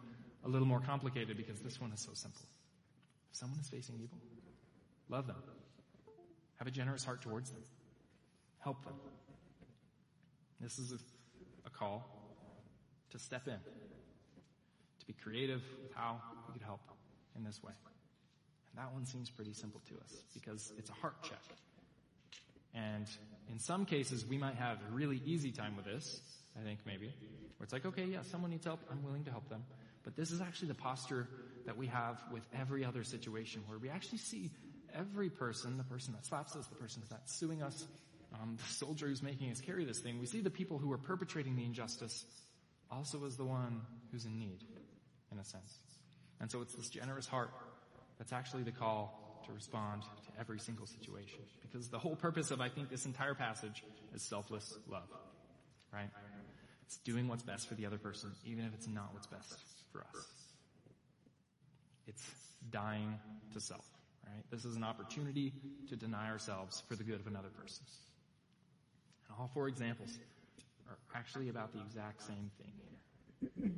a 0.44 0.48
little 0.48 0.68
more 0.68 0.80
complicated 0.80 1.36
because 1.36 1.60
this 1.60 1.80
one 1.80 1.92
is 1.92 2.00
so 2.00 2.12
simple. 2.14 2.42
Someone 3.36 3.60
is 3.60 3.68
facing 3.68 3.96
evil, 3.96 4.16
love 5.10 5.26
them. 5.26 5.36
Have 6.56 6.66
a 6.66 6.70
generous 6.70 7.04
heart 7.04 7.20
towards 7.20 7.50
them. 7.50 7.60
Help 8.60 8.82
them. 8.82 8.94
This 10.58 10.78
is 10.78 10.92
a, 10.92 10.98
a 11.66 11.70
call 11.70 12.08
to 13.10 13.18
step 13.18 13.46
in, 13.46 13.58
to 15.00 15.06
be 15.06 15.12
creative 15.12 15.60
with 15.82 15.92
how 15.94 16.18
we 16.46 16.54
could 16.54 16.62
help 16.62 16.80
in 17.36 17.44
this 17.44 17.62
way. 17.62 17.72
And 18.70 18.82
that 18.82 18.94
one 18.94 19.04
seems 19.04 19.28
pretty 19.28 19.52
simple 19.52 19.82
to 19.90 19.96
us 19.96 20.22
because 20.32 20.72
it's 20.78 20.88
a 20.88 20.94
heart 20.94 21.22
check. 21.22 21.42
And 22.74 23.06
in 23.52 23.58
some 23.58 23.84
cases, 23.84 24.24
we 24.24 24.38
might 24.38 24.54
have 24.54 24.78
a 24.78 24.94
really 24.94 25.20
easy 25.26 25.52
time 25.52 25.76
with 25.76 25.84
this, 25.84 26.22
I 26.58 26.64
think 26.64 26.78
maybe, 26.86 27.12
where 27.58 27.64
it's 27.64 27.72
like, 27.74 27.84
okay, 27.84 28.06
yeah, 28.06 28.22
someone 28.22 28.50
needs 28.50 28.64
help, 28.64 28.80
I'm 28.90 29.04
willing 29.04 29.24
to 29.24 29.30
help 29.30 29.46
them. 29.50 29.62
But 30.04 30.16
this 30.16 30.30
is 30.30 30.40
actually 30.40 30.68
the 30.68 30.74
posture 30.74 31.28
that 31.66 31.76
we 31.76 31.86
have 31.88 32.22
with 32.32 32.46
every 32.58 32.84
other 32.84 33.04
situation 33.04 33.62
where 33.66 33.78
we 33.78 33.88
actually 33.88 34.18
see 34.18 34.50
every 34.94 35.28
person, 35.28 35.76
the 35.76 35.84
person 35.84 36.14
that 36.14 36.24
slaps 36.24 36.56
us, 36.56 36.66
the 36.66 36.76
person 36.76 37.02
that's 37.10 37.34
suing 37.34 37.62
us, 37.62 37.86
um, 38.40 38.56
the 38.56 38.74
soldier 38.74 39.06
who's 39.06 39.22
making 39.22 39.50
us 39.50 39.60
carry 39.60 39.84
this 39.84 39.98
thing, 39.98 40.18
we 40.18 40.26
see 40.26 40.40
the 40.40 40.50
people 40.50 40.78
who 40.78 40.90
are 40.92 40.98
perpetrating 40.98 41.56
the 41.56 41.64
injustice 41.64 42.24
also 42.90 43.24
as 43.26 43.36
the 43.36 43.44
one 43.44 43.82
who's 44.12 44.24
in 44.24 44.38
need, 44.38 44.64
in 45.32 45.38
a 45.38 45.44
sense. 45.44 45.78
And 46.40 46.50
so 46.50 46.62
it's 46.62 46.74
this 46.74 46.88
generous 46.88 47.26
heart 47.26 47.50
that's 48.18 48.32
actually 48.32 48.62
the 48.62 48.72
call 48.72 49.42
to 49.46 49.52
respond 49.52 50.02
to 50.02 50.40
every 50.40 50.58
single 50.58 50.86
situation. 50.86 51.40
Because 51.62 51.88
the 51.88 51.98
whole 51.98 52.16
purpose 52.16 52.50
of, 52.50 52.60
I 52.60 52.68
think, 52.68 52.90
this 52.90 53.06
entire 53.06 53.34
passage 53.34 53.84
is 54.14 54.22
selfless 54.22 54.76
love. 54.88 55.08
Right? 55.92 56.10
It's 56.84 56.98
doing 56.98 57.28
what's 57.28 57.42
best 57.42 57.68
for 57.68 57.74
the 57.74 57.86
other 57.86 57.98
person, 57.98 58.32
even 58.44 58.64
if 58.64 58.74
it's 58.74 58.88
not 58.88 59.12
what's 59.12 59.26
best 59.26 59.54
for 59.92 60.00
us. 60.00 60.35
It's 62.06 62.22
dying 62.70 63.18
to 63.52 63.60
self. 63.60 63.84
Right? 64.24 64.44
This 64.50 64.64
is 64.64 64.76
an 64.76 64.84
opportunity 64.84 65.52
to 65.88 65.96
deny 65.96 66.30
ourselves 66.30 66.82
for 66.88 66.96
the 66.96 67.04
good 67.04 67.20
of 67.20 67.26
another 67.26 67.48
person. 67.48 67.84
And 69.28 69.36
all 69.38 69.50
four 69.52 69.68
examples 69.68 70.18
are 70.88 70.98
actually 71.14 71.48
about 71.48 71.72
the 71.72 71.80
exact 71.80 72.22
same 72.22 72.50
thing 72.58 72.72
here. 72.76 73.70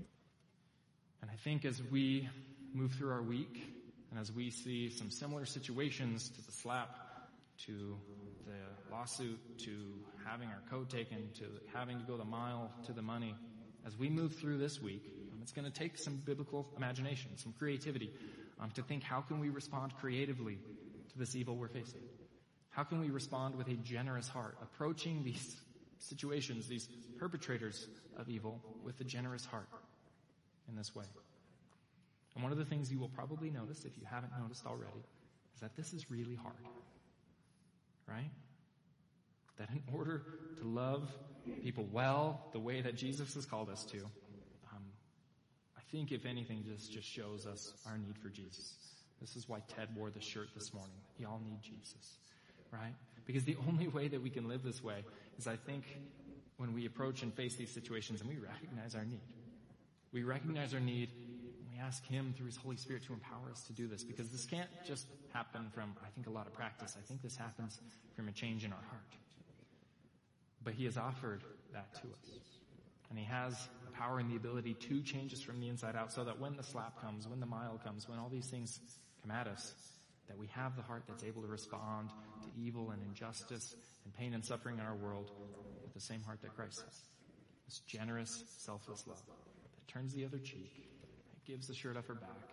And 1.20 1.30
I 1.30 1.36
think 1.36 1.64
as 1.64 1.82
we 1.90 2.28
move 2.74 2.92
through 2.92 3.10
our 3.10 3.22
week, 3.22 3.74
and 4.10 4.18
as 4.18 4.32
we 4.32 4.50
see 4.50 4.90
some 4.90 5.10
similar 5.10 5.44
situations 5.44 6.28
to 6.30 6.46
the 6.46 6.52
slap, 6.52 6.96
to 7.66 7.98
the 8.46 8.94
lawsuit, 8.94 9.38
to 9.58 9.70
having 10.24 10.48
our 10.48 10.62
code 10.70 10.88
taken, 10.88 11.28
to 11.34 11.44
having 11.74 11.98
to 11.98 12.04
go 12.04 12.16
the 12.16 12.24
mile 12.24 12.70
to 12.86 12.92
the 12.92 13.02
money, 13.02 13.34
as 13.86 13.98
we 13.98 14.08
move 14.08 14.36
through 14.36 14.58
this 14.58 14.80
week, 14.80 15.02
it's 15.48 15.54
going 15.54 15.64
to 15.64 15.78
take 15.78 15.96
some 15.96 16.16
biblical 16.26 16.68
imagination, 16.76 17.30
some 17.36 17.54
creativity, 17.58 18.12
um, 18.60 18.70
to 18.72 18.82
think 18.82 19.02
how 19.02 19.22
can 19.22 19.40
we 19.40 19.48
respond 19.48 19.96
creatively 19.98 20.58
to 21.10 21.18
this 21.18 21.34
evil 21.34 21.56
we're 21.56 21.68
facing? 21.68 22.02
How 22.68 22.84
can 22.84 23.00
we 23.00 23.08
respond 23.08 23.56
with 23.56 23.66
a 23.68 23.76
generous 23.76 24.28
heart, 24.28 24.58
approaching 24.60 25.24
these 25.24 25.56
situations, 26.00 26.68
these 26.68 26.86
perpetrators 27.18 27.88
of 28.18 28.28
evil, 28.28 28.60
with 28.84 29.00
a 29.00 29.04
generous 29.04 29.46
heart 29.46 29.70
in 30.68 30.76
this 30.76 30.94
way? 30.94 31.06
And 32.34 32.42
one 32.42 32.52
of 32.52 32.58
the 32.58 32.66
things 32.66 32.92
you 32.92 32.98
will 32.98 33.08
probably 33.08 33.48
notice, 33.48 33.86
if 33.86 33.96
you 33.96 34.04
haven't 34.04 34.32
noticed 34.38 34.66
already, 34.66 35.00
is 35.54 35.62
that 35.62 35.74
this 35.76 35.94
is 35.94 36.10
really 36.10 36.34
hard. 36.34 36.62
Right? 38.06 38.30
That 39.56 39.70
in 39.70 39.82
order 39.94 40.24
to 40.58 40.68
love 40.68 41.08
people 41.62 41.88
well, 41.90 42.48
the 42.52 42.60
way 42.60 42.82
that 42.82 42.96
Jesus 42.96 43.32
has 43.32 43.46
called 43.46 43.70
us 43.70 43.82
to, 43.86 44.04
think 45.90 46.12
if 46.12 46.26
anything, 46.26 46.64
this 46.66 46.88
just 46.88 47.08
shows 47.08 47.46
us 47.46 47.72
our 47.86 47.98
need 47.98 48.18
for 48.18 48.28
Jesus. 48.28 48.74
This 49.20 49.36
is 49.36 49.48
why 49.48 49.60
Ted 49.68 49.88
wore 49.96 50.10
the 50.10 50.20
shirt 50.20 50.48
this 50.54 50.72
morning. 50.72 50.96
We 51.18 51.24
all 51.24 51.40
need 51.44 51.60
Jesus. 51.62 52.18
Right? 52.72 52.94
Because 53.26 53.44
the 53.44 53.56
only 53.66 53.88
way 53.88 54.08
that 54.08 54.22
we 54.22 54.30
can 54.30 54.48
live 54.48 54.62
this 54.62 54.82
way 54.82 55.04
is 55.38 55.46
I 55.46 55.56
think 55.56 55.84
when 56.58 56.74
we 56.74 56.86
approach 56.86 57.22
and 57.22 57.32
face 57.34 57.54
these 57.56 57.70
situations 57.70 58.20
and 58.20 58.28
we 58.28 58.36
recognize 58.36 58.94
our 58.94 59.04
need. 59.04 59.20
We 60.12 60.22
recognize 60.24 60.74
our 60.74 60.80
need 60.80 61.08
and 61.10 61.66
we 61.72 61.78
ask 61.78 62.04
Him 62.06 62.34
through 62.36 62.46
His 62.46 62.56
Holy 62.56 62.76
Spirit 62.76 63.04
to 63.06 63.12
empower 63.12 63.50
us 63.50 63.62
to 63.64 63.72
do 63.72 63.86
this 63.86 64.02
because 64.02 64.28
this 64.30 64.44
can't 64.44 64.68
just 64.86 65.06
happen 65.32 65.70
from, 65.74 65.94
I 66.04 66.08
think, 66.14 66.26
a 66.26 66.30
lot 66.30 66.46
of 66.46 66.52
practice. 66.52 66.96
I 66.98 67.06
think 67.06 67.22
this 67.22 67.36
happens 67.36 67.78
from 68.16 68.28
a 68.28 68.32
change 68.32 68.64
in 68.64 68.72
our 68.72 68.84
heart. 68.90 69.12
But 70.64 70.74
He 70.74 70.84
has 70.84 70.96
offered 70.96 71.42
that 71.72 71.94
to 71.94 72.00
us. 72.00 72.30
And 73.10 73.18
He 73.18 73.24
has 73.24 73.54
power 73.98 74.18
and 74.18 74.30
the 74.30 74.36
ability 74.36 74.74
to 74.74 75.02
change 75.02 75.32
us 75.32 75.40
from 75.40 75.60
the 75.60 75.68
inside 75.68 75.96
out 75.96 76.12
so 76.12 76.24
that 76.24 76.38
when 76.38 76.56
the 76.56 76.62
slap 76.62 77.00
comes, 77.00 77.26
when 77.26 77.40
the 77.40 77.46
mile 77.46 77.80
comes, 77.84 78.08
when 78.08 78.18
all 78.18 78.28
these 78.28 78.46
things 78.46 78.80
come 79.22 79.30
at 79.30 79.46
us, 79.46 79.74
that 80.28 80.38
we 80.38 80.46
have 80.48 80.76
the 80.76 80.82
heart 80.82 81.04
that's 81.08 81.24
able 81.24 81.42
to 81.42 81.48
respond 81.48 82.10
to 82.42 82.60
evil 82.60 82.90
and 82.90 83.02
injustice 83.02 83.74
and 84.04 84.14
pain 84.14 84.34
and 84.34 84.44
suffering 84.44 84.78
in 84.78 84.84
our 84.84 84.94
world 84.94 85.30
with 85.82 85.92
the 85.94 86.00
same 86.00 86.22
heart 86.22 86.40
that 86.42 86.54
Christ 86.54 86.82
has. 86.84 87.00
This 87.66 87.80
generous, 87.86 88.44
selfless 88.58 89.06
love 89.06 89.22
that 89.26 89.92
turns 89.92 90.14
the 90.14 90.24
other 90.24 90.38
cheek 90.38 90.88
that 91.32 91.44
gives 91.44 91.66
the 91.66 91.74
shirt 91.74 91.96
off 91.96 92.06
her 92.06 92.14
back, 92.14 92.48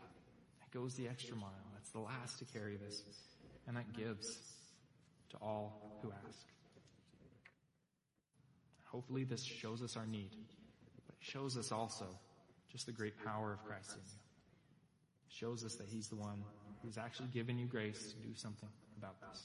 that 0.59 0.71
goes 0.77 0.95
the 0.95 1.07
extra 1.07 1.35
mile, 1.35 1.51
that's 1.73 1.91
the 1.91 1.99
last 1.99 2.39
to 2.39 2.45
carry 2.45 2.77
this, 2.77 3.03
and 3.67 3.77
that 3.77 3.93
gives 3.93 4.39
to 5.29 5.37
all 5.41 5.99
who 6.01 6.11
ask. 6.27 6.45
Hopefully 8.85 9.25
this 9.25 9.43
shows 9.43 9.81
us 9.81 9.97
our 9.97 10.05
need, 10.05 10.31
shows 11.25 11.57
us 11.57 11.71
also 11.71 12.05
just 12.71 12.85
the 12.85 12.91
great 12.91 13.13
power 13.23 13.53
of 13.53 13.63
Christ 13.65 13.91
in 13.93 13.99
you. 13.99 14.19
Shows 15.29 15.63
us 15.63 15.75
that 15.75 15.87
He's 15.87 16.07
the 16.07 16.15
one 16.15 16.43
who's 16.83 16.97
actually 16.97 17.29
given 17.33 17.57
you 17.57 17.65
grace 17.65 18.13
to 18.13 18.27
do 18.27 18.35
something 18.35 18.69
about 18.97 19.15
this. 19.21 19.41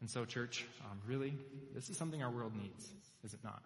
And 0.00 0.08
so 0.08 0.24
church, 0.24 0.66
um, 0.84 0.98
really, 1.06 1.34
this 1.74 1.90
is 1.90 1.96
something 1.96 2.22
our 2.22 2.30
world 2.30 2.52
needs, 2.60 2.90
is 3.22 3.34
it 3.34 3.40
not? 3.44 3.62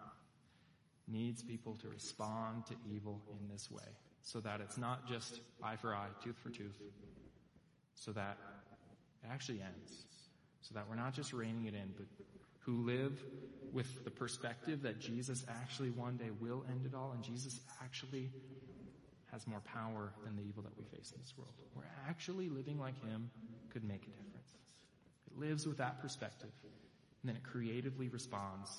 Needs 1.07 1.41
people 1.41 1.75
to 1.81 1.87
respond 1.87 2.65
to 2.67 2.73
evil 2.93 3.21
in 3.39 3.47
this 3.51 3.71
way 3.71 3.83
so 4.21 4.39
that 4.41 4.59
it's 4.59 4.77
not 4.77 5.07
just 5.07 5.39
eye 5.63 5.75
for 5.75 5.93
eye, 5.93 6.07
tooth 6.23 6.37
for 6.41 6.49
tooth, 6.49 6.77
so 7.95 8.11
that 8.11 8.37
it 9.23 9.27
actually 9.31 9.61
ends, 9.61 10.05
so 10.61 10.73
that 10.73 10.85
we're 10.89 10.95
not 10.95 11.13
just 11.13 11.31
reining 11.31 11.65
it 11.65 11.73
in, 11.73 11.93
but 11.95 12.05
who 12.65 12.85
live 12.85 13.23
with 13.71 14.03
the 14.03 14.11
perspective 14.11 14.81
that 14.83 14.99
Jesus 14.99 15.45
actually 15.49 15.91
one 15.91 16.17
day 16.17 16.29
will 16.39 16.65
end 16.69 16.85
it 16.85 16.95
all 16.95 17.11
and 17.13 17.23
Jesus 17.23 17.59
actually 17.83 18.31
has 19.31 19.45
more 19.47 19.61
power 19.61 20.13
than 20.23 20.35
the 20.35 20.43
evil 20.43 20.63
that 20.63 20.71
we 20.77 20.83
face 20.97 21.11
in 21.13 21.21
this 21.21 21.33
world. 21.37 21.53
We're 21.75 21.83
actually 22.07 22.49
living 22.49 22.79
like 22.79 22.99
Him 23.03 23.29
could 23.69 23.83
make 23.83 24.03
a 24.03 24.23
difference. 24.23 24.53
It 25.27 25.37
lives 25.37 25.67
with 25.67 25.77
that 25.77 26.01
perspective 26.01 26.51
and 27.21 27.29
then 27.29 27.35
it 27.35 27.43
creatively 27.43 28.07
responds 28.07 28.69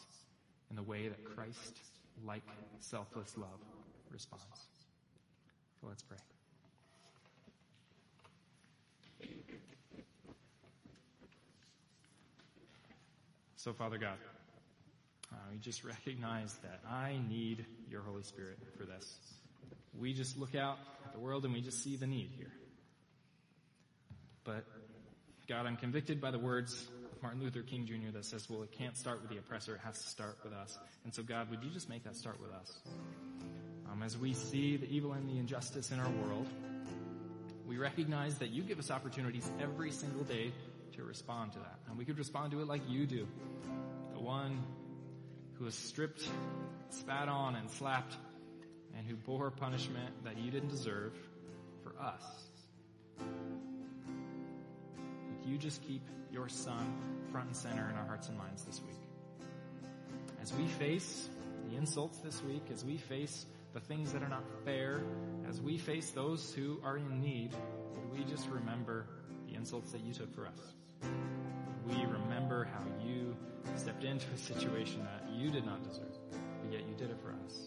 in 0.71 0.77
the 0.77 0.83
way 0.83 1.09
that 1.09 1.25
Christ, 1.25 1.79
like 2.25 2.43
selfless 2.81 3.37
love, 3.37 3.61
responds. 4.11 4.45
So 5.81 5.89
let's 5.89 6.03
pray. 6.03 6.19
So, 13.67 13.73
Father 13.73 13.99
God, 13.99 14.17
uh, 15.33 15.37
we 15.51 15.59
just 15.59 15.83
recognize 15.83 16.55
that 16.63 16.83
I 16.89 17.19
need 17.29 17.67
your 17.91 18.01
Holy 18.01 18.23
Spirit 18.23 18.59
for 18.79 18.85
this. 18.85 19.19
We 19.99 20.13
just 20.13 20.39
look 20.39 20.55
out 20.55 20.79
at 21.05 21.13
the 21.13 21.19
world 21.19 21.45
and 21.45 21.53
we 21.53 21.61
just 21.61 21.83
see 21.83 21.97
the 21.97 22.07
need 22.07 22.31
here. 22.37 22.53
But, 24.45 24.65
God, 25.49 25.67
I'm 25.67 25.77
convicted 25.77 26.21
by 26.21 26.31
the 26.31 26.39
words 26.39 26.89
of 27.13 27.21
Martin 27.21 27.43
Luther 27.43 27.63
King 27.63 27.87
Jr. 27.87 28.13
that 28.13 28.25
says, 28.25 28.49
well, 28.49 28.63
it 28.63 28.71
can't 28.71 28.97
start 28.97 29.21
with 29.21 29.33
the 29.33 29.39
oppressor, 29.39 29.75
it 29.75 29.81
has 29.85 30.01
to 30.01 30.09
start 30.11 30.39
with 30.45 30.53
us. 30.53 30.79
And 31.03 31.13
so, 31.13 31.25
God, 31.25 31.51
would 31.51 31.65
you 31.65 31.71
just 31.71 31.89
make 31.89 32.05
that 32.05 32.15
start 32.15 32.41
with 32.41 32.53
us? 32.53 32.73
Um, 33.91 34.01
as 34.05 34.17
we 34.17 34.33
see 34.33 34.77
the 34.77 34.89
evil 34.89 35.13
and 35.13 35.29
the 35.29 35.41
injustice 35.41 35.91
in 35.91 35.99
our 35.99 36.11
world, 36.25 36.47
we 37.67 37.79
recognize 37.79 38.39
that 38.39 38.51
you 38.51 38.63
give 38.63 38.79
us 38.79 38.93
opportunities 38.93 39.51
every 39.61 39.91
single 39.91 40.23
day 40.23 40.53
to 40.95 41.05
respond 41.05 41.53
to 41.53 41.59
that. 41.59 41.79
And 41.89 41.99
we 41.99 42.05
could 42.05 42.19
respond 42.19 42.53
to 42.53 42.61
it 42.61 42.67
like 42.67 42.83
you 42.89 43.07
do. 43.07 43.27
The 44.13 44.21
one 44.21 44.63
who 45.55 45.65
was 45.65 45.75
stripped, 45.75 46.29
spat 46.91 47.29
on, 47.29 47.55
and 47.55 47.71
slapped, 47.71 48.17
and 48.97 49.07
who 49.07 49.17
bore 49.17 49.51
punishment 49.51 50.25
that 50.25 50.39
you 50.39 50.51
didn't 50.51 50.71
deserve 50.71 51.13
for 51.83 51.95
us. 52.01 52.23
Would 55.41 55.51
you 55.51 55.59
just 55.59 55.83
keep 55.83 56.03
your 56.31 56.49
son 56.49 56.95
front 57.31 57.49
and 57.49 57.57
center 57.57 57.89
in 57.89 57.97
our 57.97 58.07
hearts 58.07 58.29
and 58.29 58.37
minds 58.37 58.65
this 58.65 58.81
week? 58.83 58.97
As 60.41 60.53
we 60.55 60.67
face 60.67 61.29
the 61.69 61.77
insults 61.77 62.19
this 62.19 62.43
week, 62.43 62.65
as 62.73 62.85
we 62.85 62.97
face 62.97 63.47
the 63.73 63.81
things 63.81 64.13
that 64.13 64.23
are 64.23 64.29
not 64.29 64.45
fair, 64.65 65.03
as 65.49 65.61
we 65.61 65.79
face 65.79 66.11
those 66.11 66.53
who 66.55 66.81
are 66.83 66.97
in 66.97 67.21
need, 67.21 67.55
we 68.13 68.25
just 68.25 68.49
remember 68.49 69.07
insults 69.67 69.91
that 69.91 70.05
you 70.05 70.13
took 70.13 70.33
for 70.33 70.47
us? 70.47 70.61
We 71.89 71.97
remember 72.05 72.69
how 72.73 72.85
you 73.05 73.35
stepped 73.75 74.05
into 74.05 74.25
a 74.33 74.39
situation 74.39 75.03
that 75.03 75.29
you 75.35 75.51
did 75.51 75.67
not 75.67 75.83
deserve, 75.83 76.17
but 76.63 76.73
yet 76.73 76.83
you 76.89 76.95
did 76.95 77.11
it 77.11 77.17
for 77.21 77.35
us? 77.45 77.67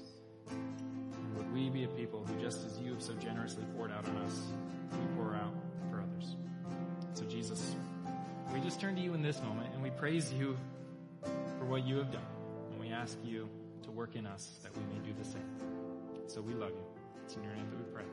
And 0.49 1.35
would 1.35 1.53
we 1.53 1.69
be 1.69 1.83
a 1.83 1.89
people 1.89 2.25
who, 2.25 2.41
just 2.41 2.65
as 2.65 2.79
you 2.79 2.93
have 2.93 3.03
so 3.03 3.11
generously 3.15 3.65
poured 3.75 3.91
out 3.91 4.07
on 4.07 4.15
us, 4.19 4.39
we 4.93 5.17
pour 5.17 5.35
out 5.35 5.53
for 5.91 5.99
others? 5.99 6.37
So 7.15 7.25
Jesus, 7.25 7.75
we 8.53 8.61
just 8.61 8.79
turn 8.79 8.95
to 8.95 9.01
you 9.01 9.13
in 9.13 9.21
this 9.21 9.41
moment 9.41 9.73
and 9.73 9.83
we 9.83 9.89
praise 9.89 10.31
you 10.31 10.57
for 11.21 11.65
what 11.65 11.85
you 11.85 11.97
have 11.97 12.13
done. 12.13 12.21
And 12.71 12.79
we 12.79 12.91
ask 12.91 13.17
you 13.25 13.49
to 13.83 13.91
work 13.91 14.15
in 14.15 14.25
us 14.25 14.59
that 14.63 14.71
we 14.73 14.83
may 14.85 15.05
do 15.05 15.13
the 15.21 15.25
same. 15.25 15.51
So 16.27 16.39
we 16.39 16.53
love 16.53 16.71
you. 16.71 16.85
It's 17.25 17.35
in 17.35 17.43
your 17.43 17.53
name 17.55 17.69
that 17.69 17.77
we 17.77 17.93
pray. 17.93 18.05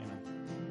Amen. 0.00 0.65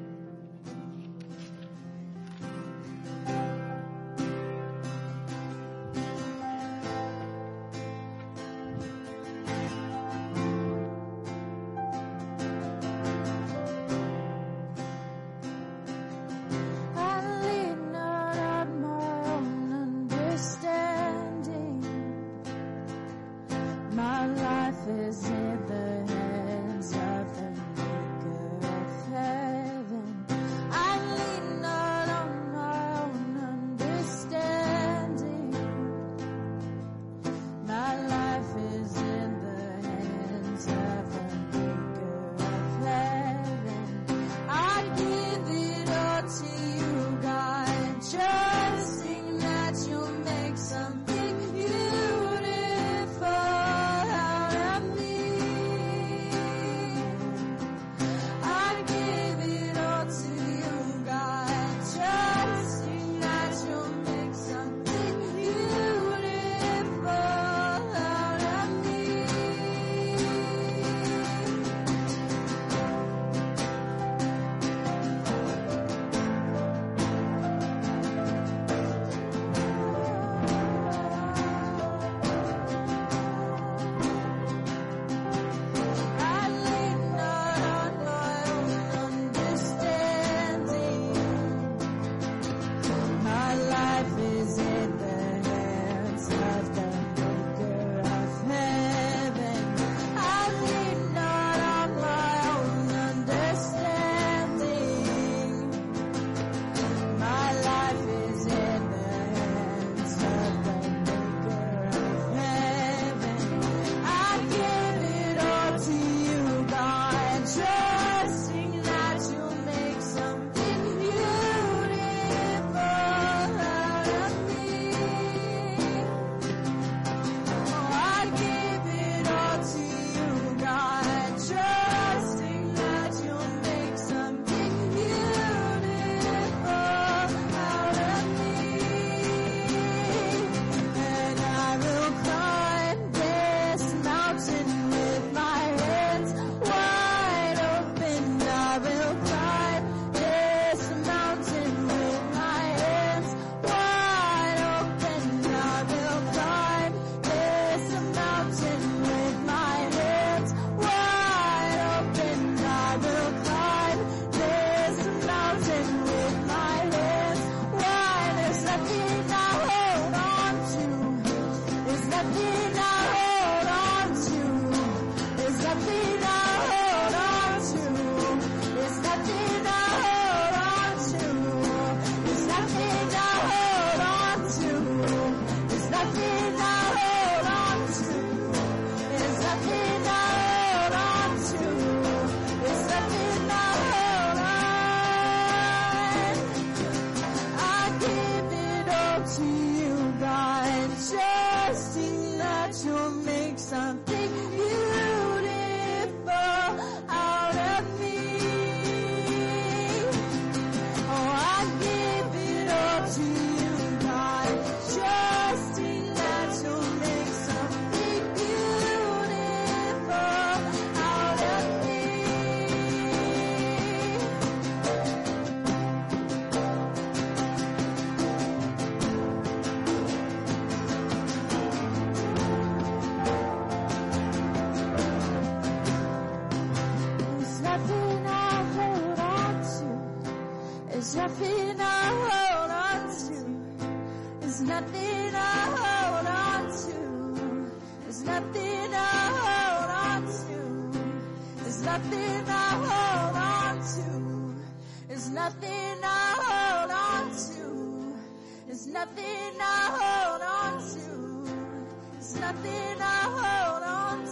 Nothing 262.56 263.02
I 263.02 263.22
hold 263.36 263.84
on 263.84 264.24
to. 264.24 264.30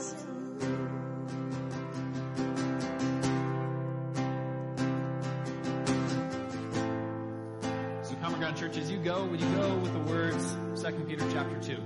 So 8.07 8.15
Common 8.21 8.39
Ground 8.39 8.57
Church, 8.57 8.77
as 8.77 8.91
you 8.91 8.97
go, 8.97 9.25
would 9.25 9.41
you 9.41 9.55
go 9.55 9.75
with 9.77 9.93
the 9.93 9.99
words, 10.11 10.57
2 10.81 10.91
Peter 11.05 11.25
chapter 11.31 11.59
2. 11.61 11.77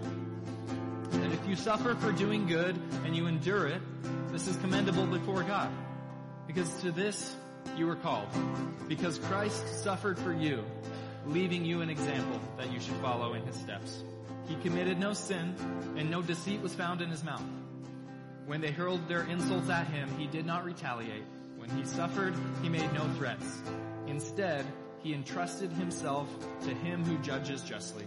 And 1.14 1.34
if 1.34 1.47
you 1.47 1.55
suffer 1.55 1.95
for 1.95 2.11
doing 2.11 2.45
good 2.47 2.80
and 3.05 3.15
you 3.15 3.27
endure 3.27 3.68
it, 3.68 3.81
this 4.31 4.47
is 4.47 4.57
commendable 4.57 5.07
before 5.07 5.43
God. 5.43 5.72
Because 6.45 6.81
to 6.81 6.91
this 6.91 7.35
you 7.76 7.88
were 7.88 7.95
called. 7.95 8.27
Because 8.88 9.18
Christ 9.19 9.84
suffered 9.84 10.18
for 10.19 10.34
you, 10.34 10.64
leaving 11.26 11.65
you 11.65 11.81
an 11.81 11.89
example 11.89 12.39
that 12.57 12.72
you 12.72 12.80
should 12.80 12.95
follow 12.95 13.34
in 13.34 13.43
his 13.45 13.55
steps. 13.55 14.03
He 14.48 14.56
committed 14.56 14.98
no 14.98 15.14
sin, 15.14 15.56
and 15.98 16.10
no 16.10 16.22
deceit 16.22 16.61
was 16.61 16.74
found 16.74 17.02
in 17.02 17.10
his 17.10 17.24
mouth. 17.24 17.44
When 18.45 18.61
they 18.61 18.72
hurled 18.72 19.07
their 19.07 19.24
insults 19.24 19.69
at 19.69 19.88
him, 19.88 20.10
he 20.18 20.26
did 20.26 20.45
not 20.45 20.64
retaliate. 20.64 21.24
When 21.57 21.69
he 21.69 21.84
suffered, 21.86 22.34
he 22.61 22.69
made 22.69 22.91
no 22.94 23.06
threats. 23.18 23.61
Instead, 24.07 24.65
he 24.99 25.14
entrusted 25.14 25.72
himself 25.72 26.30
to 26.61 26.69
him 26.69 27.03
who 27.03 27.18
judges 27.19 27.61
justly. 27.61 28.06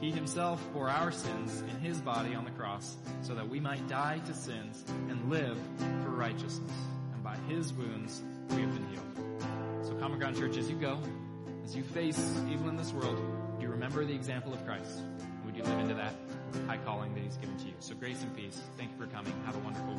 He 0.00 0.10
himself 0.10 0.62
bore 0.72 0.88
our 0.88 1.10
sins 1.10 1.60
in 1.60 1.80
his 1.80 2.00
body 2.00 2.34
on 2.34 2.44
the 2.44 2.50
cross 2.52 2.96
so 3.22 3.34
that 3.34 3.48
we 3.48 3.60
might 3.60 3.86
die 3.88 4.20
to 4.26 4.34
sins 4.34 4.84
and 5.08 5.28
live 5.28 5.58
for 6.02 6.10
righteousness. 6.10 6.72
And 7.12 7.22
by 7.22 7.36
his 7.48 7.72
wounds, 7.72 8.22
we 8.50 8.62
have 8.62 8.72
been 8.72 8.88
healed. 8.88 9.86
So 9.86 9.94
Common 9.96 10.18
Ground 10.18 10.36
Church, 10.36 10.56
as 10.56 10.70
you 10.70 10.76
go, 10.76 10.98
as 11.64 11.76
you 11.76 11.82
face 11.82 12.18
evil 12.50 12.68
in 12.68 12.76
this 12.76 12.92
world, 12.92 13.20
you 13.60 13.68
remember 13.68 14.04
the 14.04 14.14
example 14.14 14.54
of 14.54 14.64
Christ? 14.64 15.02
You 15.58 15.64
live 15.64 15.80
into 15.80 15.94
that 15.94 16.14
high 16.68 16.76
calling 16.76 17.12
that 17.14 17.24
he's 17.24 17.36
given 17.36 17.58
to 17.58 17.64
you? 17.64 17.74
So 17.80 17.96
grace 17.96 18.22
and 18.22 18.36
peace. 18.36 18.62
Thank 18.76 18.92
you 18.92 18.96
for 18.96 19.12
coming. 19.12 19.32
Have 19.44 19.56
a 19.56 19.58
wonderful 19.58 19.98